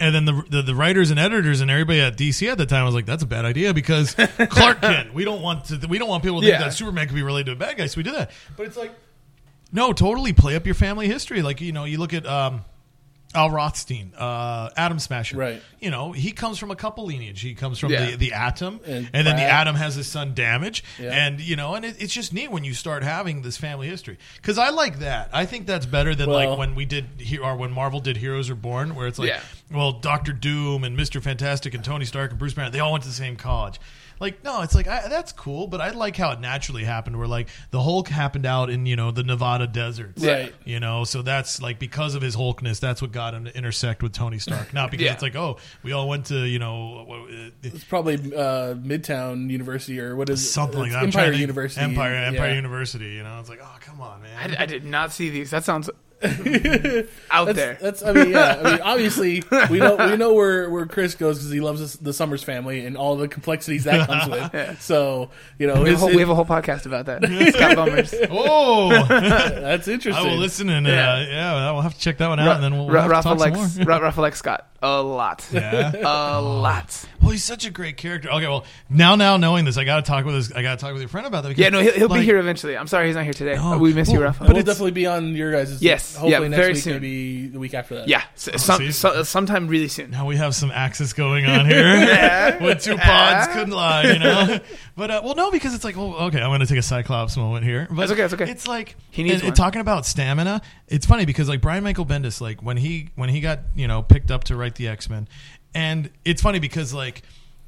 and 0.00 0.14
then 0.14 0.24
the, 0.24 0.42
the 0.50 0.62
the 0.62 0.74
writers 0.74 1.10
and 1.10 1.20
editors 1.20 1.60
and 1.60 1.70
everybody 1.70 2.00
at 2.00 2.16
DC 2.16 2.50
at 2.50 2.58
the 2.58 2.66
time 2.66 2.84
was 2.84 2.94
like, 2.94 3.06
"That's 3.06 3.22
a 3.22 3.26
bad 3.26 3.44
idea 3.44 3.72
because 3.74 4.14
Clark 4.48 4.80
Kent. 4.80 5.14
We 5.14 5.24
don't 5.24 5.42
want 5.42 5.66
to. 5.66 5.86
We 5.88 5.98
don't 5.98 6.08
want 6.08 6.22
people 6.24 6.40
to 6.40 6.46
think 6.46 6.58
Yeah. 6.58 6.64
that 6.66 6.72
Superman 6.74 7.06
could 7.06 7.14
be 7.14 7.22
related 7.22 7.46
to 7.46 7.52
a 7.52 7.56
bad 7.56 7.76
guy, 7.76 7.86
so 7.86 7.98
we 7.98 8.02
did 8.02 8.14
that." 8.14 8.30
But 8.56 8.66
it's 8.66 8.76
like, 8.76 8.92
no, 9.72 9.92
totally 9.92 10.32
play 10.32 10.56
up 10.56 10.64
your 10.66 10.74
family 10.74 11.06
history. 11.08 11.42
Like 11.42 11.60
you 11.60 11.72
know, 11.72 11.84
you 11.84 11.98
look 11.98 12.14
at. 12.14 12.26
um 12.26 12.64
Al 13.34 13.50
Rothstein, 13.50 14.12
uh, 14.16 14.70
Atom 14.76 14.98
Smasher. 14.98 15.36
Right. 15.36 15.62
You 15.80 15.90
know, 15.90 16.12
he 16.12 16.30
comes 16.32 16.58
from 16.58 16.70
a 16.70 16.76
couple 16.76 17.06
lineage. 17.06 17.40
He 17.40 17.54
comes 17.54 17.78
from 17.78 17.90
Yeah. 17.92 18.10
the, 18.12 18.16
the 18.16 18.32
Atom, 18.32 18.80
And 18.86 19.10
and, 19.12 19.26
then 19.26 19.36
the 19.36 19.42
Atom 19.42 19.74
has 19.74 19.96
his 19.96 20.06
son 20.06 20.34
Damage, 20.34 20.84
Yeah. 21.00 21.10
and 21.10 21.40
you 21.40 21.56
know, 21.56 21.74
and 21.74 21.84
it, 21.84 21.96
it's 22.00 22.12
just 22.12 22.32
neat 22.32 22.50
when 22.50 22.64
you 22.64 22.74
start 22.74 23.02
having 23.02 23.42
this 23.42 23.56
family 23.56 23.88
history. 23.88 24.18
Because 24.36 24.56
I 24.58 24.70
like 24.70 25.00
that. 25.00 25.30
I 25.32 25.46
think 25.46 25.66
that's 25.66 25.86
better 25.86 26.14
than 26.14 26.30
Well- 26.30 26.50
like 26.50 26.58
when 26.58 26.74
we 26.74 26.84
did 26.84 27.06
or 27.42 27.56
when 27.56 27.72
Marvel 27.72 28.00
did 28.00 28.16
Heroes 28.18 28.48
Reborn, 28.50 28.94
where 28.94 29.06
it's 29.06 29.18
like, 29.18 29.28
Yeah. 29.28 29.40
well, 29.70 29.92
Doctor 29.92 30.32
Doom 30.32 30.84
and 30.84 30.96
Mister 30.96 31.20
Fantastic 31.20 31.74
and 31.74 31.84
Tony 31.84 32.04
Stark 32.04 32.30
and 32.30 32.38
Bruce 32.38 32.54
Banner, 32.54 32.70
they 32.70 32.80
all 32.80 32.92
went 32.92 33.02
to 33.02 33.08
the 33.08 33.14
same 33.14 33.36
college. 33.36 33.78
Like 34.24 34.42
no, 34.42 34.62
it's 34.62 34.74
like 34.74 34.88
I, 34.88 35.06
that's 35.08 35.32
cool, 35.32 35.66
but 35.66 35.80
I 35.82 35.90
like 35.90 36.16
how 36.16 36.30
it 36.32 36.40
naturally 36.40 36.82
happened. 36.82 37.18
Where 37.18 37.26
like 37.28 37.48
the 37.70 37.82
Hulk 37.82 38.08
happened 38.08 38.46
out 38.46 38.70
in 38.70 38.86
you 38.86 38.96
know 38.96 39.10
the 39.10 39.22
Nevada 39.22 39.66
deserts, 39.66 40.24
Right. 40.24 40.54
You 40.64 40.80
know, 40.80 41.04
so 41.04 41.20
that's 41.20 41.60
like 41.60 41.78
because 41.78 42.14
of 42.14 42.22
his 42.22 42.34
Hulkness, 42.34 42.80
that's 42.80 43.02
what 43.02 43.12
got 43.12 43.34
him 43.34 43.44
to 43.44 43.54
intersect 43.56 44.02
with 44.02 44.12
Tony 44.14 44.38
Stark. 44.38 44.72
Not 44.72 44.90
because 44.90 45.04
Yeah. 45.04 45.12
it's 45.12 45.22
like 45.22 45.36
oh, 45.36 45.58
we 45.82 45.92
all 45.92 46.08
went 46.08 46.24
to 46.26 46.46
you 46.46 46.58
know 46.58 47.04
what- 47.06 47.30
uh, 47.30 47.50
It's 47.62 47.84
probably 47.84 48.14
uh, 48.14 48.74
Midtown 48.74 49.50
University 49.50 50.00
or 50.00 50.16
what 50.16 50.30
is 50.30 50.40
it? 50.42 50.46
something 50.46 50.78
like 50.78 50.86
It's 50.88 50.94
that. 50.94 51.02
I'm 51.04 51.10
trying 51.10 51.24
Empire 51.24 51.26
to 51.26 51.32
think- 51.32 51.40
University. 51.42 51.80
Empire, 51.82 52.14
Empire 52.14 52.48
Yeah. 52.48 52.54
University. 52.54 53.04
You 53.12 53.24
know, 53.24 53.38
it's 53.40 53.50
like 53.50 53.60
oh 53.62 53.76
come 53.80 54.00
on, 54.00 54.22
man. 54.22 54.56
I, 54.58 54.62
I 54.62 54.66
did 54.66 54.84
not 54.86 55.12
see 55.12 55.28
these. 55.28 55.50
That 55.50 55.64
sounds 55.64 55.90
out 57.30 57.46
That's, 57.46 57.56
there. 57.56 57.78
that's. 57.80 58.02
I 58.02 58.12
mean, 58.12 58.30
yeah. 58.30 58.60
I 58.62 58.70
mean, 58.72 58.80
obviously, 58.82 59.42
we 59.70 59.78
know 59.78 59.96
we 59.96 60.16
know 60.16 60.32
where 60.34 60.70
where 60.70 60.86
Chris 60.86 61.14
goes 61.14 61.38
because 61.38 61.50
he 61.52 61.60
loves 61.60 61.80
this, 61.80 61.96
the 61.96 62.12
Summers 62.12 62.42
family 62.42 62.84
and 62.86 62.96
all 62.96 63.16
the 63.16 63.28
complexities 63.28 63.84
that 63.84 64.06
comes 64.06 64.28
with. 64.30 64.80
So 64.80 65.30
you 65.58 65.66
know, 65.66 65.74
we, 65.74 65.78
have 65.78 65.86
a 65.86 65.90
it's- 65.90 66.00
whole, 66.00 66.08
we 66.10 66.18
have 66.20 66.30
a 66.30 66.34
whole 66.34 66.44
podcast 66.44 66.86
about 66.86 67.06
that. 67.06 67.22
Scott 67.54 67.76
Bummers. 67.76 68.14
oh, 68.30 68.90
that's 69.08 69.88
interesting. 69.88 70.24
I 70.26 70.28
will 70.28 70.38
listen 70.38 70.68
and 70.68 70.86
Yeah. 70.86 71.12
uh, 71.14 71.18
yeah, 71.20 71.72
we'll 71.72 71.82
have 71.82 71.94
to 71.94 72.00
check 72.00 72.18
that 72.18 72.28
one 72.28 72.40
out, 72.40 72.56
and 72.56 72.64
then 72.64 72.72
we'll, 72.74 72.86
we'll 72.86 72.94
Ra- 72.94 73.02
have 73.02 73.10
to 73.10 73.14
Rafa 73.14 73.28
talk 73.28 73.38
some 73.38 73.52
likes 73.52 73.76
more. 73.76 73.86
Ra- 73.86 73.98
Rafa 73.98 74.20
likes 74.20 74.38
Scott 74.38 74.68
a 74.82 75.02
lot. 75.02 75.46
yeah. 75.52 75.92
A 75.96 76.40
lot. 76.40 77.06
Well, 77.34 77.38
he's 77.38 77.44
such 77.44 77.66
a 77.66 77.70
great 77.70 77.96
character. 77.96 78.30
Okay, 78.30 78.46
well, 78.46 78.64
now 78.88 79.16
now 79.16 79.36
knowing 79.36 79.64
this, 79.64 79.76
I 79.76 79.82
got 79.82 79.96
to 79.96 80.02
talk 80.08 80.24
with 80.24 80.36
his, 80.36 80.52
I 80.52 80.62
got 80.62 80.78
to 80.78 80.84
talk 80.84 80.92
with 80.92 81.02
your 81.02 81.08
friend 81.08 81.26
about 81.26 81.42
that. 81.42 81.48
Because, 81.48 81.62
Yeah, 81.62 81.70
no, 81.70 81.80
he'll, 81.80 81.92
he'll 81.92 82.08
be 82.08 82.22
here 82.22 82.38
eventually. 82.38 82.76
I'm 82.76 82.86
sorry 82.86 83.06
he's 83.08 83.16
not 83.16 83.24
here 83.24 83.32
today. 83.32 83.56
No. 83.56 83.76
we 83.78 83.92
miss 83.92 84.08
you, 84.08 84.14
Well, 84.20 84.28
Rafa. 84.28 84.44
but 84.44 84.54
We'll 84.54 84.62
definitely 84.62 84.92
be 84.92 85.06
on 85.06 85.34
your 85.34 85.50
guys' 85.50 85.82
Yes. 85.82 86.14
Hopefully 86.14 86.32
Yeah, 86.32 86.38
next 86.48 86.56
very 86.56 86.72
week, 86.74 86.82
soon. 86.82 86.92
maybe 86.94 87.46
the 87.48 87.58
week 87.58 87.74
after 87.74 87.96
that. 87.96 88.06
yeah, 88.08 88.22
s- 88.34 88.62
some, 88.62 88.92
so, 88.92 89.24
sometime 89.24 89.66
really 89.66 89.88
soon. 89.88 90.12
Now 90.12 90.26
we 90.26 90.36
have 90.36 90.54
some 90.54 90.70
access 90.70 91.12
going 91.12 91.44
on 91.46 91.66
here. 91.66 92.56
With 92.60 92.82
two 92.82 92.96
pods 92.96 93.48
couldn't 93.52 93.72
lie, 93.74 94.04
you 94.12 94.18
know. 94.20 94.60
But 94.96 95.10
uh, 95.10 95.22
well, 95.24 95.34
no, 95.34 95.50
because 95.50 95.74
it's 95.74 95.82
like, 95.82 95.96
well, 95.96 96.14
okay, 96.26 96.40
I'm 96.40 96.50
going 96.50 96.60
to 96.60 96.66
take 96.66 96.78
a 96.78 96.82
Cyclops 96.82 97.36
moment 97.36 97.64
here. 97.64 97.88
But 97.90 97.96
That's 97.96 98.12
okay, 98.12 98.20
that's 98.20 98.34
okay. 98.34 98.48
It's 98.48 98.68
like 98.68 98.94
He 99.10 99.24
needs 99.24 99.40
and- 99.40 99.48
and 99.48 99.56
talking 99.56 99.80
about 99.80 100.06
stamina. 100.06 100.62
It's 100.86 101.04
funny 101.04 101.24
because 101.24 101.48
like 101.48 101.60
Brian 101.60 101.82
Michael 101.82 102.06
Bendis, 102.06 102.40
like 102.40 102.62
when 102.62 102.76
he 102.76 103.08
when 103.16 103.28
he 103.28 103.40
got 103.40 103.58
you 103.74 103.88
know 103.88 104.02
picked 104.02 104.30
up 104.30 104.44
to 104.44 104.56
write 104.56 104.76
the 104.76 104.86
X 104.86 105.10
Men, 105.10 105.26
and 105.74 106.10
it's 106.24 106.42
funny 106.42 106.58
because 106.58 106.92
like. 106.94 107.22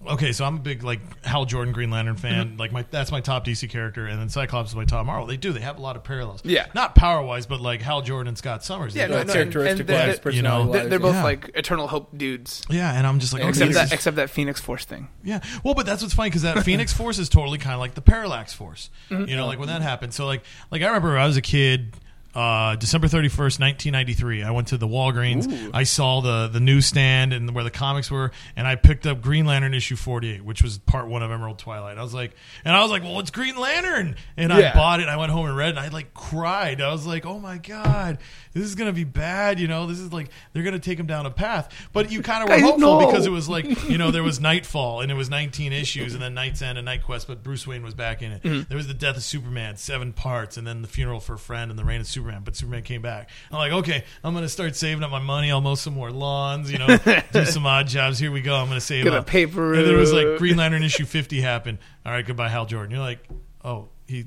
Okay, 0.06 0.32
so 0.32 0.44
I'm 0.44 0.56
a 0.56 0.60
big 0.60 0.82
like 0.84 1.24
Hal 1.24 1.46
Jordan 1.46 1.72
Green 1.72 1.90
Lantern 1.90 2.16
fan. 2.16 2.48
Mm-hmm. 2.50 2.56
Like 2.58 2.70
my 2.70 2.84
that's 2.90 3.10
my 3.10 3.22
top 3.22 3.46
DC 3.46 3.68
character, 3.70 4.06
and 4.06 4.20
then 4.20 4.28
Cyclops 4.28 4.68
is 4.70 4.76
my 4.76 4.84
top 4.84 5.06
Marvel. 5.06 5.26
They 5.26 5.38
do 5.38 5.54
they 5.54 5.60
have 5.60 5.78
a 5.78 5.80
lot 5.80 5.96
of 5.96 6.04
parallels. 6.04 6.42
Yeah. 6.44 6.66
not 6.74 6.94
power 6.94 7.22
wise, 7.22 7.46
but 7.46 7.60
like 7.62 7.80
Hal 7.80 8.02
Jordan 8.02 8.28
and 8.28 8.36
Scott 8.38 8.62
Summers. 8.62 8.94
Yeah, 8.94 9.06
no, 9.06 9.22
no, 9.22 9.32
characteristic 9.32 9.88
wise, 9.88 10.20
they're- 10.20 10.32
you 10.32 10.42
know, 10.42 10.70
They're, 10.70 10.86
they're 10.88 10.98
both 11.00 11.14
Yeah. 11.14 11.24
like 11.24 11.50
eternal 11.54 11.88
hope 11.88 12.16
dudes. 12.16 12.62
yeah, 12.68 12.92
and 12.92 13.06
I'm 13.06 13.18
just 13.20 13.32
like, 13.32 13.40
okay, 13.40 13.48
Except 13.48 13.72
that 13.72 13.84
is- 13.86 13.92
except 13.92 14.16
that 14.16 14.28
Phoenix 14.28 14.60
Force 14.60 14.84
thing. 14.84 15.08
Yeah. 15.24 15.40
Well, 15.64 15.72
but 15.74 15.86
that's 15.86 16.02
what's 16.02 16.14
funny 16.14 16.28
because 16.28 16.42
that 16.42 16.62
Phoenix 16.62 16.92
Force 16.96 17.18
is 17.18 17.30
totally 17.30 17.58
kind 17.58 17.72
of 17.74 17.80
like 17.80 17.94
the 17.94 18.02
Parallax 18.02 18.52
Force. 18.52 18.90
Mm-hmm. 19.10 19.28
You 19.30 19.36
know, 19.36 19.46
like 19.46 19.58
when 19.58 19.68
that 19.68 19.80
happened. 19.80 20.12
So 20.12 20.26
like, 20.26 20.42
like 20.70 20.82
I 20.82 20.86
remember 20.88 21.16
I 21.16 21.26
was 21.26 21.38
a 21.38 21.42
kid. 21.42 21.96
Uh, 22.36 22.76
December 22.76 23.08
thirty 23.08 23.30
first, 23.30 23.58
nineteen 23.58 23.92
ninety 23.92 24.12
three. 24.12 24.42
I 24.42 24.50
went 24.50 24.68
to 24.68 24.76
the 24.76 24.86
Walgreens. 24.86 25.70
I 25.72 25.84
saw 25.84 26.20
the 26.20 26.48
the 26.48 26.60
newsstand 26.60 27.32
and 27.32 27.54
where 27.54 27.64
the 27.64 27.70
comics 27.70 28.10
were, 28.10 28.30
and 28.56 28.66
I 28.66 28.76
picked 28.76 29.06
up 29.06 29.22
Green 29.22 29.46
Lantern 29.46 29.72
issue 29.72 29.96
forty 29.96 30.34
eight, 30.34 30.44
which 30.44 30.62
was 30.62 30.76
part 30.76 31.08
one 31.08 31.22
of 31.22 31.30
Emerald 31.30 31.58
Twilight. 31.58 31.96
I 31.96 32.02
was 32.02 32.12
like, 32.12 32.32
and 32.62 32.76
I 32.76 32.82
was 32.82 32.90
like, 32.90 33.02
well, 33.02 33.18
it's 33.20 33.30
Green 33.30 33.56
Lantern, 33.56 34.16
and 34.36 34.52
I 34.52 34.74
bought 34.74 35.00
it. 35.00 35.08
I 35.08 35.16
went 35.16 35.32
home 35.32 35.46
and 35.46 35.56
read, 35.56 35.68
it, 35.68 35.70
and 35.70 35.78
I 35.78 35.88
like 35.88 36.12
cried. 36.12 36.82
I 36.82 36.92
was 36.92 37.06
like, 37.06 37.24
oh 37.24 37.38
my 37.38 37.56
god, 37.56 38.18
this 38.52 38.64
is 38.64 38.74
gonna 38.74 38.92
be 38.92 39.04
bad. 39.04 39.58
You 39.58 39.68
know, 39.68 39.86
this 39.86 39.98
is 39.98 40.12
like 40.12 40.28
they're 40.52 40.62
gonna 40.62 40.78
take 40.78 41.00
him 41.00 41.06
down 41.06 41.24
a 41.24 41.30
path. 41.30 41.88
But 41.94 42.12
you 42.12 42.20
kind 42.20 42.42
of 42.42 42.50
were 42.50 42.60
hopeful 42.60 43.00
know. 43.00 43.06
because 43.06 43.24
it 43.24 43.30
was 43.30 43.48
like 43.48 43.64
you 43.88 43.96
know 43.96 44.10
there 44.10 44.22
was 44.22 44.40
Knightfall 44.40 45.00
and 45.00 45.10
it 45.10 45.14
was 45.14 45.30
19 45.30 45.72
issues 45.72 46.12
and 46.12 46.22
then 46.22 46.34
Night's 46.34 46.60
End 46.60 46.76
and 46.76 46.86
Knightquest, 46.86 47.28
but 47.28 47.42
Bruce 47.42 47.66
Wayne 47.66 47.82
was 47.82 47.94
back 47.94 48.20
in 48.20 48.32
it. 48.32 48.42
Mm-hmm. 48.42 48.68
There 48.68 48.76
was 48.76 48.88
the 48.88 48.94
Death 48.94 49.16
of 49.16 49.22
Superman, 49.22 49.78
seven 49.78 50.12
parts, 50.12 50.58
and 50.58 50.66
then 50.66 50.82
the 50.82 50.88
funeral 50.88 51.18
for 51.18 51.32
a 51.32 51.38
friend 51.38 51.70
and 51.70 51.78
the 51.78 51.84
reign 51.84 52.02
of 52.02 52.06
Superman. 52.06 52.25
But 52.44 52.56
Superman 52.56 52.82
came 52.82 53.02
back. 53.02 53.30
I'm 53.50 53.58
like, 53.58 53.72
okay, 53.72 54.04
I'm 54.24 54.34
gonna 54.34 54.48
start 54.48 54.76
saving 54.76 55.02
up 55.04 55.10
my 55.10 55.18
money. 55.20 55.50
I'll 55.50 55.60
mow 55.60 55.74
some 55.76 55.94
more 55.94 56.10
lawns. 56.10 56.70
You 56.70 56.78
know, 56.78 56.96
do 57.32 57.44
some 57.46 57.66
odd 57.66 57.86
jobs. 57.86 58.18
Here 58.18 58.30
we 58.32 58.40
go. 58.40 58.56
I'm 58.56 58.68
gonna 58.68 58.80
save 58.80 59.04
Get 59.04 59.12
a 59.12 59.18
up. 59.18 59.26
paper 59.26 59.74
And 59.74 59.86
there 59.86 59.96
was 59.96 60.12
like. 60.12 60.38
Green 60.38 60.56
Lantern 60.56 60.82
issue 60.84 61.04
50 61.04 61.40
happened. 61.40 61.78
All 62.04 62.12
right, 62.12 62.26
goodbye, 62.26 62.48
Hal 62.48 62.66
Jordan. 62.66 62.90
You're 62.90 63.00
like, 63.00 63.20
oh, 63.64 63.88
he. 64.06 64.26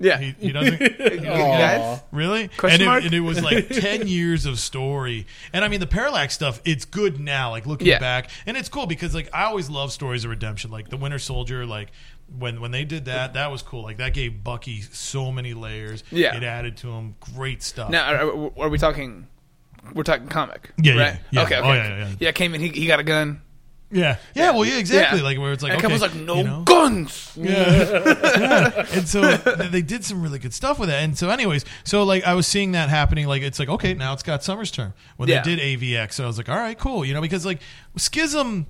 Yeah. 0.00 0.18
He, 0.18 0.34
he 0.38 0.52
doesn't. 0.52 0.78
Guys? 1.24 2.00
Really? 2.12 2.42
And? 2.62 2.82
It, 2.82 3.04
and 3.04 3.12
it 3.14 3.20
was 3.20 3.42
like 3.42 3.68
10 3.68 4.06
years 4.06 4.46
of 4.46 4.58
story. 4.60 5.26
And 5.52 5.64
I 5.64 5.68
mean, 5.68 5.80
the 5.80 5.88
Parallax 5.88 6.34
stuff, 6.34 6.60
it's 6.64 6.84
good 6.84 7.18
now, 7.18 7.50
like 7.50 7.66
looking 7.66 7.88
Yeah. 7.88 7.98
back. 7.98 8.30
And 8.46 8.56
it's 8.56 8.68
cool 8.68 8.86
because, 8.86 9.12
like, 9.14 9.28
I 9.34 9.44
always 9.44 9.68
love 9.68 9.92
stories 9.92 10.22
of 10.24 10.30
redemption. 10.30 10.70
Like, 10.70 10.88
the 10.88 10.96
Winter 10.96 11.18
Soldier, 11.18 11.66
like, 11.66 11.88
when 12.36 12.60
when 12.60 12.70
they 12.70 12.84
did 12.84 13.04
that, 13.06 13.34
that 13.34 13.50
was 13.50 13.62
cool. 13.62 13.82
Like, 13.82 13.98
that 13.98 14.12
gave 14.14 14.42
Bucky 14.44 14.80
so 14.82 15.30
many 15.32 15.54
layers. 15.54 16.02
Yeah. 16.10 16.36
It 16.36 16.42
added 16.42 16.76
to 16.78 16.90
him 16.90 17.14
great 17.20 17.62
stuff. 17.62 17.90
Now, 17.90 18.12
are, 18.14 18.50
are 18.64 18.68
we 18.68 18.78
talking? 18.78 19.26
We're 19.94 20.02
talking 20.02 20.28
comic. 20.28 20.70
Yeah, 20.76 20.94
yeah, 20.94 21.00
right? 21.02 21.20
yeah. 21.30 21.42
Okay, 21.44 21.56
Oh, 21.56 21.60
okay. 21.60 21.76
yeah, 21.76 21.88
yeah, 21.88 21.98
yeah. 22.08 22.14
Yeah, 22.20 22.32
came 22.32 22.54
in. 22.54 22.60
He, 22.60 22.68
he 22.68 22.86
got 22.86 23.00
a 23.00 23.04
gun. 23.04 23.40
yeah. 23.90 24.18
Yeah, 24.34 24.50
well, 24.50 24.66
yeah, 24.66 24.76
exactly. 24.76 25.20
Yeah. 25.20 25.24
Like, 25.24 25.38
where 25.38 25.52
it's 25.52 25.62
like, 25.62 25.72
and 25.72 25.82
okay, 25.82 25.90
was 25.92 26.02
like, 26.02 26.14
no 26.14 26.36
you 26.36 26.44
know? 26.44 26.62
guns. 26.64 27.32
yeah. 27.36 28.84
And 28.92 29.08
so 29.08 29.36
they 29.36 29.80
did 29.82 30.04
some 30.04 30.20
really 30.22 30.38
good 30.38 30.52
stuff 30.52 30.78
with 30.78 30.90
it. 30.90 30.94
And 31.02 31.16
so, 31.16 31.30
anyways, 31.30 31.64
so 31.84 32.02
like 32.04 32.24
I 32.24 32.34
was 32.34 32.46
seeing 32.46 32.72
that 32.72 32.88
happening. 32.90 33.26
Like 33.26 33.42
it's 33.42 33.58
like 33.58 33.68
okay, 33.68 33.94
now 33.94 34.12
it's 34.12 34.22
got 34.22 34.42
Summer's 34.44 34.70
turn 34.70 34.92
when 35.16 35.28
Yeah. 35.28 35.42
they 35.42 35.56
did 35.56 35.80
AVX. 35.80 36.12
So 36.14 36.24
I 36.24 36.26
was 36.26 36.36
like, 36.38 36.48
all 36.48 36.56
right, 36.58 36.78
cool. 36.78 37.04
You 37.04 37.14
know, 37.14 37.20
because 37.22 37.46
like 37.46 37.60
Schism. 37.96 38.66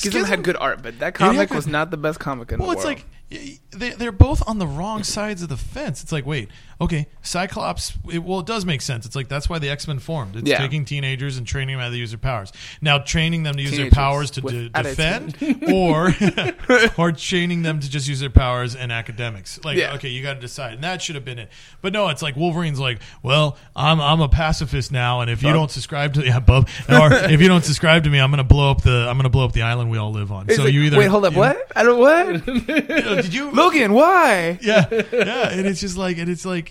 Schism 0.00 0.24
had 0.24 0.42
good 0.42 0.56
art, 0.56 0.82
but 0.82 0.98
that 1.00 1.14
comic 1.14 1.48
good- 1.48 1.56
was 1.56 1.66
not 1.66 1.90
the 1.90 1.96
best 1.96 2.18
comic 2.20 2.52
in 2.52 2.58
Well, 2.58 2.68
the 2.70 2.76
it's 2.76 2.84
world. 2.84 2.96
like 2.98 3.06
y- 3.30 3.58
they, 3.70 3.90
they're 3.90 4.12
both 4.12 4.42
on 4.48 4.58
the 4.58 4.66
wrong 4.66 5.02
sides 5.04 5.42
of 5.42 5.48
the 5.48 5.56
fence. 5.56 6.02
It's 6.02 6.12
like, 6.12 6.26
wait, 6.26 6.48
okay, 6.80 7.06
Cyclops. 7.22 7.92
It, 8.12 8.18
well, 8.22 8.40
it 8.40 8.46
does 8.46 8.64
make 8.64 8.80
sense. 8.82 9.04
It's 9.06 9.16
like 9.16 9.28
that's 9.28 9.48
why 9.48 9.58
the 9.58 9.68
X 9.68 9.86
Men 9.88 9.98
formed. 9.98 10.36
It's 10.36 10.48
Yeah. 10.48 10.58
taking 10.58 10.84
teenagers 10.84 11.36
and 11.36 11.46
training 11.46 11.76
them 11.76 11.82
how 11.84 11.90
to 11.90 11.96
use 11.96 12.10
their 12.10 12.18
powers. 12.18 12.52
Now, 12.80 12.98
training 12.98 13.42
them 13.42 13.56
to 13.56 13.62
use 13.62 13.76
their 13.76 13.90
powers 13.90 14.30
to 14.32 14.40
de- 14.40 14.68
defend, 14.70 15.36
or 15.72 16.12
or 16.98 17.12
training 17.12 17.62
them 17.62 17.80
to 17.80 17.88
just 17.90 18.08
use 18.08 18.20
their 18.20 18.30
powers 18.30 18.74
in 18.74 18.90
academics. 18.90 19.62
Like, 19.64 19.76
Yeah. 19.76 19.94
okay, 19.94 20.08
you 20.08 20.22
got 20.22 20.34
to 20.34 20.40
decide, 20.40 20.74
and 20.74 20.84
that 20.84 21.02
should 21.02 21.14
have 21.16 21.24
been 21.24 21.38
it. 21.38 21.50
But 21.82 21.92
no, 21.92 22.08
it's 22.08 22.22
like 22.22 22.36
Wolverine's 22.36 22.80
like, 22.80 23.00
well, 23.22 23.56
I'm 23.76 24.00
I'm 24.00 24.20
a 24.20 24.28
pacifist 24.28 24.92
now, 24.92 25.20
and 25.20 25.30
if 25.30 25.42
you 25.42 25.52
don't 25.52 25.70
subscribe 25.70 26.14
to 26.14 26.24
yeah, 26.24 26.40
Bub, 26.40 26.68
or 26.88 27.12
if 27.12 27.40
you 27.40 27.48
don't 27.48 27.64
subscribe 27.64 28.04
to 28.04 28.10
me, 28.10 28.18
I'm 28.18 28.30
gonna 28.30 28.44
blow 28.44 28.70
up 28.70 28.82
the 28.82 29.06
I'm 29.08 29.16
gonna 29.16 29.28
blow 29.28 29.44
up 29.44 29.52
the 29.52 29.62
island 29.62 29.90
we 29.90 29.98
all 29.98 30.12
live 30.12 30.32
on. 30.32 30.46
It's 30.46 30.56
so 30.56 30.64
like, 30.64 30.72
you 30.72 30.82
either 30.82 30.98
wait, 30.98 31.06
hold 31.08 31.24
up, 31.24 31.32
you 31.32 31.36
know- 31.40 31.48
what? 31.48 31.72
I 31.76 31.82
don't 31.82 31.98
what? 31.98 32.44
did 32.66 33.34
you 33.34 33.50
Logan, 33.50 33.92
why? 33.92 34.58
yeah, 34.62 34.86
yeah, 34.90 35.50
and 35.50 35.66
it's 35.66 35.80
just 35.80 35.96
like, 35.96 36.18
and 36.18 36.28
it's 36.28 36.44
like, 36.44 36.67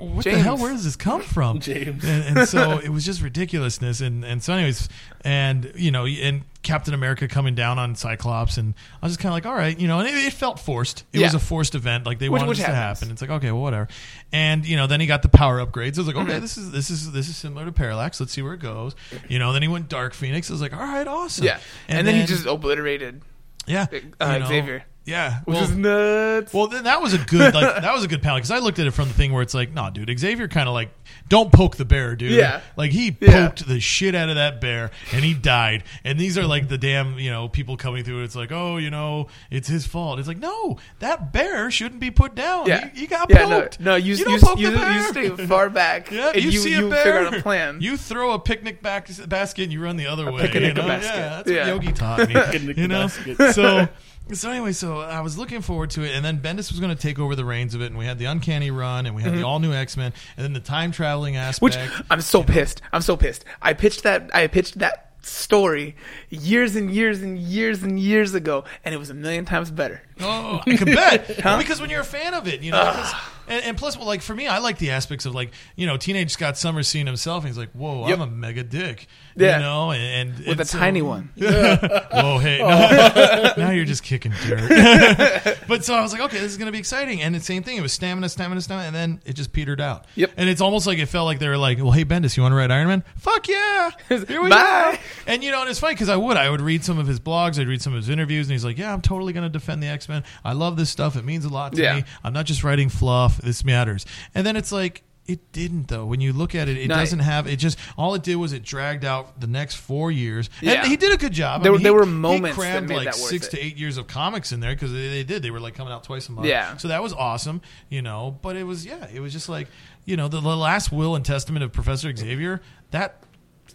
what 0.00 0.24
the 0.24 0.38
hell? 0.38 0.56
Where 0.56 0.72
does 0.72 0.84
this 0.84 0.96
come 0.96 1.22
from, 1.22 1.60
James. 1.60 2.04
And, 2.04 2.38
and 2.38 2.48
so 2.48 2.78
it 2.78 2.88
was 2.88 3.04
just 3.04 3.22
ridiculousness, 3.22 4.00
and 4.00 4.24
and 4.24 4.42
so 4.42 4.54
anyways, 4.54 4.88
and 5.22 5.72
you 5.76 5.90
know, 5.90 6.06
and 6.06 6.42
Captain 6.62 6.92
America 6.94 7.28
coming 7.28 7.54
down 7.54 7.78
on 7.78 7.94
Cyclops, 7.94 8.58
and 8.58 8.74
I 9.02 9.06
was 9.06 9.12
just 9.12 9.20
kind 9.20 9.30
of 9.30 9.34
like, 9.34 9.46
all 9.46 9.54
right, 9.54 9.78
you 9.78 9.88
know, 9.88 10.00
and 10.00 10.08
it, 10.08 10.14
it 10.14 10.32
felt 10.32 10.58
forced. 10.58 11.04
It 11.12 11.20
was 11.20 11.34
a 11.34 11.38
forced 11.38 11.74
event, 11.74 12.06
like 12.06 12.18
they 12.18 12.28
Which- 12.28 12.40
wanted 12.40 12.48
which 12.50 12.58
this 12.58 12.66
to 12.66 12.74
happen. 12.74 13.10
It's 13.10 13.20
like, 13.20 13.30
okay, 13.30 13.50
well, 13.50 13.62
whatever. 13.62 13.88
And 14.32 14.66
you 14.66 14.76
know, 14.76 14.86
then 14.86 15.00
he 15.00 15.06
got 15.06 15.22
the 15.22 15.28
power 15.28 15.64
upgrades. 15.64 15.96
I 15.96 16.00
was 16.02 16.06
like, 16.06 16.16
okay, 16.16 16.38
this 16.38 16.56
is 16.58 16.70
this 16.70 16.90
is 16.90 17.12
this 17.12 17.28
is 17.28 17.36
similar 17.36 17.64
to 17.64 17.72
Parallax. 17.72 18.20
Let's 18.20 18.32
see 18.32 18.42
where 18.42 18.54
it 18.54 18.60
goes. 18.60 18.94
You 19.28 19.38
know, 19.38 19.52
then 19.52 19.62
he 19.62 19.68
went 19.68 19.88
Dark 19.88 20.14
Phoenix. 20.14 20.50
I 20.50 20.54
was 20.54 20.62
like, 20.62 20.72
all 20.72 20.80
right, 20.80 21.06
awesome. 21.06 21.44
Yeah, 21.44 21.60
and, 21.88 22.06
then, 22.06 22.14
he 22.14 22.26
just 22.26 22.46
obliterated, 22.46 23.22
yeah, 23.66 23.86
uh, 24.20 24.32
you 24.34 24.38
know, 24.40 24.46
Xavier. 24.46 24.84
Yeah, 25.10 25.40
which 25.44 25.54
well, 25.56 25.64
is 25.64 25.76
nuts. 25.76 26.54
well, 26.54 26.66
then 26.68 26.84
that 26.84 27.02
was 27.02 27.12
a 27.14 27.18
good 27.18 27.52
like 27.54 27.74
that 27.82 27.92
was 27.92 28.04
a 28.04 28.08
good 28.08 28.22
panel 28.22 28.38
because 28.38 28.50
I 28.50 28.58
looked 28.58 28.78
at 28.78 28.86
it 28.86 28.92
from 28.92 29.08
the 29.08 29.14
thing 29.14 29.32
where 29.32 29.42
it's 29.42 29.54
like, 29.54 29.72
nah, 29.72 29.90
dude, 29.90 30.16
Xavier 30.18 30.48
kind 30.48 30.68
of 30.68 30.74
like 30.74 30.90
don't 31.28 31.52
poke 31.52 31.76
the 31.76 31.84
bear, 31.84 32.14
dude. 32.16 32.32
Yeah. 32.32 32.60
like 32.76 32.92
he 32.92 33.16
Yeah. 33.20 33.48
poked 33.48 33.66
the 33.66 33.80
shit 33.80 34.14
out 34.14 34.28
of 34.28 34.36
that 34.36 34.60
bear 34.60 34.90
and 35.12 35.24
he 35.24 35.34
died. 35.34 35.84
And 36.04 36.18
these 36.18 36.38
are 36.38 36.46
like 36.46 36.68
the 36.68 36.78
damn 36.78 37.18
you 37.18 37.30
know 37.30 37.48
people 37.48 37.76
coming 37.76 38.04
through. 38.04 38.22
It's 38.24 38.36
like, 38.36 38.52
oh, 38.52 38.76
you 38.76 38.90
know, 38.90 39.26
it's 39.50 39.68
his 39.68 39.86
fault. 39.86 40.18
It's 40.18 40.28
like, 40.28 40.38
no, 40.38 40.78
that 41.00 41.32
bear 41.32 41.70
shouldn't 41.70 42.00
be 42.00 42.10
put 42.10 42.34
down. 42.34 42.66
yeah, 42.66 42.88
he, 42.94 43.00
he 43.00 43.06
got 43.06 43.28
yeah, 43.30 43.46
poked. 43.46 43.80
no, 43.80 43.96
you 43.96 44.14
you 44.14 44.18
you, 44.18 44.24
don't 44.24 44.40
poke 44.42 44.58
you, 44.58 44.70
the 44.70 44.76
bear. 44.78 44.92
you 44.92 45.02
stay 45.34 45.46
far 45.46 45.68
back. 45.70 46.10
Yeah, 46.10 46.28
and 46.34 46.42
you, 46.44 46.50
you, 46.50 46.58
see 46.58 46.70
you 46.70 46.86
a 46.86 46.90
bear. 46.90 47.04
figure 47.04 47.26
out 47.26 47.34
a 47.36 47.42
plan. 47.42 47.80
You 47.80 47.96
throw 47.96 48.32
a 48.32 48.38
picnic 48.38 48.82
back, 48.82 49.08
basket 49.28 49.64
and 49.64 49.72
you 49.72 49.82
run 49.82 49.96
the 49.96 50.06
other 50.06 50.30
way. 50.30 50.42
picnic 50.42 50.62
you 50.76 50.82
know? 50.82 50.86
basket. 50.88 51.16
Yeah, 51.16 51.28
that's 51.36 51.50
Yeah. 51.50 51.74
what 51.74 51.82
Yogi 51.82 51.92
taught 51.92 52.18
me. 52.28 52.34
Picnic 52.34 52.76
you 52.76 52.88
know, 52.88 53.02
basket. 53.08 53.54
so 53.54 53.88
so 54.32 54.50
anyway, 54.50 54.72
so 54.72 55.00
I 55.00 55.20
was 55.20 55.38
looking 55.38 55.60
forward 55.60 55.90
to 55.90 56.02
it, 56.02 56.14
and 56.14 56.24
then 56.24 56.38
Bendis 56.38 56.70
was 56.70 56.80
going 56.80 56.94
to 56.94 57.00
take 57.00 57.18
over 57.18 57.34
the 57.34 57.44
reins 57.44 57.74
of 57.74 57.82
it, 57.82 57.86
and 57.86 57.98
we 57.98 58.04
had 58.04 58.18
the 58.18 58.26
Uncanny 58.26 58.70
Run, 58.70 59.06
and 59.06 59.14
we 59.14 59.22
had 59.22 59.34
the 59.34 59.42
all 59.42 59.58
new 59.58 59.72
X 59.72 59.96
Men, 59.96 60.12
and 60.36 60.44
then 60.44 60.52
the 60.52 60.60
time 60.60 60.92
traveling 60.92 61.36
aspect. 61.36 61.74
Mm-hmm. 61.74 61.96
Which 61.96 62.06
I'm 62.10 62.20
so 62.20 62.42
pissed. 62.42 62.82
I'm 62.92 63.02
so 63.02 63.16
pissed. 63.16 63.44
I 63.60 63.72
pitched 63.72 64.02
that. 64.04 64.30
I 64.34 64.46
pitched 64.46 64.78
that 64.78 65.10
story 65.22 65.96
years 66.30 66.76
and 66.76 66.90
years 66.90 67.22
and 67.22 67.38
years 67.38 67.82
and 67.82 67.98
years 67.98 68.34
ago, 68.34 68.64
and 68.84 68.94
it 68.94 68.98
was 68.98 69.10
a 69.10 69.14
million 69.14 69.44
times 69.44 69.70
better. 69.70 70.02
Oh, 70.20 70.60
I 70.66 70.76
can 70.76 70.86
bet. 70.86 71.40
Well, 71.44 71.58
because 71.58 71.80
when 71.80 71.90
you're 71.90 72.00
a 72.00 72.04
fan 72.04 72.34
of 72.34 72.46
it, 72.46 72.60
you 72.62 72.72
know. 72.72 73.10
And, 73.50 73.64
and 73.64 73.76
plus, 73.76 73.96
well, 73.96 74.06
like 74.06 74.22
for 74.22 74.34
me, 74.34 74.46
I 74.46 74.58
like 74.58 74.78
the 74.78 74.90
aspects 74.92 75.26
of 75.26 75.34
like 75.34 75.50
you 75.76 75.86
know, 75.86 75.96
teenage 75.96 76.30
Scott 76.30 76.56
Summers 76.56 76.88
seeing 76.88 77.06
himself, 77.06 77.44
and 77.44 77.48
he's 77.48 77.58
like, 77.58 77.72
"Whoa, 77.72 78.06
Yep. 78.08 78.18
I'm 78.18 78.22
a 78.22 78.26
mega 78.30 78.62
dick," 78.62 79.06
Yeah. 79.36 79.56
you 79.56 79.62
know, 79.62 79.90
and, 79.92 80.34
and 80.36 80.46
With 80.46 80.60
a 80.60 80.64
so- 80.64 80.78
tiny 80.78 81.02
one. 81.02 81.30
Whoa, 81.36 82.38
hey, 82.38 82.58
no, 82.58 83.52
now 83.58 83.70
you're 83.70 83.84
just 83.84 84.02
kicking 84.02 84.32
dirt. 84.46 84.68
but 85.68 85.84
so 85.84 85.94
I 85.94 86.00
was 86.02 86.12
like, 86.12 86.22
okay, 86.22 86.38
this 86.38 86.50
is 86.52 86.56
gonna 86.58 86.72
be 86.72 86.78
exciting, 86.78 87.20
and 87.22 87.34
the 87.34 87.40
same 87.40 87.62
thing. 87.62 87.76
It 87.76 87.82
was 87.82 87.92
stamina, 87.92 88.28
stamina, 88.28 88.60
stamina, 88.60 88.86
and 88.86 88.94
then 88.96 89.20
it 89.24 89.34
just 89.34 89.52
petered 89.52 89.80
out. 89.80 90.06
Yep. 90.14 90.32
And 90.36 90.48
it's 90.48 90.60
almost 90.60 90.86
like 90.86 90.98
it 90.98 91.06
felt 91.06 91.26
like 91.26 91.38
they 91.38 91.48
were 91.48 91.56
like, 91.58 91.78
well, 91.78 91.90
hey, 91.92 92.04
Bendis, 92.04 92.36
you 92.36 92.42
want 92.42 92.52
to 92.52 92.56
write 92.56 92.70
Iron 92.70 92.88
Man? 92.88 93.04
Fuck 93.16 93.48
yeah, 93.48 93.90
here 94.08 94.42
we 94.42 94.50
Bye. 94.50 94.92
go. 94.92 94.98
And 95.32 95.42
you 95.44 95.50
know, 95.50 95.60
and 95.60 95.70
it's 95.70 95.78
funny 95.80 95.94
because 95.94 96.08
I 96.08 96.16
would, 96.16 96.36
I 96.36 96.48
would 96.50 96.60
read 96.60 96.84
some 96.84 96.98
of 96.98 97.06
his 97.06 97.20
blogs, 97.20 97.58
I'd 97.60 97.68
read 97.68 97.82
some 97.82 97.92
of 97.92 97.98
his 97.98 98.08
interviews, 98.08 98.46
and 98.46 98.52
he's 98.52 98.64
like, 98.64 98.78
yeah, 98.78 98.92
I'm 98.92 99.00
totally 99.02 99.32
gonna 99.32 99.48
defend 99.48 99.82
the 99.82 99.88
X 99.88 100.08
Men. 100.08 100.24
I 100.44 100.52
love 100.52 100.76
this 100.76 100.90
stuff. 100.90 101.16
It 101.16 101.24
means 101.24 101.44
a 101.44 101.48
lot 101.48 101.72
to 101.74 101.82
Yeah. 101.82 101.96
me. 101.96 102.04
I'm 102.24 102.32
not 102.32 102.46
just 102.46 102.64
writing 102.64 102.88
fluff. 102.88 103.39
This 103.42 103.64
matters. 103.64 104.06
And 104.34 104.46
then 104.46 104.56
it's 104.56 104.72
like. 104.72 105.02
It 105.26 105.52
didn't 105.52 105.86
though. 105.86 106.06
When 106.06 106.20
you 106.20 106.32
look 106.32 106.56
at 106.56 106.68
it, 106.68 106.76
it 106.76 106.88
No, 106.88 106.96
doesn't 106.96 107.20
have. 107.20 107.46
It 107.46 107.56
just 107.56 107.78
all 107.96 108.14
it 108.16 108.24
did 108.24 108.34
was 108.34 108.52
it 108.52 108.64
dragged 108.64 109.04
out 109.04 109.38
the 109.40 109.46
next 109.46 109.76
four 109.76 110.10
years, 110.10 110.50
Yeah. 110.60 110.80
and 110.82 110.88
he 110.88 110.96
did 110.96 111.12
a 111.12 111.16
good 111.16 111.32
job. 111.32 111.60
I 111.60 111.62
There 111.64 111.72
were- 111.72 111.78
mean, 111.78 111.82
there 111.84 111.92
he- 111.92 111.98
were 112.00 112.04
he 112.06 112.10
moments 112.10 112.56
that 112.56 112.60
crammed 112.60 112.88
made 112.88 112.96
like 112.96 113.14
six 113.14 113.46
it. 113.46 113.50
to 113.52 113.60
eight 113.64 113.76
years 113.76 113.96
of 113.96 114.08
comics 114.08 114.50
in 114.50 114.58
there 114.58 114.74
because 114.74 114.90
they, 114.92 115.08
they 115.08 115.22
did. 115.22 115.42
They 115.44 115.52
were 115.52 115.60
like 115.60 115.76
coming 115.76 115.92
out 115.92 116.02
twice 116.02 116.28
a 116.28 116.32
month. 116.32 116.48
Yeah. 116.48 116.76
So 116.78 116.88
that 116.88 117.00
was 117.00 117.12
awesome, 117.12 117.60
you 117.90 118.02
know. 118.02 118.38
But 118.42 118.56
it 118.56 118.64
was 118.64 118.84
yeah, 118.84 119.06
it 119.14 119.20
was 119.20 119.32
just 119.32 119.48
like 119.48 119.68
you 120.04 120.16
know 120.16 120.26
the, 120.26 120.40
the 120.40 120.56
last 120.56 120.90
will 120.90 121.14
and 121.14 121.24
testament 121.24 121.62
of 121.62 121.70
Professor 121.70 122.16
Xavier 122.16 122.60
that 122.90 123.22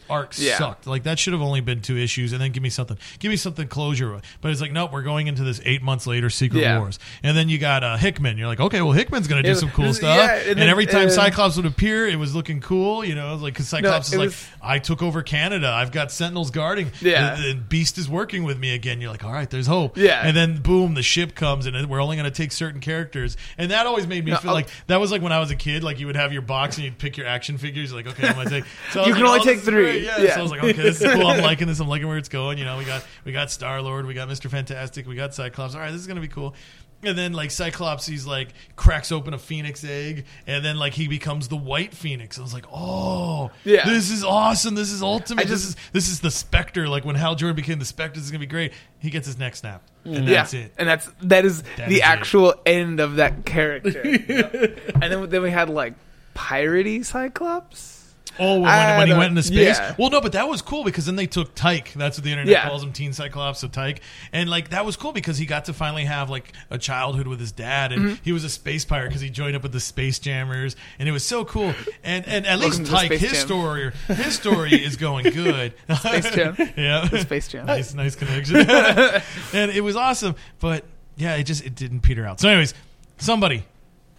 arc 0.09 0.33
Yeah. 0.37 0.57
sucked. 0.57 0.87
Like 0.87 1.03
that 1.03 1.19
should 1.19 1.33
have 1.33 1.41
only 1.41 1.61
been 1.61 1.81
two 1.81 1.97
issues, 1.97 2.31
and 2.33 2.41
then 2.41 2.51
give 2.51 2.63
me 2.63 2.69
something, 2.69 2.97
give 3.19 3.29
me 3.29 3.35
something 3.37 3.67
closure. 3.67 4.19
But 4.41 4.51
it's 4.51 4.61
like 4.61 4.71
nope, 4.71 4.91
we're 4.91 5.01
going 5.01 5.27
into 5.27 5.43
this 5.43 5.61
eight 5.65 5.81
months 5.81 6.05
later 6.07 6.29
Secret 6.29 6.61
Yeah. 6.61 6.79
Wars, 6.79 6.99
and 7.23 7.35
then 7.35 7.49
you 7.49 7.57
got 7.57 7.83
uh, 7.83 7.97
Hickman. 7.97 8.37
You're 8.37 8.47
like 8.47 8.59
okay, 8.59 8.81
well 8.81 8.91
Hickman's 8.93 9.27
going 9.27 9.41
to 9.41 9.47
do 9.47 9.53
Yeah, 9.53 9.59
some 9.59 9.69
cool 9.71 9.85
yeah, 9.87 9.91
stuff, 9.91 10.29
and 10.31 10.49
and, 10.51 10.59
then, 10.61 10.69
every 10.69 10.85
time 10.85 11.07
uh, 11.07 11.11
Cyclops 11.11 11.55
would 11.57 11.65
appear, 11.65 12.07
it 12.07 12.17
was 12.17 12.35
looking 12.35 12.61
cool, 12.61 13.03
you 13.03 13.15
know, 13.15 13.35
like 13.35 13.53
because 13.53 13.67
Cyclops 13.67 14.09
it 14.11 14.15
is 14.15 14.19
like 14.19 14.27
was- 14.27 14.47
I 14.61 14.79
took 14.79 15.01
over 15.03 15.21
Canada, 15.23 15.69
I've 15.69 15.91
got 15.91 16.11
Sentinels 16.11 16.51
guarding, 16.51 16.91
Yeah. 17.01 17.35
and, 17.35 17.45
and 17.45 17.69
Beast 17.69 17.97
is 17.97 18.09
working 18.09 18.43
with 18.43 18.57
me 18.59 18.73
again. 18.73 19.01
You're 19.01 19.11
like 19.11 19.23
all 19.23 19.31
right, 19.33 19.49
there's 19.49 19.67
hope, 19.67 19.97
Yeah. 19.97 20.21
and 20.25 20.35
then 20.35 20.57
boom, 20.61 20.93
the 20.93 21.03
ship 21.03 21.35
comes, 21.35 21.65
and 21.65 21.89
we're 21.89 22.01
only 22.01 22.15
going 22.15 22.29
to 22.29 22.35
take 22.35 22.51
certain 22.51 22.81
characters, 22.81 23.37
and 23.57 23.71
that 23.71 23.85
always 23.85 24.07
made 24.07 24.23
me 24.25 24.31
No, 24.31 24.37
feel 24.37 24.49
I'll- 24.49 24.55
like 24.55 24.67
that 24.87 24.99
was 24.99 25.11
like 25.11 25.21
when 25.21 25.31
I 25.31 25.39
was 25.39 25.51
a 25.51 25.55
kid, 25.55 25.83
like 25.83 25.99
you 25.99 26.07
would 26.07 26.15
have 26.15 26.33
your 26.33 26.41
box 26.41 26.77
and 26.77 26.85
you'd 26.85 26.97
pick 26.97 27.17
your 27.17 27.27
action 27.27 27.57
figures, 27.57 27.93
like 27.93 28.07
okay, 28.07 28.27
I'm 28.27 28.35
gonna 28.35 28.49
take. 28.49 28.65
So 28.91 29.05
You 29.05 29.13
can 29.13 29.23
only 29.23 29.39
oh, 29.39 29.43
take 29.43 29.59
three. 29.59 29.94
Great. 29.95 30.03
Yeah. 30.05 30.17
Yeah. 30.23 30.33
So 30.35 30.39
I 30.39 30.43
was 30.43 30.51
like, 30.51 30.63
okay, 30.63 30.71
this 30.73 31.01
is 31.01 31.13
cool. 31.13 31.27
I'm 31.27 31.41
liking 31.41 31.67
this. 31.67 31.79
I'm 31.79 31.87
liking 31.87 32.07
where 32.07 32.17
it's 32.17 32.29
going. 32.29 32.57
You 32.57 32.65
know, 32.65 32.77
we 32.77 32.85
got 32.85 33.05
we 33.23 33.31
got 33.31 33.51
Star 33.51 33.81
Lord, 33.81 34.05
we 34.05 34.13
got 34.13 34.27
Mister 34.27 34.49
Fantastic, 34.49 35.07
we 35.07 35.15
got 35.15 35.33
Cyclops. 35.33 35.75
All 35.75 35.81
right, 35.81 35.91
this 35.91 36.01
is 36.01 36.07
gonna 36.07 36.21
be 36.21 36.27
cool. 36.27 36.55
And 37.03 37.15
then 37.15 37.33
like 37.33 37.51
Cyclops, 37.51 38.07
he's 38.07 38.25
like 38.25 38.49
cracks 38.75 39.11
open 39.11 39.33
a 39.35 39.37
Phoenix 39.37 39.83
egg, 39.83 40.25
and 40.47 40.65
then 40.65 40.77
like 40.77 40.93
he 40.93 41.07
becomes 41.07 41.49
the 41.49 41.57
White 41.57 41.93
Phoenix. 41.93 42.39
I 42.39 42.41
was 42.41 42.53
like, 42.53 42.65
oh, 42.73 43.51
Yeah. 43.63 43.85
this 43.85 44.09
is 44.09 44.23
awesome. 44.23 44.73
This 44.73 44.91
is 44.91 45.03
ultimate. 45.03 45.45
I 45.45 45.49
this 45.49 45.65
is 45.65 45.75
this 45.91 46.07
is 46.09 46.21
the 46.21 46.31
Spectre. 46.31 46.87
Like 46.87 47.05
when 47.05 47.15
Hal 47.15 47.35
Jordan 47.35 47.55
became 47.55 47.77
the 47.77 47.85
Spectre, 47.85 48.15
this 48.15 48.23
is 48.25 48.31
gonna 48.31 48.39
be 48.39 48.45
great. 48.47 48.71
He 48.99 49.11
gets 49.11 49.27
his 49.27 49.37
neck 49.37 49.55
snapped, 49.55 49.91
and 50.03 50.27
that's 50.27 50.53
yeah, 50.55 50.61
it. 50.61 50.73
and 50.79 50.87
that's 50.89 51.07
that 51.23 51.45
is 51.45 51.61
That 51.77 51.89
the 51.89 51.95
is 51.95 51.99
it. 51.99 52.03
actual 52.05 52.55
end 52.65 52.99
of 52.99 53.17
that 53.17 53.45
character. 53.45 54.01
and 54.03 55.01
then 55.03 55.29
then 55.29 55.41
we 55.43 55.51
had 55.51 55.69
like 55.69 55.93
piratey 56.33 57.05
Cyclops. 57.05 58.04
Oh, 58.39 58.59
when, 58.59 58.69
I 58.69 58.97
when 58.97 59.07
he 59.07 59.13
went 59.13 59.29
into 59.29 59.43
space. 59.43 59.77
yeah. 59.77 59.95
Well, 59.97 60.09
no, 60.09 60.21
but 60.21 60.33
that 60.33 60.47
was 60.47 60.61
cool 60.61 60.83
because 60.83 61.05
then 61.05 61.15
they 61.15 61.27
took 61.27 61.55
Tyke. 61.55 61.93
That's 61.95 62.17
what 62.17 62.23
the 62.23 62.31
internet 62.31 62.51
Yeah. 62.51 62.67
calls 62.67 62.83
him, 62.83 62.91
Teen 62.93 63.13
Cyclops. 63.13 63.59
So 63.59 63.67
Tyke, 63.67 64.01
and 64.33 64.49
like 64.49 64.69
that 64.69 64.85
was 64.85 64.95
cool 64.95 65.11
because 65.11 65.37
he 65.37 65.45
got 65.45 65.65
to 65.65 65.73
finally 65.73 66.05
have 66.05 66.29
like 66.29 66.51
a 66.69 66.77
childhood 66.77 67.27
with 67.27 67.39
his 67.39 67.51
dad, 67.51 67.91
and 67.91 68.01
Mm-hmm. 68.05 68.15
he 68.23 68.31
was 68.31 68.43
a 68.43 68.49
space 68.49 68.83
pirate 68.85 69.07
because 69.09 69.21
he 69.21 69.29
joined 69.29 69.55
up 69.55 69.63
with 69.63 69.71
the 69.71 69.79
Space 69.79 70.19
Jammers, 70.19 70.75
and 70.99 71.07
it 71.07 71.11
was 71.11 71.23
so 71.25 71.45
cool. 71.45 71.73
And 72.03 72.27
and 72.27 72.45
at 72.45 72.59
least 72.59 72.85
Tyke, 72.85 73.11
his 73.11 73.31
Jam. 73.31 73.45
story, 73.45 73.91
his 74.07 74.35
story 74.35 74.73
is 74.73 74.95
going 74.97 75.31
good. 75.31 75.73
Space 75.99 76.29
Jam. 76.31 76.55
yeah, 76.77 77.07
Space 77.19 77.47
Jam. 77.47 77.65
nice, 77.65 77.93
nice 77.93 78.15
connection. 78.15 78.57
and 78.57 79.71
it 79.71 79.83
was 79.83 79.95
awesome, 79.95 80.35
but 80.59 80.83
yeah, 81.17 81.35
it 81.35 81.43
just 81.43 81.65
it 81.65 81.75
didn't 81.75 82.01
peter 82.01 82.25
out. 82.25 82.39
So, 82.39 82.49
anyways, 82.49 82.73
somebody. 83.17 83.63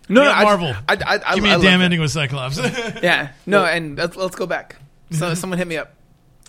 No, 0.09 0.23
Yeah, 0.23 0.39
no, 0.39 0.45
Marvel. 0.45 0.75
I, 0.89 0.95
I, 0.95 1.21
I, 1.27 1.35
Give 1.35 1.43
me 1.45 1.51
I 1.51 1.55
a 1.55 1.57
love 1.57 1.63
damn 1.65 1.79
that. 1.81 1.85
ending 1.87 2.01
with 2.01 2.11
Cyclops. 2.13 2.59
Yeah, 3.03 3.31
no, 3.47 3.65
and 3.65 3.97
let's, 3.99 4.17
let's 4.17 4.37
go 4.37 4.47
back. 4.47 4.77
So 5.11 5.35
someone 5.41 5.59
hit 5.59 5.67
me 5.69 5.77
up. 5.77 5.93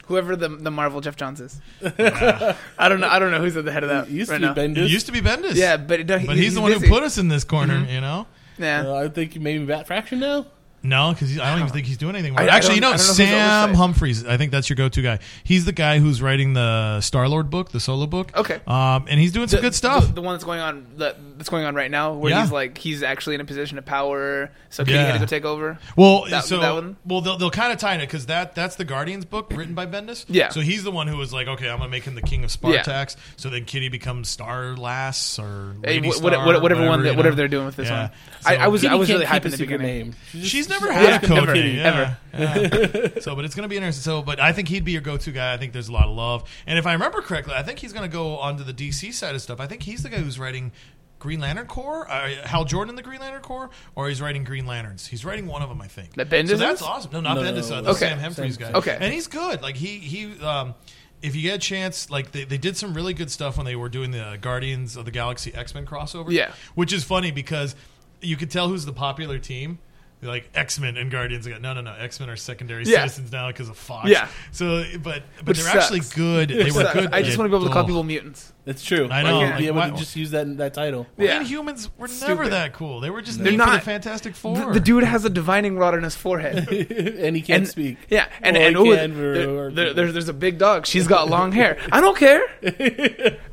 Whoever 0.05 0.35
the 0.37 0.47
the 0.47 0.71
Marvel 0.71 1.01
Geoff 1.01 1.17
Johns 1.17 1.41
is. 1.41 1.59
I 1.83 2.87
don't 2.87 2.99
know. 3.01 3.09
I 3.09 3.19
don't 3.19 3.29
know 3.31 3.39
who's 3.41 3.57
at 3.57 3.65
the 3.65 3.71
head 3.73 3.83
of 3.83 3.89
that 3.89 4.07
It 4.07 4.11
used 4.11 4.31
right 4.31 4.39
to 4.39 4.45
now. 4.47 4.53
be 4.53 4.61
It 4.61 4.73
Bendis. 4.75 4.89
used 4.89 5.05
to 5.07 5.11
be 5.11 5.19
Bendis. 5.21 5.55
Yeah, 5.55 5.75
but, 5.77 6.05
no, 6.07 6.17
he- 6.17 6.27
But 6.27 6.37
he's, 6.37 6.55
the 6.55 6.61
one 6.61 6.71
busy. 6.71 6.87
who 6.87 6.93
put 6.93 7.03
us 7.03 7.17
in 7.17 7.27
this 7.27 7.43
corner, 7.43 7.75
Mm-hmm. 7.81 7.91
you 7.91 7.99
know? 8.01 8.25
Yeah, 8.57 8.87
Uh, 8.87 8.93
I 9.03 9.09
think 9.09 9.35
maybe 9.35 9.65
Matt 9.65 9.85
Fraction 9.85 10.19
now. 10.21 10.45
No, 10.87 11.11
because 11.11 11.37
I 11.37 11.49
don't 11.51 11.59
even 11.59 11.71
think 11.73 11.85
he's 11.85 11.97
doing 11.97 12.15
anything. 12.15 12.37
I- 12.37 12.43
More. 12.43 12.49
I 12.49 12.55
Actually, 12.55 12.75
you 12.75 12.81
don't- 12.81 12.91
know, 12.91 12.95
I 12.95 12.97
don't 12.97 13.07
know 13.07 13.13
who's 13.13 13.29
Sam 13.29 13.59
oversight. 13.69 13.75
Humphries. 13.75 14.25
I 14.25 14.37
think 14.37 14.51
that's 14.51 14.69
your 14.69 14.75
go-to 14.77 15.01
guy. 15.01 15.19
He's 15.43 15.65
the 15.65 15.71
guy 15.73 15.99
who's 15.99 16.21
writing 16.21 16.53
the 16.53 17.01
Star 17.01 17.27
Lord 17.27 17.49
book, 17.49 17.71
the 17.71 17.79
solo 17.79 18.07
book. 18.07 18.31
Okay. 18.37 18.59
Um, 18.65 19.05
and 19.09 19.19
he's 19.19 19.31
doing 19.33 19.47
some 19.49 19.59
good 19.61 19.75
stuff. 19.75 20.07
The, 20.07 20.13
the 20.13 20.21
one 20.21 20.35
that's 20.35 20.45
going 20.45 20.59
on 20.61 20.85
that, 20.97 21.17
that's 21.37 21.49
going 21.49 21.65
on 21.65 21.75
right 21.75 21.91
now, 21.91 22.13
where 22.13 22.31
Yeah. 22.31 22.41
he's 22.41 22.51
like 22.51 22.77
he's 22.77 23.03
actually 23.03 23.35
in 23.35 23.41
a 23.41 23.45
position 23.45 23.77
of 23.77 23.85
power, 23.85 24.49
so 24.69 24.83
Kitty 24.85 24.95
Yeah. 24.97 25.05
had 25.07 25.13
to 25.13 25.19
go 25.19 25.25
take 25.25 25.45
over. 25.45 25.77
Well, 25.95 26.25
That- 26.29 26.45
so 26.45 26.59
that 26.59 26.73
one? 26.73 26.95
well 27.05 27.21
they'll, 27.21 27.37
they'll 27.37 27.51
kind 27.51 27.73
of 27.73 27.79
tie 27.79 27.95
it 27.95 27.99
because 27.99 28.27
that 28.27 28.55
that's 28.55 28.75
the 28.77 28.85
Guardians 28.85 29.25
book 29.25 29.51
written 29.53 29.73
by 29.75 29.85
Bendis. 29.85 30.25
Yeah. 30.29 30.49
So 30.49 30.61
he's 30.61 30.83
the 30.83 30.91
one 30.91 31.07
who 31.07 31.17
was 31.17 31.33
like, 31.33 31.47
okay, 31.47 31.69
I'm 31.69 31.79
gonna 31.79 31.89
make 31.89 32.03
him 32.05 32.15
the 32.15 32.21
king 32.21 32.43
of 32.45 32.55
Yeah. 32.63 32.81
Spartax. 32.83 33.15
So 33.35 33.49
then 33.49 33.65
Kitty 33.65 33.89
becomes 33.89 34.29
Star 34.29 34.75
Lass 34.77 35.37
or 35.37 35.75
Hey, 35.83 35.95
Lady 35.95 36.09
wh- 36.09 36.13
Star, 36.13 36.31
what- 36.31 36.45
what- 36.45 36.61
whatever 36.61 36.87
one, 36.87 36.99
you 36.99 37.11
know? 37.11 37.13
whatever 37.17 37.35
they're 37.35 37.47
doing 37.49 37.65
with 37.65 37.75
this 37.75 37.89
Yeah. 37.89 38.03
one. 38.03 38.11
I, 38.45 38.55
I 38.57 38.63
So- 38.65 38.69
was 38.69 38.85
I 38.85 38.87
Kitty 38.87 38.99
was 38.99 39.07
can't 39.07 39.19
really 39.19 39.25
keep 39.25 39.33
hyped 39.33 39.45
a 39.45 39.49
the 39.49 39.57
secret 39.57 39.77
beginning. 39.79 39.97
name. 40.07 40.15
She's, 40.31 40.47
She's 40.47 40.67
just- 40.67 40.69
never 40.81 40.87
she's 40.87 40.95
had 40.95 41.03
a 41.05 41.13
asking 41.13 41.29
code 41.29 41.37
for 41.37 41.43
Ever. 41.43 41.53
Kitty. 41.53 41.69
yeah. 41.71 42.17
Ever. 42.33 43.13
Yeah. 43.13 43.19
so, 43.21 43.35
but 43.35 43.45
it's 43.45 43.55
going 43.55 43.63
to 43.63 43.69
be 43.69 43.75
interesting. 43.77 44.01
So, 44.03 44.21
but 44.21 44.39
I 44.39 44.51
think 44.53 44.67
he'd 44.67 44.85
be 44.85 44.91
your 44.91 45.01
go-to 45.01 45.31
guy. 45.31 45.53
I 45.53 45.57
think 45.57 45.73
there's 45.73 45.89
a 45.89 45.93
lot 45.93 46.05
of 46.07 46.15
love, 46.15 46.49
and 46.65 46.77
if 46.79 46.85
I 46.85 46.93
remember 46.93 47.21
correctly, 47.21 47.53
I 47.55 47.63
think 47.63 47.79
he's 47.79 47.93
going 47.93 48.09
to 48.09 48.13
go 48.13 48.37
onto 48.37 48.63
the 48.63 48.73
DC 48.73 49.13
side 49.13 49.35
of 49.35 49.41
stuff. 49.41 49.59
I 49.59 49.67
think 49.67 49.83
he's 49.83 50.03
the 50.03 50.09
guy 50.09 50.17
who's 50.17 50.37
writing 50.39 50.71
Green 51.19 51.39
Lantern 51.39 51.65
Corps, 51.67 52.09
uh, 52.11 52.29
Hal 52.45 52.63
Jordan, 52.65 52.95
the 52.95 53.01
Green 53.01 53.19
Lantern 53.19 53.41
Corps, 53.41 53.69
or 53.95 54.07
he's 54.07 54.21
writing 54.21 54.43
Green 54.43 54.67
Lanterns. 54.67 55.07
He's 55.07 55.25
writing 55.25 55.47
one 55.47 55.63
of 55.63 55.69
them, 55.69 55.81
I 55.81 55.87
think. 55.87 56.13
That 56.13 56.29
Bendis 56.29 56.49
so 56.49 56.57
that's 56.57 56.81
awesome. 56.83 57.11
No, 57.11 57.21
not 57.21 57.35
No, 57.37 57.41
Bendis. 57.41 57.69
no, 57.71 57.77
Uh, 57.77 57.81
the 57.81 57.89
Okay. 57.91 57.99
Sam 57.99 58.19
Humphries 58.19 58.55
Sam- 58.55 58.71
guy. 58.73 58.77
Okay. 58.77 58.97
and 58.99 59.11
he's 59.13 59.27
good. 59.27 59.61
Like 59.61 59.75
he 59.75 59.97
he. 59.97 60.39
Um, 60.41 60.75
if 61.23 61.35
you 61.35 61.41
get 61.41 61.55
a 61.55 61.57
chance, 61.57 62.11
like 62.11 62.31
they, 62.31 62.43
they 62.43 62.59
did 62.59 62.77
some 62.77 62.93
really 62.93 63.15
good 63.15 63.31
stuff 63.31 63.57
when 63.57 63.65
they 63.65 63.75
were 63.75 63.89
doing 63.89 64.11
the 64.11 64.37
Guardians 64.39 64.95
of 64.95 65.05
the 65.05 65.09
Galaxy 65.11 65.51
X 65.51 65.73
Men 65.73 65.87
crossover. 65.87 66.29
Yeah. 66.29 66.51
which 66.75 66.93
is 66.93 67.03
funny 67.03 67.31
because 67.31 67.75
you 68.21 68.37
could 68.37 68.51
tell 68.51 68.67
who's 68.69 68.85
the 68.85 68.93
popular 68.93 69.39
team. 69.39 69.79
Like 70.21 70.49
X 70.55 70.79
Men 70.79 70.97
and 70.97 71.11
Guardians, 71.11 71.45
go, 71.47 71.57
no, 71.59 71.73
no, 71.73 71.81
no. 71.81 71.93
X 71.93 72.19
Men 72.19 72.29
are 72.29 72.35
secondary 72.35 72.83
Yeah. 72.85 73.01
citizens 73.05 73.31
now 73.31 73.47
because 73.47 73.69
of 73.69 73.77
Fox. 73.77 74.09
Yeah. 74.09 74.27
So, 74.51 74.83
but 75.03 75.21
but 75.37 75.47
Which 75.49 75.59
they're 75.59 75.77
actually 75.77 76.01
sucks. 76.01 76.15
good. 76.15 76.49
They 76.49 76.63
were 76.65 76.71
sucks. 76.71 76.93
good. 76.93 77.13
I 77.13 77.21
just 77.21 77.37
want 77.37 77.51
to 77.51 77.55
be 77.55 77.55
able 77.55 77.67
to 77.67 77.73
call 77.73 77.83
people 77.85 78.03
mutants. 78.03 78.51
It's 78.67 78.83
true. 78.83 79.07
I 79.09 79.23
know. 79.23 79.39
Like, 79.39 79.49
Like, 79.51 79.57
be 79.59 79.67
able 79.67 79.77
why- 79.77 79.89
to 79.89 79.95
just 79.95 80.15
use 80.15 80.31
that 80.31 80.57
that 80.57 80.73
title. 80.73 81.07
Yeah. 81.17 81.41
Inhumans 81.41 81.89
were 81.97 82.07
Stupid. 82.07 82.27
never 82.29 82.49
that 82.49 82.73
cool. 82.73 82.99
They 82.99 83.09
were 83.09 83.21
just 83.21 83.37
They're 83.41 83.51
neat 83.51 83.59
for 83.59 83.65
the 83.65 83.71
not. 83.71 83.83
Fantastic 83.83 84.33
The, 84.33 84.39
Four. 84.39 84.73
the 84.73 84.79
dude 84.79 85.03
has 85.03 85.25
a 85.25 85.29
divining 85.29 85.77
rod 85.77 85.93
in 85.95 86.03
his 86.03 86.15
forehead. 86.15 86.67
and 86.69 87.35
he 87.35 87.41
can't 87.41 87.59
and 87.63 87.67
speak. 87.67 87.97
Yeah, 88.09 88.27
and 88.41 88.55
Or 88.57 88.59
and 88.61 88.77
ooh, 88.77 88.95
can 88.95 89.33
there- 89.33 89.71
there- 89.71 89.93
there's 89.93 90.13
there's 90.13 90.29
a 90.29 90.33
big 90.33 90.57
dog. 90.57 90.85
She's 90.85 91.07
got 91.07 91.29
long 91.29 91.51
hair. 91.51 91.77
I 91.91 92.01
don't 92.01 92.17
care. 92.17 92.41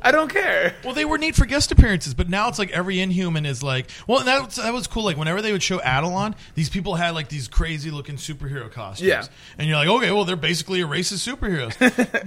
I 0.01 0.11
don't 0.11 0.31
care. 0.31 0.75
Well, 0.83 0.93
they 0.93 1.05
were 1.05 1.17
neat 1.17 1.35
for 1.35 1.45
guest 1.45 1.71
appearances, 1.71 2.13
but 2.13 2.29
now 2.29 2.47
it's 2.49 2.59
like 2.59 2.71
every 2.71 2.99
Inhuman 2.99 3.45
is 3.45 3.63
like. 3.63 3.89
Well, 4.07 4.23
that 4.23 4.45
was, 4.45 4.55
that 4.55 4.73
was 4.73 4.87
cool. 4.87 5.03
Like 5.03 5.17
whenever 5.17 5.41
they 5.41 5.51
would 5.51 5.63
show 5.63 5.79
Attilan, 5.79 6.35
these 6.55 6.69
people 6.69 6.95
had 6.95 7.11
like 7.15 7.29
these 7.29 7.47
crazy 7.47 7.91
looking 7.91 8.15
superhero 8.17 8.71
costumes. 8.71 9.07
Yeah. 9.07 9.23
and 9.57 9.67
you're 9.67 9.77
like, 9.77 9.87
okay, 9.87 10.11
well, 10.11 10.25
they're 10.25 10.35
basically 10.35 10.81
a 10.81 10.85
race 10.85 11.11
of 11.11 11.17
superheroes. 11.17 11.75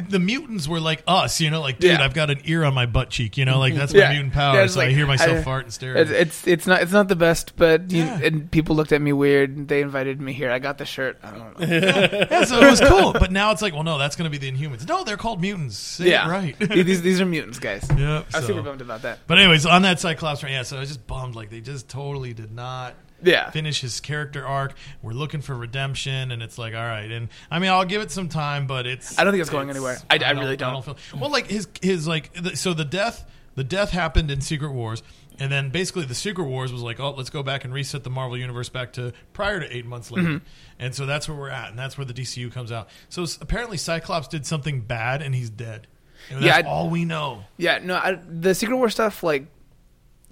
the 0.09 0.18
mutants 0.18 0.66
were 0.68 0.80
like 0.80 1.03
us, 1.07 1.41
you 1.41 1.51
know, 1.51 1.61
like 1.61 1.78
dude, 1.78 1.93
Yeah. 1.93 2.05
I've 2.05 2.14
got 2.14 2.30
an 2.30 2.41
ear 2.45 2.64
on 2.64 2.74
my 2.79 2.87
butt 2.87 3.11
cheek, 3.11 3.37
you 3.37 3.45
know, 3.45 3.59
like 3.59 3.74
that's 3.74 3.93
my 3.93 4.01
Yeah. 4.01 4.12
mutant 4.12 4.33
power. 4.35 4.55
Yeah, 4.57 4.66
so 4.68 4.81
I 4.81 4.91
hear 4.91 5.07
myself 5.07 5.39
I- 5.39 5.43
fart 5.43 5.64
and 5.64 5.72
stare. 5.72 5.97
It's, 5.97 6.11
it's 6.11 6.47
it's 6.47 6.66
not 6.66 6.83
it's 6.83 6.93
not 6.93 7.09
the 7.09 7.16
best, 7.16 7.55
but 7.57 7.91
you, 7.91 8.05
Yeah. 8.05 8.20
and 8.22 8.51
people 8.51 8.76
looked 8.76 8.93
at 8.93 9.03
me 9.03 9.12
weird. 9.12 9.66
They 9.68 9.81
invited 9.81 10.20
me 10.20 10.33
here. 10.33 10.51
I 10.51 10.59
got 10.61 10.79
the 10.79 10.85
shirt. 10.85 11.18
I 11.22 11.31
don't 11.31 11.59
know. 11.61 11.66
yeah, 12.31 12.45
so 12.45 12.61
it 12.61 12.70
was 12.70 12.81
cool. 12.81 13.12
But 13.12 13.33
now 13.33 13.51
it's 13.51 13.62
like, 13.62 13.74
well, 13.74 13.83
no, 13.85 13.99
that's 13.99 14.14
going 14.16 14.31
to 14.31 14.39
be 14.39 14.39
the 14.39 14.57
Inhumans. 14.57 14.87
No, 14.89 15.03
they're 15.05 15.16
called 15.16 15.41
mutants. 15.41 15.76
Say 15.76 16.11
yeah, 16.11 16.29
right. 16.31 16.57
these 16.61 17.03
these 17.03 17.20
are 17.20 17.26
mutants, 17.26 17.59
guys. 17.59 17.85
Yep, 17.91 18.26
I'm 18.35 18.41
so- 18.43 18.47
super 18.47 18.62
bummed 18.62 18.81
about 18.81 19.03
that. 19.03 19.18
But 19.26 19.39
anyways, 19.39 19.66
on 19.66 19.83
that 19.83 19.99
Cyclops 20.01 20.43
run, 20.43 20.53
yeah. 20.53 20.62
So 20.62 20.76
I 20.76 20.81
was 20.81 20.89
just 20.89 21.07
bummed. 21.07 21.35
Like 21.35 21.51
they 21.51 21.61
just 21.61 21.89
totally 21.89 22.33
did 22.33 22.53
not 22.53 22.95
Yeah, 23.23 23.51
finish 23.51 23.81
his 23.81 24.01
character 24.01 24.47
arc. 24.47 24.75
We're 25.03 25.12
looking 25.12 25.41
for 25.41 25.55
redemption, 25.57 26.31
and 26.31 26.43
it's 26.43 26.59
like, 26.59 26.75
all 26.75 26.81
right. 26.87 27.11
And 27.11 27.29
I 27.51 27.59
mean, 27.59 27.71
I'll 27.71 27.85
give 27.85 28.01
it 28.03 28.11
some 28.11 28.29
time, 28.29 28.66
but 28.66 28.87
it's. 28.87 29.19
I 29.19 29.25
don't 29.25 29.33
think 29.33 29.41
it's 29.41 29.51
going 29.51 29.71
anywhere. 29.71 29.99
I- 30.11 30.19
I 30.25 30.31
really 30.33 30.57
don't. 30.57 30.77
i 30.77 30.81
feel, 30.81 30.97
well, 31.19 31.31
like 31.31 31.47
his 31.49 31.69
his 31.83 32.07
like 32.07 32.33
the, 32.35 32.57
so 32.57 32.75
the 32.75 32.85
death. 32.85 33.25
the 33.57 33.64
death 33.64 33.91
happened 33.91 34.31
in 34.31 34.41
Secret 34.41 34.71
Wars, 34.73 35.03
and 35.41 35.51
then 35.51 35.71
basically 35.71 36.05
the 36.05 36.14
Secret 36.14 36.45
Wars 36.45 36.73
was 36.73 36.83
like, 36.83 37.01
oh, 37.01 37.11
let's 37.11 37.31
go 37.31 37.43
back 37.43 37.64
and 37.64 37.75
reset 37.75 38.05
the 38.05 38.11
Marvel 38.11 38.37
universe 38.39 38.69
back 38.69 38.93
to 38.93 39.12
prior 39.33 39.59
to 39.59 39.77
eight 39.77 39.85
months 39.87 40.12
later, 40.12 40.29
Mm-hmm. 40.29 40.45
and 40.79 40.95
so 40.95 41.05
that's 41.07 41.29
where 41.29 41.37
we're 41.37 41.51
at, 41.51 41.71
and 41.71 41.79
that's 41.79 41.99
where 41.99 42.05
the 42.05 42.14
DCU 42.14 42.53
comes 42.53 42.71
out. 42.71 42.89
So 43.09 43.27
apparently 43.41 43.77
Cyclops 43.77 44.29
did 44.29 44.47
something 44.47 44.81
bad, 44.83 45.23
and 45.23 45.35
he's 45.35 45.51
dead. 45.51 45.89
And 46.31 46.45
Yeah, 46.45 46.57
I- 46.59 46.62
all 46.62 46.89
we 46.89 47.05
know. 47.05 47.45
Yeah, 47.57 47.81
no, 47.83 47.97
I, 47.97 48.21
the 48.29 48.55
Secret 48.55 48.77
War 48.77 48.91
stuff, 48.91 49.25
like 49.25 49.47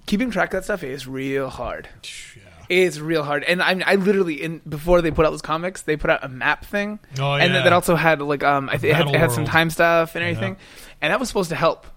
keeping 0.05 0.31
track 0.31 0.53
of 0.53 0.59
that 0.59 0.63
stuff 0.63 0.83
is 0.83 1.05
real 1.05 1.49
hard. 1.49 1.89
Yeah. 2.35 2.43
It's 2.69 2.99
real 2.99 3.23
hard, 3.23 3.43
and 3.45 3.61
I, 3.61 3.79
I 3.85 3.95
literally 3.95 4.41
in 4.43 4.61
before 4.67 5.01
they 5.01 5.11
put 5.11 5.25
out 5.25 5.31
those 5.31 5.41
comics, 5.41 5.83
they 5.83 5.95
put 5.97 6.09
out 6.09 6.23
a 6.23 6.27
map 6.27 6.65
thing, 6.65 6.99
Oh, 7.19 7.33
and 7.33 7.53
yeah. 7.53 7.63
that 7.63 7.71
also 7.73 7.95
had 7.95 8.21
like 8.21 8.43
um, 8.43 8.67
I 8.69 8.77
think 8.77 8.91
it 8.91 8.95
had, 8.97 9.07
it 9.07 9.15
had 9.15 9.31
some 9.31 9.45
time 9.45 9.69
stuff 9.69 10.15
and 10.15 10.23
everything, 10.23 10.57
and 11.01 11.11
that 11.11 11.19
was 11.19 11.29
supposed 11.29 11.49
to 11.49 11.55
help. 11.55 11.87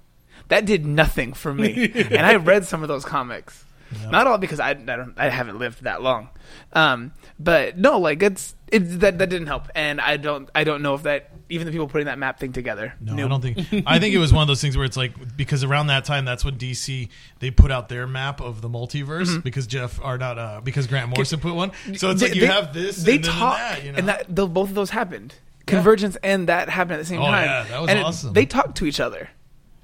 That 0.49 0.66
did 0.66 0.85
nothing 0.86 1.32
for 1.32 1.53
me, 1.53 1.90
and 1.95 2.24
I 2.27 2.36
read 2.36 2.65
some 2.66 2.82
of 2.82 2.89
those 2.89 3.05
comics. 3.05 3.65
Not 4.09 4.28
all 4.28 4.39
because 4.39 4.61
I, 4.61 4.70
I 4.70 4.74
don't 4.74 5.15
I 5.16 5.28
haven't 5.28 5.59
lived 5.59 5.82
that 5.82 6.01
long, 6.03 6.28
um, 6.73 7.12
but 7.40 7.77
no, 7.77 7.99
like 7.99 8.23
it's 8.23 8.55
it 8.73 9.01
that 9.01 9.19
that 9.19 9.29
didn't 9.29 9.47
help, 9.49 9.69
and 9.75 10.01
I 10.01 10.17
don't 10.17 10.49
I 10.55 10.65
don't 10.65 10.83
know 10.83 10.95
if 10.95 11.03
that 11.05 11.31
even 11.49 11.67
the 11.67 11.73
people 11.73 11.89
putting 11.89 12.07
that 12.07 12.19
map 12.19 12.39
thing 12.39 12.53
together. 12.53 12.95
No, 13.01 13.15
knew. 13.15 13.25
I 13.27 13.29
don't 13.29 13.41
think. 13.43 13.59
I 13.87 13.99
think 13.99 14.15
it 14.15 14.19
was 14.19 14.33
one 14.33 14.43
of 14.43 14.49
those 14.49 14.61
things 14.61 14.77
where 14.77 14.87
it's 14.87 14.97
like 14.97 15.37
because 15.37 15.65
around 15.65 15.89
that 15.89 16.05
time, 16.05 16.25
that's 16.25 16.45
when 16.45 16.57
DC 16.57 17.09
they 17.41 17.51
put 17.51 17.71
out 17.71 17.89
their 17.89 18.07
map 18.07 18.41
of 18.41 18.61
the 18.63 18.69
multiverse 18.69 19.43
because 19.43 19.67
Jeff 19.67 20.01
or 20.03 20.19
not 20.19 20.39
uh, 20.39 20.61
because 20.63 20.87
Grant 20.87 21.09
Morrison 21.11 21.41
put 21.41 21.55
one. 21.55 21.73
So 21.97 22.11
it's 22.11 22.21
They- 22.21 22.29
like 22.29 22.35
you 22.37 22.43
they- 22.43 22.47
have 22.47 22.73
this. 22.73 23.03
They 23.03 23.17
and 23.17 23.25
then 23.25 23.33
talk, 23.33 23.57
that, 23.59 23.85
you 23.85 23.93
know? 23.93 23.99
and 23.99 24.09
that 24.09 24.27
the, 24.35 24.47
both 24.47 24.69
of 24.69 24.75
those 24.75 24.91
happened. 24.91 25.35
Convergence 25.67 26.17
and 26.23 26.49
that 26.49 26.69
happened 26.69 26.95
at 26.95 26.99
the 27.01 27.05
same 27.05 27.21
Oh, 27.21 27.27
time. 27.27 27.45
yeah, 27.45 27.63
that 27.65 27.81
was 27.81 27.91
and 27.91 27.99
it- 27.99 28.05
awesome. 28.05 28.33
they 28.33 28.47
talk 28.47 28.75
to 28.77 28.87
each 28.87 28.99
other. 29.01 29.29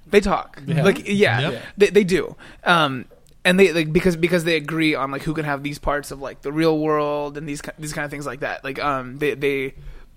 They 0.09 0.21
talk. 0.21 0.61
Yeah. 0.67 0.83
Like 0.85 1.03
yeah, 1.09 1.41
Yep. 1.51 1.63
they 1.79 1.87
they 1.91 2.05
do. 2.05 2.37
Um, 2.65 3.07
and 3.47 3.61
they 3.61 3.73
like 3.73 3.93
because 3.93 4.17
because 4.17 4.43
they 4.43 4.57
agree 4.57 4.97
on 4.97 5.13
like 5.13 5.23
who 5.23 5.33
can 5.33 5.45
have 5.45 5.63
these 5.63 5.79
parts 5.79 6.11
of 6.11 6.21
like 6.21 6.43
the 6.43 6.53
real 6.53 6.77
world 6.77 7.39
and 7.39 7.49
these 7.49 7.63
these 7.79 7.93
kind 7.93 8.05
of 8.05 8.11
things 8.11 8.27
like 8.27 8.41
that. 8.41 8.65
Like 8.65 8.81
um, 8.81 9.19
they 9.19 9.35
they 9.35 9.75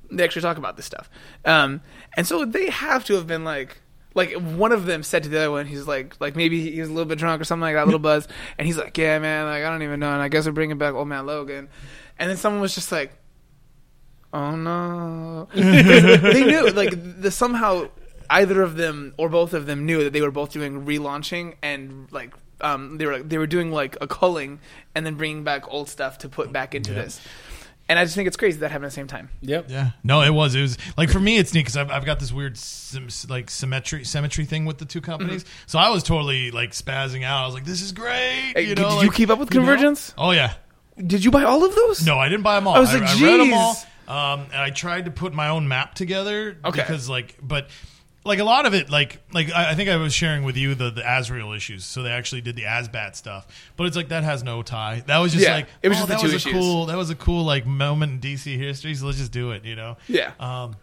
they 0.10 0.23
actually 0.23 0.41
talk 0.41 0.57
about 0.57 0.77
this 0.77 0.88
stuff. 0.88 1.11
Um, 1.45 1.81
and 2.18 2.26
so 2.26 2.43
they 2.43 2.72
have 2.72 3.06
to 3.06 3.14
have 3.14 3.27
been 3.27 3.45
like. 3.45 3.81
Like 4.15 4.34
one 4.34 4.72
of 4.72 4.88
them 4.88 5.03
said 5.03 5.22
to 5.23 5.30
the 5.30 5.38
other 5.38 5.51
one, 5.51 5.68
he's 5.68 5.85
like, 5.85 6.19
like 6.19 6.35
maybe 6.35 6.72
he 6.72 6.80
was 6.80 6.89
a 6.89 6.91
little 6.91 7.07
bit 7.07 7.19
drunk 7.19 7.39
or 7.39 7.45
something 7.45 7.61
like 7.61 7.76
that, 7.76 7.84
a 7.84 7.85
little 7.85 7.99
buzz, 7.99 8.27
and 8.57 8.65
he's 8.65 8.76
like, 8.76 8.97
yeah, 8.97 9.19
man, 9.19 9.45
like 9.45 9.64
I 9.64 9.69
don't 9.69 9.84
even 9.84 9.99
know, 9.99 10.11
and 10.11 10.19
I 10.19 10.30
guess 10.30 10.47
we're 10.47 10.51
bringing 10.51 10.80
back 10.80 10.95
old 10.95 11.07
man 11.07 11.27
Logan, 11.27 11.69
and 12.18 12.30
then 12.30 12.35
someone 12.35 12.60
was 12.60 12.73
just 12.73 12.91
like, 12.91 13.14
oh 14.34 14.56
no, 14.56 15.47
they 15.53 16.43
knew 16.43 16.72
like 16.72 16.91
the 17.22 17.30
somehow 17.30 17.88
either 18.31 18.64
of 18.64 18.77
them 18.77 19.14
or 19.18 19.30
both 19.30 19.53
of 19.53 19.68
them 19.68 19.85
knew 19.85 20.03
that 20.03 20.11
they 20.11 20.22
were 20.22 20.31
both 20.31 20.51
doing 20.51 20.88
relaunching 20.88 21.53
and 21.61 22.11
like 22.11 22.34
um, 22.61 22.98
they 22.98 23.06
were 23.06 23.19
they 23.23 23.38
were 23.38 23.48
doing 23.48 23.72
like 23.72 23.98
a 24.02 24.07
culling 24.07 24.60
and 24.95 25.06
then 25.06 25.15
bringing 25.15 25.44
back 25.44 25.72
old 25.72 25.90
stuff 25.90 26.19
to 26.19 26.30
put 26.30 26.52
back 26.52 26.76
into 26.76 26.91
Yeah. 26.91 27.03
this. 27.03 27.22
And 27.88 27.98
I 27.98 28.03
just 28.03 28.15
think 28.15 28.27
it's 28.27 28.38
crazy 28.38 28.60
that 28.60 28.69
happened 28.69 28.86
at 28.86 28.90
the 28.90 28.95
same 28.95 29.07
time. 29.07 29.30
Yep. 29.41 29.65
Yeah, 29.69 29.91
no, 30.03 30.22
it 30.22 30.30
was. 30.30 30.53
It 30.53 30.61
was 30.61 30.77
like 30.95 31.10
for 31.10 31.19
me, 31.19 31.38
it's 31.38 31.56
neat 31.56 31.61
because 31.61 31.76
I've, 31.76 31.90
I've 31.90 32.06
got 32.06 32.19
this 32.19 32.31
weird 32.31 32.56
sim, 32.56 33.07
like 33.30 33.49
symmetry 33.49 34.03
symmetry 34.06 34.45
thing 34.45 34.65
with 34.65 34.77
the 34.77 34.86
two 34.86 35.02
companies. 35.02 35.44
So 35.65 35.80
I 35.80 35.90
was 35.90 36.03
totally 36.03 36.52
like 36.52 36.72
spazzing 36.73 37.23
out. 37.23 37.41
I 37.41 37.45
was 37.48 37.56
like, 37.56 37.65
"This 37.65 37.81
is 37.81 37.91
great." 37.91 38.52
Hey, 38.56 38.61
you 38.61 38.76
did 38.76 38.84
know, 38.84 39.02
you 39.02 39.10
keep 39.11 39.31
up 39.31 39.40
with 39.40 39.52
you 39.52 39.60
know? 39.61 39.65
Convergence? 39.65 40.14
Oh 40.19 40.30
yeah. 40.31 40.53
Did 40.98 41.23
you 41.23 41.31
buy 41.31 41.45
all 41.45 41.64
of 41.65 41.73
those? 41.73 42.06
No, 42.06 42.19
I 42.19 42.30
didn't 42.30 42.44
buy 42.44 42.56
them 42.56 42.68
all. 42.68 42.76
I 42.76 42.80
was 42.80 42.94
like, 42.94 43.02
I 43.02 43.19
read 43.23 43.40
them 43.40 43.53
all, 43.53 43.76
um, 44.07 44.41
and 44.41 44.61
I 44.61 44.69
tried 44.69 45.06
to 45.06 45.11
put 45.11 45.34
my 45.34 45.49
own 45.49 45.68
map 45.68 45.95
together. 45.95 46.57
Okay. 46.64 46.81
Because 46.81 47.10
like, 47.10 47.38
but 47.41 47.69
like 48.30 48.39
a 48.39 48.43
lot 48.43 48.65
of 48.65 48.73
it, 48.73 48.89
like 48.89 49.19
like 49.34 49.51
I, 49.51 49.72
I 49.72 49.76
think 49.76 49.89
I 49.89 49.97
was 49.97 50.14
sharing 50.14 50.43
with 50.43 50.56
you 50.56 50.76
the 50.76 50.91
the 50.91 51.01
Azrael 51.06 51.51
issues. 51.51 51.84
So 51.84 52.03
they 52.03 52.11
actually 52.11 52.41
did 52.41 52.56
the 52.56 52.64
Asbat 52.64 53.15
stuff, 53.15 53.47
but 53.76 53.88
it's 53.88 53.95
like 53.97 54.10
that 54.10 54.23
has 54.23 54.43
no 54.43 54.61
tie. 54.61 55.03
That 55.07 55.18
was 55.18 55.34
just 55.34 55.43
Yeah, 55.43 55.56
like 55.56 55.68
it 55.81 55.89
was 55.89 55.97
oh, 55.97 56.01
just 56.01 56.07
the 56.07 56.14
that 56.14 56.19
two 56.22 56.27
was 56.27 56.35
issues. 56.35 56.53
a 56.53 56.57
cool 56.57 56.85
that 56.85 56.95
was 56.97 57.10
a 57.10 57.15
cool 57.15 57.43
like 57.43 57.65
moment 57.65 58.23
in 58.23 58.31
DC 58.31 58.56
history. 58.57 58.93
So 58.95 59.07
let's 59.07 59.18
just 59.18 59.31
do 59.31 59.51
it. 59.51 59.65
You 59.65 59.76
know. 59.76 59.97
Yeah. 60.07 60.31
Um, 60.39 60.76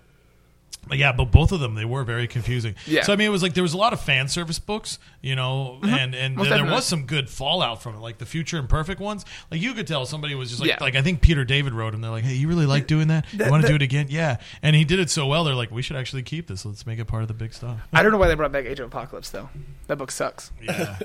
yeah, 0.93 1.13
but 1.13 1.27
both 1.33 1.53
of 1.53 1.61
them 1.61 1.75
they 1.75 1.85
were 1.85 2.05
very 2.05 2.27
confusing. 2.29 2.75
Yeah. 2.87 3.03
So 3.03 3.13
I 3.13 3.17
mean, 3.17 3.27
it 3.27 3.31
was 3.31 3.43
like 3.43 3.55
there 3.55 3.63
was 3.63 3.73
a 3.75 3.77
lot 3.79 3.93
of 3.93 4.01
fan 4.01 4.29
service 4.29 4.59
books, 4.59 4.99
you 5.21 5.35
know, 5.35 5.79
and 5.83 6.15
and 6.15 6.37
Mm-hmm. 6.37 6.37
Most 6.39 6.49
there 6.49 6.59
definitely. 6.59 6.75
was 6.77 6.85
some 6.87 7.07
good 7.07 7.29
fallout 7.31 7.83
from 7.83 7.95
it, 7.97 7.99
like 7.99 8.19
the 8.19 8.27
Future 8.27 8.59
Imperfect 8.59 9.01
ones. 9.01 9.25
Like 9.51 9.61
you 9.61 9.75
could 9.75 9.87
tell 9.87 10.07
somebody 10.07 10.35
was 10.35 10.49
just 10.51 10.61
like, 10.61 10.69
Yeah. 10.71 10.79
like 10.81 10.95
I 10.95 11.03
think 11.03 11.21
Peter 11.21 11.45
David 11.45 11.73
wrote 11.73 11.95
him. 11.95 12.01
They're 12.01 12.11
like, 12.11 12.25
hey, 12.25 12.35
you 12.35 12.47
really 12.49 12.67
like 12.67 12.87
doing 12.87 13.09
that? 13.09 13.27
That- 13.35 13.47
you 13.47 13.51
want 13.51 13.63
to 13.63 13.69
do 13.69 13.75
it 13.75 13.83
again? 13.83 14.07
Yeah. 14.11 14.37
And 14.63 14.77
he 14.77 14.85
did 14.85 14.99
it 15.01 15.11
so 15.11 15.27
well. 15.27 15.45
They're 15.45 15.55
like, 15.55 15.71
we 15.71 15.83
should 15.83 15.97
actually 15.97 16.23
keep 16.23 16.47
this. 16.47 16.65
Let's 16.65 16.87
make 16.87 16.99
it 16.99 17.07
part 17.07 17.23
of 17.23 17.29
the 17.29 17.35
big 17.35 17.53
stuff. 17.53 17.81
I 17.93 18.03
don't 18.03 18.13
know 18.13 18.19
why 18.19 18.29
they 18.29 18.35
brought 18.35 18.53
back 18.53 18.65
Age 18.67 18.81
of 18.81 18.87
Apocalypse 18.87 19.31
though. 19.31 19.49
That 19.89 19.97
book 19.97 20.11
sucks. 20.11 20.53
Yeah. 20.63 20.99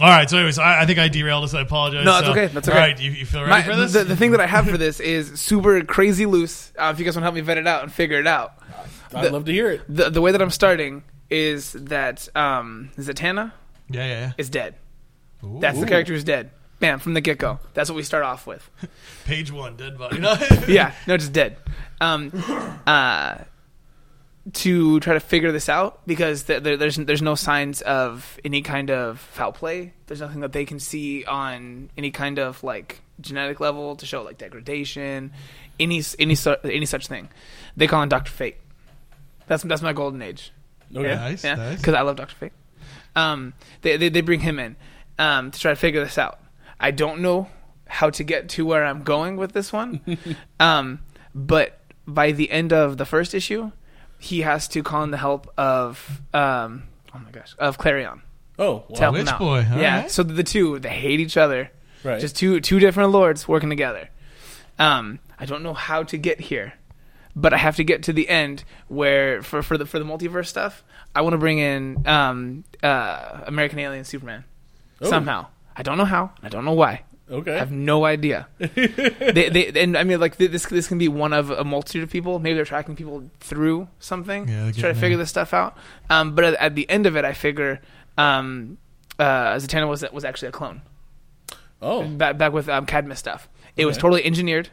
All 0.00 0.08
right. 0.08 0.28
So, 0.28 0.36
anyways, 0.38 0.58
I, 0.58 0.82
I 0.82 0.86
think 0.86 0.98
I 0.98 1.06
derailed 1.06 1.44
us. 1.44 1.54
I 1.54 1.60
apologize. 1.60 2.04
No, 2.04 2.14
that's 2.14 2.26
So, 2.26 2.32
okay, 2.32 2.46
that's 2.48 2.68
okay. 2.68 2.76
right. 2.76 3.00
You, 3.00 3.12
you 3.12 3.24
feel 3.24 3.42
ready 3.42 3.50
My- 3.50 3.62
for 3.62 3.76
this? 3.76 3.92
The, 3.92 4.02
the 4.04 4.16
thing 4.16 4.32
that 4.32 4.40
I 4.40 4.46
have 4.46 4.68
for 4.68 4.76
this 4.76 4.98
is 4.98 5.40
super 5.40 5.82
crazy 5.84 6.26
loose. 6.26 6.72
Uh, 6.76 6.90
if 6.92 6.98
you 6.98 7.04
guys 7.04 7.14
want 7.14 7.22
to 7.22 7.26
help 7.26 7.34
me 7.36 7.40
vet 7.42 7.58
it 7.58 7.66
out 7.68 7.84
and 7.84 7.92
figure 7.92 8.18
it 8.18 8.26
out, 8.26 8.54
I'd 9.16 9.32
love 9.32 9.44
to 9.46 9.52
hear 9.52 9.70
it. 9.70 9.82
the 9.88 10.10
the 10.10 10.20
way 10.20 10.32
that 10.32 10.42
I'm 10.42 10.50
starting 10.50 11.02
is 11.30 11.72
that 11.72 12.28
um, 12.36 12.90
Zatanna 12.96 13.52
yeah, 13.90 14.06
yeah, 14.06 14.20
yeah. 14.20 14.32
is 14.38 14.50
dead. 14.50 14.74
Ooh. 15.42 15.58
That's 15.60 15.78
the 15.78 15.86
character 15.86 16.12
who's 16.12 16.24
dead. 16.24 16.50
Bam, 16.80 16.98
from 16.98 17.14
the 17.14 17.20
get 17.20 17.38
go. 17.38 17.60
That's 17.72 17.88
what 17.88 17.96
we 17.96 18.02
start 18.02 18.24
off 18.24 18.46
with. 18.46 18.68
Page 19.24 19.50
one, 19.52 19.76
dead 19.76 19.96
body. 19.96 20.18
No. 20.18 20.36
yeah, 20.68 20.92
no, 21.06 21.16
just 21.16 21.32
dead. 21.32 21.56
Um, 22.00 22.30
uh, 22.86 23.38
to 24.52 25.00
try 25.00 25.14
to 25.14 25.20
figure 25.20 25.52
this 25.52 25.68
out 25.68 26.06
because 26.06 26.42
th- 26.44 26.62
there, 26.62 26.76
there's 26.76 26.96
there's 26.96 27.22
no 27.22 27.34
signs 27.34 27.80
of 27.82 28.38
any 28.44 28.60
kind 28.60 28.90
of 28.90 29.18
foul 29.18 29.52
play. 29.52 29.94
There's 30.06 30.20
nothing 30.20 30.40
that 30.40 30.52
they 30.52 30.64
can 30.66 30.78
see 30.78 31.24
on 31.24 31.90
any 31.96 32.10
kind 32.10 32.38
of 32.38 32.62
like 32.62 33.00
genetic 33.20 33.60
level 33.60 33.96
to 33.96 34.06
show 34.06 34.22
like 34.22 34.36
degradation, 34.36 35.32
any 35.80 36.02
any 36.18 36.34
su- 36.34 36.56
any 36.64 36.86
such 36.86 37.06
thing. 37.06 37.30
They 37.76 37.86
call 37.86 38.02
him 38.02 38.08
Doctor 38.08 38.30
Fate. 38.30 38.56
That's 39.46 39.62
that's 39.62 39.82
my 39.82 39.92
golden 39.92 40.22
age. 40.22 40.52
Okay. 40.94 41.08
Yeah, 41.08 41.14
Nice, 41.16 41.44
yeah, 41.44 41.54
nice. 41.56 41.78
because 41.78 41.94
I 41.94 42.02
love 42.02 42.16
Doctor 42.16 42.34
Fate. 42.34 42.52
Um, 43.16 43.54
they, 43.82 43.96
they 43.96 44.08
they 44.08 44.20
bring 44.20 44.40
him 44.40 44.58
in 44.58 44.76
um, 45.18 45.50
to 45.50 45.58
try 45.60 45.72
to 45.72 45.76
figure 45.76 46.02
this 46.02 46.18
out. 46.18 46.38
I 46.80 46.90
don't 46.90 47.20
know 47.20 47.48
how 47.86 48.10
to 48.10 48.24
get 48.24 48.48
to 48.50 48.66
where 48.66 48.84
I'm 48.84 49.02
going 49.02 49.36
with 49.36 49.52
this 49.52 49.72
one, 49.72 50.00
um, 50.60 51.00
but 51.34 51.80
by 52.06 52.32
the 52.32 52.50
end 52.50 52.72
of 52.72 52.96
the 52.96 53.04
first 53.06 53.34
issue, 53.34 53.70
he 54.18 54.40
has 54.42 54.66
to 54.68 54.82
call 54.82 55.02
in 55.04 55.10
the 55.10 55.16
help 55.18 55.52
of 55.56 56.20
um, 56.32 56.84
oh 57.14 57.18
my 57.18 57.30
gosh 57.30 57.54
of 57.58 57.78
Klarion 57.78 58.20
Oh, 58.58 58.84
wow. 58.88 59.12
Witch 59.12 59.26
boy, 59.38 59.66
all 59.70 59.78
yeah, 59.78 60.02
right. 60.02 60.10
so 60.10 60.22
the 60.22 60.44
two 60.44 60.78
they 60.78 60.88
hate 60.90 61.18
each 61.20 61.36
other. 61.36 61.70
Right. 62.04 62.20
Just 62.20 62.36
two 62.36 62.60
two 62.60 62.78
different 62.78 63.10
lords 63.10 63.48
working 63.48 63.68
together. 63.70 64.08
Um, 64.78 65.18
I 65.38 65.46
don't 65.46 65.62
know 65.62 65.74
how 65.74 66.02
to 66.04 66.16
get 66.18 66.40
here, 66.40 66.74
but 67.36 67.52
I 67.52 67.56
have 67.58 67.76
to 67.76 67.84
get 67.84 68.02
to 68.04 68.12
the 68.12 68.28
end 68.28 68.64
where 68.88 69.42
for 69.42 69.62
for 69.62 69.76
the 69.78 69.86
for 69.86 69.98
the 69.98 70.04
multiverse 70.04 70.46
stuff, 70.46 70.84
I 71.14 71.20
want 71.22 71.34
to 71.34 71.38
bring 71.38 71.58
in 71.58 72.06
um, 72.06 72.64
uh, 72.82 73.40
American 73.46 73.78
Alien 73.78 74.04
Superman 74.04 74.44
Oh. 75.00 75.10
somehow. 75.10 75.46
I 75.76 75.82
don't 75.82 75.98
know 75.98 76.04
how. 76.04 76.30
I 76.42 76.48
don't 76.48 76.64
know 76.64 76.72
why. 76.72 77.02
Okay. 77.30 77.54
I 77.54 77.58
have 77.58 77.72
no 77.72 78.04
idea. 78.04 78.46
they, 78.58 79.48
they, 79.48 79.72
and 79.82 79.96
I 79.96 80.04
mean, 80.04 80.20
like 80.20 80.36
this. 80.36 80.66
This 80.66 80.86
can 80.86 80.98
be 80.98 81.08
one 81.08 81.32
of 81.32 81.50
a 81.50 81.64
multitude 81.64 82.02
of 82.02 82.10
people. 82.10 82.38
Maybe 82.38 82.54
they're 82.54 82.64
tracking 82.64 82.94
people 82.94 83.28
through 83.40 83.88
something 83.98 84.46
Yeah, 84.46 84.70
to 84.70 84.80
try 84.80 84.88
to 84.90 84.94
figure 84.94 85.16
this 85.16 85.30
stuff 85.30 85.52
out. 85.54 85.76
Um, 86.10 86.34
but 86.34 86.44
at, 86.44 86.54
at 86.54 86.74
the 86.74 86.88
end 86.88 87.06
of 87.06 87.16
it, 87.16 87.24
I 87.24 87.32
figure 87.32 87.80
um, 88.18 88.78
uh, 89.18 89.54
Zatanna 89.54 89.88
was 89.88 90.04
was 90.12 90.24
actually 90.24 90.48
a 90.48 90.52
clone 90.52 90.82
oh, 91.82 92.06
back 92.06 92.38
back 92.38 92.52
with 92.52 92.68
um, 92.68 92.86
Cadmus 92.86 93.18
stuff. 93.18 93.48
It 93.76 93.86
was 93.86 93.96
totally 93.96 94.24
engineered. 94.24 94.68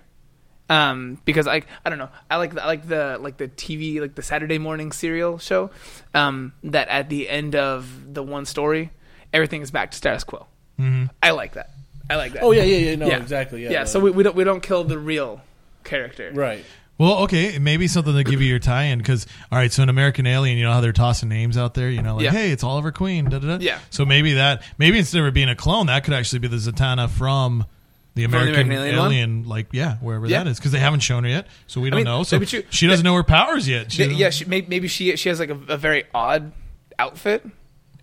Um, 0.71 1.19
because 1.25 1.47
I 1.47 1.63
I 1.85 1.89
don't 1.89 1.99
know 1.99 2.07
I 2.29 2.37
like 2.37 2.53
the, 2.53 2.63
I 2.63 2.65
like 2.67 2.87
the 2.87 3.17
like 3.19 3.35
the 3.35 3.49
TV 3.49 3.99
like 3.99 4.15
the 4.15 4.21
Saturday 4.23 4.57
morning 4.57 4.93
serial 4.93 5.37
show, 5.37 5.69
um, 6.13 6.53
that 6.63 6.87
at 6.87 7.09
the 7.09 7.27
end 7.27 7.55
of 7.55 8.13
the 8.13 8.23
one 8.23 8.45
story, 8.45 8.91
everything 9.33 9.61
is 9.61 9.69
back 9.71 9.91
to 9.91 9.97
status 9.97 10.23
quo. 10.23 10.47
Mm-hmm. 10.79 11.05
I 11.21 11.31
like 11.31 11.53
that. 11.55 11.71
I 12.09 12.15
like 12.15 12.33
that. 12.33 12.43
oh 12.43 12.51
yeah, 12.51 12.63
yeah, 12.63 12.77
yeah. 12.91 12.95
No, 12.95 13.07
yeah, 13.07 13.17
exactly. 13.17 13.63
Yeah. 13.63 13.71
Yeah. 13.71 13.79
no. 13.79 13.85
So 13.85 13.99
we, 13.99 14.11
we 14.11 14.23
don't 14.23 14.35
we 14.35 14.45
don't 14.45 14.63
kill 14.63 14.85
the 14.85 14.97
real 14.97 15.41
character. 15.83 16.31
right. 16.33 16.63
Well, 16.97 17.23
okay, 17.23 17.57
maybe 17.57 17.87
something 17.87 18.13
to 18.13 18.23
give 18.23 18.41
you 18.43 18.47
your 18.47 18.59
tie-in 18.59 18.99
because 18.99 19.25
all 19.51 19.57
right, 19.57 19.71
so 19.73 19.81
in 19.81 19.89
American 19.89 20.27
Alien, 20.27 20.57
you 20.57 20.63
know 20.63 20.71
how 20.71 20.81
they're 20.81 20.93
tossing 20.93 21.29
names 21.29 21.57
out 21.57 21.73
there, 21.73 21.89
you 21.89 22.01
know, 22.03 22.15
like 22.17 22.25
Yeah. 22.25 22.31
hey, 22.31 22.51
it's 22.51 22.63
Oliver 22.63 22.91
Queen, 22.91 23.25
da 23.25 23.39
da 23.39 23.57
da. 23.57 23.57
Yeah. 23.59 23.79
So 23.89 24.05
maybe 24.05 24.33
that, 24.33 24.61
maybe 24.77 24.99
instead 24.99 25.23
of 25.23 25.33
being 25.33 25.49
a 25.49 25.55
clone, 25.55 25.87
that 25.87 26.03
could 26.03 26.13
actually 26.13 26.39
be 26.39 26.47
the 26.47 26.57
Zatanna 26.57 27.09
from 27.09 27.65
the 28.13 28.21
the 28.21 28.23
American, 28.25 28.53
American 28.65 28.71
Alien 28.71 28.95
Alien, 28.99 29.43
like 29.47 29.67
yeah, 29.71 29.97
wherever 29.97 30.25
Yeah. 30.27 30.43
that 30.43 30.49
is, 30.49 30.57
because 30.57 30.71
they 30.71 30.79
haven't 30.79 30.99
shown 31.01 31.23
her 31.23 31.29
yet, 31.29 31.47
so 31.67 31.79
we 31.81 31.89
don't 31.89 31.97
mean, 31.97 32.05
know. 32.05 32.23
So 32.23 32.43
she- 32.43 32.63
she 32.69 32.87
doesn't 32.87 33.03
know 33.03 33.15
her 33.15 33.23
powers 33.23 33.67
yet. 33.67 33.91
She 33.91 34.03
Yeah, 34.03 34.09
yeah 34.11 34.29
she, 34.29 34.45
maybe 34.45 34.87
she 34.87 35.15
she 35.15 35.29
has 35.29 35.39
like 35.39 35.49
a, 35.49 35.59
a 35.69 35.77
very 35.77 36.03
odd 36.13 36.51
outfit, 36.99 37.45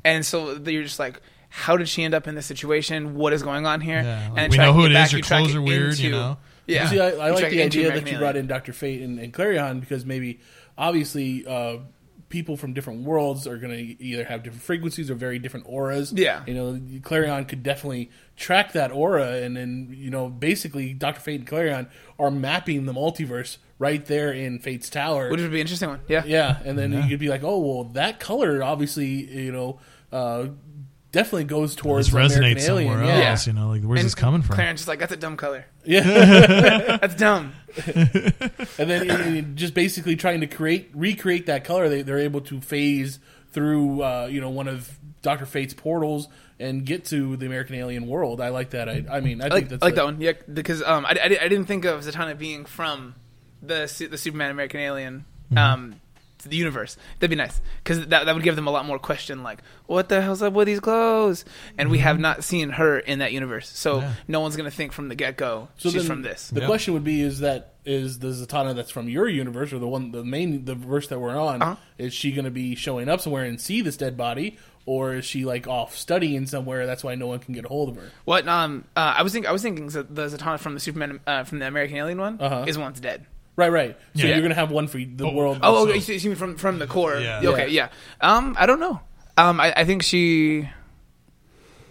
and 0.05 0.25
so 0.25 0.55
you're 0.57 0.83
just 0.83 0.99
like, 0.99 1.21
how 1.51 1.77
did 1.77 1.89
she 1.89 2.05
end 2.05 2.15
up 2.15 2.27
in 2.27 2.35
this 2.35 2.47
situation? 2.47 3.15
What 3.15 3.33
is 3.33 3.43
going 3.43 3.67
on 3.67 3.81
here? 3.81 4.03
Yeah, 4.03 4.29
like, 4.31 4.39
and 4.39 4.53
we 4.53 4.59
know 4.59 4.73
who 4.73 4.85
it 4.85 4.91
it 4.91 4.95
back, 4.95 5.07
is, 5.07 5.13
your 5.13 5.23
clothes 5.23 5.55
are 5.55 5.63
weird, 5.63 5.99
you 5.99 6.11
know? 6.11 6.39
Yeah, 6.67 6.89
See, 6.89 7.01
I, 7.01 7.09
I 7.09 7.31
like 7.31 7.49
the 7.51 7.63
idea 7.63 7.91
that 7.93 8.11
you 8.11 8.19
brought 8.19 8.37
in 8.37 8.47
Doctor 8.47 8.75
Fate 8.75 9.01
and, 9.01 9.19
and 9.19 9.33
Klarion 9.33 9.81
because 9.81 10.05
maybe, 10.05 10.41
obviously, 10.77 11.47
uh, 11.47 11.79
people 12.29 12.57
from 12.57 12.73
different 12.73 13.05
worlds 13.05 13.47
are 13.47 13.57
going 13.57 13.73
to 13.73 14.03
either 14.03 14.25
have 14.25 14.43
different 14.43 14.63
frequencies 14.63 15.11
or 15.11 15.15
very 15.15 15.39
different 15.39 15.67
auras. 15.69 16.13
Yeah. 16.13 16.43
you 16.47 16.55
know, 16.55 16.75
Klarion 17.01 17.49
could 17.49 17.63
definitely 17.63 18.11
track 18.37 18.73
that 18.73 18.93
aura, 18.93 19.33
and 19.37 19.57
then 19.57 19.95
you 19.97 20.11
know, 20.11 20.29
basically, 20.29 20.93
Doctor 20.93 21.21
Fate 21.21 21.41
and 21.41 21.49
Klarion 21.49 21.89
are 22.19 22.31
mapping 22.31 22.87
the 22.87 22.93
multiverse 22.93 23.59
right 23.79 24.05
there 24.07 24.33
in 24.33 24.59
Fate's 24.59 24.91
Tower. 24.91 25.31
Which 25.31 25.41
would 25.41 25.51
be 25.51 25.59
an 25.59 25.63
interesting 25.63 25.89
one. 25.89 26.01
Yeah. 26.09 26.25
Yeah, 26.27 26.59
and 26.65 26.79
then 26.79 26.93
you 26.93 27.09
could 27.09 27.21
be 27.21 27.29
like, 27.29 27.43
oh 27.43 27.59
well, 27.59 27.85
that 27.95 28.21
color 28.21 28.63
obviously, 28.63 29.07
you 29.07 29.53
know, 29.53 29.81
uh, 30.13 30.47
definitely 31.13 31.45
goes 31.45 31.75
towards 31.75 32.09
This 32.09 32.13
the 32.13 32.19
American 32.39 32.43
resonates 32.63 32.69
Alien. 32.69 32.93
somewhere 32.99 33.07
yeah. 33.19 33.31
else. 33.31 33.47
You 33.47 33.53
know, 33.55 33.69
like 33.69 33.83
where's 33.83 34.01
And 34.01 34.07
this 34.07 34.15
coming 34.15 34.43
from? 34.43 34.55
Clarence 34.57 34.81
just 34.81 34.89
like 34.89 34.99
that's 34.99 35.13
a 35.13 35.17
dumb 35.17 35.37
color. 35.37 35.65
Yeah, 35.85 36.03
That's 37.01 37.15
dumb. 37.15 37.53
and 37.87 38.91
then 38.91 39.11
it- 39.11 39.37
it 39.37 39.55
just 39.55 39.75
basically 39.75 40.17
trying 40.17 40.41
to 40.41 40.47
create 40.47 40.91
recreate 40.95 41.47
that 41.47 41.65
color, 41.65 41.89
they, 41.89 42.03
they're 42.03 42.19
able 42.19 42.41
to 42.43 42.61
phase 42.61 43.19
through, 43.53 44.03
uh, 44.03 44.29
you 44.31 44.41
know, 44.41 44.51
one 44.51 44.69
of 44.69 44.99
Doctor 45.23 45.47
Fate's 45.47 45.75
portals 45.75 46.29
and 46.61 46.85
get 46.85 47.05
to 47.07 47.37
the 47.37 47.47
American 47.47 47.77
Alien 47.77 48.07
world. 48.07 48.41
I 48.41 48.49
like 48.51 48.71
that. 48.71 48.89
I, 48.89 49.05
I 49.11 49.21
mean, 49.21 49.41
I, 49.41 49.47
I 49.47 49.49
think 49.49 49.53
like, 49.53 49.69
that's 49.69 49.83
I 49.83 49.87
like 49.87 49.93
a- 49.95 49.97
that 49.97 50.05
one. 50.05 50.21
Yeah, 50.21 50.33
because 50.53 50.83
um, 50.83 51.07
I, 51.07 51.11
I, 51.13 51.25
I 51.25 51.49
didn't 51.49 51.67
think 51.67 51.85
of 51.85 52.01
Zatanna 52.05 52.37
being 52.37 52.65
from 52.65 53.15
the 53.63 54.07
the 54.11 54.19
Superman 54.19 54.51
American 54.51 54.81
Alien 54.81 55.25
Mm-hmm. 55.51 55.57
um 55.59 56.01
the 56.45 56.57
universe. 56.57 56.97
That'd 57.19 57.31
be 57.31 57.37
nice 57.37 57.61
because 57.83 58.07
that 58.09 58.27
that 58.27 58.35
would 58.35 58.45
give 58.45 58.57
them 58.57 58.67
a 58.69 58.71
lot 58.71 58.85
more 58.87 58.99
question 58.99 59.43
like, 59.43 59.61
what 59.87 60.09
the 60.09 60.21
hell's 60.21 60.43
up 60.43 60.53
with 60.53 60.67
these 60.67 60.81
clothes? 60.81 61.45
And 61.79 61.91
we 61.91 61.99
have 61.99 62.19
not 62.21 62.45
seen 62.45 62.71
her 62.71 62.99
in 62.99 63.19
that 63.21 63.33
universe, 63.33 63.69
so 63.69 63.97
Mm-hmm. 63.99 64.07
Yeah. 64.07 64.13
no 64.29 64.41
one's 64.41 64.57
gonna 64.57 64.71
think 64.71 64.93
from 64.93 65.09
the 65.09 65.15
get 65.15 65.37
go 65.37 65.69
So 65.79 65.89
she's 65.91 66.03
then 66.03 66.07
from 66.07 66.23
this. 66.23 66.49
The 66.51 66.61
Yeah. 66.61 66.67
question 66.67 66.95
would 66.95 67.05
be: 67.05 67.23
Is 67.23 67.41
that 67.41 67.75
is 67.85 68.19
the 68.19 68.29
Zatanna 68.29 68.75
that's 68.77 68.91
from 68.91 69.09
your 69.09 69.29
universe, 69.29 69.73
or 69.73 69.79
the 69.79 69.89
one, 69.89 70.11
the 70.13 70.23
main, 70.23 70.65
the 70.67 70.75
verse 70.75 71.09
that 71.09 71.19
we're 71.19 71.39
on? 71.39 71.63
Uh-huh. 71.63 71.77
Is 71.97 72.13
she 72.13 72.33
going 72.33 72.45
to 72.45 72.51
be 72.51 72.75
showing 72.75 73.09
up 73.09 73.21
somewhere 73.23 73.45
and 73.45 73.59
see 73.59 73.81
this 73.81 73.97
dead 73.97 74.15
body, 74.15 74.59
or 74.85 75.15
is 75.15 75.25
she 75.25 75.47
like 75.47 75.67
off 75.67 75.97
studying 75.97 76.45
somewhere? 76.47 76.85
That's 76.87 77.03
why 77.03 77.15
no 77.15 77.29
one 77.29 77.39
can 77.39 77.55
get 77.55 77.65
a 77.65 77.69
hold 77.69 77.89
of 77.89 77.97
her. 77.97 78.11
What 78.27 78.47
um 78.47 78.85
uh, 78.95 79.15
I 79.17 79.23
was 79.23 79.33
think 79.33 79.47
I 79.47 79.53
was 79.53 79.63
thinking 79.63 79.87
that 79.89 80.15
the 80.15 80.27
Zatanna 80.27 80.59
from 80.61 80.75
the 80.75 80.81
Superman 80.81 81.21
uh, 81.27 81.45
from 81.45 81.61
the 81.61 81.67
American 81.67 81.97
Alien 81.97 82.19
one 82.21 82.39
Uh-huh. 82.41 82.65
is 82.69 82.77
one's 82.77 83.01
dead. 83.01 83.25
Right, 83.59 83.73
right. 83.73 83.97
So 84.15 84.23
Yeah. 84.23 84.29
you're 84.29 84.39
going 84.39 84.51
to 84.51 84.55
have 84.55 84.71
one 84.71 84.87
for 84.87 84.99
the 84.99 85.27
Oh, 85.27 85.33
world. 85.35 85.59
Oh, 85.63 85.85
So- 85.85 85.91
okay, 85.91 85.99
so 86.01 86.13
you 86.13 86.31
mean 86.31 86.37
from 86.39 86.57
from 86.57 86.79
the 86.79 86.87
core? 86.87 87.19
Yeah. 87.19 87.41
Okay, 87.45 87.69
yeah. 87.71 87.89
Um, 88.21 88.57
I 88.59 88.67
don't 88.67 88.79
know. 88.81 89.01
Um, 89.37 89.61
I, 89.61 89.73
I 89.77 89.85
think 89.85 90.03
she. 90.05 90.69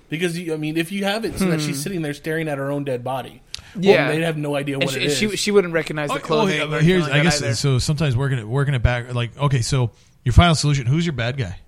because 0.09 0.37
you, 0.39 0.53
I 0.53 0.57
mean, 0.57 0.77
if 0.77 0.91
you 0.93 1.03
have 1.03 1.25
it 1.25 1.37
so 1.37 1.45
that 1.51 1.59
she's 1.61 1.81
sitting 1.83 2.01
there 2.01 2.13
staring 2.13 2.47
at 2.47 2.57
her 2.57 2.71
own 2.71 2.85
dead 2.85 3.03
body, 3.03 3.41
well, 3.53 3.59
Hmm. 3.73 3.83
Yeah. 3.83 4.07
they'd 4.11 4.21
have 4.23 4.37
no 4.37 4.55
idea 4.55 4.75
And 4.75 4.85
what 4.85 4.93
she, 4.93 4.99
it 5.01 5.05
is. 5.07 5.17
she 5.17 5.35
she 5.35 5.51
wouldn't 5.51 5.73
recognize 5.73 6.07
the 6.09 6.15
Oh, 6.15 6.17
oh, 6.17 6.25
clothing. 6.25 6.61
or 6.61 6.67
but 6.67 6.75
anything 6.77 6.87
here's 6.89 7.03
like 7.03 7.11
I 7.11 7.17
that 7.17 7.23
guess 7.23 7.41
either. 7.41 7.55
so. 7.55 7.79
Sometimes 7.79 8.15
working 8.15 8.39
it 8.39 8.47
working 8.47 8.73
it 8.73 8.81
back. 8.81 9.13
Like 9.13 9.37
okay, 9.37 9.61
so 9.61 9.91
your 10.23 10.33
final 10.33 10.55
solution. 10.55 10.85
Who's 10.87 11.05
your 11.05 11.13
bad 11.13 11.35
guy? 11.37 11.59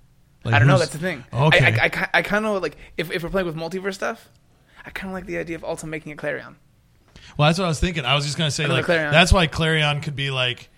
Like, 0.44 0.54
I 0.54 0.58
don't 0.58 0.68
know. 0.68 0.74
who's- 0.76 0.88
That's 0.88 0.92
the 0.92 0.98
thing. 0.98 1.24
Okay. 1.30 1.62
I, 1.78 1.84
I, 1.84 1.90
I, 1.92 2.08
I 2.14 2.22
kind 2.22 2.46
of 2.46 2.62
like 2.62 2.78
if, 2.96 3.10
if 3.10 3.22
we're 3.22 3.28
playing 3.28 3.46
with 3.46 3.56
multiverse 3.56 3.94
stuff. 3.94 4.30
I 4.84 4.88
kind 4.88 5.08
of 5.08 5.12
like 5.12 5.26
the 5.26 5.36
idea 5.36 5.56
of 5.56 5.62
also 5.64 5.86
making 5.86 6.12
a 6.12 6.16
Klarion. 6.16 6.54
Well, 7.36 7.48
that's 7.48 7.58
what 7.58 7.64
I 7.66 7.68
was 7.68 7.80
thinking. 7.80 8.04
I 8.04 8.14
was 8.14 8.24
just 8.24 8.36
gonna 8.38 8.50
say 8.50 8.64
Another 8.64 8.80
like 8.82 8.86
Klarion. 8.86 9.10
that's 9.10 9.32
why 9.32 9.46
Klarion 9.46 10.02
could 10.02 10.16
be 10.16 10.30
like, 10.30 10.68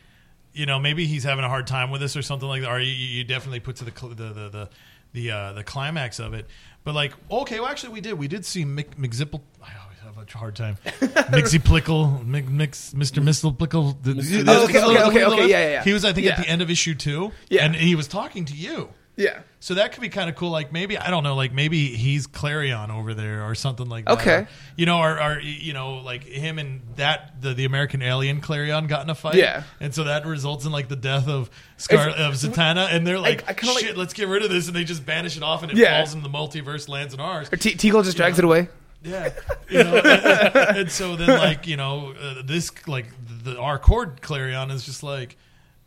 you 0.52 0.66
know, 0.66 0.78
maybe 0.78 1.06
he's 1.06 1.24
having 1.24 1.44
a 1.44 1.48
hard 1.48 1.66
time 1.66 1.90
with 1.90 2.00
this 2.00 2.16
or 2.16 2.22
something 2.22 2.48
like 2.48 2.62
that. 2.62 2.70
Or 2.70 2.78
you, 2.80 2.92
you 2.92 3.24
definitely 3.24 3.60
put 3.60 3.76
to 3.76 3.84
the 3.84 3.92
cl- 3.96 4.14
the 4.14 4.24
the 4.32 4.48
the 4.48 4.68
the, 5.14 5.30
uh, 5.30 5.52
the 5.52 5.62
climax 5.64 6.18
of 6.18 6.32
it. 6.34 6.46
But 6.84 6.94
like, 6.94 7.12
okay, 7.30 7.60
well, 7.60 7.68
actually, 7.68 7.92
we 7.92 8.00
did 8.00 8.14
we 8.14 8.28
did 8.28 8.44
see 8.44 8.64
Mick 8.64 8.94
McZipple. 8.96 9.40
I 9.62 9.70
always 9.82 9.98
have 10.02 10.16
a 10.16 10.38
hard 10.38 10.56
time. 10.56 10.76
Mixie 11.30 11.58
Plickle, 11.60 12.24
Mick, 12.26 12.48
Mix, 12.48 12.92
Mr. 12.94 13.22
Mistle 13.22 13.52
Plickle. 13.52 13.96
The- 14.02 14.14
the- 14.14 14.44
Oh, 14.50 14.64
okay, 14.64 14.72
the- 14.74 14.84
okay, 14.86 14.94
the- 14.94 15.04
okay, 15.06 15.18
the- 15.20 15.26
okay, 15.26 15.48
yeah, 15.50 15.58
yeah, 15.64 15.70
yeah. 15.72 15.84
He 15.84 15.92
was, 15.92 16.04
I 16.04 16.12
think, 16.12 16.26
at 16.28 16.38
the 16.38 16.48
end 16.48 16.60
of 16.62 16.70
issue 16.70 16.94
two. 16.94 17.30
Yeah. 17.50 17.64
and 17.64 17.74
he 17.76 17.94
was 17.94 18.08
talking 18.08 18.44
to 18.46 18.54
you. 18.54 18.88
Yeah. 19.16 19.40
So 19.60 19.74
that 19.74 19.92
could 19.92 20.00
be 20.00 20.08
kind 20.08 20.30
of 20.30 20.36
cool. 20.36 20.50
Like 20.50 20.72
maybe 20.72 20.96
I 20.96 21.10
don't 21.10 21.22
know. 21.22 21.34
Like 21.34 21.52
maybe 21.52 21.88
he's 21.88 22.26
Klarion 22.26 22.88
over 22.90 23.12
there 23.14 23.44
or 23.44 23.54
something 23.54 23.86
like 23.88 24.06
that. 24.06 24.12
Okay. 24.20 24.34
Or, 24.34 24.48
you 24.76 24.86
know, 24.86 24.98
or, 24.98 25.22
or 25.22 25.38
you 25.40 25.72
know, 25.74 25.96
like 25.96 26.24
him 26.24 26.58
and 26.58 26.80
that 26.96 27.40
the, 27.42 27.52
the 27.52 27.64
American 27.66 28.00
alien 28.02 28.40
Klarion 28.40 28.88
got 28.88 29.02
in 29.04 29.10
a 29.10 29.14
fight. 29.14 29.34
Yeah. 29.34 29.64
And 29.80 29.94
so 29.94 30.04
that 30.04 30.24
results 30.26 30.64
in 30.64 30.72
like 30.72 30.88
the 30.88 30.96
death 30.96 31.28
of 31.28 31.50
Scar 31.76 32.08
It's- 32.08 32.42
of 32.44 32.50
Zatanna, 32.52 32.88
and 32.90 33.06
they're 33.06 33.18
like, 33.20 33.42
I 33.44 33.66
like- 33.66 33.78
shit, 33.84 33.96
let's 33.96 34.14
get 34.14 34.28
rid 34.28 34.42
of 34.44 34.50
this, 34.50 34.66
and 34.66 34.74
they 34.74 34.84
just 34.84 35.04
banish 35.04 35.36
it 35.36 35.42
off, 35.42 35.62
and 35.62 35.70
it 35.70 35.76
Yeah. 35.78 35.98
falls 35.98 36.14
in 36.14 36.22
the 36.22 36.30
multiverse, 36.30 36.88
lands 36.88 37.12
in 37.12 37.20
ours. 37.20 37.48
Or 37.52 37.56
T- 37.56 37.74
Teekl 37.74 38.02
just 38.04 38.16
drags 38.16 38.38
it 38.38 38.44
away. 38.44 38.68
Yeah, 39.04 39.30
you 39.68 39.82
know, 39.82 39.96
and, 39.96 40.76
and 40.78 40.90
so 40.90 41.16
then 41.16 41.28
like 41.36 41.66
you 41.66 41.76
know 41.76 42.14
uh, 42.20 42.42
this 42.44 42.70
like 42.86 43.06
the 43.42 43.58
our 43.58 43.76
chord 43.76 44.20
Klarion 44.22 44.70
is 44.70 44.84
just 44.84 45.02
like 45.02 45.36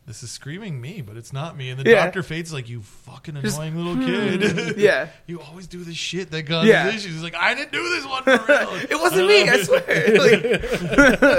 this 0.08 0.22
is 0.24 0.30
screaming 0.32 0.80
me, 0.80 1.02
but 1.02 1.18
it's 1.18 1.34
not 1.34 1.58
me, 1.58 1.70
and 1.70 1.80
the 1.80 1.90
Yeah. 1.90 2.04
Doctor 2.06 2.22
Fate's 2.24 2.54
like 2.54 2.70
you 2.70 2.82
fucking 2.82 3.42
Just, 3.42 3.58
annoying 3.58 3.76
little 3.76 4.06
kid. 4.06 4.78
Yeah. 4.78 5.08
you 5.28 5.42
always 5.42 5.68
do 5.68 5.84
this 5.84 5.96
shit 5.98 6.30
that 6.32 6.44
causes 6.48 6.70
Yeah. 6.70 6.88
issues. 6.90 7.06
He's 7.06 7.24
like 7.24 7.36
I 7.36 7.56
didn't 7.56 7.72
do 7.72 7.90
this 7.90 8.06
one 8.06 8.24
for 8.24 8.32
real. 8.48 8.70
It 8.90 9.00
wasn't 9.02 9.28
me, 9.28 9.50
I 9.50 9.62
swear. 9.64 9.82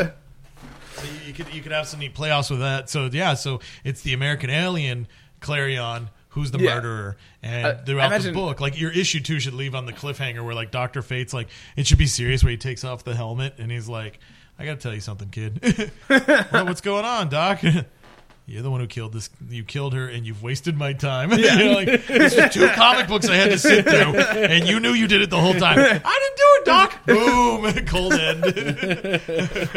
Like, 0.02 0.14
So 0.96 1.04
you 1.26 1.32
could 1.34 1.52
you 1.54 1.62
could 1.62 1.72
have 1.72 1.86
some 1.86 2.00
neat 2.00 2.14
playoffs 2.14 2.50
with 2.50 2.60
that. 2.60 2.88
So 2.90 3.08
yeah, 3.12 3.34
so 3.34 3.60
it's 3.84 4.02
the 4.02 4.14
American 4.14 4.50
alien 4.50 5.06
Klarion 5.40 6.08
who's 6.30 6.50
the 6.50 6.58
Yeah. 6.58 6.74
murderer, 6.74 7.16
and 7.42 7.66
Uh, 7.66 7.74
throughout 7.84 8.06
imagine- 8.08 8.34
the 8.34 8.38
book, 8.40 8.60
like 8.60 8.78
your 8.78 8.90
issue 8.90 9.20
two 9.20 9.40
should 9.40 9.54
leave 9.54 9.74
on 9.74 9.86
the 9.86 9.92
cliffhanger 9.92 10.44
where 10.44 10.54
like 10.54 10.70
Doctor 10.70 11.00
Fate's 11.02 11.32
like 11.32 11.48
it 11.76 11.86
should 11.86 11.98
be 11.98 12.06
serious 12.06 12.42
where 12.44 12.50
he 12.50 12.56
takes 12.58 12.84
off 12.84 13.04
the 13.04 13.14
helmet 13.14 13.54
and 13.58 13.70
he's 13.70 13.88
like, 13.88 14.18
I 14.58 14.64
got 14.64 14.72
to 14.76 14.80
tell 14.82 14.94
you 14.94 15.00
something, 15.00 15.28
kid. 15.30 15.90
what, 16.08 16.66
what's 16.66 16.80
going 16.80 17.04
on, 17.04 17.28
Doc? 17.28 17.60
You're 18.48 18.62
the 18.62 18.70
one 18.70 18.78
who 18.80 18.86
killed 18.86 19.12
this. 19.12 19.28
You 19.48 19.64
killed 19.64 19.92
her, 19.94 20.08
and 20.08 20.24
you've 20.24 20.40
wasted 20.40 20.76
my 20.76 20.92
time. 20.92 21.32
You 21.36 21.56
know, 21.56 21.72
like, 21.72 22.06
this 22.06 22.36
was 22.36 22.54
two 22.54 22.68
comic 22.68 23.08
books 23.08 23.28
I 23.28 23.34
had 23.36 23.50
to 23.50 23.58
sit 23.58 23.84
through, 23.84 24.16
and 24.18 24.66
you 24.66 24.80
knew 24.80 24.92
you 24.92 25.06
did 25.06 25.20
it 25.20 25.30
the 25.30 25.40
whole 25.40 25.54
time. 25.54 25.78
I 26.04 26.20
didn't 26.22 26.36
do 26.36 26.48
it, 26.56 26.64
Doc. 26.64 27.06
Boom, 27.06 27.84
cold 27.86 28.14
end. 28.14 28.40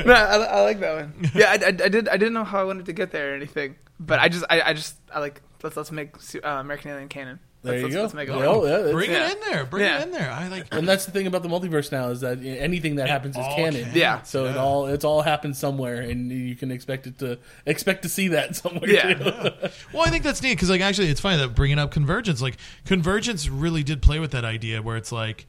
no, 0.06 0.14
I, 0.14 0.36
I 0.36 0.62
like 0.62 0.80
that 0.80 0.96
one. 0.96 1.32
Yeah, 1.34 1.50
I, 1.50 1.54
I, 1.54 1.68
I 1.68 1.90
did. 1.90 2.08
I 2.08 2.18
didn't 2.18 2.34
know 2.34 2.44
how 2.44 2.60
I 2.60 2.64
wanted 2.64 2.86
to 2.86 2.94
get 2.94 3.12
there 3.12 3.32
or 3.32 3.36
anything, 3.36 3.76
but 4.00 4.20
I 4.20 4.30
just, 4.30 4.46
I, 4.50 4.62
I 4.62 4.74
just, 4.74 4.96
I 5.14 5.20
like. 5.20 5.42
Let's 5.62 5.76
let's 5.76 5.92
make 5.92 6.16
uh, 6.36 6.48
American 6.48 6.92
Alien 6.92 7.10
canon. 7.10 7.40
There 7.62 7.74
let's, 7.74 7.82
you 7.82 7.84
let's, 7.88 7.96
go. 7.96 8.02
Let's 8.04 8.14
make 8.14 8.30
it 8.30 8.40
Yeah, 8.40 8.48
oh, 8.48 8.66
yeah, 8.86 8.92
Bring 8.94 9.12
Yeah. 9.12 9.28
it 9.28 9.34
in 9.34 9.40
there. 9.52 9.66
Bring 9.66 9.84
Yeah. 9.84 10.00
it 10.00 10.04
in 10.04 10.12
there. 10.12 10.32
I 10.32 10.48
like. 10.48 10.68
and 10.72 10.88
that's 10.88 11.06
the 11.06 11.12
thing 11.12 11.28
about 11.28 11.44
the 11.44 11.50
multiverse 11.50 11.92
now 11.92 12.08
is 12.10 12.22
that 12.22 12.40
anything 12.42 12.96
that 12.96 13.10
happens 13.10 13.36
is 13.36 13.46
canon. 13.48 13.74
canon. 13.84 13.92
Yeah. 13.94 14.22
So 14.22 14.46
it 14.46 14.56
all 14.56 14.88
it's 14.88 15.04
all 15.04 15.22
happens 15.24 15.58
somewhere, 15.58 16.00
and 16.00 16.32
you 16.32 16.56
can 16.56 16.72
expect 16.72 17.06
it 17.06 17.20
to 17.20 17.38
expect 17.66 18.04
to 18.04 18.10
see 18.10 18.30
that 18.30 18.56
somewhere. 18.56 18.90
Yeah. 18.90 19.14
too. 19.14 19.70
Well, 19.94 20.04
I 20.06 20.10
think 20.10 20.24
that's 20.24 20.42
neat 20.42 20.54
because, 20.54 20.70
like, 20.70 20.80
actually, 20.82 21.10
it's 21.10 21.20
funny 21.20 21.36
that 21.38 21.54
bringing 21.54 21.80
up 21.80 21.92
convergence. 21.92 22.42
Like, 22.42 22.56
convergence 22.86 23.50
really 23.50 23.84
did 23.84 24.02
play 24.02 24.20
with 24.20 24.32
that 24.32 24.46
idea 24.46 24.82
where 24.82 24.96
it's 24.96 25.12
like, 25.12 25.46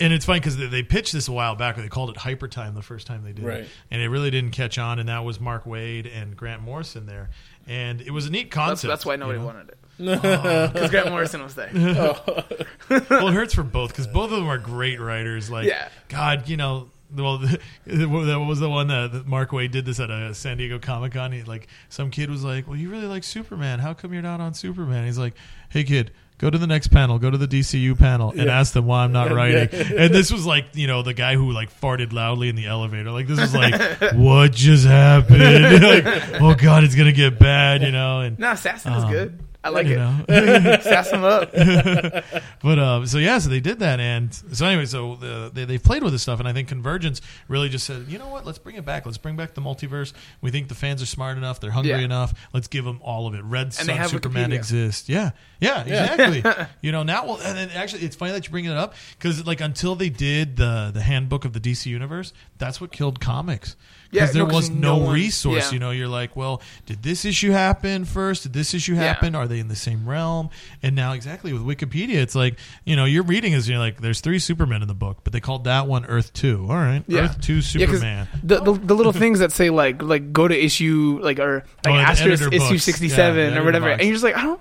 and 0.00 0.12
it's 0.14 0.24
funny 0.24 0.40
because 0.40 0.56
they, 0.56 0.66
they 0.66 0.82
pitched 0.82 1.12
this 1.12 1.28
a 1.28 1.32
while 1.32 1.56
back. 1.56 1.76
Where 1.76 1.82
they 1.82 1.90
called 1.90 2.08
it 2.08 2.16
hyper 2.16 2.48
time 2.48 2.74
the 2.74 2.80
first 2.82 3.06
time 3.06 3.22
they 3.22 3.32
did 3.32 3.44
Right. 3.44 3.60
it, 3.60 3.68
and 3.90 4.00
it 4.00 4.08
really 4.08 4.30
didn't 4.30 4.52
catch 4.52 4.78
on. 4.78 4.98
And 4.98 5.10
that 5.10 5.24
was 5.26 5.38
Mark 5.40 5.64
Waid 5.66 6.10
and 6.10 6.34
Grant 6.36 6.62
Morrison 6.62 7.04
there, 7.04 7.28
and 7.68 8.00
it 8.00 8.12
was 8.12 8.24
a 8.26 8.30
neat 8.30 8.50
concept. 8.50 8.88
that's 8.88 9.04
why 9.04 9.12
you 9.12 9.18
nobody 9.18 9.38
know? 9.40 9.44
wanted 9.44 9.68
it. 9.68 9.78
Because 9.98 10.90
Grant 10.90 11.10
Morrison 11.10 11.42
was 11.42 11.54
there. 11.54 11.70
well, 11.74 13.28
it 13.28 13.32
hurts 13.34 13.54
for 13.54 13.62
both 13.62 13.90
because 13.90 14.06
both 14.06 14.30
of 14.30 14.38
them 14.38 14.48
are 14.48 14.58
great 14.58 15.00
writers. 15.00 15.50
Like, 15.50 15.66
Yeah. 15.66 15.88
God, 16.08 16.48
you 16.48 16.56
know. 16.56 16.88
Well, 17.14 17.38
that 17.86 18.44
was 18.48 18.58
the 18.58 18.68
one 18.68 18.88
that 18.88 19.12
that 19.12 19.26
Mark 19.26 19.50
Waid 19.50 19.70
did 19.70 19.84
this 19.84 20.00
at 20.00 20.10
a 20.10 20.34
San 20.34 20.56
Diego 20.56 20.80
Comic 20.80 21.12
Con. 21.12 21.30
He 21.30 21.42
like 21.44 21.68
some 21.88 22.10
kid 22.10 22.28
was 22.28 22.42
like, 22.42 22.66
"Well, 22.66 22.76
you 22.76 22.90
really 22.90 23.06
like 23.06 23.22
Superman. 23.22 23.78
How 23.78 23.94
come 23.94 24.12
you're 24.12 24.22
not 24.22 24.40
on 24.40 24.52
Superman?" 24.54 25.04
He's 25.06 25.18
like, 25.18 25.34
"Hey, 25.68 25.84
kid, 25.84 26.10
go 26.38 26.50
to 26.50 26.58
the 26.58 26.66
next 26.66 26.88
panel. 26.88 27.20
Go 27.20 27.30
to 27.30 27.38
the 27.38 27.46
DCU 27.46 27.96
panel 27.96 28.30
and 28.32 28.44
Yeah. 28.46 28.58
ask 28.58 28.72
them 28.72 28.86
why 28.86 29.04
I'm 29.04 29.12
not 29.12 29.28
Yeah. 29.30 29.36
writing." 29.36 29.68
And 29.96 30.12
this 30.12 30.32
was 30.32 30.44
like, 30.44 30.64
you 30.72 30.88
know, 30.88 31.02
the 31.02 31.14
guy 31.14 31.36
who 31.36 31.52
like 31.52 31.70
farted 31.80 32.12
loudly 32.12 32.48
in 32.48 32.56
the 32.56 32.66
elevator. 32.66 33.12
Like 33.12 33.28
this 33.28 33.38
was 33.38 33.54
like, 33.54 33.80
what 34.14 34.50
just 34.52 34.84
happened? 34.84 35.40
like, 35.84 36.40
oh 36.42 36.56
God, 36.56 36.82
it's 36.82 36.96
gonna 36.96 37.12
get 37.12 37.38
bad, 37.38 37.82
you 37.82 37.92
know. 37.92 38.22
And 38.22 38.40
No, 38.40 38.50
Assassin 38.52 38.92
is 38.92 39.04
Um, 39.04 39.10
good. 39.12 39.38
I 39.64 39.70
like 39.70 39.86
you 39.86 39.94
it. 39.94 39.96
know. 39.98 40.78
Sass 40.82 41.10
him 41.10 41.24
up. 41.24 41.52
But 42.62 42.78
um, 42.78 43.06
so 43.06 43.18
yeah, 43.18 43.38
so 43.38 43.50
they 43.50 43.60
did 43.60 43.80
that, 43.80 44.00
and 44.00 44.32
so 44.34 44.64
anyway, 44.66 44.86
so 44.86 45.16
the, 45.16 45.50
they 45.52 45.64
they 45.66 45.76
played 45.76 46.02
with 46.02 46.12
this 46.12 46.22
stuff, 46.22 46.38
and 46.38 46.48
I 46.48 46.54
think 46.54 46.68
Convergence 46.68 47.20
really 47.46 47.68
just 47.68 47.84
said, 47.86 48.06
you 48.08 48.18
know 48.18 48.28
what, 48.28 48.46
let's 48.46 48.58
bring 48.58 48.76
it 48.76 48.86
back. 48.86 49.04
Let's 49.04 49.18
bring 49.18 49.36
back 49.36 49.52
the 49.54 49.60
multiverse. 49.60 50.14
We 50.40 50.50
think 50.50 50.68
the 50.68 50.74
fans 50.74 51.02
are 51.02 51.06
smart 51.06 51.36
enough, 51.36 51.60
they're 51.60 51.70
hungry 51.72 51.90
Yeah. 51.92 51.98
enough. 51.98 52.32
Let's 52.54 52.68
give 52.68 52.84
them 52.86 53.00
all 53.02 53.26
of 53.26 53.34
it. 53.34 53.44
Red 53.44 53.66
And 53.66 53.74
Sun 53.74 54.08
Superman 54.08 54.50
Wikipedia. 54.50 54.54
exists. 54.54 55.08
Yeah, 55.10 55.32
yeah, 55.60 55.82
exactly. 55.82 56.66
you 56.80 56.90
know 56.92 57.02
now, 57.02 57.26
well, 57.26 57.38
and 57.42 57.56
then 57.58 57.70
actually, 57.70 58.02
it's 58.02 58.16
funny 58.16 58.32
that 58.32 58.46
you 58.46 58.50
bring 58.50 58.64
it 58.64 58.76
up 58.76 58.94
because 59.18 59.46
like 59.46 59.60
until 59.60 59.94
they 59.94 60.08
did 60.08 60.56
the 60.56 60.90
the 60.94 61.02
handbook 61.02 61.44
of 61.44 61.52
the 61.52 61.60
DC 61.60 61.84
universe, 61.86 62.32
that's 62.56 62.80
what 62.80 62.92
killed 62.92 63.20
comics. 63.20 63.76
Yeah, 64.10 64.26
there 64.26 64.46
no, 64.46 64.54
was 64.54 64.70
no, 64.70 64.96
no 64.98 65.04
one- 65.04 65.14
resource. 65.14 65.66
yeah. 65.66 65.72
You 65.72 65.78
know, 65.78 65.90
you're 65.90 66.08
like, 66.08 66.36
well, 66.36 66.62
did 66.86 67.02
this 67.02 67.24
issue 67.24 67.50
happen 67.50 68.04
first? 68.04 68.44
Did 68.44 68.52
this 68.52 68.72
issue 68.74 68.94
Yeah. 68.94 69.02
happen? 69.02 69.34
Are 69.34 69.48
they 69.48 69.58
in 69.58 69.68
the 69.68 69.76
same 69.76 70.08
realm? 70.08 70.50
And 70.82 70.94
now, 70.94 71.12
exactly 71.12 71.52
with 71.52 71.62
Wikipedia, 71.62 72.16
it's 72.16 72.34
like 72.34 72.58
you 72.84 72.94
know, 72.96 73.04
you're 73.04 73.22
reading 73.24 73.52
is 73.54 73.68
you're 73.68 73.78
like, 73.78 74.00
there's 74.00 74.20
three 74.20 74.38
Supermen 74.38 74.82
in 74.82 74.88
the 74.88 74.94
book, 74.94 75.18
but 75.24 75.32
they 75.32 75.40
called 75.40 75.64
that 75.64 75.86
one 75.86 76.04
Earth 76.06 76.32
Two. 76.32 76.66
All 76.68 76.76
right, 76.76 77.02
Yeah. 77.08 77.22
Earth 77.22 77.40
Two 77.40 77.56
Yeah, 77.56 77.60
Superman. 77.60 78.28
the, 78.42 78.60
the 78.60 78.72
the 78.72 78.94
little 78.94 79.12
things 79.12 79.38
that 79.40 79.52
say 79.52 79.70
like 79.70 80.02
like 80.02 80.32
go 80.32 80.46
to 80.46 80.54
issue 80.64 81.18
like 81.22 81.38
or 81.38 81.64
Oh, 81.86 81.90
like 81.90 82.06
the 82.06 82.10
asterisk 82.12 82.52
issue 82.52 82.78
sixty 82.78 83.08
seven 83.08 83.52
Yeah, 83.54 83.60
or 83.60 83.64
whatever, 83.64 83.86
box. 83.90 84.00
and 84.00 84.08
you're 84.08 84.14
just 84.14 84.24
like 84.24 84.36
I 84.36 84.42
don't. 84.42 84.60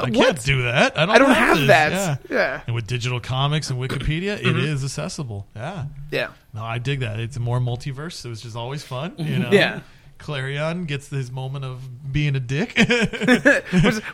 I 0.00 0.10
what? 0.10 0.14
can't 0.14 0.44
do 0.44 0.62
that. 0.62 0.96
I 0.98 1.06
don't. 1.06 1.14
I 1.14 1.18
don't 1.18 1.30
have, 1.30 1.58
have 1.58 1.66
that. 1.68 1.92
Yeah. 1.92 2.36
Yeah. 2.36 2.60
And 2.66 2.74
with 2.74 2.86
digital 2.86 3.20
comics 3.20 3.70
and 3.70 3.80
Wikipedia, 3.80 4.38
it 4.38 4.56
is 4.56 4.82
accessible. 4.84 5.46
Yeah. 5.56 5.86
Yeah. 6.10 6.28
No, 6.54 6.64
I 6.64 6.78
dig 6.78 7.00
that. 7.00 7.20
It's 7.20 7.38
more 7.38 7.60
multiverse, 7.60 8.28
which 8.28 8.42
just 8.42 8.56
always 8.56 8.82
fun. 8.82 9.14
You 9.18 9.38
know? 9.38 9.50
Yeah. 9.50 9.80
Klarion 10.18 10.86
gets 10.86 11.08
his 11.08 11.30
moment 11.30 11.64
of 11.64 12.12
being 12.12 12.36
a 12.36 12.40
dick. 12.40 12.74
Which, 12.78 12.84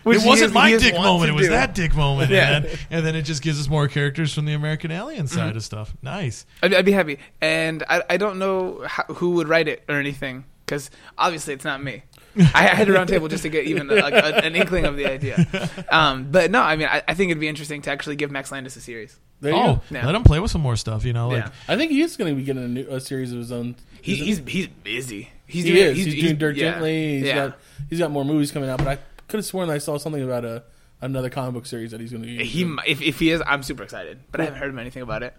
which 0.05 0.19
it 0.23 0.27
wasn't 0.27 0.49
is- 0.51 0.53
my 0.53 0.77
dick 0.77 0.95
moment. 0.95 1.31
It 1.31 1.35
was 1.35 1.47
do. 1.47 1.51
that 1.53 1.75
dick 1.75 1.97
moment. 1.97 2.31
Yeah. 2.31 2.57
And, 2.59 2.65
then, 2.65 2.79
and 2.91 3.07
then 3.07 3.15
it 3.17 3.23
just 3.23 3.43
gives 3.43 3.59
us 3.61 3.69
more 3.69 3.89
characters 3.89 4.33
from 4.33 4.45
the 4.45 4.53
American 4.53 4.93
Alien 4.93 5.27
side 5.27 5.49
Mm-hmm. 5.49 5.57
of 5.57 5.65
stuff. 5.65 5.97
Nice. 6.03 6.47
I'd, 6.63 6.73
I'd 6.75 6.85
be 6.85 6.93
happy, 6.93 7.19
and 7.41 7.83
I 7.89 8.03
I 8.11 8.17
don't 8.19 8.39
know 8.39 8.85
how, 8.87 9.03
who 9.05 9.31
would 9.33 9.49
write 9.49 9.67
it 9.67 9.83
or 9.89 9.97
anything 9.97 10.45
because 10.65 10.91
obviously 11.19 11.55
it's 11.55 11.65
not 11.65 11.83
me. 11.83 12.03
I 12.55 12.63
had 12.63 12.89
a 12.89 12.93
round 12.93 13.09
table 13.09 13.29
just 13.29 13.43
to 13.45 13.49
get 13.49 13.67
even 13.67 13.89
like 13.89 14.15
a, 14.15 14.45
an 14.45 14.55
inkling 14.57 14.85
of 14.85 14.97
the 14.97 15.07
idea. 15.07 15.47
Um, 15.91 16.31
but 16.31 16.51
no, 16.51 16.61
I 16.61 16.77
mean 16.77 16.89
I, 16.89 17.03
I 17.07 17.15
think 17.15 17.31
it'd 17.31 17.41
be 17.41 17.49
interesting 17.49 17.83
to 17.83 17.91
actually 17.91 18.17
give 18.17 18.31
Max 18.31 18.53
Landis 18.53 18.77
a 18.77 18.81
series. 18.81 19.19
There 19.41 19.53
you 19.53 19.59
Oh, 19.59 19.75
go. 19.75 19.83
Yeah. 19.91 20.07
let 20.07 20.15
him 20.15 20.25
play 20.25 20.41
with 20.41 20.51
some 20.51 20.61
more 20.63 20.77
stuff. 20.77 21.05
You 21.05 21.13
know, 21.13 21.29
like 21.29 21.45
Yeah. 21.45 21.51
I 21.69 21.77
think 21.77 21.91
he 21.91 22.01
is 22.03 22.17
going 22.17 22.33
to 22.33 22.37
be 22.37 22.45
getting 22.45 22.65
a, 22.65 22.69
new, 22.69 22.87
a 22.89 23.01
series 23.01 23.33
of 23.33 23.39
his 23.39 23.53
own. 23.53 23.77
He, 24.01 24.15
he's 24.17 24.39
he's 24.47 24.69
busy. 24.69 25.31
He's 25.47 25.65
he 25.65 25.73
doing, 25.73 25.87
is. 25.89 25.97
He's, 25.97 26.23
doing 26.23 26.37
Dirk 26.37 26.57
yeah. 26.57 26.73
Gently. 26.73 27.19
He's 27.19 27.27
yeah. 27.29 27.35
got 27.49 27.59
he's 27.91 27.99
got 27.99 28.11
more 28.11 28.25
movies 28.25 28.51
coming 28.51 28.69
out. 28.69 28.79
But 28.79 28.89
I 28.89 28.99
could 29.29 29.39
have 29.39 29.47
sworn 29.47 29.71
I 29.71 29.79
saw 29.79 29.99
something 29.99 30.23
about 30.23 30.45
a 30.45 30.65
another 31.01 31.31
comic 31.31 31.55
book 31.55 31.67
series 31.67 31.91
that 31.91 32.01
he's 32.01 32.11
going 32.11 32.23
to 32.23 32.29
be. 32.29 32.45
He 32.45 32.63
if 32.87 33.03
if 33.03 33.19
he 33.19 33.31
is, 33.31 33.43
I'm 33.47 33.63
super 33.63 33.83
excited, 33.83 34.21
but 34.31 34.41
I 34.41 34.45
haven't 34.45 34.61
heard 34.61 34.71
him 34.71 34.79
anything 34.79 35.03
about 35.03 35.23
it. 35.23 35.35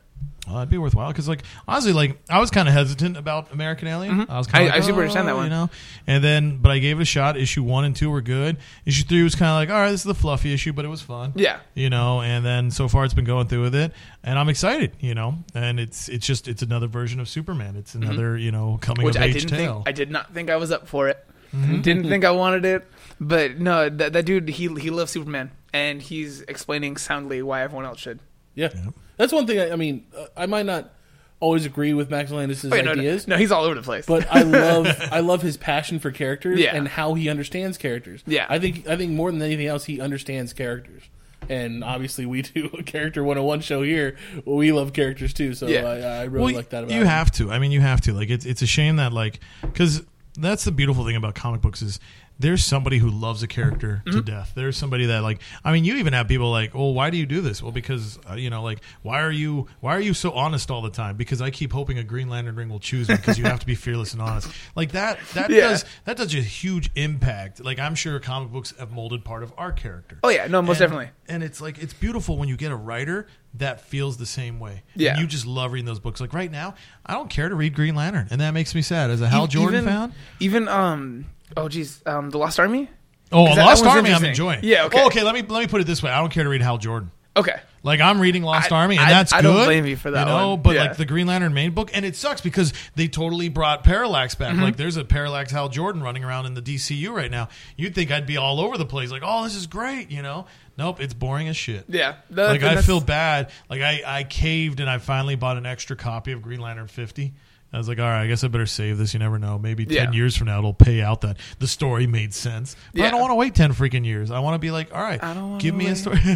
Well, 0.46 0.56
that'd 0.56 0.70
be 0.70 0.78
worthwhile 0.78 1.10
because, 1.12 1.28
like, 1.28 1.44
honestly, 1.68 1.92
like 1.92 2.20
I 2.30 2.40
was 2.40 2.52
kind 2.52 2.70
of 2.70 2.74
hesitant 2.74 3.18
about 3.18 3.52
American 3.52 3.90
Alien. 3.90 4.28
I 4.30 4.38
was 4.38 4.48
kind 4.48 4.64
Mm-hmm. 4.64 4.74
I- 4.74 4.78
of, 4.78 4.84
I 4.84 4.88
super 4.88 5.00
understand 5.02 5.28
that 5.28 5.34
"Oh," 5.34 5.38
one. 5.38 5.44
you 5.48 5.50
know. 5.50 5.70
And 6.08 6.24
then, 6.24 6.60
but 6.60 6.72
I 6.72 6.80
gave 6.80 7.00
it 7.00 7.02
a 7.02 7.06
shot. 7.06 7.36
Issue 7.36 7.64
one 7.64 7.84
and 7.84 7.94
two 7.94 8.10
were 8.10 8.22
good. 8.22 8.56
Issue 8.86 9.04
three 9.04 9.24
was 9.24 9.36
kind 9.36 9.50
of 9.50 9.56
like, 9.56 9.70
all 9.70 9.76
right, 9.84 9.92
this 9.92 10.00
is 10.00 10.06
the 10.06 10.16
fluffy 10.16 10.54
issue, 10.54 10.72
but 10.72 10.86
it 10.86 10.88
was 10.88 11.02
fun. 11.02 11.34
Yeah. 11.36 11.60
you 11.74 11.90
know. 11.90 12.22
And 12.22 12.46
then 12.46 12.72
so 12.72 12.88
far, 12.88 13.04
it's 13.04 13.14
been 13.14 13.26
going 13.26 13.48
through 13.48 13.64
with 13.64 13.76
it, 13.76 13.92
and 14.24 14.40
I'm 14.40 14.48
excited. 14.48 14.94
You 15.02 15.16
know, 15.16 15.36
and 15.54 15.82
it's 15.82 16.08
it's 16.08 16.26
just 16.26 16.48
it's 16.48 16.62
another 16.62 16.88
version 16.88 17.20
of 17.20 17.28
Superman. 17.28 17.76
It's 17.76 17.94
another 17.94 18.38
you 18.38 18.52
know 18.54 18.78
coming 18.80 19.00
Mm-hmm. 19.00 19.06
Which 19.06 19.16
of 19.18 19.22
I 19.24 19.26
age 19.26 19.34
didn't 19.34 19.50
tale. 19.50 19.74
think 19.76 19.88
I 19.90 19.92
did 19.92 20.10
not 20.12 20.34
think 20.34 20.50
I 20.50 20.56
was 20.56 20.72
up 20.72 20.88
for 20.88 21.10
it. 21.10 21.26
Mm-hmm. 21.54 21.82
Didn't 21.82 22.08
think 22.10 22.24
I 22.26 22.32
wanted 22.32 22.64
it, 22.66 22.86
but 23.22 23.58
no, 23.60 23.90
that 23.90 24.14
that 24.14 24.26
dude 24.26 24.48
he 24.50 24.68
he 24.76 24.90
loves 24.90 25.12
Superman 25.12 25.52
and 25.74 26.02
he's 26.02 26.42
explaining 26.42 26.96
soundly 26.98 27.42
why 27.42 27.62
everyone 27.64 27.86
else 27.86 28.00
should. 28.00 28.20
yeah, 28.56 28.70
that's 29.18 29.34
one 29.34 29.46
thing. 29.48 29.60
I, 29.60 29.72
I 29.72 29.76
mean, 29.76 30.06
uh, 30.18 30.28
I 30.36 30.46
might 30.46 30.66
not 30.66 30.94
always 31.40 31.66
agree 31.66 31.94
with 31.94 32.10
Max 32.10 32.32
Landis' 32.32 32.64
Wait, 32.64 32.84
no, 32.84 32.94
no, 32.94 33.00
ideas. 33.02 33.28
no, 33.28 33.38
he's 33.38 33.52
all 33.52 33.64
over 33.64 33.76
the 33.76 33.82
place. 33.84 34.06
but 34.08 34.28
I 34.34 34.42
love 34.44 34.88
I 35.12 35.20
love 35.20 35.42
his 35.42 35.56
passion 35.58 36.00
for 36.00 36.12
characters 36.12 36.60
Yeah. 36.60 36.76
and 36.76 36.88
how 36.88 37.14
he 37.14 37.30
understands 37.30 37.78
characters. 37.78 38.24
Yeah. 38.26 38.46
I 38.50 38.58
think 38.60 38.88
I 38.88 38.96
think 38.96 39.12
more 39.12 39.32
than 39.32 39.42
anything 39.42 39.68
else, 39.68 39.86
he 39.86 40.00
understands 40.02 40.54
characters. 40.54 41.04
And 41.50 41.84
obviously, 41.84 42.26
we 42.26 42.42
do 42.42 42.70
a 42.78 42.84
character 42.84 43.24
101 43.24 43.62
show 43.62 43.82
here. 43.84 44.18
We 44.46 44.72
love 44.72 44.92
characters 44.94 45.34
too, 45.34 45.54
so 45.54 45.68
Yeah. 45.68 45.82
I, 45.86 45.98
I 46.00 46.24
really 46.24 46.54
like 46.54 46.70
that 46.70 46.84
about 46.84 46.94
you 46.94 47.02
him. 47.02 47.08
have 47.08 47.32
to. 47.34 47.52
I 47.52 47.60
mean, 47.60 47.72
you 47.72 47.82
have 47.82 48.02
to. 48.02 48.14
Like, 48.14 48.30
it's 48.30 48.46
it's 48.46 48.62
a 48.64 48.68
shame 48.68 48.96
that 48.98 49.14
like 49.14 49.40
because 49.62 50.04
that's 50.40 50.64
the 50.66 50.72
beautiful 50.72 51.06
thing 51.06 51.16
about 51.16 51.36
comic 51.36 51.62
books 51.62 51.82
is 51.82 52.00
there's 52.40 52.64
somebody 52.64 52.98
who 53.00 53.10
loves 53.10 53.42
a 53.44 53.48
character 53.48 54.04
Mm-hmm. 54.06 54.18
to 54.18 54.24
death. 54.24 54.52
There's 54.56 54.78
somebody 54.78 55.08
that 55.08 55.24
like 55.24 55.40
I 55.64 55.72
mean, 55.72 55.84
you 55.86 55.96
even 55.96 56.14
have 56.14 56.28
people 56.28 56.52
like, 56.52 56.74
well, 56.76 56.94
why 56.94 57.10
do 57.10 57.18
you 57.18 57.26
do 57.26 57.42
this? 57.42 57.64
Well, 57.64 57.72
because 57.72 58.20
uh, 58.30 58.36
you 58.36 58.50
know, 58.50 58.62
like, 58.64 58.80
why 59.02 59.22
are 59.22 59.32
you 59.32 59.68
why 59.80 59.96
are 59.96 60.00
you 60.02 60.14
so 60.14 60.32
honest 60.32 60.70
all 60.70 60.82
the 60.82 60.90
time? 60.92 61.18
Because 61.18 61.42
I 61.42 61.50
keep 61.50 61.72
hoping 61.72 61.98
a 61.98 62.04
Green 62.04 62.30
Lantern 62.30 62.56
ring 62.56 62.70
will 62.70 62.80
choose 62.80 63.10
me 63.10 63.16
because 63.16 63.38
you 63.40 63.46
have 63.46 63.60
to 63.62 63.66
be 63.66 63.76
fearless 63.76 64.14
and 64.14 64.22
honest. 64.22 64.50
Like 64.76 64.92
that 64.92 65.20
that 65.34 65.50
Yeah. 65.50 65.70
does 65.70 65.86
that 66.06 66.18
does 66.18 66.34
a 66.36 66.38
huge 66.42 66.92
impact. 66.96 67.64
Like 67.64 67.80
I'm 67.80 67.96
sure 67.96 68.20
comic 68.20 68.52
books 68.52 68.74
have 68.78 68.92
molded 68.92 69.24
part 69.26 69.44
of 69.44 69.52
our 69.58 69.72
character. 69.72 70.20
oh 70.24 70.30
yeah, 70.30 70.48
no, 70.48 70.62
most 70.62 70.80
And- 70.80 70.92
definitely. 70.92 71.10
And 71.30 71.44
it's 71.44 71.60
like 71.60 71.78
it's 71.80 71.94
beautiful 71.94 72.38
when 72.38 72.48
you 72.50 72.56
get 72.56 72.72
a 72.72 72.76
writer 72.76 73.28
that 73.56 73.82
feels 73.82 74.18
the 74.18 74.26
same 74.26 74.60
way. 74.60 74.84
Yeah. 74.96 75.12
And 75.14 75.20
you 75.22 75.28
just 75.28 75.46
love 75.46 75.72
reading 75.74 75.86
those 75.86 76.00
books. 76.00 76.22
Like 76.22 76.34
right 76.34 76.52
now, 76.52 76.76
I 77.06 77.14
don't 77.14 77.30
care 77.30 77.50
to 77.50 77.56
read 77.56 77.74
Green 77.76 77.96
Lantern, 77.96 78.28
and 78.30 78.40
that 78.42 78.52
makes 78.52 78.74
me 78.76 78.82
sad. 78.82 79.10
As 79.10 79.20
a 79.22 79.28
Hal 79.28 79.46
E- 79.46 79.48
Jordan 79.48 79.82
even, 79.82 79.90
fan, 79.94 80.14
even 80.40 80.68
um 80.68 81.26
oh 81.56 81.70
geez, 81.70 82.02
um 82.06 82.30
the 82.30 82.38
Lost 82.38 82.60
Army. 82.60 82.90
oh, 83.32 83.46
'Cause 83.48 83.56
that- 83.56 83.66
Lost 83.66 83.84
one's 83.86 83.96
Army, 83.96 84.10
I'm 84.10 84.16
interesting. 84.24 84.30
enjoying. 84.30 84.60
Yeah, 84.64 84.86
okay. 84.86 85.02
Oh, 85.02 85.08
okay. 85.08 85.24
Let 85.24 85.34
me 85.36 85.42
let 85.44 85.62
me 85.62 85.68
put 85.68 85.82
it 85.82 85.86
this 85.88 86.02
way: 86.04 86.12
I 86.12 86.20
don't 86.20 86.32
care 86.32 86.44
to 86.44 86.50
read 86.50 86.62
Hal 86.62 86.78
Jordan. 86.78 87.12
Okay, 87.36 87.56
Like 87.84 88.02
I'm 88.02 88.20
reading 88.20 88.42
Lost 88.42 88.72
I- 88.72 88.78
Army, 88.78 88.98
and 88.98 89.06
I- 89.06 89.10
that's 89.12 89.32
I 89.32 89.44
good. 89.44 89.54
don't 89.54 89.66
blame 89.66 89.86
you 89.86 89.96
for 89.96 90.10
that 90.10 90.22
You 90.22 90.34
know, 90.34 90.50
one. 90.54 90.62
but 90.64 90.74
Yeah. 90.74 90.82
like 90.82 90.98
the 90.98 91.06
Green 91.06 91.28
Lantern 91.28 91.54
main 91.54 91.70
book, 91.70 91.92
and 91.94 92.04
it 92.04 92.16
sucks 92.16 92.42
because 92.42 92.74
they 92.96 93.08
totally 93.08 93.48
brought 93.48 93.84
Parallax 93.84 94.34
back. 94.34 94.54
Mm-hmm. 94.54 94.64
Like 94.64 94.76
there's 94.78 94.98
a 94.98 95.06
Parallax 95.06 95.52
Hal 95.52 95.70
Jordan 95.70 96.02
running 96.02 96.24
around 96.24 96.48
in 96.48 96.56
the 96.56 96.64
DCU 96.64 97.12
right 97.12 97.30
now. 97.30 97.48
You'd 97.76 97.94
think 97.94 98.10
I'd 98.12 98.26
be 98.26 98.38
all 98.38 98.60
over 98.60 98.76
the 98.76 98.88
place, 98.88 99.12
like, 99.12 99.22
oh, 99.24 99.44
this 99.44 99.54
is 99.56 99.68
great. 99.68 100.10
You 100.10 100.24
know, 100.24 100.48
nope, 100.80 101.00
it's 101.00 101.14
boring 101.14 101.48
as 101.48 101.56
shit. 101.56 101.86
yeah. 101.88 102.16
like 102.32 102.56
I 102.56 102.58
that's- 102.58 102.88
feel 102.88 103.02
bad. 103.02 103.52
Like 103.70 103.84
I, 103.84 104.02
I 104.04 104.24
caved 104.24 104.80
and 104.80 104.90
I 104.90 104.98
finally 104.98 105.36
bought 105.36 105.58
an 105.58 105.68
extra 105.68 105.96
copy 105.96 106.32
of 106.32 106.42
Green 106.42 106.60
Lantern 106.60 106.88
50. 106.88 107.34
I 107.74 107.78
was 107.78 107.90
like, 107.90 108.00
all 108.00 108.06
right, 108.06 108.22
I 108.24 108.28
guess 108.28 108.44
I 108.46 108.48
better 108.48 108.66
save 108.66 108.98
this. 108.98 109.14
You 109.14 109.20
never 109.20 109.38
know. 109.38 109.60
Maybe 109.60 109.86
10 109.86 109.94
Yeah. 109.96 110.12
years 110.12 110.38
from 110.38 110.48
now 110.48 110.60
it'll 110.60 110.74
pay 110.74 111.02
out 111.02 111.22
that 111.22 111.38
the 111.60 111.68
story 111.68 112.08
made 112.08 112.34
sense. 112.34 112.76
But 112.94 113.04
I 113.04 113.10
don't 113.12 113.20
want 113.20 113.32
to 113.32 113.36
wait 113.36 113.56
10 113.56 113.74
freaking 113.74 114.06
years. 114.06 114.32
I 114.32 114.40
want 114.40 114.56
to 114.56 114.60
be 114.60 114.72
like, 114.72 114.96
all 114.96 115.02
right, 115.02 115.22
I 115.22 115.34
don't 115.34 115.58
give 115.58 115.76
me 115.76 115.88
a 115.88 115.96
story. 115.96 116.18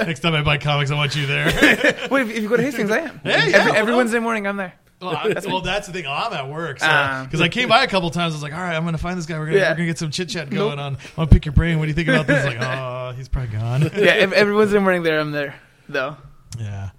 Next 0.00 0.20
time 0.20 0.34
I 0.34 0.42
buy 0.42 0.58
comics, 0.58 0.90
I 0.90 0.94
want 0.94 1.14
you 1.16 1.26
there. 1.26 1.46
Wait, 2.10 2.22
if, 2.22 2.30
if 2.30 2.42
you 2.42 2.48
go 2.48 2.56
to 2.56 2.62
Hastings, 2.62 2.90
I 2.90 2.98
am. 3.00 3.20
Every, 3.24 3.50
yeah, 3.52 3.72
every 3.74 3.92
well- 3.92 3.98
Wednesday 3.98 4.18
morning, 4.18 4.46
I'm 4.46 4.56
there. 4.56 4.74
well, 5.00 5.16
I- 5.16 5.34
well, 5.46 5.60
that's 5.60 5.86
the 5.86 5.92
thing. 5.92 6.06
I'm 6.08 6.32
at 6.32 6.48
work. 6.48 6.78
Ah. 6.82 7.22
Because 7.24 7.40
I 7.40 7.48
came 7.48 7.68
by 7.68 7.84
a 7.84 7.86
couple 7.88 8.10
times. 8.10 8.32
I 8.34 8.36
was 8.36 8.42
like, 8.42 8.52
all 8.54 8.58
right, 8.60 8.74
I'm 8.74 8.82
going 8.82 8.94
to 8.96 8.98
find 9.02 9.18
this 9.18 9.26
guy. 9.26 9.38
We're 9.38 9.46
going 9.46 9.58
Yeah. 9.58 9.74
to 9.74 9.86
get 9.86 9.98
some 9.98 10.10
chit 10.10 10.28
chat 10.30 10.50
going 10.50 10.78
on. 10.78 10.96
I 10.96 11.08
want 11.16 11.30
to 11.30 11.34
pick 11.34 11.44
your 11.44 11.52
brain. 11.52 11.78
What 11.78 11.84
do 11.84 11.88
you 11.88 11.94
think 11.94 12.08
about 12.08 12.26
this? 12.26 12.44
Like, 12.44 12.58
oh, 12.60 13.12
he's 13.16 13.28
probably 13.28 13.56
gone. 13.56 13.82
Yeah, 13.82 14.10
every, 14.12 14.36
every 14.36 14.54
Wednesday 14.54 14.78
morning 14.78 15.02
there, 15.02 15.20
I'm 15.20 15.30
there 15.32 15.54
though. 15.88 16.16
Yeah. 16.58 16.90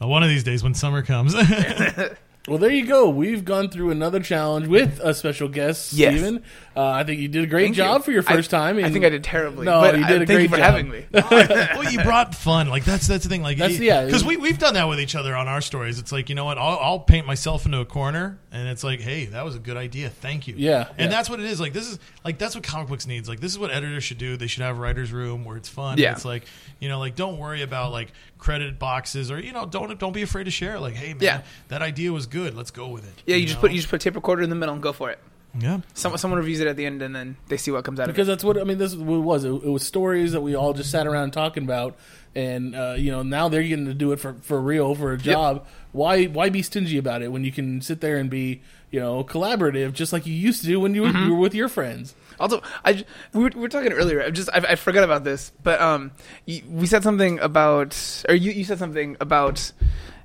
Well, 0.00 0.08
one 0.08 0.22
of 0.22 0.28
these 0.28 0.44
days 0.44 0.62
when 0.62 0.74
summer 0.74 1.02
comes. 1.02 1.34
Well, 2.46 2.58
there 2.58 2.70
you 2.70 2.84
go. 2.84 3.08
We've 3.08 3.42
gone 3.42 3.70
through 3.70 3.90
another 3.90 4.20
challenge 4.20 4.66
with 4.66 5.00
a 5.02 5.14
special 5.14 5.48
guest, 5.48 5.94
Yes. 5.94 6.12
Steven. 6.12 6.42
Uh, 6.76 6.84
I 6.88 7.02
think 7.04 7.20
you 7.20 7.28
did 7.28 7.42
a 7.42 7.46
great 7.46 7.64
Thank 7.66 7.76
job 7.76 8.00
you. 8.00 8.04
for 8.04 8.12
your 8.12 8.22
first 8.22 8.52
I, 8.52 8.58
time. 8.72 8.84
I 8.84 8.90
think 8.90 9.02
I 9.02 9.08
did 9.08 9.24
terribly. 9.24 9.64
No, 9.64 9.80
but 9.80 9.96
you 9.98 10.04
I- 10.04 10.08
did 10.08 10.22
a 10.22 10.26
thank 10.26 10.36
great 10.36 10.42
you 10.42 10.48
for 10.50 10.56
job. 10.58 10.64
having 10.74 10.90
me. 10.90 11.06
well, 11.12 11.90
you 11.90 12.02
brought 12.02 12.34
fun. 12.34 12.68
Like 12.68 12.84
that's 12.84 13.06
that's 13.06 13.22
the 13.24 13.30
thing. 13.30 13.40
Like 13.42 13.56
That's- 13.56 13.78
yeah. 13.80 14.04
because 14.04 14.24
we 14.26 14.36
we've 14.36 14.58
done 14.58 14.74
that 14.74 14.88
with 14.88 15.00
each 15.00 15.14
other 15.14 15.34
on 15.34 15.48
our 15.48 15.62
stories. 15.62 15.98
It's 15.98 16.12
like 16.12 16.28
you 16.28 16.34
know 16.34 16.44
what? 16.44 16.58
I'll, 16.58 16.78
I'll 16.80 17.00
paint 17.00 17.26
myself 17.26 17.64
into 17.64 17.78
a 17.80 17.86
corner, 17.86 18.38
and 18.52 18.68
it's 18.68 18.84
like, 18.84 19.00
hey, 19.00 19.24
that 19.26 19.42
was 19.44 19.54
a 19.56 19.58
good 19.60 19.78
idea. 19.78 20.10
Thank 20.10 20.46
you. 20.46 20.54
Yeah, 20.58 20.88
and 20.90 20.98
yeah. 20.98 21.06
that's 21.08 21.30
what 21.30 21.40
it 21.40 21.46
is. 21.46 21.60
Like 21.60 21.72
this 21.72 21.88
is 21.90 21.98
like 22.26 22.36
that's 22.36 22.54
what 22.54 22.62
comic 22.64 22.88
books 22.88 23.06
needs. 23.06 23.26
Like 23.26 23.40
this 23.40 23.52
is 23.52 23.58
what 23.58 23.70
editors 23.70 24.04
should 24.04 24.18
do. 24.18 24.36
They 24.36 24.48
should 24.48 24.64
have 24.64 24.76
a 24.76 24.80
writers' 24.80 25.12
room 25.12 25.46
where 25.46 25.56
it's 25.56 25.70
fun. 25.70 25.96
Yeah. 25.96 26.12
It's 26.12 26.26
like 26.26 26.44
you 26.78 26.90
know, 26.90 26.98
like 26.98 27.14
don't 27.14 27.38
worry 27.38 27.62
about 27.62 27.90
like 27.92 28.12
credit 28.36 28.78
boxes 28.78 29.30
or 29.30 29.40
you 29.40 29.52
know 29.52 29.64
don't 29.64 29.98
don't 29.98 30.12
be 30.12 30.20
afraid 30.22 30.44
to 30.44 30.50
share. 30.50 30.78
Like 30.78 30.94
hey 30.94 31.14
man, 31.14 31.22
Yeah. 31.22 31.42
that 31.68 31.80
idea 31.80 32.12
was 32.12 32.26
good. 32.26 32.33
Let's 32.42 32.70
go 32.70 32.88
with 32.88 33.04
it. 33.06 33.22
Yeah, 33.26 33.36
you 33.36 33.46
just 33.46 33.56
know? 33.56 33.60
put 33.62 33.70
you 33.72 33.78
just 33.78 33.88
put 33.90 34.00
tape 34.00 34.14
recorder 34.14 34.42
in 34.42 34.50
the 34.50 34.56
middle 34.56 34.74
and 34.74 34.82
go 34.82 34.92
for 34.92 35.10
it. 35.10 35.18
yeah. 35.58 35.80
Someone 35.94 36.18
someone 36.18 36.38
reviews 36.38 36.60
it 36.60 36.66
at 36.66 36.76
the 36.76 36.84
end 36.86 37.00
and 37.02 37.14
then 37.14 37.36
they 37.48 37.56
see 37.56 37.70
what 37.70 37.84
comes 37.84 38.00
out 38.00 38.06
because 38.08 38.28
of 38.28 38.32
it. 38.32 38.36
that's 38.36 38.44
what 38.44 38.58
I 38.60 38.64
mean. 38.64 38.78
This 38.78 38.92
is 38.92 38.98
what 38.98 39.16
it 39.16 39.20
was. 39.20 39.44
It, 39.44 39.50
it 39.52 39.68
was 39.70 39.84
stories 39.84 40.32
that 40.32 40.40
we 40.40 40.54
all 40.56 40.72
just 40.72 40.90
sat 40.90 41.06
around 41.06 41.30
talking 41.32 41.62
about, 41.62 41.96
and 42.34 42.74
uh, 42.74 42.94
you 42.98 43.10
know 43.12 43.22
now 43.22 43.48
they're 43.48 43.62
getting 43.62 43.86
to 43.86 43.94
do 43.94 44.10
it 44.12 44.18
for, 44.20 44.34
for 44.42 44.60
real 44.60 44.94
for 44.94 45.12
a 45.12 45.18
job. 45.18 45.66
Why 45.92 46.24
why 46.24 46.48
be 46.50 46.62
stingy 46.62 46.98
about 46.98 47.22
it 47.22 47.30
when 47.30 47.44
you 47.44 47.52
can 47.52 47.80
sit 47.80 48.00
there 48.00 48.16
and 48.16 48.28
be 48.28 48.62
you 48.90 48.98
know 49.00 49.22
collaborative 49.24 49.92
just 49.92 50.12
like 50.12 50.26
you 50.26 50.34
used 50.34 50.60
to 50.62 50.66
do 50.66 50.80
when 50.80 50.94
you 50.94 51.02
were, 51.02 51.08
Mm-hmm. 51.08 51.26
you 51.28 51.34
were 51.34 51.40
with 51.40 51.54
your 51.54 51.68
friends? 51.68 52.14
Also, 52.40 52.60
I 52.84 52.94
j- 52.94 53.04
we 53.32 53.44
were, 53.44 53.50
we 53.54 53.60
were 53.60 53.68
talking 53.68 53.92
earlier. 53.92 54.20
I 54.22 54.30
just 54.30 54.50
I, 54.52 54.58
I 54.70 54.74
forgot 54.74 55.04
about 55.04 55.22
this, 55.22 55.52
but 55.62 55.80
um, 55.80 56.10
you, 56.46 56.62
we 56.68 56.86
said 56.88 57.04
something 57.04 57.38
about 57.38 57.96
or 58.28 58.34
you 58.34 58.50
you 58.50 58.64
said 58.64 58.80
something 58.80 59.16
about 59.20 59.70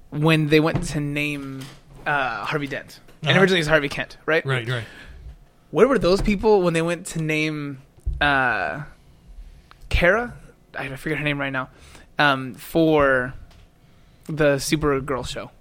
when 0.09 0.47
they 0.47 0.59
went 0.59 0.81
to 0.85 0.99
name 0.99 1.61
uh, 2.05 2.45
Harvey 2.45 2.67
Dent, 2.67 2.99
and 3.21 3.31
Uh-huh. 3.31 3.39
originally 3.41 3.59
it 3.59 3.61
was 3.61 3.67
Harvey 3.67 3.89
Kent, 3.89 4.17
right? 4.25 4.45
Right. 4.45 4.67
Right. 4.67 4.83
Where 5.71 5.87
were 5.87 5.99
those 5.99 6.21
people 6.21 6.61
when 6.61 6.73
they 6.73 6.81
went 6.81 7.05
to 7.07 7.21
name 7.21 7.81
uh, 8.19 8.81
Kara? 9.89 10.33
I 10.77 10.87
forget 10.95 11.17
her 11.17 11.23
name 11.23 11.39
right 11.39 11.51
now. 11.53 11.69
Um, 12.17 12.53
for 12.55 13.33
the 14.25 14.55
Supergirl 14.55 15.27
show, 15.27 15.51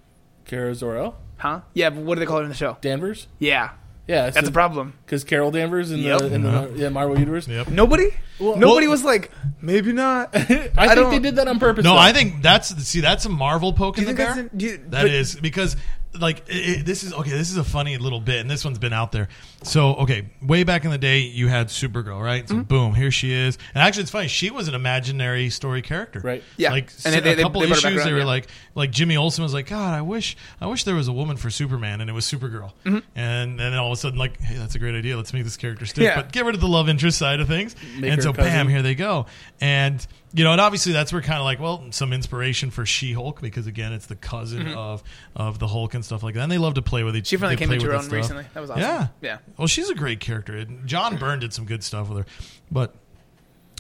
Kara 0.45 0.75
Zor-El, 0.75 1.15
huh? 1.37 1.61
Yeah, 1.75 1.91
but 1.91 2.03
what 2.03 2.15
do 2.17 2.21
they 2.21 2.27
call 2.27 2.39
her 2.39 2.43
in 2.43 2.49
the 2.49 2.55
show? 2.55 2.77
Danvers. 2.81 3.29
Yeah, 3.39 3.71
Yeah, 4.09 4.31
that's 4.31 4.49
a 4.49 4.53
problem. 4.53 4.95
because 5.07 5.23
Carol 5.25 5.51
Danvers 5.51 5.91
in 5.93 6.01
Yep. 6.01 6.19
the 6.21 6.35
in 6.35 6.43
the 6.43 6.73
yeah, 6.75 6.89
Marvel 6.89 7.19
universe. 7.19 7.47
Yep. 7.47 7.69
Nobody, 7.69 8.09
Well- 8.41 8.57
nobody 8.57 8.89
was 8.89 9.05
like, 9.05 9.31
maybe 9.63 9.93
not. 9.93 10.31
I, 10.35 10.41
think 10.43 10.75
don't- 10.75 11.11
they 11.11 11.19
did 11.21 11.37
that 11.37 11.47
on 11.49 11.59
purpose. 11.61 11.85
No, 11.85 11.93
though. 11.93 11.99
I 11.99 12.13
think 12.13 12.43
that's 12.43 12.69
see 12.85 13.01
that's 13.01 13.25
a 13.25 13.29
Marvel 13.29 13.73
poke 13.73 13.97
Do 13.97 14.03
in 14.03 14.09
you 14.09 14.15
the 14.15 14.17
think 14.25 14.35
bear. 14.35 14.43
that's 14.43 14.53
in, 14.53 14.59
do 14.59 14.67
you, 14.67 14.77
That 14.89 15.03
but- 15.03 15.11
is 15.11 15.37
because 15.37 15.77
like 16.19 16.45
it, 16.49 16.85
this 16.87 17.05
is 17.05 17.13
okay. 17.13 17.31
This 17.31 17.51
is 17.51 17.57
a 17.57 17.65
funny 17.65 17.99
little 17.99 18.21
bit, 18.21 18.41
and 18.41 18.51
this 18.51 18.65
one's 18.65 18.79
been 18.79 18.93
out 18.93 19.13
there. 19.13 19.29
So 19.63 19.95
okay, 19.97 20.29
way 20.43 20.65
back 20.65 20.85
in 20.85 20.91
the 20.91 20.99
day, 20.99 21.21
you 21.21 21.49
had 21.49 21.69
Supergirl, 21.69 22.23
right? 22.23 22.47
Mm-hmm. 22.47 22.63
Boom, 22.63 22.95
here 22.95 23.11
she 23.11 23.33
is. 23.33 23.59
And 23.75 23.83
actually, 23.83 24.03
it's 24.03 24.11
funny. 24.11 24.29
She 24.29 24.51
was 24.51 24.69
an 24.69 24.75
imaginary 24.75 25.51
story 25.51 25.83
character, 25.83 26.21
Right. 26.25 26.43
Yeah. 26.57 26.71
Like 26.71 26.91
And 27.05 27.15
they- 27.15 27.19
a 27.19 27.21
they- 27.23 27.35
they 27.35 27.43
couple 27.43 27.61
back 27.63 27.71
issues, 27.71 28.05
they 28.05 28.13
were 28.13 28.21
yeah. 28.21 28.25
like, 28.25 28.49
like 28.75 28.91
Jimmy 28.91 29.17
Olsen 29.17 29.43
was 29.43 29.53
like, 29.53 29.67
God, 29.69 29.95
I 29.95 30.03
wish, 30.03 30.37
I 30.61 30.67
wish 30.67 30.85
there 30.85 30.95
was 30.95 31.09
a 31.09 31.13
woman 31.13 31.37
for 31.37 31.51
Superman, 31.51 32.01
and 32.01 32.09
it 32.09 32.13
was 32.13 32.25
Supergirl. 32.25 32.73
Mm-hmm. 32.85 32.99
And 33.17 33.59
then 33.59 33.75
all 33.75 33.89
of 33.93 33.93
a 33.93 34.01
sudden, 34.01 34.19
like, 34.19 34.41
hey, 34.41 34.57
that's 34.57 34.75
a 34.75 34.79
great 34.79 34.95
idea. 34.95 35.17
Let's 35.17 35.33
make 35.33 35.45
this 35.45 35.57
character 35.57 35.87
stick, 35.87 36.05
Yeah. 36.05 36.17
but 36.23 36.33
get 36.33 36.45
rid 36.45 36.55
of 36.55 36.61
the 36.61 36.69
love 36.69 36.89
interest 36.89 37.19
side 37.19 37.41
of 37.41 37.49
things. 37.49 37.75
Make 37.99 38.13
and 38.13 38.23
so, 38.23 38.33
cousin. 38.33 38.53
bam, 38.53 38.69
here 38.69 38.83
they 38.83 38.95
go. 38.95 39.27
And 39.61 40.07
you 40.33 40.45
know, 40.45 40.53
and 40.53 40.61
obviously 40.61 40.93
that's 40.93 41.13
where 41.13 41.23
kind 41.23 41.39
of 41.39 41.45
like, 41.45 41.59
well, 41.61 41.85
some 41.91 42.13
inspiration 42.13 42.71
for 42.71 42.85
She-Hulk 42.85 43.41
because 43.41 43.67
again, 43.67 43.93
it's 43.93 44.07
the 44.07 44.17
cousin 44.17 44.69
of 44.69 45.03
of 45.35 45.59
the 45.59 45.67
Hulk 45.67 45.95
and 45.95 46.05
stuff 46.05 46.23
like 46.23 46.35
that. 46.35 46.43
And 46.43 46.53
they 46.53 46.59
love 46.59 46.75
to 46.75 46.83
play 46.83 47.03
with 47.03 47.17
each. 47.17 47.25
Mm-hmm. 47.25 47.29
She 47.29 47.37
finally 47.37 47.57
came 47.57 47.73
into 47.73 47.87
her 47.87 47.95
own 47.95 48.03
stuff. 48.03 48.13
recently. 48.13 48.47
That 48.55 48.61
was 48.61 48.71
awesome. 48.71 48.83
Yeah, 48.83 49.09
Yeah. 49.21 49.39
Well, 49.57 49.69
she's 49.69 49.89
a 49.89 49.95
great 49.95 50.21
character. 50.21 50.57
And 50.57 50.87
John 50.87 51.17
Byrne 51.17 51.41
did 51.41 51.53
some 51.53 51.65
good 51.65 51.83
stuff 51.83 52.09
with 52.09 52.19
her, 52.19 52.27
but 52.71 52.95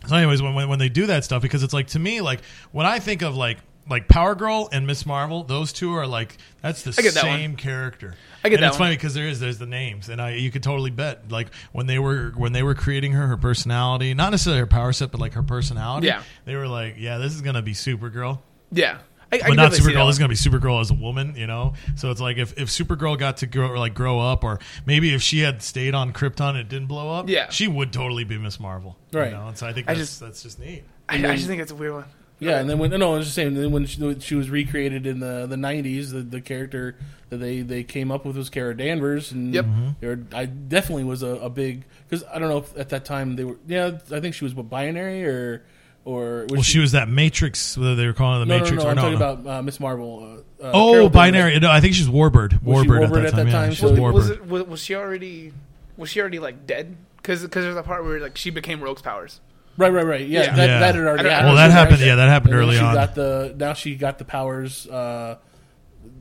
so 0.07 0.15
anyways, 0.17 0.41
when, 0.41 0.55
when 0.55 0.69
when 0.69 0.79
they 0.79 0.89
do 0.89 1.07
that 1.07 1.25
stuff, 1.25 1.43
because 1.43 1.63
it's 1.63 1.75
like 1.75 1.89
to 1.89 1.99
me, 1.99 2.21
like 2.21 2.41
when 2.73 2.87
I 2.87 2.99
think 2.99 3.23
of 3.23 3.37
like 3.37 3.59
like 3.89 4.09
Power 4.09 4.35
Girl 4.35 4.69
and 4.73 4.87
Miss 4.87 5.07
Marvel, 5.07 5.45
those 5.45 5.73
two 5.73 5.95
are 5.95 6.07
like 6.07 6.37
that's 6.63 6.83
the 6.83 6.91
that 6.91 7.13
same 7.15 7.57
character. 7.57 8.15
I 8.45 8.49
get 8.49 8.57
and 8.57 8.63
that 8.63 8.69
it's 8.69 8.75
one. 8.79 8.87
funny 8.89 8.97
because 8.97 9.15
there 9.15 9.27
is 9.29 9.41
there's 9.41 9.59
the 9.59 9.67
names, 9.67 10.09
and 10.09 10.21
I 10.21 10.35
you 10.35 10.51
could 10.51 10.63
totally 10.63 10.91
bet 10.91 11.31
like 11.31 11.49
when 11.73 11.87
they 11.87 11.99
were 11.99 12.31
when 12.37 12.53
they 12.53 12.63
were 12.63 12.75
creating 12.75 13.13
her, 13.13 13.27
her 13.27 13.37
personality, 13.37 14.15
not 14.15 14.31
necessarily 14.31 14.61
her 14.61 14.67
power 14.67 14.93
set, 14.93 15.11
but 15.11 15.21
like 15.21 15.33
her 15.35 15.43
personality. 15.43 16.07
Yeah. 16.09 16.23
they 16.45 16.55
were 16.57 16.69
like, 16.69 16.97
yeah, 16.99 17.19
this 17.19 17.35
is 17.35 17.43
gonna 17.43 17.63
be 17.63 17.73
Supergirl. 17.75 18.41
Yeah. 18.71 18.99
I, 19.31 19.37
I 19.45 19.49
But 19.49 19.57
not 19.57 19.73
Supergirl. 19.73 20.07
This 20.07 20.15
is 20.15 20.19
gonna 20.19 20.29
be 20.31 20.35
Supergirl 20.37 20.81
as 20.81 20.91
a 20.91 20.95
woman, 20.95 21.35
you 21.37 21.47
know. 21.47 21.75
So 21.97 22.11
it's 22.11 22.21
like 22.21 22.39
if, 22.39 22.57
if 22.59 22.69
Supergirl 22.69 23.19
got 23.19 23.39
to 23.39 23.47
grow 23.47 23.79
like 23.79 23.93
grow 23.95 24.21
up, 24.21 24.43
or 24.43 24.59
maybe 24.87 25.13
if 25.15 25.21
she 25.21 25.41
had 25.41 25.61
stayed 25.63 25.95
on 25.95 26.13
Krypton 26.15 26.51
and 26.51 26.59
it 26.59 26.69
didn't 26.71 26.89
blow 26.89 27.11
up, 27.13 27.29
Yeah. 27.29 27.51
she 27.51 27.69
would 27.69 27.93
totally 27.93 28.25
be 28.25 28.39
Miss 28.39 28.59
Marvel, 28.59 28.97
you 29.13 29.19
Right. 29.21 29.33
know? 29.33 29.49
And 29.49 29.59
so 29.59 29.67
I 29.67 29.73
think 29.75 29.89
I 29.89 29.95
that's 29.95 30.09
just- 30.09 30.21
that's 30.21 30.43
just 30.43 30.59
neat. 30.59 30.85
I, 31.11 31.17
I 31.17 31.37
just 31.37 31.47
think 31.47 31.61
it's 31.63 31.73
a 31.73 31.75
weird 31.75 31.93
one. 31.95 32.05
Yeah, 32.41 32.61
and 32.61 32.71
then 32.71 32.79
when 32.79 32.91
no, 32.91 33.15
I 33.15 33.17
was 33.19 33.27
just 33.27 33.35
saying. 33.35 33.55
Then 33.55 33.73
when 33.73 33.87
she, 33.87 34.21
she 34.21 34.35
was 34.35 34.49
recreated 34.49 35.07
in 35.07 35.21
the 35.21 35.47
the 35.47 35.57
'90s, 35.57 36.13
the, 36.13 36.21
the 36.21 36.41
character 36.41 36.97
that 37.31 37.39
they, 37.39 37.63
they 37.63 37.83
came 37.83 38.11
up 38.11 38.25
with 38.25 38.37
was 38.37 38.49
Kara 38.49 38.77
Danvers, 38.77 39.33
and 39.33 39.53
Yep. 39.53 39.65
Mm-hmm. 39.65 40.35
I 40.35 40.47
definitely 40.47 41.05
was 41.05 41.23
a, 41.23 41.29
a 41.37 41.51
big 41.51 41.85
because 42.09 42.25
I 42.33 42.39
don't 42.39 42.49
know 42.49 42.59
if 42.59 42.77
at 42.79 42.91
that 42.91 43.05
time 43.05 43.37
they 43.37 43.45
were. 43.45 43.59
Yeah, 43.67 43.99
I 44.13 44.21
think 44.21 44.35
she 44.35 44.45
was 44.45 44.55
what 44.55 44.71
binary 44.71 45.25
or 45.25 45.65
or 46.05 46.43
was 46.43 46.53
Well, 46.53 46.63
she 46.63 46.79
was 46.79 46.93
that 46.93 47.09
Matrix. 47.09 47.77
Whether 47.77 47.97
they 47.97 48.07
were 48.07 48.13
calling 48.13 48.43
it 48.43 48.47
the 48.47 48.57
no, 48.57 48.61
Matrix 48.61 48.83
no, 48.85 48.85
no, 48.85 48.87
or 48.87 48.91
I'm 48.91 48.97
no. 48.97 49.03
talking 49.03 49.19
no. 49.19 49.33
about 49.33 49.59
uh, 49.59 49.63
Miss 49.63 49.81
Marvel. 49.81 50.43
Uh, 50.61 50.65
uh, 50.65 50.71
oh, 50.75 50.93
Carol 50.93 51.11
binary. 51.11 51.53
Danvers. 51.53 51.63
No, 51.69 51.71
I 51.71 51.81
think 51.81 51.95
she's 51.95 52.09
Warbird. 52.09 52.63
Was 52.63 52.83
she 52.85 52.89
Warbird, 52.89 53.09
Warbird 53.09 53.27
at 53.27 53.35
that 53.35 53.37
time. 53.37 53.47
yeah, 53.49 53.53
time? 53.53 53.71
she's 53.71 53.81
So- 53.81 53.95
Warbird. 53.95 54.15
Was, 54.15 54.31
it, 54.31 54.47
was, 54.47 54.63
was 54.65 54.81
she 54.81 54.95
already? 54.95 55.53
Was 55.97 56.11
she 56.11 56.21
already 56.21 56.39
like 56.39 56.67
dead? 56.67 56.97
Because 57.17 57.47
there's 57.49 57.77
a 57.77 57.83
part 57.83 58.05
where 58.05 58.21
like 58.21 58.37
she 58.37 58.51
became 58.51 58.81
Rogue's 58.81 59.03
powers. 59.03 59.41
Right, 59.79 59.91
right, 59.93 60.05
right. 60.05 60.27
Yeah, 60.29 60.43
Yeah. 60.43 60.57
That, 60.57 60.69
Yeah. 60.69 60.79
that 60.81 60.95
had 60.97 61.05
already 61.05 61.29
I 61.29 61.33
happened. 61.33 61.47
well, 61.47 61.57
that 61.57 61.71
happened. 61.71 62.01
Yeah, 62.01 62.15
that 62.17 62.29
happened 62.29 62.53
And 62.53 62.61
then 62.61 62.69
early 62.69 62.77
she 62.77 62.83
on. 62.85 62.95
Got 62.95 63.15
the 63.15 63.55
now 63.57 63.73
she 63.73 63.95
got 63.97 64.19
the 64.19 64.25
powers 64.27 64.87
uh, 64.89 65.39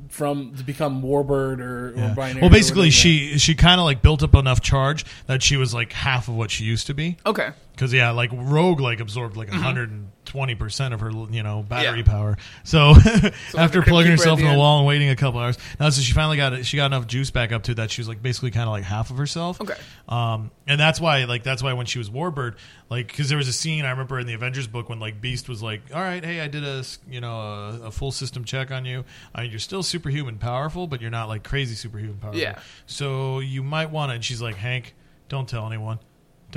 from 0.10 0.56
to 0.56 0.64
become 0.64 1.02
Warbird 1.02 1.60
or, 1.60 1.90
or 1.90 2.14
binary. 2.16 2.42
Well, 2.42 2.50
or 2.50 2.54
basically, 2.54 2.82
whatever. 2.88 2.92
she 2.92 3.38
she 3.40 3.56
kind 3.56 3.80
of 3.80 3.86
like 3.86 4.02
built 4.02 4.24
up 4.24 4.36
enough 4.36 4.62
charge 4.62 5.06
that 5.26 5.42
she 5.44 5.58
was 5.58 5.74
like 5.74 5.92
half 5.92 6.28
of 6.28 6.36
what 6.36 6.52
she 6.52 6.64
used 6.64 6.88
to 6.88 6.94
be. 6.94 7.18
Okay. 7.26 7.50
Because 7.78 7.94
yeah, 7.94 8.10
like 8.10 8.32
Rogue 8.34 8.80
like 8.80 9.00
absorbed 9.00 9.38
like 9.38 9.50
hundred 9.50 9.92
and 9.92 10.10
twenty 10.26 10.56
percent 10.56 10.96
of 10.96 11.00
her 11.02 11.12
you 11.30 11.44
know 11.44 11.62
battery 11.62 12.02
Mm-hmm. 12.02 12.10
Yeah. 12.10 12.18
power. 12.18 12.38
So, 12.64 12.94
after 13.58 13.84
plugging 13.84 14.10
herself 14.12 14.40
in 14.40 14.46
the 14.46 14.52
the 14.54 14.58
wall 14.58 14.80
and 14.80 14.88
waiting 14.88 15.10
a 15.10 15.16
couple 15.16 15.40
hours, 15.40 15.60
now 15.80 15.90
so 15.92 16.02
she 16.02 16.12
finally 16.14 16.38
got 16.38 16.54
it. 16.54 16.66
She 16.66 16.76
got 16.78 16.88
enough 16.88 17.06
juice 17.06 17.30
back 17.30 17.52
up 17.52 17.62
to 17.64 17.76
that 17.76 17.92
she 17.92 18.02
was 18.02 18.08
like 18.08 18.22
basically 18.24 18.50
kind 18.50 18.64
of 18.68 18.72
like 18.72 18.84
half 18.84 19.12
of 19.12 19.18
herself. 19.18 19.62
Okay. 19.62 19.76
Um, 20.10 20.50
and 20.66 20.80
that's 20.80 21.00
why 21.00 21.26
like 21.26 21.44
that's 21.44 21.62
why 21.62 21.74
when 21.74 21.86
she 21.86 22.00
was 22.00 22.10
Warbird, 22.10 22.56
like 22.90 23.08
because 23.08 23.30
there 23.30 23.38
was 23.38 23.48
a 23.48 23.54
scene 23.54 23.86
I 23.86 23.92
remember 23.92 24.20
in 24.20 24.26
the 24.26 24.34
Avengers 24.34 24.66
book 24.68 24.90
when 24.90 25.00
like 25.00 25.22
Beast 25.22 25.48
was 25.48 25.62
like, 25.62 25.82
"All 25.94 26.02
right, 26.02 26.26
hey, 26.26 26.42
I 26.42 26.48
did 26.48 26.64
a 26.64 26.84
you 27.08 27.22
know 27.22 27.40
a, 27.40 27.82
a 27.88 27.92
full 27.92 28.12
system 28.12 28.44
check 28.44 28.72
on 28.72 28.86
you. 28.86 29.06
I 29.36 29.44
mean, 29.44 29.52
you're 29.52 29.60
still 29.60 29.84
superhuman 29.84 30.40
powerful, 30.40 30.88
but 30.88 31.00
you're 31.00 31.12
not 31.12 31.28
like 31.30 31.44
crazy 31.44 31.76
superhuman 31.76 32.18
powerful. 32.18 32.42
Yeah. 32.42 32.60
So 32.88 33.40
you 33.40 33.62
might 33.62 33.92
want 33.92 34.10
to." 34.10 34.16
And 34.16 34.26
she's 34.26 34.42
like, 34.42 34.56
"Hank, 34.56 34.96
don't 35.30 35.48
tell 35.48 35.68
anyone." 35.68 36.00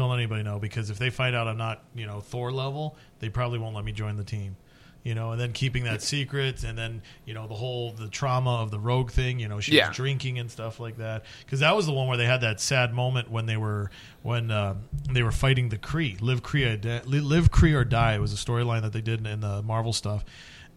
Don't 0.01 0.11
let 0.11 0.19
anybody 0.19 0.43
know 0.43 0.59
because 0.59 0.91
if 0.91 0.99
they 0.99 1.11
find 1.11 1.37
out 1.37 1.47
I'm 1.47 1.57
not, 1.57 1.83
you 1.95 2.07
know, 2.07 2.21
Thor 2.21 2.51
level, 2.51 2.97
they 3.21 3.29
probably 3.29 3.59
won't 3.59 3.75
let 3.77 3.85
me 3.85 3.93
join 3.93 4.17
the 4.17 4.25
team. 4.25 4.57
You 5.03 5.15
know, 5.15 5.33
and 5.33 5.41
then 5.41 5.55
keeping 5.55 5.85
that 5.85 6.03
secret, 6.03 6.63
and 6.63 6.77
then 6.77 7.01
you 7.25 7.33
know 7.33 7.47
the 7.47 7.55
whole 7.55 7.93
the 7.93 8.07
trauma 8.09 8.57
of 8.57 8.71
the 8.71 8.79
rogue 8.79 9.11
thing. 9.11 9.41
You 9.41 9.49
know, 9.49 9.59
she 9.59 9.73
Yeah. 9.77 9.89
was 9.89 9.97
drinking 9.97 10.39
and 10.39 10.51
stuff 10.51 10.79
like 10.79 10.99
that. 10.99 11.25
Because 11.43 11.61
that 11.61 11.75
was 11.75 11.87
the 11.87 11.93
one 11.93 12.07
where 12.07 12.19
they 12.19 12.27
had 12.27 12.43
that 12.43 12.61
sad 12.61 12.93
moment 12.93 13.31
when 13.31 13.47
they 13.47 13.57
were 13.57 13.91
when 14.23 14.51
uh, 14.51 14.75
they 15.11 15.23
were 15.23 15.33
fighting 15.33 15.71
the 15.71 15.79
Kree, 15.79 16.21
live 16.21 16.43
Kree, 16.43 16.71
or 16.71 16.77
di- 16.77 17.01
live 17.07 17.51
Kree 17.51 17.75
or 17.75 17.83
die. 17.83 18.17
It 18.17 18.21
was 18.21 18.35
a 18.35 18.37
storyline 18.37 18.83
that 18.83 18.93
they 18.93 19.01
did 19.01 19.27
in 19.27 19.41
the 19.41 19.63
Marvel 19.63 19.95
stuff, 19.95 20.23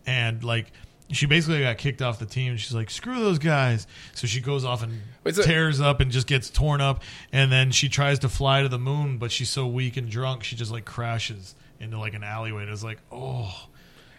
and 0.06 0.42
like 0.42 0.72
she 1.12 1.26
basically 1.26 1.62
got 1.62 1.78
kicked 1.78 2.02
off 2.02 2.20
the 2.20 2.26
team. 2.26 2.56
She's 2.58 2.74
like, 2.74 2.90
"Screw 2.90 3.20
those 3.20 3.40
guys!" 3.40 3.86
So 4.14 4.26
she 4.28 4.40
goes 4.42 4.64
off 4.66 4.82
and 4.84 5.02
Wait, 5.24 5.36
so- 5.36 5.44
tears 5.44 5.80
up 5.82 6.00
and 6.00 6.12
just 6.12 6.28
gets 6.28 6.50
torn 6.50 6.82
up, 6.82 7.02
and 7.32 7.52
then 7.52 7.72
she 7.72 7.90
tries 7.90 8.20
to 8.20 8.30
fly 8.30 8.62
to 8.64 8.70
the 8.70 8.80
moon, 8.80 9.18
but 9.18 9.32
she's 9.32 9.50
so 9.50 9.68
weak 9.68 9.98
and 9.98 10.10
drunk, 10.10 10.44
she 10.44 10.56
just 10.56 10.72
like 10.72 10.86
crashes 10.86 11.56
into 11.80 11.98
like 12.00 12.14
an 12.14 12.24
alleyway. 12.24 12.64
And 12.64 12.72
it's 12.72 12.84
like, 12.84 13.00
oh, 13.12 13.68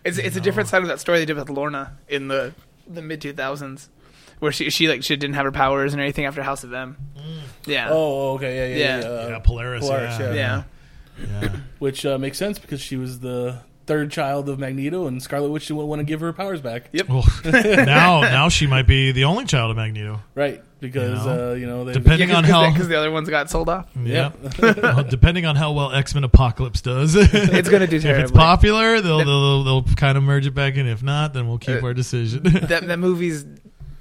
It's 0.04 0.18
it's 0.18 0.36
a 0.36 0.40
different 0.40 0.68
side 0.68 0.82
of 0.82 0.88
that 0.88 1.00
story 1.00 1.18
they 1.18 1.24
did 1.24 1.36
with 1.36 1.48
Lorna 1.50 1.96
in 2.08 2.28
the 2.28 2.52
the 2.86 3.00
mid 3.02 3.20
two 3.22 3.32
thousands, 3.32 3.88
where 4.38 4.52
she 4.52 4.68
she 4.70 4.86
like 4.88 5.02
she 5.02 5.16
didn't 5.16 5.34
have 5.34 5.44
her 5.46 5.52
powers 5.52 5.94
and 5.94 6.00
everything 6.02 6.26
after 6.26 6.42
House 6.42 6.64
of 6.64 6.72
M. 6.74 6.96
Yeah. 7.66 7.88
Oh, 7.90 8.34
okay, 8.34 8.76
yeah, 8.76 8.76
yeah, 8.76 8.98
Yeah. 8.98 9.00
yeah. 9.00 9.08
uh, 9.24 9.28
yeah, 9.30 9.38
Polaris, 9.38 9.80
Polaris, 9.82 10.18
yeah, 10.20 10.34
yeah. 10.34 10.62
yeah. 11.42 11.56
Which 11.78 12.04
uh, 12.04 12.18
makes 12.18 12.36
sense 12.36 12.58
because 12.58 12.80
she 12.82 12.96
was 12.96 13.20
the 13.20 13.60
third 13.86 14.10
child 14.10 14.48
of 14.48 14.58
Magneto, 14.58 15.06
and 15.06 15.22
Scarlet 15.22 15.50
Witch 15.50 15.66
didn't 15.68 15.86
want 15.86 16.00
to 16.00 16.04
give 16.04 16.20
her 16.20 16.32
powers 16.32 16.60
back. 16.60 16.88
Yep. 16.92 17.08
Well, 17.08 17.24
now 17.44 18.20
now 18.22 18.48
she 18.48 18.66
might 18.66 18.86
be 18.86 19.12
the 19.12 19.24
only 19.24 19.44
child 19.44 19.70
of 19.70 19.76
Magneto. 19.76 20.20
Right, 20.34 20.62
because 20.80 21.24
You 21.24 21.30
know? 21.30 21.50
uh, 21.50 21.54
you 21.54 21.66
know 21.66 21.84
they 21.84 21.92
Depending 21.92 22.30
on 22.32 22.44
how, 22.44 22.70
because 22.70 22.88
the 22.88 22.96
other 22.98 23.10
ones 23.10 23.28
got 23.28 23.50
sold 23.50 23.68
off. 23.68 23.86
yeah, 24.02 24.32
Well, 24.58 25.04
depending 25.04 25.44
on 25.46 25.56
how 25.56 25.72
well 25.72 25.92
X 25.92 26.14
Men 26.14 26.24
Apocalypse 26.24 26.80
does, 26.80 27.14
It's 27.16 27.68
gonna 27.68 27.86
do 27.86 27.96
if 27.96 28.04
it's 28.04 28.30
popular, 28.30 29.00
they'll, 29.00 29.18
they'll 29.24 29.64
they'll 29.64 29.82
kind 29.96 30.16
of 30.16 30.24
merge 30.24 30.46
it 30.46 30.54
back 30.54 30.76
in. 30.76 30.86
If 30.86 31.02
not, 31.02 31.34
then 31.34 31.46
we'll 31.48 31.58
keep 31.58 31.82
Uh, 31.82 31.86
our 31.86 31.94
decision. 31.94 32.42
that 32.44 32.86
that 32.86 32.98
movie's 32.98 33.44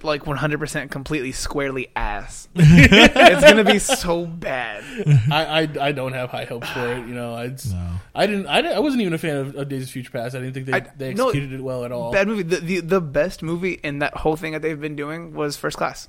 like 0.03 0.23
100% 0.23 0.91
completely 0.91 1.31
squarely 1.31 1.89
ass. 1.95 2.47
it's 2.55 3.41
gonna 3.43 3.63
be 3.63 3.79
so 3.79 4.25
bad. 4.25 4.83
I, 5.31 5.61
I 5.79 5.87
I 5.87 5.91
don't 5.91 6.13
have 6.13 6.29
high 6.29 6.45
hopes 6.45 6.69
for 6.69 6.85
it. 6.93 6.99
You 7.07 7.15
know, 7.15 7.33
I 7.35 7.47
no. 7.47 7.89
I 8.13 8.27
didn't 8.27 8.47
I, 8.47 8.61
didn't, 8.61 8.77
I 8.77 8.79
wasn't 8.79 9.01
even 9.01 9.13
a 9.13 9.17
fan 9.17 9.37
of, 9.37 9.55
of 9.55 9.69
Days 9.69 9.83
of 9.83 9.89
Future 9.89 10.11
Past. 10.11 10.35
I 10.35 10.39
didn't 10.39 10.53
think 10.53 10.65
they, 10.67 10.73
I- 10.73 10.91
they 10.97 11.13
no, 11.13 11.29
executed 11.29 11.53
it 11.59 11.63
well 11.63 11.83
at 11.85 11.91
all. 11.91 12.11
Bad 12.11 12.27
movie. 12.27 12.43
The, 12.43 12.57
the 12.57 12.79
the 12.81 13.01
best 13.01 13.41
movie 13.43 13.73
in 13.83 13.99
that 13.99 14.15
whole 14.17 14.35
thing 14.35 14.51
that 14.53 14.61
they've 14.61 14.79
been 14.79 14.95
doing 14.95 15.33
was 15.33 15.57
First 15.57 15.77
Class. 15.77 16.07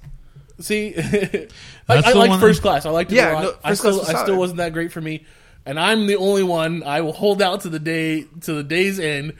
See, 0.60 0.94
I, 0.96 1.48
I 1.88 2.12
the 2.12 2.18
like 2.18 2.30
one- 2.30 2.40
First 2.40 2.62
Class. 2.62 2.86
I 2.86 2.90
liked 2.90 3.10
it 3.12 3.16
Yeah, 3.16 3.32
a 3.32 3.34
lot. 3.34 3.42
no, 3.44 3.54
I 3.64 3.68
First 3.70 3.80
still 3.80 3.94
Class 3.98 4.08
was 4.08 4.14
I 4.16 4.22
still 4.22 4.36
wasn't 4.36 4.58
that 4.58 4.72
great 4.72 4.92
for 4.92 5.00
me, 5.00 5.24
and 5.66 5.80
I'm 5.80 6.06
the 6.06 6.16
only 6.16 6.42
one. 6.42 6.82
I 6.82 7.00
will 7.00 7.12
hold 7.12 7.40
out 7.42 7.62
to 7.62 7.68
the 7.70 7.78
day 7.80 8.26
to 8.42 8.52
the 8.54 8.62
day's 8.62 8.98
end. 9.00 9.34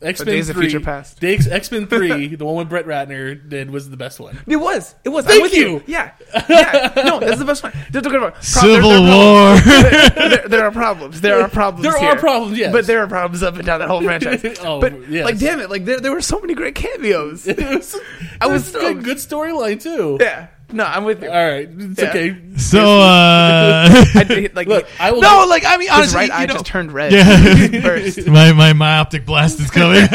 X 0.00 0.20
Men 0.20 0.26
Days 0.34 0.48
of 0.48 0.56
three, 0.56 0.68
Future 0.68 0.84
Past. 0.84 1.22
X 1.22 1.70
Men 1.70 1.86
three, 1.88 2.34
the 2.34 2.44
one 2.44 2.56
with 2.56 2.68
Brett 2.68 2.86
Ratner 2.86 3.48
did 3.48 3.70
was 3.70 3.90
the 3.90 3.96
best 3.96 4.20
one. 4.20 4.38
It 4.46 4.56
was. 4.56 4.94
It 5.04 5.08
was. 5.08 5.24
Thank 5.24 5.36
I'm 5.36 5.42
with 5.42 5.54
you. 5.54 5.68
you. 5.68 5.82
Yeah. 5.86 6.12
Yeah. 6.48 6.92
No, 6.96 7.20
that's 7.20 7.38
the 7.38 7.44
best 7.44 7.62
one. 7.62 7.72
Don't 7.90 8.02
get 8.02 8.12
me 8.12 8.18
wrong. 8.18 8.32
Pro- 8.32 8.40
Civil 8.40 8.90
there, 8.90 9.00
War. 9.00 9.60
there, 10.28 10.48
there 10.48 10.64
are 10.64 10.70
problems. 10.70 11.20
There 11.20 11.40
are 11.40 11.48
problems. 11.48 11.82
There 11.90 11.98
here. 11.98 12.10
are 12.10 12.16
problems, 12.16 12.58
yes. 12.58 12.72
but 12.72 12.86
there 12.86 13.00
are 13.02 13.08
problems 13.08 13.42
up 13.42 13.56
and 13.56 13.66
down 13.66 13.80
that 13.80 13.88
whole 13.88 14.02
franchise. 14.02 14.44
Oh, 14.60 14.80
but 14.80 15.08
yes. 15.08 15.24
like, 15.24 15.38
damn 15.38 15.60
it! 15.60 15.70
Like 15.70 15.84
there, 15.84 16.00
there 16.00 16.12
were 16.12 16.20
so 16.20 16.40
many 16.40 16.54
great 16.54 16.74
cameos. 16.74 17.46
It 17.46 17.58
was, 17.58 17.96
I 18.40 18.46
was 18.46 18.68
it 18.68 18.72
so- 18.72 18.80
good, 18.80 19.04
good 19.04 19.16
storyline 19.18 19.80
too. 19.82 20.18
yeah. 20.20 20.48
No, 20.70 20.84
I'm 20.84 21.04
with 21.04 21.22
you. 21.22 21.28
All 21.30 21.34
right, 21.34 21.66
it's 21.70 22.00
Yeah. 22.00 22.08
okay. 22.10 22.36
so 22.58 22.80
uh, 23.00 23.88
I 24.14 24.24
did, 24.24 24.54
like, 24.54 24.66
Look, 24.68 24.86
I 25.00 25.12
will. 25.12 25.22
no, 25.22 25.46
like 25.48 25.64
I 25.64 25.78
mean, 25.78 25.88
his 25.88 25.96
honestly, 25.96 26.16
right 26.18 26.28
you 26.28 26.34
eye 26.34 26.46
know- 26.46 26.52
just 26.54 26.66
turned 26.66 26.92
red. 26.92 27.12
Yeah. 27.12 27.80
First. 27.80 28.26
my 28.26 28.52
my 28.52 28.72
myopic 28.74 29.24
blast 29.24 29.60
is 29.60 29.70
coming. 29.70 30.02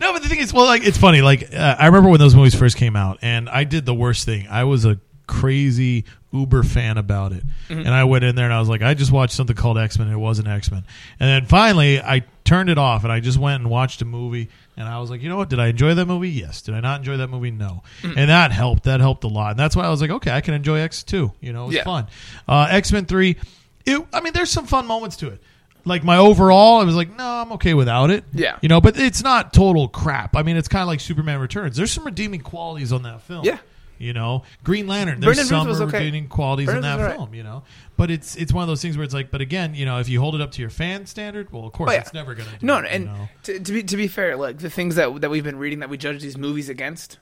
no, 0.00 0.12
but 0.12 0.22
the 0.22 0.28
thing 0.28 0.40
is, 0.40 0.52
well, 0.52 0.64
like 0.66 0.84
it's 0.84 0.98
funny. 0.98 1.22
Like 1.22 1.54
uh, 1.54 1.76
I 1.78 1.86
remember 1.86 2.08
when 2.08 2.18
those 2.18 2.34
movies 2.34 2.54
first 2.54 2.76
came 2.76 2.96
out, 2.96 3.18
and 3.22 3.48
I 3.48 3.64
did 3.64 3.86
the 3.86 3.94
worst 3.94 4.24
thing. 4.26 4.48
I 4.48 4.64
was 4.64 4.84
a 4.84 4.98
crazy 5.28 6.04
uber 6.32 6.62
fan 6.64 6.98
about 6.98 7.32
it, 7.32 7.42
Mm-hmm. 7.68 7.80
and 7.80 7.90
I 7.90 8.02
went 8.04 8.24
in 8.24 8.34
there 8.34 8.44
and 8.46 8.54
I 8.54 8.58
was 8.58 8.68
like, 8.68 8.82
I 8.82 8.94
just 8.94 9.12
watched 9.12 9.34
something 9.34 9.54
called 9.54 9.78
X 9.78 9.96
Men. 9.98 10.08
It 10.10 10.16
wasn't 10.16 10.48
X 10.48 10.70
Men, 10.72 10.82
and 11.20 11.28
then 11.28 11.46
finally 11.48 12.00
I 12.00 12.24
turned 12.44 12.68
it 12.68 12.78
off 12.78 13.04
and 13.04 13.12
I 13.12 13.20
just 13.20 13.38
went 13.38 13.60
and 13.62 13.70
watched 13.70 14.02
a 14.02 14.04
movie. 14.04 14.48
And 14.76 14.88
I 14.88 14.98
was 14.98 15.10
like, 15.10 15.20
you 15.20 15.28
know 15.28 15.36
what? 15.36 15.50
Did 15.50 15.60
I 15.60 15.66
enjoy 15.68 15.94
that 15.94 16.06
movie? 16.06 16.30
Yes. 16.30 16.62
Did 16.62 16.74
I 16.74 16.80
not 16.80 17.00
enjoy 17.00 17.18
that 17.18 17.28
movie? 17.28 17.50
No. 17.50 17.82
Mm. 18.02 18.16
And 18.16 18.30
that 18.30 18.50
helped. 18.52 18.84
That 18.84 19.00
helped 19.00 19.24
a 19.24 19.28
lot. 19.28 19.50
And 19.50 19.58
that's 19.58 19.76
why 19.76 19.84
I 19.84 19.90
was 19.90 20.00
like, 20.00 20.10
okay, 20.10 20.30
I 20.30 20.40
can 20.40 20.54
enjoy 20.54 20.78
X 20.80 21.02
two. 21.02 21.32
You 21.40 21.52
know, 21.52 21.64
it 21.64 21.66
was 21.68 21.76
Yeah. 21.76 21.84
fun. 21.84 22.06
Uh, 22.48 22.68
X 22.70 22.90
Men 22.92 23.04
three. 23.04 23.36
It, 23.84 24.06
I 24.12 24.20
mean, 24.20 24.32
there's 24.32 24.50
some 24.50 24.66
fun 24.66 24.86
moments 24.86 25.16
to 25.16 25.28
it. 25.28 25.42
like 25.86 26.04
my 26.04 26.18
overall, 26.18 26.80
I 26.80 26.84
was 26.84 26.94
like, 26.94 27.16
no, 27.16 27.24
I'm 27.24 27.52
okay 27.52 27.72
without 27.74 28.10
it. 28.10 28.24
Yeah. 28.34 28.58
you 28.60 28.68
know, 28.68 28.80
but 28.82 28.98
it's 28.98 29.22
not 29.22 29.52
total 29.54 29.88
crap. 29.88 30.36
I 30.36 30.42
mean, 30.42 30.56
it's 30.58 30.68
kind 30.68 30.82
of 30.82 30.88
like 30.88 31.00
Superman 31.00 31.40
Returns. 31.40 31.74
There's 31.76 31.90
some 31.90 32.04
redeeming 32.04 32.40
qualities 32.40 32.92
on 32.92 33.02
that 33.04 33.22
film. 33.22 33.44
Yeah. 33.44 33.58
You 34.00 34.14
know, 34.14 34.42
Green 34.64 34.86
Lantern. 34.86 35.20
There's 35.20 35.46
some 35.46 35.68
was 35.68 35.80
okay. 35.82 35.98
redeeming 35.98 36.28
qualities 36.28 36.70
in 36.70 36.80
that 36.80 36.98
was 36.98 37.12
film. 37.12 37.34
You 37.34 37.42
know, 37.42 37.62
but 37.98 38.10
it's 38.10 38.34
it's 38.34 38.52
one 38.52 38.62
of 38.62 38.68
those 38.68 38.80
things 38.80 38.96
where 38.96 39.04
it's 39.04 39.12
like, 39.14 39.30
but 39.30 39.40
again, 39.42 39.74
you 39.74 39.84
know, 39.84 39.98
if 39.98 40.08
you 40.08 40.20
hold 40.20 40.34
it 40.34 40.40
up 40.40 40.52
to 40.52 40.60
your 40.62 40.70
fan 40.70 41.04
standard, 41.06 41.52
well, 41.52 41.66
of 41.66 41.72
course, 41.72 41.90
Oh, 41.90 41.92
yeah. 41.92 42.00
it's 42.00 42.14
never 42.14 42.34
gonna. 42.34 42.50
Do 42.58 42.66
No, 42.66 42.78
it, 42.78 42.86
and 42.90 43.04
you 43.04 43.10
know? 43.10 43.28
to, 43.44 43.60
to 43.60 43.72
be 43.72 43.82
to 43.82 43.96
be 43.96 44.08
fair, 44.08 44.36
like 44.36 44.58
the 44.58 44.70
things 44.70 44.94
that 44.94 45.20
that 45.20 45.30
we've 45.30 45.44
been 45.44 45.58
reading 45.58 45.80
that 45.80 45.90
we 45.90 45.98
judge 45.98 46.22
these 46.22 46.38
movies 46.38 46.68
against 46.70 47.18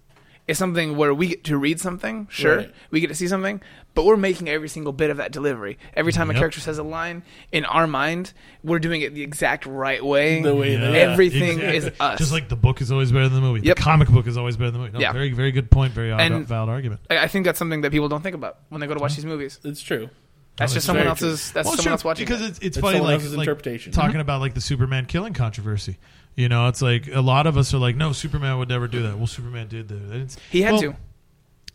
is 0.48 0.58
something 0.58 0.96
where 0.96 1.14
we 1.14 1.28
get 1.28 1.44
to 1.44 1.56
read 1.58 1.78
something, 1.78 2.26
sure, 2.30 2.56
Right. 2.56 2.74
we 2.90 3.00
get 3.00 3.08
to 3.08 3.14
see 3.14 3.28
something, 3.28 3.60
but 3.94 4.04
we're 4.04 4.16
making 4.16 4.48
every 4.48 4.68
single 4.68 4.92
bit 4.92 5.10
of 5.10 5.18
that 5.18 5.30
delivery. 5.30 5.78
Every 5.94 6.12
time 6.12 6.30
a 6.30 6.34
character 6.34 6.58
says 6.58 6.78
a 6.78 6.82
line, 6.82 7.22
in 7.52 7.64
our 7.66 7.86
mind, 7.86 8.32
we're 8.64 8.78
doing 8.78 9.02
it 9.02 9.14
the 9.14 9.22
exact 9.22 9.66
right 9.66 10.04
way. 10.04 10.40
The 10.42 10.54
way 10.56 10.72
Yeah, 10.72 10.80
that 10.80 10.94
Everything 10.94 11.60
is 11.60 11.90
us. 12.00 12.18
Just 12.18 12.32
like 12.32 12.48
the 12.48 12.56
book 12.56 12.80
is 12.80 12.90
always 12.90 13.12
better 13.12 13.28
than 13.28 13.34
the 13.42 13.46
movie. 13.46 13.66
Yep. 13.66 13.76
The 13.76 13.82
comic 13.82 14.08
book 14.08 14.26
is 14.26 14.36
always 14.36 14.56
better 14.56 14.70
than 14.70 14.80
the 14.80 14.86
movie. 14.86 14.98
No, 14.98 15.00
Yeah. 15.00 15.12
very 15.12 15.32
very 15.32 15.52
good 15.52 15.70
point. 15.70 15.92
Very 15.92 16.10
And- 16.12 16.46
valid 16.46 16.70
argument. 16.70 17.02
I, 17.10 17.18
I 17.18 17.28
think 17.28 17.44
that's 17.44 17.58
something 17.58 17.82
that 17.82 17.92
people 17.92 18.08
don't 18.08 18.22
think 18.22 18.34
about 18.34 18.58
when 18.70 18.80
they 18.80 18.86
go 18.86 18.94
to 18.94 19.00
watch 19.00 19.14
these 19.16 19.26
movies. 19.26 19.60
it's 19.64 19.82
true. 19.82 20.08
That's 20.56 20.72
No, 20.72 20.74
just 20.74 20.86
someone 20.86 21.02
very 21.04 21.10
else's. 21.10 21.52
That's 21.52 21.66
Well, 21.66 21.76
someone 21.76 21.82
sure, 21.84 21.92
else 21.92 22.04
watching. 22.04 22.24
because 22.26 22.40
it. 22.42 22.46
it's, 22.48 22.58
it's 22.58 22.66
It's 22.76 22.78
funny 22.80 22.98
like, 22.98 23.14
else's 23.14 23.32
like 23.36 23.46
interpretation. 23.46 23.92
talking 23.92 24.10
mm-hmm. 24.12 24.20
about 24.20 24.40
like 24.40 24.54
the 24.54 24.60
Superman 24.60 25.06
killing 25.06 25.32
controversy. 25.32 25.98
You 26.38 26.48
know, 26.48 26.68
it's 26.68 26.80
like 26.80 27.08
a 27.12 27.20
lot 27.20 27.48
of 27.48 27.56
us 27.56 27.74
are 27.74 27.78
like, 27.78 27.96
no, 27.96 28.12
Superman 28.12 28.58
would 28.58 28.68
never 28.68 28.86
do 28.86 29.02
that. 29.02 29.18
Well, 29.18 29.26
Superman 29.26 29.66
did 29.66 29.88
that. 29.88 30.14
It's- 30.14 30.36
he 30.52 30.62
had 30.62 30.74
well, 30.74 30.82
to. 30.82 30.96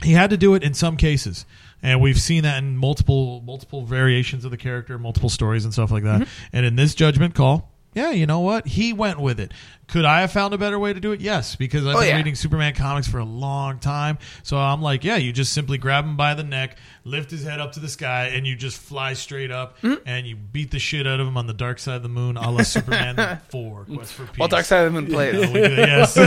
He 0.02 0.14
had 0.14 0.30
to 0.30 0.38
do 0.38 0.56
it 0.56 0.64
in 0.64 0.73
some 0.73 0.95
cases, 0.95 1.45
and 1.81 1.99
we've 1.99 2.18
seen 2.18 2.44
that 2.44 2.60
in 2.60 2.77
multiple 2.77 3.41
multiple 3.45 3.85
variations 3.85 4.45
of 4.45 4.52
the 4.52 4.57
character, 4.57 4.98
multiple 4.98 5.27
stories 5.27 5.65
and 5.65 5.73
stuff 5.73 5.91
like 5.91 6.03
that. 6.03 6.22
Mm-hmm. 6.22 6.45
And 6.53 6.65
in 6.65 6.77
this 6.77 6.95
judgment 6.95 7.35
call, 7.35 7.72
yeah, 7.95 8.11
you 8.11 8.25
know 8.25 8.39
what? 8.39 8.67
He 8.67 8.93
went 8.93 9.19
with 9.19 9.39
it. 9.39 9.51
Could 9.89 10.05
I 10.05 10.21
have 10.21 10.31
found 10.31 10.53
a 10.53 10.57
better 10.57 10.79
way 10.79 10.93
to 10.93 10.99
do 10.99 11.11
it? 11.11 11.19
Yes, 11.21 11.55
because 11.57 11.85
I've 11.85 11.95
Oh, 11.95 11.99
been 11.99 12.07
yeah. 12.07 12.15
reading 12.15 12.35
Superman 12.35 12.73
comics 12.73 13.07
for 13.07 13.19
a 13.19 13.25
long 13.25 13.79
time. 13.79 14.17
So 14.41 14.57
I'm 14.57 14.81
like, 14.81 15.03
yeah, 15.03 15.17
you 15.17 15.33
just 15.33 15.51
simply 15.53 15.77
grab 15.77 16.05
him 16.05 16.15
by 16.15 16.33
the 16.35 16.43
neck, 16.43 16.77
lift 17.03 17.29
his 17.29 17.43
head 17.43 17.59
up 17.59 17.73
to 17.73 17.79
the 17.81 17.89
sky, 17.89 18.27
and 18.33 18.47
you 18.47 18.55
just 18.55 18.77
fly 18.79 19.13
straight 19.13 19.51
up, 19.51 19.79
Mm-hmm. 19.81 20.07
and 20.07 20.25
you 20.25 20.35
beat 20.37 20.71
the 20.71 20.79
shit 20.79 21.05
out 21.05 21.19
of 21.19 21.27
him 21.27 21.35
on 21.37 21.47
the 21.47 21.53
dark 21.53 21.79
side 21.79 21.97
of 21.97 22.01
the 22.03 22.09
moon, 22.09 22.37
a 22.37 22.49
la 22.49 22.63
Superman 22.63 23.41
4, 23.49 23.85
Quest 23.93 24.13
for 24.13 24.25
Peace. 24.25 24.37
While 24.37 24.47
Dark 24.47 24.65
Side 24.65 24.87
of 24.87 24.93
the 24.93 25.01
Moon 25.01 25.11
plays. 25.11 25.33
Yeah, 25.35 25.47
we 25.53 25.53
do- 25.67 25.75
yes, 25.75 26.17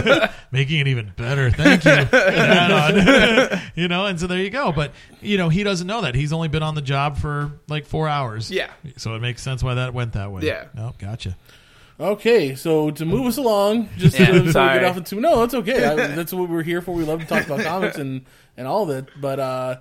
making 0.52 0.80
it 0.80 0.86
even 0.88 1.12
better. 1.16 1.50
Thank 1.50 1.84
you. 1.86 1.92
You 3.74 3.88
know, 3.88 4.06
and 4.06 4.20
so 4.20 4.26
there 4.26 4.38
you 4.38 4.50
go. 4.50 4.70
But 4.72 4.92
you 5.20 5.38
know, 5.38 5.48
he 5.48 5.62
doesn't 5.64 5.86
know 5.86 6.02
that 6.02 6.14
he's 6.14 6.32
only 6.32 6.48
been 6.48 6.62
on 6.62 6.74
the 6.74 6.82
job 6.82 7.16
for 7.18 7.52
like 7.68 7.86
four 7.86 8.08
hours. 8.08 8.50
Yeah. 8.50 8.70
so 8.96 9.14
it 9.14 9.22
makes 9.22 9.42
sense 9.42 9.62
why 9.62 9.74
that 9.74 9.94
went 9.94 10.12
that 10.12 10.30
way. 10.30 10.42
Yeah. 10.42 10.66
No, 10.74 10.94
gotcha. 10.98 11.36
Okay, 11.98 12.54
so 12.54 12.90
to 12.90 13.04
move 13.06 13.26
us 13.26 13.38
along, 13.38 13.88
just 13.96 14.18
Yeah, 14.18 14.26
to, 14.26 14.32
before 14.42 14.62
we 14.64 14.68
get 14.74 14.84
off 14.84 14.96
into 14.98 15.16
no, 15.20 15.40
that's 15.40 15.54
okay. 15.54 15.84
I, 15.84 15.94
that's 16.14 16.32
what 16.32 16.48
we're 16.50 16.62
here 16.62 16.82
for. 16.82 16.92
We 16.92 17.04
love 17.04 17.20
to 17.20 17.26
talk 17.26 17.46
about 17.46 17.60
comics 17.60 17.96
and 17.96 18.26
and 18.56 18.66
all 18.66 18.86
that. 18.86 19.08
But 19.20 19.40
uh, 19.40 19.76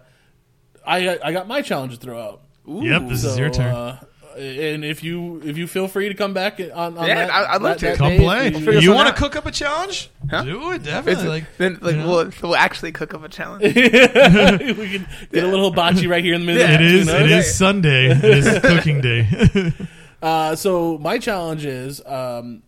I 0.87 1.19
I 1.21 1.31
got 1.33 1.47
my 1.47 1.61
challenge 1.61 1.93
to 1.93 1.99
throw 1.99 2.21
out. 2.21 2.41
Yep, 2.67 3.09
this 3.09 3.23
is 3.25 3.37
your 3.37 3.49
turn. 3.49 3.75
Uh, 3.75 3.99
and 4.37 4.83
if 4.83 5.01
you 5.03 5.41
if 5.45 5.57
you 5.57 5.65
feel 5.67 5.87
free 5.87 6.07
to 6.09 6.13
come 6.15 6.33
back 6.33 6.59
on, 6.59 6.97
on 6.97 7.07
Yeah, 7.07 7.25
that, 7.27 7.31
I- 7.33 7.55
I'd 7.55 7.61
love 7.61 7.79
that- 7.79 7.79
to. 7.79 7.85
that 7.85 7.97
Come 7.97 8.09
day, 8.09 8.17
play. 8.19 8.45
you- 8.47 8.59
figure 8.59 8.79
You 8.81 8.93
want 8.93 9.07
to 9.07 9.21
cook 9.21 9.35
up 9.37 9.45
a 9.45 9.51
challenge? 9.51 10.09
Huh? 10.29 10.43
Do 10.43 10.71
it 10.71 10.75
It's- 10.81 10.85
definitely. 10.87 11.27
like 11.27 11.43
then, 11.57 11.77
like, 11.81 11.95
you 11.95 12.01
know. 12.01 12.09
we'll, 12.09 12.31
we'll 12.43 12.55
actually 12.55 12.91
cook 12.91 13.13
up 13.13 13.23
a 13.23 13.29
challenge. 13.29 13.63
we 13.63 13.71
can 13.73 15.07
get 15.31 15.43
a 15.43 15.47
little 15.47 15.69
hibachi 15.69 16.07
right 16.07 16.23
here 16.23 16.33
in 16.33 16.41
the 16.41 16.47
middle. 16.47 16.69
it 16.69 16.81
is. 16.81 17.05
you 17.07 17.13
know? 17.13 17.19
It 17.19 17.23
Okay. 17.23 17.37
is 17.39 17.55
Sunday. 17.55 18.07
It 18.07 18.23
is 18.25 18.59
cooking 18.59 18.99
day. 19.01 19.71
Uh, 20.21 20.55
so 20.55 20.97
my 20.97 21.17
challenge 21.17 21.65
is 21.65 22.05
um, 22.05 22.63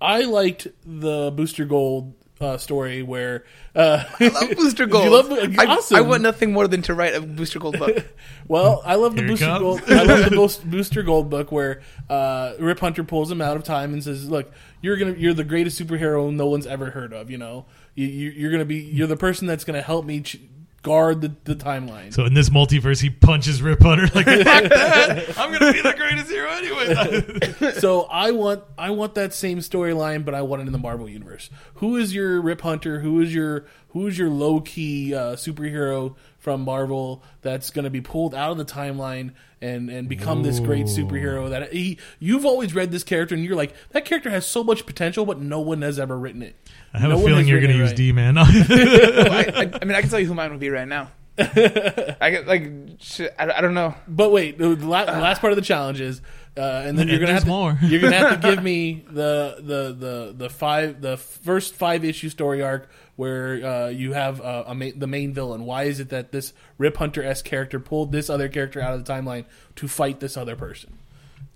I 0.00 0.22
liked 0.22 0.68
the 0.84 1.32
Booster 1.34 1.64
Gold 1.64 2.14
uh, 2.40 2.56
story 2.56 3.02
where 3.02 3.44
uh, 3.74 4.04
I 4.20 4.28
love 4.28 4.50
Booster 4.56 4.86
Gold. 4.86 5.04
You 5.04 5.10
love 5.10 5.58
I, 5.58 5.64
awesome. 5.66 5.96
I 5.96 6.00
want 6.02 6.22
nothing 6.22 6.52
more 6.52 6.68
than 6.68 6.82
to 6.82 6.94
write 6.94 7.14
a 7.14 7.20
Booster 7.20 7.58
Gold 7.58 7.78
book. 7.78 8.04
Well, 8.46 8.80
I 8.86 8.94
love 8.94 9.14
the 9.14 9.20
Here 9.20 9.28
Booster. 9.30 9.58
Gold. 9.58 9.82
I 9.88 10.04
love 10.04 10.30
the 10.30 10.60
Booster 10.64 11.02
Gold 11.02 11.28
book 11.28 11.52
where 11.52 11.82
uh, 12.08 12.54
Rip 12.58 12.80
Hunter 12.80 13.04
pulls 13.04 13.30
him 13.30 13.42
out 13.42 13.58
of 13.58 13.62
time 13.62 13.92
and 13.92 14.02
says, 14.02 14.30
"Look, 14.30 14.50
you're 14.80 14.96
gonna 14.96 15.12
you're 15.18 15.34
the 15.34 15.44
greatest 15.44 15.78
superhero 15.78 16.32
no 16.32 16.46
one's 16.46 16.66
ever 16.66 16.90
heard 16.92 17.12
of. 17.12 17.30
You 17.30 17.36
know, 17.36 17.66
you, 17.94 18.06
you, 18.06 18.30
you're 18.30 18.50
gonna 18.50 18.64
be 18.64 18.76
you're 18.78 19.06
the 19.06 19.18
person 19.18 19.46
that's 19.46 19.64
gonna 19.64 19.82
help 19.82 20.06
me 20.06 20.22
ch- 20.22 20.40
guard 20.82 21.20
the, 21.20 21.34
the 21.44 21.54
timeline." 21.54 22.12
so 22.12 22.24
in 22.24 22.34
this 22.34 22.50
multiverse, 22.50 23.00
he 23.00 23.10
punches 23.10 23.62
Rip 23.62 23.82
Hunter 23.82 24.08
like 24.14 24.26
fuck 24.26 24.44
that. 24.44 25.38
I'm 25.38 25.52
gonna 25.52 25.72
be 25.72 25.80
the 25.80 25.94
greatest 25.94 26.30
hero 26.30 26.50
anyway. 26.50 27.72
so 27.80 28.02
I 28.02 28.30
want 28.30 28.64
I 28.76 28.90
want 28.90 29.14
that 29.14 29.34
same 29.34 29.58
storyline, 29.58 30.24
but 30.24 30.34
I 30.34 30.42
want 30.42 30.62
it 30.62 30.66
in 30.66 30.72
the 30.72 30.78
Marvel 30.78 31.08
universe. 31.08 31.50
Who 31.74 31.96
is 31.96 32.14
your 32.14 32.40
Rip 32.40 32.60
Hunter? 32.60 33.00
Who 33.00 33.20
is 33.20 33.34
your 33.34 33.66
who 33.88 34.06
is 34.06 34.18
your 34.18 34.30
low 34.30 34.60
key 34.60 35.14
uh, 35.14 35.36
superhero 35.36 36.14
from 36.48 36.62
Marvel 36.62 37.22
that's 37.42 37.68
going 37.68 37.82
to 37.84 37.90
be 37.90 38.00
pulled 38.00 38.34
out 38.34 38.50
of 38.50 38.56
the 38.56 38.64
timeline 38.64 39.32
and 39.60 39.90
and 39.90 40.08
become 40.08 40.42
this 40.42 40.60
great 40.60 40.86
superhero 40.86 41.50
that 41.50 41.74
he 41.74 41.98
you've 42.20 42.46
always 42.46 42.74
read 42.74 42.90
this 42.90 43.04
character 43.04 43.34
and 43.34 43.44
you're 43.44 43.54
like 43.54 43.74
that 43.90 44.06
character 44.06 44.30
has 44.30 44.46
so 44.46 44.64
much 44.64 44.86
potential, 44.86 45.26
but 45.26 45.38
no 45.38 45.60
one 45.60 45.82
has 45.82 45.98
ever 45.98 46.18
written 46.18 46.42
it. 46.42 46.56
I 46.94 47.00
have 47.00 47.10
No 47.10 47.20
a 47.20 47.22
feeling 47.22 47.46
you're 47.46 47.60
gonna 47.60 47.74
use 47.74 47.90
right. 47.90 47.96
D 47.96 48.12
man. 48.12 48.36
Well, 48.36 48.46
I, 48.46 49.52
I, 49.54 49.78
I 49.82 49.84
mean, 49.84 49.94
I 49.94 50.00
can 50.00 50.08
tell 50.08 50.18
you 50.18 50.24
who 50.24 50.32
mine 50.32 50.50
would 50.52 50.60
be 50.60 50.70
right 50.70 50.88
now. 50.88 51.10
I 51.38 52.30
get 52.30 52.46
like, 52.46 52.72
shit, 52.98 53.34
I, 53.38 53.50
I 53.50 53.60
don't 53.60 53.74
know. 53.74 53.94
But 54.08 54.32
wait, 54.32 54.56
the, 54.56 54.70
la- 54.70 55.04
the 55.04 55.20
last 55.20 55.42
part 55.42 55.52
of 55.52 55.56
the 55.56 55.62
challenge 55.62 56.00
is, 56.00 56.22
uh, 56.56 56.82
and 56.86 56.98
then 56.98 57.08
you're 57.08 57.18
gonna 57.18 57.34
have 57.34 57.42
to, 57.42 57.48
more. 57.48 57.78
you're 57.82 58.00
gonna 58.00 58.16
have 58.16 58.40
to 58.40 58.50
give 58.54 58.62
me 58.64 59.04
the 59.10 59.56
the 59.58 59.92
the 59.92 60.34
the 60.34 60.48
five 60.48 61.02
the 61.02 61.18
first 61.18 61.74
five 61.74 62.06
issue 62.06 62.30
story 62.30 62.62
arc 62.62 62.88
where 63.18 63.64
uh, 63.66 63.88
you 63.88 64.12
have 64.12 64.40
uh, 64.40 64.62
a 64.68 64.74
ma- 64.76 64.90
the 64.94 65.08
main 65.08 65.34
villain. 65.34 65.64
Why 65.64 65.82
is 65.84 65.98
it 65.98 66.08
that 66.10 66.30
this 66.30 66.52
Rip 66.78 66.96
Hunter 66.98 67.22
s 67.24 67.42
character 67.42 67.80
pulled 67.80 68.12
this 68.12 68.30
other 68.30 68.48
character 68.48 68.80
out 68.80 68.94
of 68.94 69.04
the 69.04 69.12
timeline 69.12 69.44
to 69.76 69.88
fight 69.88 70.20
this 70.20 70.36
other 70.36 70.54
person? 70.54 70.92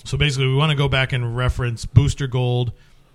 So 0.05 0.19
basically, 0.19 0.49
we 0.49 0.57
want 0.57 0.71
to 0.71 0.77
go 0.77 0.89
back 0.89 1.13
and 1.13 1.37
reference 1.37 1.87
Booster 1.87 2.27
Gold, 2.27 2.73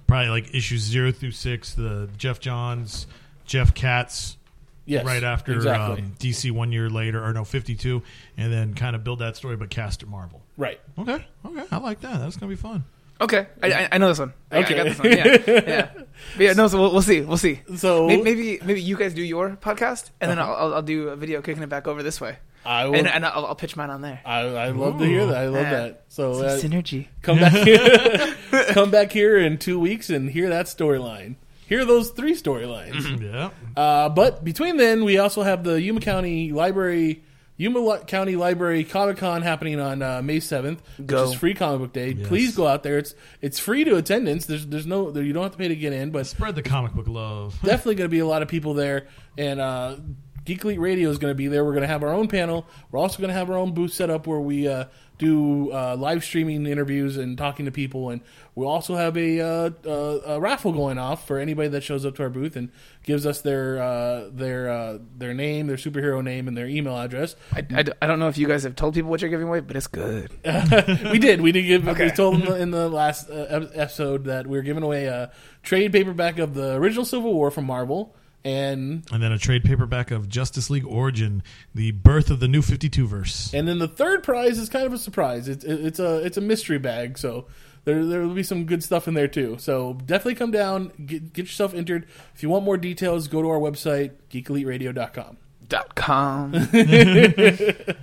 probably 0.08 0.30
like 0.30 0.56
issues 0.56 0.80
zero 0.82 1.12
through 1.12 1.32
six, 1.32 1.74
the 1.74 2.08
Geoff 2.18 2.40
Johns, 2.40 3.06
Jeff 3.46 3.74
Katz, 3.74 4.38
Yes, 4.86 5.04
right 5.06 5.22
after 5.26 5.52
exactly. 5.52 6.02
um, 6.04 6.14
DC 6.18 6.50
one 6.50 6.72
year 6.72 6.90
later, 6.90 7.22
or 7.22 7.34
no, 7.34 7.44
52, 7.44 8.02
and 8.38 8.54
then 8.54 8.74
kind 8.74 8.96
of 8.96 9.04
build 9.04 9.20
that 9.20 9.36
story, 9.36 9.58
but 9.58 9.70
cast 9.70 10.02
it 10.04 10.08
Marvel. 10.08 10.42
right. 10.56 10.80
Okay, 10.98 11.28
okay, 11.46 11.64
I 11.70 11.78
like 11.80 12.00
that. 12.00 12.20
That's 12.22 12.38
going 12.38 12.50
to 12.50 12.56
be 12.56 12.62
fun. 12.62 12.86
Okay, 13.20 13.48
I, 13.62 13.72
I, 13.74 13.88
I 13.94 13.98
know 13.98 14.08
this 14.08 14.20
one. 14.20 14.32
I, 14.50 14.60
Okay. 14.60 14.76
I 14.76 14.78
got 14.78 14.84
this 14.86 15.00
one. 15.00 15.12
Yeah, 15.12 15.62
yeah. 15.68 16.04
But 16.36 16.44
yeah, 16.44 16.54
no. 16.54 16.68
So 16.68 16.80
we'll, 16.80 16.92
we'll 16.94 17.02
see. 17.02 17.22
We'll 17.22 17.38
see. 17.38 17.62
So 17.78 18.08
Maybe, 18.08 18.22
maybe 18.24 18.60
maybe 18.64 18.82
you 18.82 18.98
guys 18.98 19.14
do 19.14 19.22
your 19.24 19.52
podcast, 19.52 20.10
and 20.22 20.30
then 20.32 20.40
I'll, 20.40 20.54
I'll, 20.56 20.74
I'll 20.76 20.82
do 20.82 21.10
a 21.10 21.16
video 21.16 21.42
kicking 21.42 21.64
it 21.64 21.70
back 21.70 21.88
over 21.88 22.04
this 22.04 22.20
way, 22.22 22.38
I 22.66 22.86
will. 22.86 22.96
and, 22.96 23.08
and 23.08 23.26
I'll, 23.26 23.46
I'll 23.48 23.56
pitch 23.56 23.76
mine 23.76 23.90
on 23.90 24.02
there. 24.02 24.20
I, 24.26 24.40
I 24.42 24.70
love 24.70 25.00
to 25.00 25.06
hear 25.06 25.26
that. 25.28 25.38
I 25.38 25.46
love 25.48 25.64
Yeah. 25.64 25.70
that. 25.72 26.04
So 26.10 26.34
Some 26.34 26.46
uh, 26.46 26.50
synergy. 26.82 27.08
come 27.22 27.40
back 27.40 27.54
here, 27.54 28.36
come 28.74 28.92
back 28.92 29.12
here 29.12 29.38
in 29.38 29.58
two 29.58 29.80
weeks 29.80 30.10
and 30.10 30.30
hear 30.30 30.50
that 30.50 30.66
storyline. 30.68 31.36
Hear 31.68 31.84
those 31.84 32.12
three 32.12 32.34
storylines. 32.34 33.22
Yeah. 33.22 33.50
Uh, 33.76 34.08
but 34.10 34.44
between 34.44 34.78
then, 34.78 35.04
we 35.04 35.18
also 35.18 35.44
have 35.44 35.64
the 35.66 35.82
Yuma 35.82 36.00
County 36.00 36.52
Library, 36.54 37.24
Yuma 37.58 38.00
County 38.06 38.36
Library 38.36 38.84
Comic 38.84 39.18
Con 39.18 39.42
happening 39.42 39.80
on 39.80 40.02
uh, 40.02 40.22
May 40.22 40.40
seventh, 40.40 40.82
which 40.98 41.08
Go. 41.08 41.24
is 41.26 41.34
free 41.34 41.54
comic 41.56 41.80
book 41.82 41.94
day. 41.94 42.12
Yes. 42.12 42.28
Please 42.28 42.56
go 42.56 42.68
out 42.68 42.84
there. 42.84 42.98
It's 43.00 43.16
it's 43.42 43.60
free 43.60 43.84
to 43.84 43.96
attendance. 43.96 44.46
There's 44.46 44.66
there's 44.68 44.86
no 44.86 45.10
there, 45.12 45.24
you 45.24 45.34
don't 45.34 45.44
have 45.44 45.54
to 45.54 45.58
pay 45.58 45.68
to 45.68 45.76
get 45.76 45.92
in, 45.94 46.12
but 46.12 46.28
Spread 46.28 46.56
the 46.56 46.62
comic 46.62 46.94
book 46.94 47.08
love. 47.08 47.60
definitely 47.64 47.96
going 47.96 48.10
to 48.10 48.12
be 48.12 48.20
a 48.20 48.28
lot 48.28 48.42
of 48.44 48.48
people 48.48 48.74
there. 48.76 49.08
And 49.40 49.60
uh, 49.60 49.98
Geek 50.48 50.64
Elite 50.64 50.80
Radio 50.80 51.10
is 51.10 51.18
going 51.18 51.32
to 51.32 51.36
be 51.36 51.48
there. 51.48 51.66
We're 51.66 51.74
going 51.74 51.82
to 51.82 51.90
have 51.90 52.04
our 52.04 52.14
own 52.14 52.30
panel. 52.30 52.66
We're 52.90 53.00
also 53.02 53.18
going 53.18 53.28
to 53.28 53.34
have 53.34 53.50
our 53.50 53.58
own 53.58 53.74
booth 53.74 53.92
set 53.92 54.10
up 54.10 54.28
where 54.28 54.40
we 54.40 54.66
uh, 54.66 54.86
do 55.18 55.74
uh, 55.74 55.98
live 55.98 56.24
streaming 56.24 56.66
interviews 56.66 57.18
and 57.18 57.38
talking 57.38 57.66
to 57.66 57.72
people. 57.72 58.12
And 58.12 58.22
we'll 58.56 58.70
also 58.70 58.96
have 58.96 59.18
a, 59.18 59.42
uh, 59.42 59.72
uh, 59.86 60.22
a 60.26 60.40
raffle 60.40 60.72
going 60.72 60.98
off 60.98 61.28
for 61.28 61.38
anybody 61.38 61.68
that 61.68 61.84
shows 61.84 62.06
up 62.06 62.16
to 62.16 62.24
our 62.24 62.30
booth 62.30 62.56
and 62.56 62.72
gives 63.04 63.26
us 63.26 63.42
their 63.42 63.84
uh, 63.84 64.30
their 64.32 64.70
uh, 64.70 65.00
their 65.18 65.34
name, 65.34 65.68
their 65.68 65.76
superhero 65.76 66.24
name, 66.24 66.48
and 66.48 66.56
their 66.56 66.68
email 66.68 66.98
address. 66.98 67.36
I 67.52 67.68
I 68.02 68.08
don't 68.08 68.20
know 68.20 68.30
if 68.30 68.38
you 68.38 68.48
guys 68.48 68.64
have 68.64 68.78
told 68.78 68.94
people 68.94 69.10
what 69.10 69.20
you're 69.20 69.30
giving 69.30 69.50
away, 69.50 69.60
but 69.60 69.76
it's 69.76 69.88
good. 69.88 70.32
we 71.12 71.20
did. 71.20 71.42
We 71.42 71.52
did 71.52 71.64
give. 71.64 71.86
We 71.86 72.10
told 72.12 72.42
them 72.42 72.54
in 72.62 72.72
the, 72.72 72.88
last 72.88 73.30
uh, 73.30 73.68
episode 73.74 74.24
that 74.26 74.48
we 74.48 74.58
were 74.58 74.64
giving 74.64 74.84
away 74.84 75.08
a 75.08 75.30
trade 75.62 75.92
paperback 75.92 76.40
of 76.40 76.54
the 76.54 76.76
original 76.76 77.04
Civil 77.04 77.34
War 77.34 77.52
from 77.52 77.66
Marvel. 77.66 78.16
And 78.48 79.04
And 79.12 79.22
then 79.22 79.34
a 79.34 79.38
trade 79.38 79.66
paperback 79.66 80.10
of 80.10 80.30
Justice 80.30 80.70
League 80.70 80.86
Origin, 80.88 81.44
the 81.76 81.92
birth 81.92 82.32
of 82.32 82.40
the 82.40 82.48
new 82.48 82.62
52 82.62 83.06
verse. 83.06 83.54
And 83.54 83.68
then 83.68 83.80
the 83.80 83.90
third 83.90 84.24
prize 84.24 84.58
is 84.58 84.70
kind 84.70 84.86
of 84.86 84.94
a 84.94 84.98
surprise. 84.98 85.50
It's 85.50 85.66
it's 85.66 86.00
a 86.00 86.26
it's 86.26 86.38
a 86.38 86.42
mystery 86.42 86.78
bag, 86.78 87.18
so 87.18 87.48
there 87.84 88.06
there 88.06 88.22
will 88.22 88.34
be 88.34 88.44
some 88.44 88.64
good 88.64 88.84
stuff 88.84 89.06
in 89.06 89.16
there 89.16 89.28
too. 89.28 89.58
So 89.60 89.96
definitely 90.06 90.36
come 90.36 90.52
down, 90.52 90.94
get, 91.06 91.34
get 91.34 91.48
yourself 91.48 91.74
entered. 91.74 92.08
If 92.34 92.42
you 92.42 92.48
want 92.48 92.64
more 92.64 92.78
details, 92.78 93.28
go 93.28 93.42
to 93.42 93.50
our 93.50 93.60
website 93.60 94.12
geekeliteradio.com. 94.32 95.38
Dot 95.68 95.96
com. 95.96 96.54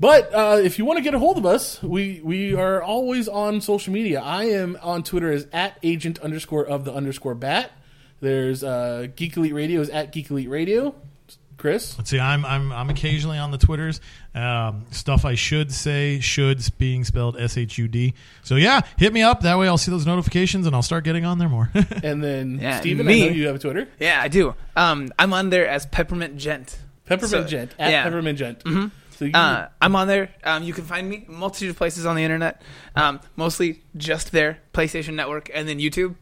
But 0.00 0.34
uh, 0.34 0.58
if 0.64 0.78
you 0.78 0.86
want 0.86 0.96
to 0.96 1.02
get 1.02 1.12
a 1.12 1.18
hold 1.18 1.36
of 1.36 1.44
us, 1.44 1.82
we 1.82 2.22
we 2.24 2.54
are 2.54 2.82
always 2.82 3.28
on 3.28 3.60
social 3.60 3.92
media. 3.92 4.22
I 4.22 4.44
am 4.44 4.78
on 4.82 5.02
Twitter 5.02 5.30
as 5.30 5.46
at 5.52 5.78
agent 5.82 6.18
underscore 6.20 6.66
of 6.66 6.86
the 6.86 6.94
underscore 6.94 7.34
bat. 7.34 7.70
There's 8.20 8.62
uh, 8.62 9.06
Geek 9.16 9.36
Elite 9.36 9.54
Radio 9.54 9.80
is 9.80 9.90
at 9.90 10.12
Geek 10.12 10.30
Elite 10.30 10.48
Radio. 10.48 10.94
Chris, 11.56 11.98
Let's 11.98 12.08
see. 12.08 12.18
I'm 12.18 12.46
I'm 12.46 12.72
I'm 12.72 12.88
occasionally 12.88 13.36
on 13.36 13.50
the 13.50 13.58
Twitters. 13.58 14.00
Um, 14.34 14.86
stuff 14.92 15.26
I 15.26 15.34
should 15.34 15.70
say 15.70 16.16
shoulds 16.18 16.70
being 16.78 17.04
spelled 17.04 17.38
S 17.38 17.58
H 17.58 17.76
U 17.76 17.86
D. 17.86 18.14
So 18.42 18.54
yeah, 18.56 18.80
hit 18.96 19.12
me 19.12 19.20
up. 19.20 19.42
That 19.42 19.58
way 19.58 19.68
I'll 19.68 19.76
see 19.76 19.90
those 19.90 20.06
notifications 20.06 20.66
and 20.66 20.74
I'll 20.74 20.80
start 20.80 21.04
getting 21.04 21.26
on 21.26 21.36
there 21.36 21.50
more. 21.50 21.70
and 22.02 22.24
then 22.24 22.58
Yeah, 22.60 22.80
Steven, 22.80 23.04
me. 23.04 23.24
I 23.24 23.28
know 23.28 23.34
you 23.34 23.46
have 23.48 23.56
a 23.56 23.58
Twitter. 23.58 23.88
Yeah, 23.98 24.22
I 24.22 24.28
do. 24.28 24.54
Um, 24.74 25.12
I'm 25.18 25.34
on 25.34 25.50
there 25.50 25.68
as 25.68 25.84
Peppermint 25.84 26.38
Gent. 26.38 26.78
Peppermint 27.04 27.30
So, 27.30 27.44
Gent 27.44 27.74
at 27.78 27.90
yeah. 27.90 28.04
Peppermint 28.04 28.38
Gent. 28.38 28.62
So 29.18 29.26
you, 29.26 29.32
Uh, 29.34 29.68
I'm 29.82 29.94
on 29.96 30.08
there. 30.08 30.30
Um, 30.42 30.62
you 30.62 30.72
can 30.72 30.84
find 30.84 31.06
me 31.10 31.26
a 31.28 31.30
multitude 31.30 31.68
of 31.68 31.76
places 31.76 32.06
on 32.06 32.16
the 32.16 32.24
internet. 32.24 32.62
Um, 32.96 33.20
mostly 33.36 33.82
just 33.98 34.32
there, 34.32 34.60
PlayStation 34.72 35.12
Network, 35.12 35.50
and 35.52 35.68
then 35.68 35.78
YouTube. 35.78 36.14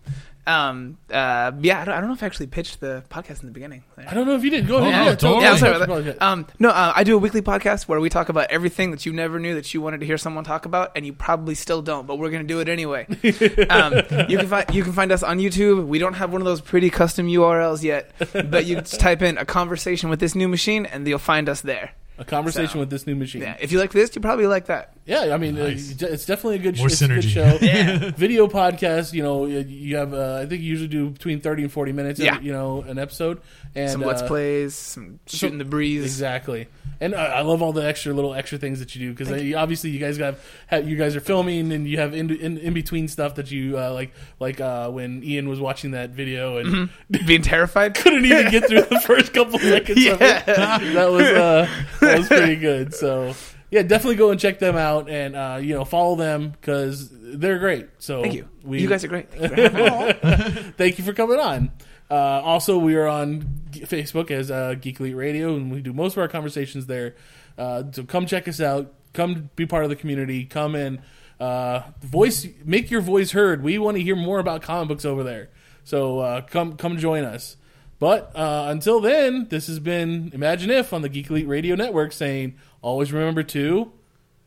Um, 0.49 0.97
uh, 1.11 1.53
yeah, 1.61 1.83
I 1.83 1.85
don't, 1.85 1.95
I 1.95 2.01
don't 2.01 2.09
know 2.09 2.15
if 2.15 2.23
I 2.23 2.27
actually 2.27 2.47
pitched 2.47 2.81
the 2.81 3.05
podcast 3.11 3.41
in 3.41 3.47
the 3.49 3.53
beginning. 3.53 3.85
I 3.99 4.15
don't 4.15 4.27
know 4.27 4.35
if 4.35 4.43
you 4.43 4.49
did. 4.51 4.67
Go 4.67 4.79
ahead. 4.79 4.93
no, 4.93 4.99
yeah, 4.99 5.05
tell- 5.05 5.17
totally. 5.17 5.43
Yeah, 5.43 5.53
I'm 5.53 5.59
sorry 5.59 5.77
about 5.77 5.89
about 5.89 6.05
that. 6.05 6.23
Um, 6.23 6.47
no, 6.59 6.71
uh, 6.71 6.93
I 6.97 7.05
do 7.05 7.15
a 7.15 7.19
weekly 7.19 7.43
podcast 7.43 7.87
where 7.87 8.01
we 8.01 8.09
talk 8.09 8.31
about 8.31 8.51
everything 8.51 8.91
that 8.93 9.05
you 9.05 9.13
never 9.13 9.39
knew 9.39 9.55
that 9.57 9.75
you 9.75 9.83
wanted 9.83 10.01
to 10.01 10.07
hear 10.07 10.17
someone 10.17 10.45
talk 10.45 10.65
about, 10.65 10.93
and 10.97 11.05
you 11.05 11.13
probably 11.13 11.55
still 11.55 11.83
don't, 11.83 12.07
but 12.07 12.19
we're 12.19 12.31
gonna 12.31 12.45
do 12.45 12.61
it 12.61 12.69
anyway. 12.69 13.07
um, 13.69 13.93
you 14.29 14.39
can 14.39 14.49
find 14.49 14.75
you 14.75 14.83
can 14.83 14.93
find 14.95 15.13
us 15.13 15.23
on 15.23 15.39
YouTube. 15.39 15.87
We 15.87 15.99
don't 15.99 16.15
have 16.15 16.33
one 16.33 16.41
of 16.41 16.47
those 16.47 16.63
pretty 16.63 16.89
custom 16.89 17.27
URLs 17.27 17.83
yet, 17.83 18.11
but 18.33 18.65
you 18.65 18.77
just 18.77 18.99
type 19.01 19.21
in 19.21 19.37
a 19.37 19.45
conversation 19.45 20.09
with 20.09 20.19
this 20.19 20.35
new 20.35 20.49
machine, 20.49 20.87
and 20.87 21.07
you'll 21.07 21.19
find 21.19 21.49
us 21.51 21.61
there. 21.61 21.93
A 22.19 22.25
conversation 22.25 22.73
So- 22.73 22.79
with 22.81 22.91
this 22.91 23.07
new 23.07 23.15
machine. 23.15 23.43
Yeah, 23.43 23.57
if 23.61 23.71
you 23.73 23.79
like 23.79 23.93
this, 23.93 24.15
you 24.15 24.21
probably 24.21 24.47
like 24.47 24.67
that. 24.67 24.93
Yeah, 25.07 25.33
I 25.33 25.39
mean, 25.39 25.55
Nice. 25.55 26.03
uh, 26.03 26.07
it's 26.09 26.27
definitely 26.27 26.57
a 26.57 26.59
good, 26.59 26.77
sh- 26.77 26.81
More 26.81 26.89
it's 26.89 27.01
a 27.01 27.09
good 27.09 27.19
synergy. 27.25 27.29
show. 27.31 27.59
Yeah. 27.63 28.11
Video 28.17 28.47
podcast, 28.49 29.13
you 29.15 29.23
know, 29.23 29.47
you- 29.47 29.61
you 29.61 29.97
have, 29.97 30.13
uh, 30.13 30.41
I 30.43 30.47
think 30.47 30.61
you 30.63 30.69
usually 30.69 30.89
do 30.89 31.11
between 31.11 31.41
30 31.41 31.63
and 31.63 31.73
40 31.73 31.93
minutes, 31.93 32.21
Yeah. 32.21 32.41
you 32.41 32.53
know, 32.53 32.83
an 32.83 32.99
episode. 32.99 33.41
And, 33.75 33.91
some 33.91 34.01
let's 34.01 34.23
uh, 34.23 34.27
plays, 34.27 34.75
some 34.75 35.21
shooting 35.27 35.59
the 35.59 35.65
breeze. 35.65 36.05
Exactly, 36.05 36.69
and 37.01 37.15
I, 37.15 37.27
I 37.27 37.41
love 37.43 37.63
all 37.63 37.73
the 37.73 37.87
extra 37.87 38.13
little 38.13 38.35
extra 38.35 38.59
things 38.59 38.81
that 38.81 38.95
you 38.95 39.09
do 39.09 39.15
because 39.15 39.31
obviously 39.55 39.91
you 39.91 39.99
guys 39.99 40.17
have, 40.17 40.43
have 40.67 40.89
you 40.89 40.97
guys 40.97 41.15
are 41.15 41.21
filming 41.21 41.71
and 41.73 41.87
you 41.87 41.99
have 41.99 42.15
in 42.15 42.31
in, 42.31 42.59
in 42.59 42.75
between 42.75 43.09
stuff 43.09 43.37
that 43.37 43.51
you 43.51 43.79
uh, 43.79 43.93
like 43.93 44.13
like 44.41 44.61
uh, 44.61 44.91
when 44.91 45.23
Ian 45.23 45.49
was 45.49 45.61
watching 45.61 45.93
that 45.93 46.11
video 46.11 46.57
and 46.59 46.91
Being 47.27 47.43
terrified. 47.43 47.95
couldn't 47.95 48.25
even 48.25 48.51
get 48.51 48.67
through 48.67 48.83
the 48.83 49.01
first 49.01 49.33
couple 49.33 49.59
seconds 49.59 50.07
of 50.07 50.21
it. 50.21 50.47
That 50.47 51.11
was 51.11 51.27
uh, 51.27 51.69
that 52.01 52.19
was 52.19 52.29
pretty 52.29 52.57
good. 52.61 52.95
So 52.95 53.35
yeah, 53.71 53.83
definitely 53.83 54.17
go 54.17 54.31
and 54.31 54.41
check 54.41 54.59
them 54.59 54.77
out 54.77 55.09
and 55.09 55.37
uh, 55.37 55.59
you 55.61 55.75
know 55.75 55.85
follow 55.85 56.17
them 56.17 56.51
because 56.51 57.09
they're 57.11 57.59
great. 57.59 57.89
So 57.99 58.23
Thank 58.23 58.35
you. 58.35 58.49
We, 58.65 58.81
you 58.81 58.89
guys 58.89 59.05
are 59.05 59.09
great. 59.09 59.31
Thank 59.31 59.57
you 59.57 59.69
for 59.69 59.77
having 59.77 60.55
me. 60.55 60.73
thank 60.77 60.99
you 60.99 61.05
for 61.05 61.13
coming 61.13 61.39
on. 61.39 61.71
Uh, 62.11 62.41
also, 62.43 62.79
we 62.79 62.97
are 62.97 63.07
on 63.07 63.43
Facebook 63.73 64.31
as 64.31 64.51
uh, 64.51 64.75
Geek 64.81 65.01
Elite 65.01 65.17
Radio, 65.17 65.55
and 65.55 65.71
we 65.71 65.81
do 65.81 65.93
most 65.93 66.13
of 66.15 66.19
our 66.19 66.29
conversations 66.29 66.87
there. 66.87 67.15
Uh, 67.57 67.85
so 67.93 68.05
come 68.05 68.27
check 68.27 68.49
us 68.49 68.61
out. 68.61 68.93
Come 69.13 69.51
be 69.57 69.67
part 69.67 69.85
of 69.85 69.91
the 69.91 69.97
community. 69.97 70.45
Come 70.45 70.75
and 70.75 71.01
uh, 71.41 71.83
voice, 72.01 72.47
make 72.65 72.91
your 72.91 73.01
voice 73.01 73.33
heard. 73.33 73.63
We 73.63 73.79
want 73.79 73.97
to 73.97 74.03
hear 74.03 74.17
more 74.17 74.39
about 74.39 74.63
comic 74.63 74.89
books 74.89 75.05
over 75.05 75.23
there. 75.23 75.51
So 75.85 76.21
uh, 76.21 76.41
come, 76.43 76.77
come 76.77 76.99
join 76.99 77.25
us. 77.25 77.57
But 77.99 78.35
uh, 78.37 78.67
until 78.69 79.01
then, 79.01 79.49
this 79.49 79.67
has 79.67 79.81
been 79.81 80.31
Imagine 80.33 80.71
If 80.71 80.93
on 80.93 81.03
the 81.03 81.09
Geek 81.09 81.31
Elite 81.31 81.49
Radio 81.49 81.75
Network, 81.75 82.13
saying 82.13 82.57
always 82.81 83.13
remember 83.13 83.43
to. 83.43 83.93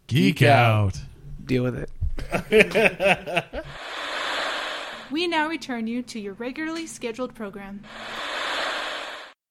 Geek, 0.07 0.37
Geek 0.37 0.47
out. 0.47 0.95
out. 0.95 1.01
Deal 1.45 1.63
with 1.63 1.87
it. 2.31 3.65
We 5.11 5.27
now 5.27 5.49
return 5.49 5.87
you 5.87 6.01
to 6.03 6.19
your 6.21 6.33
regularly 6.35 6.87
scheduled 6.87 7.35
program. 7.35 7.83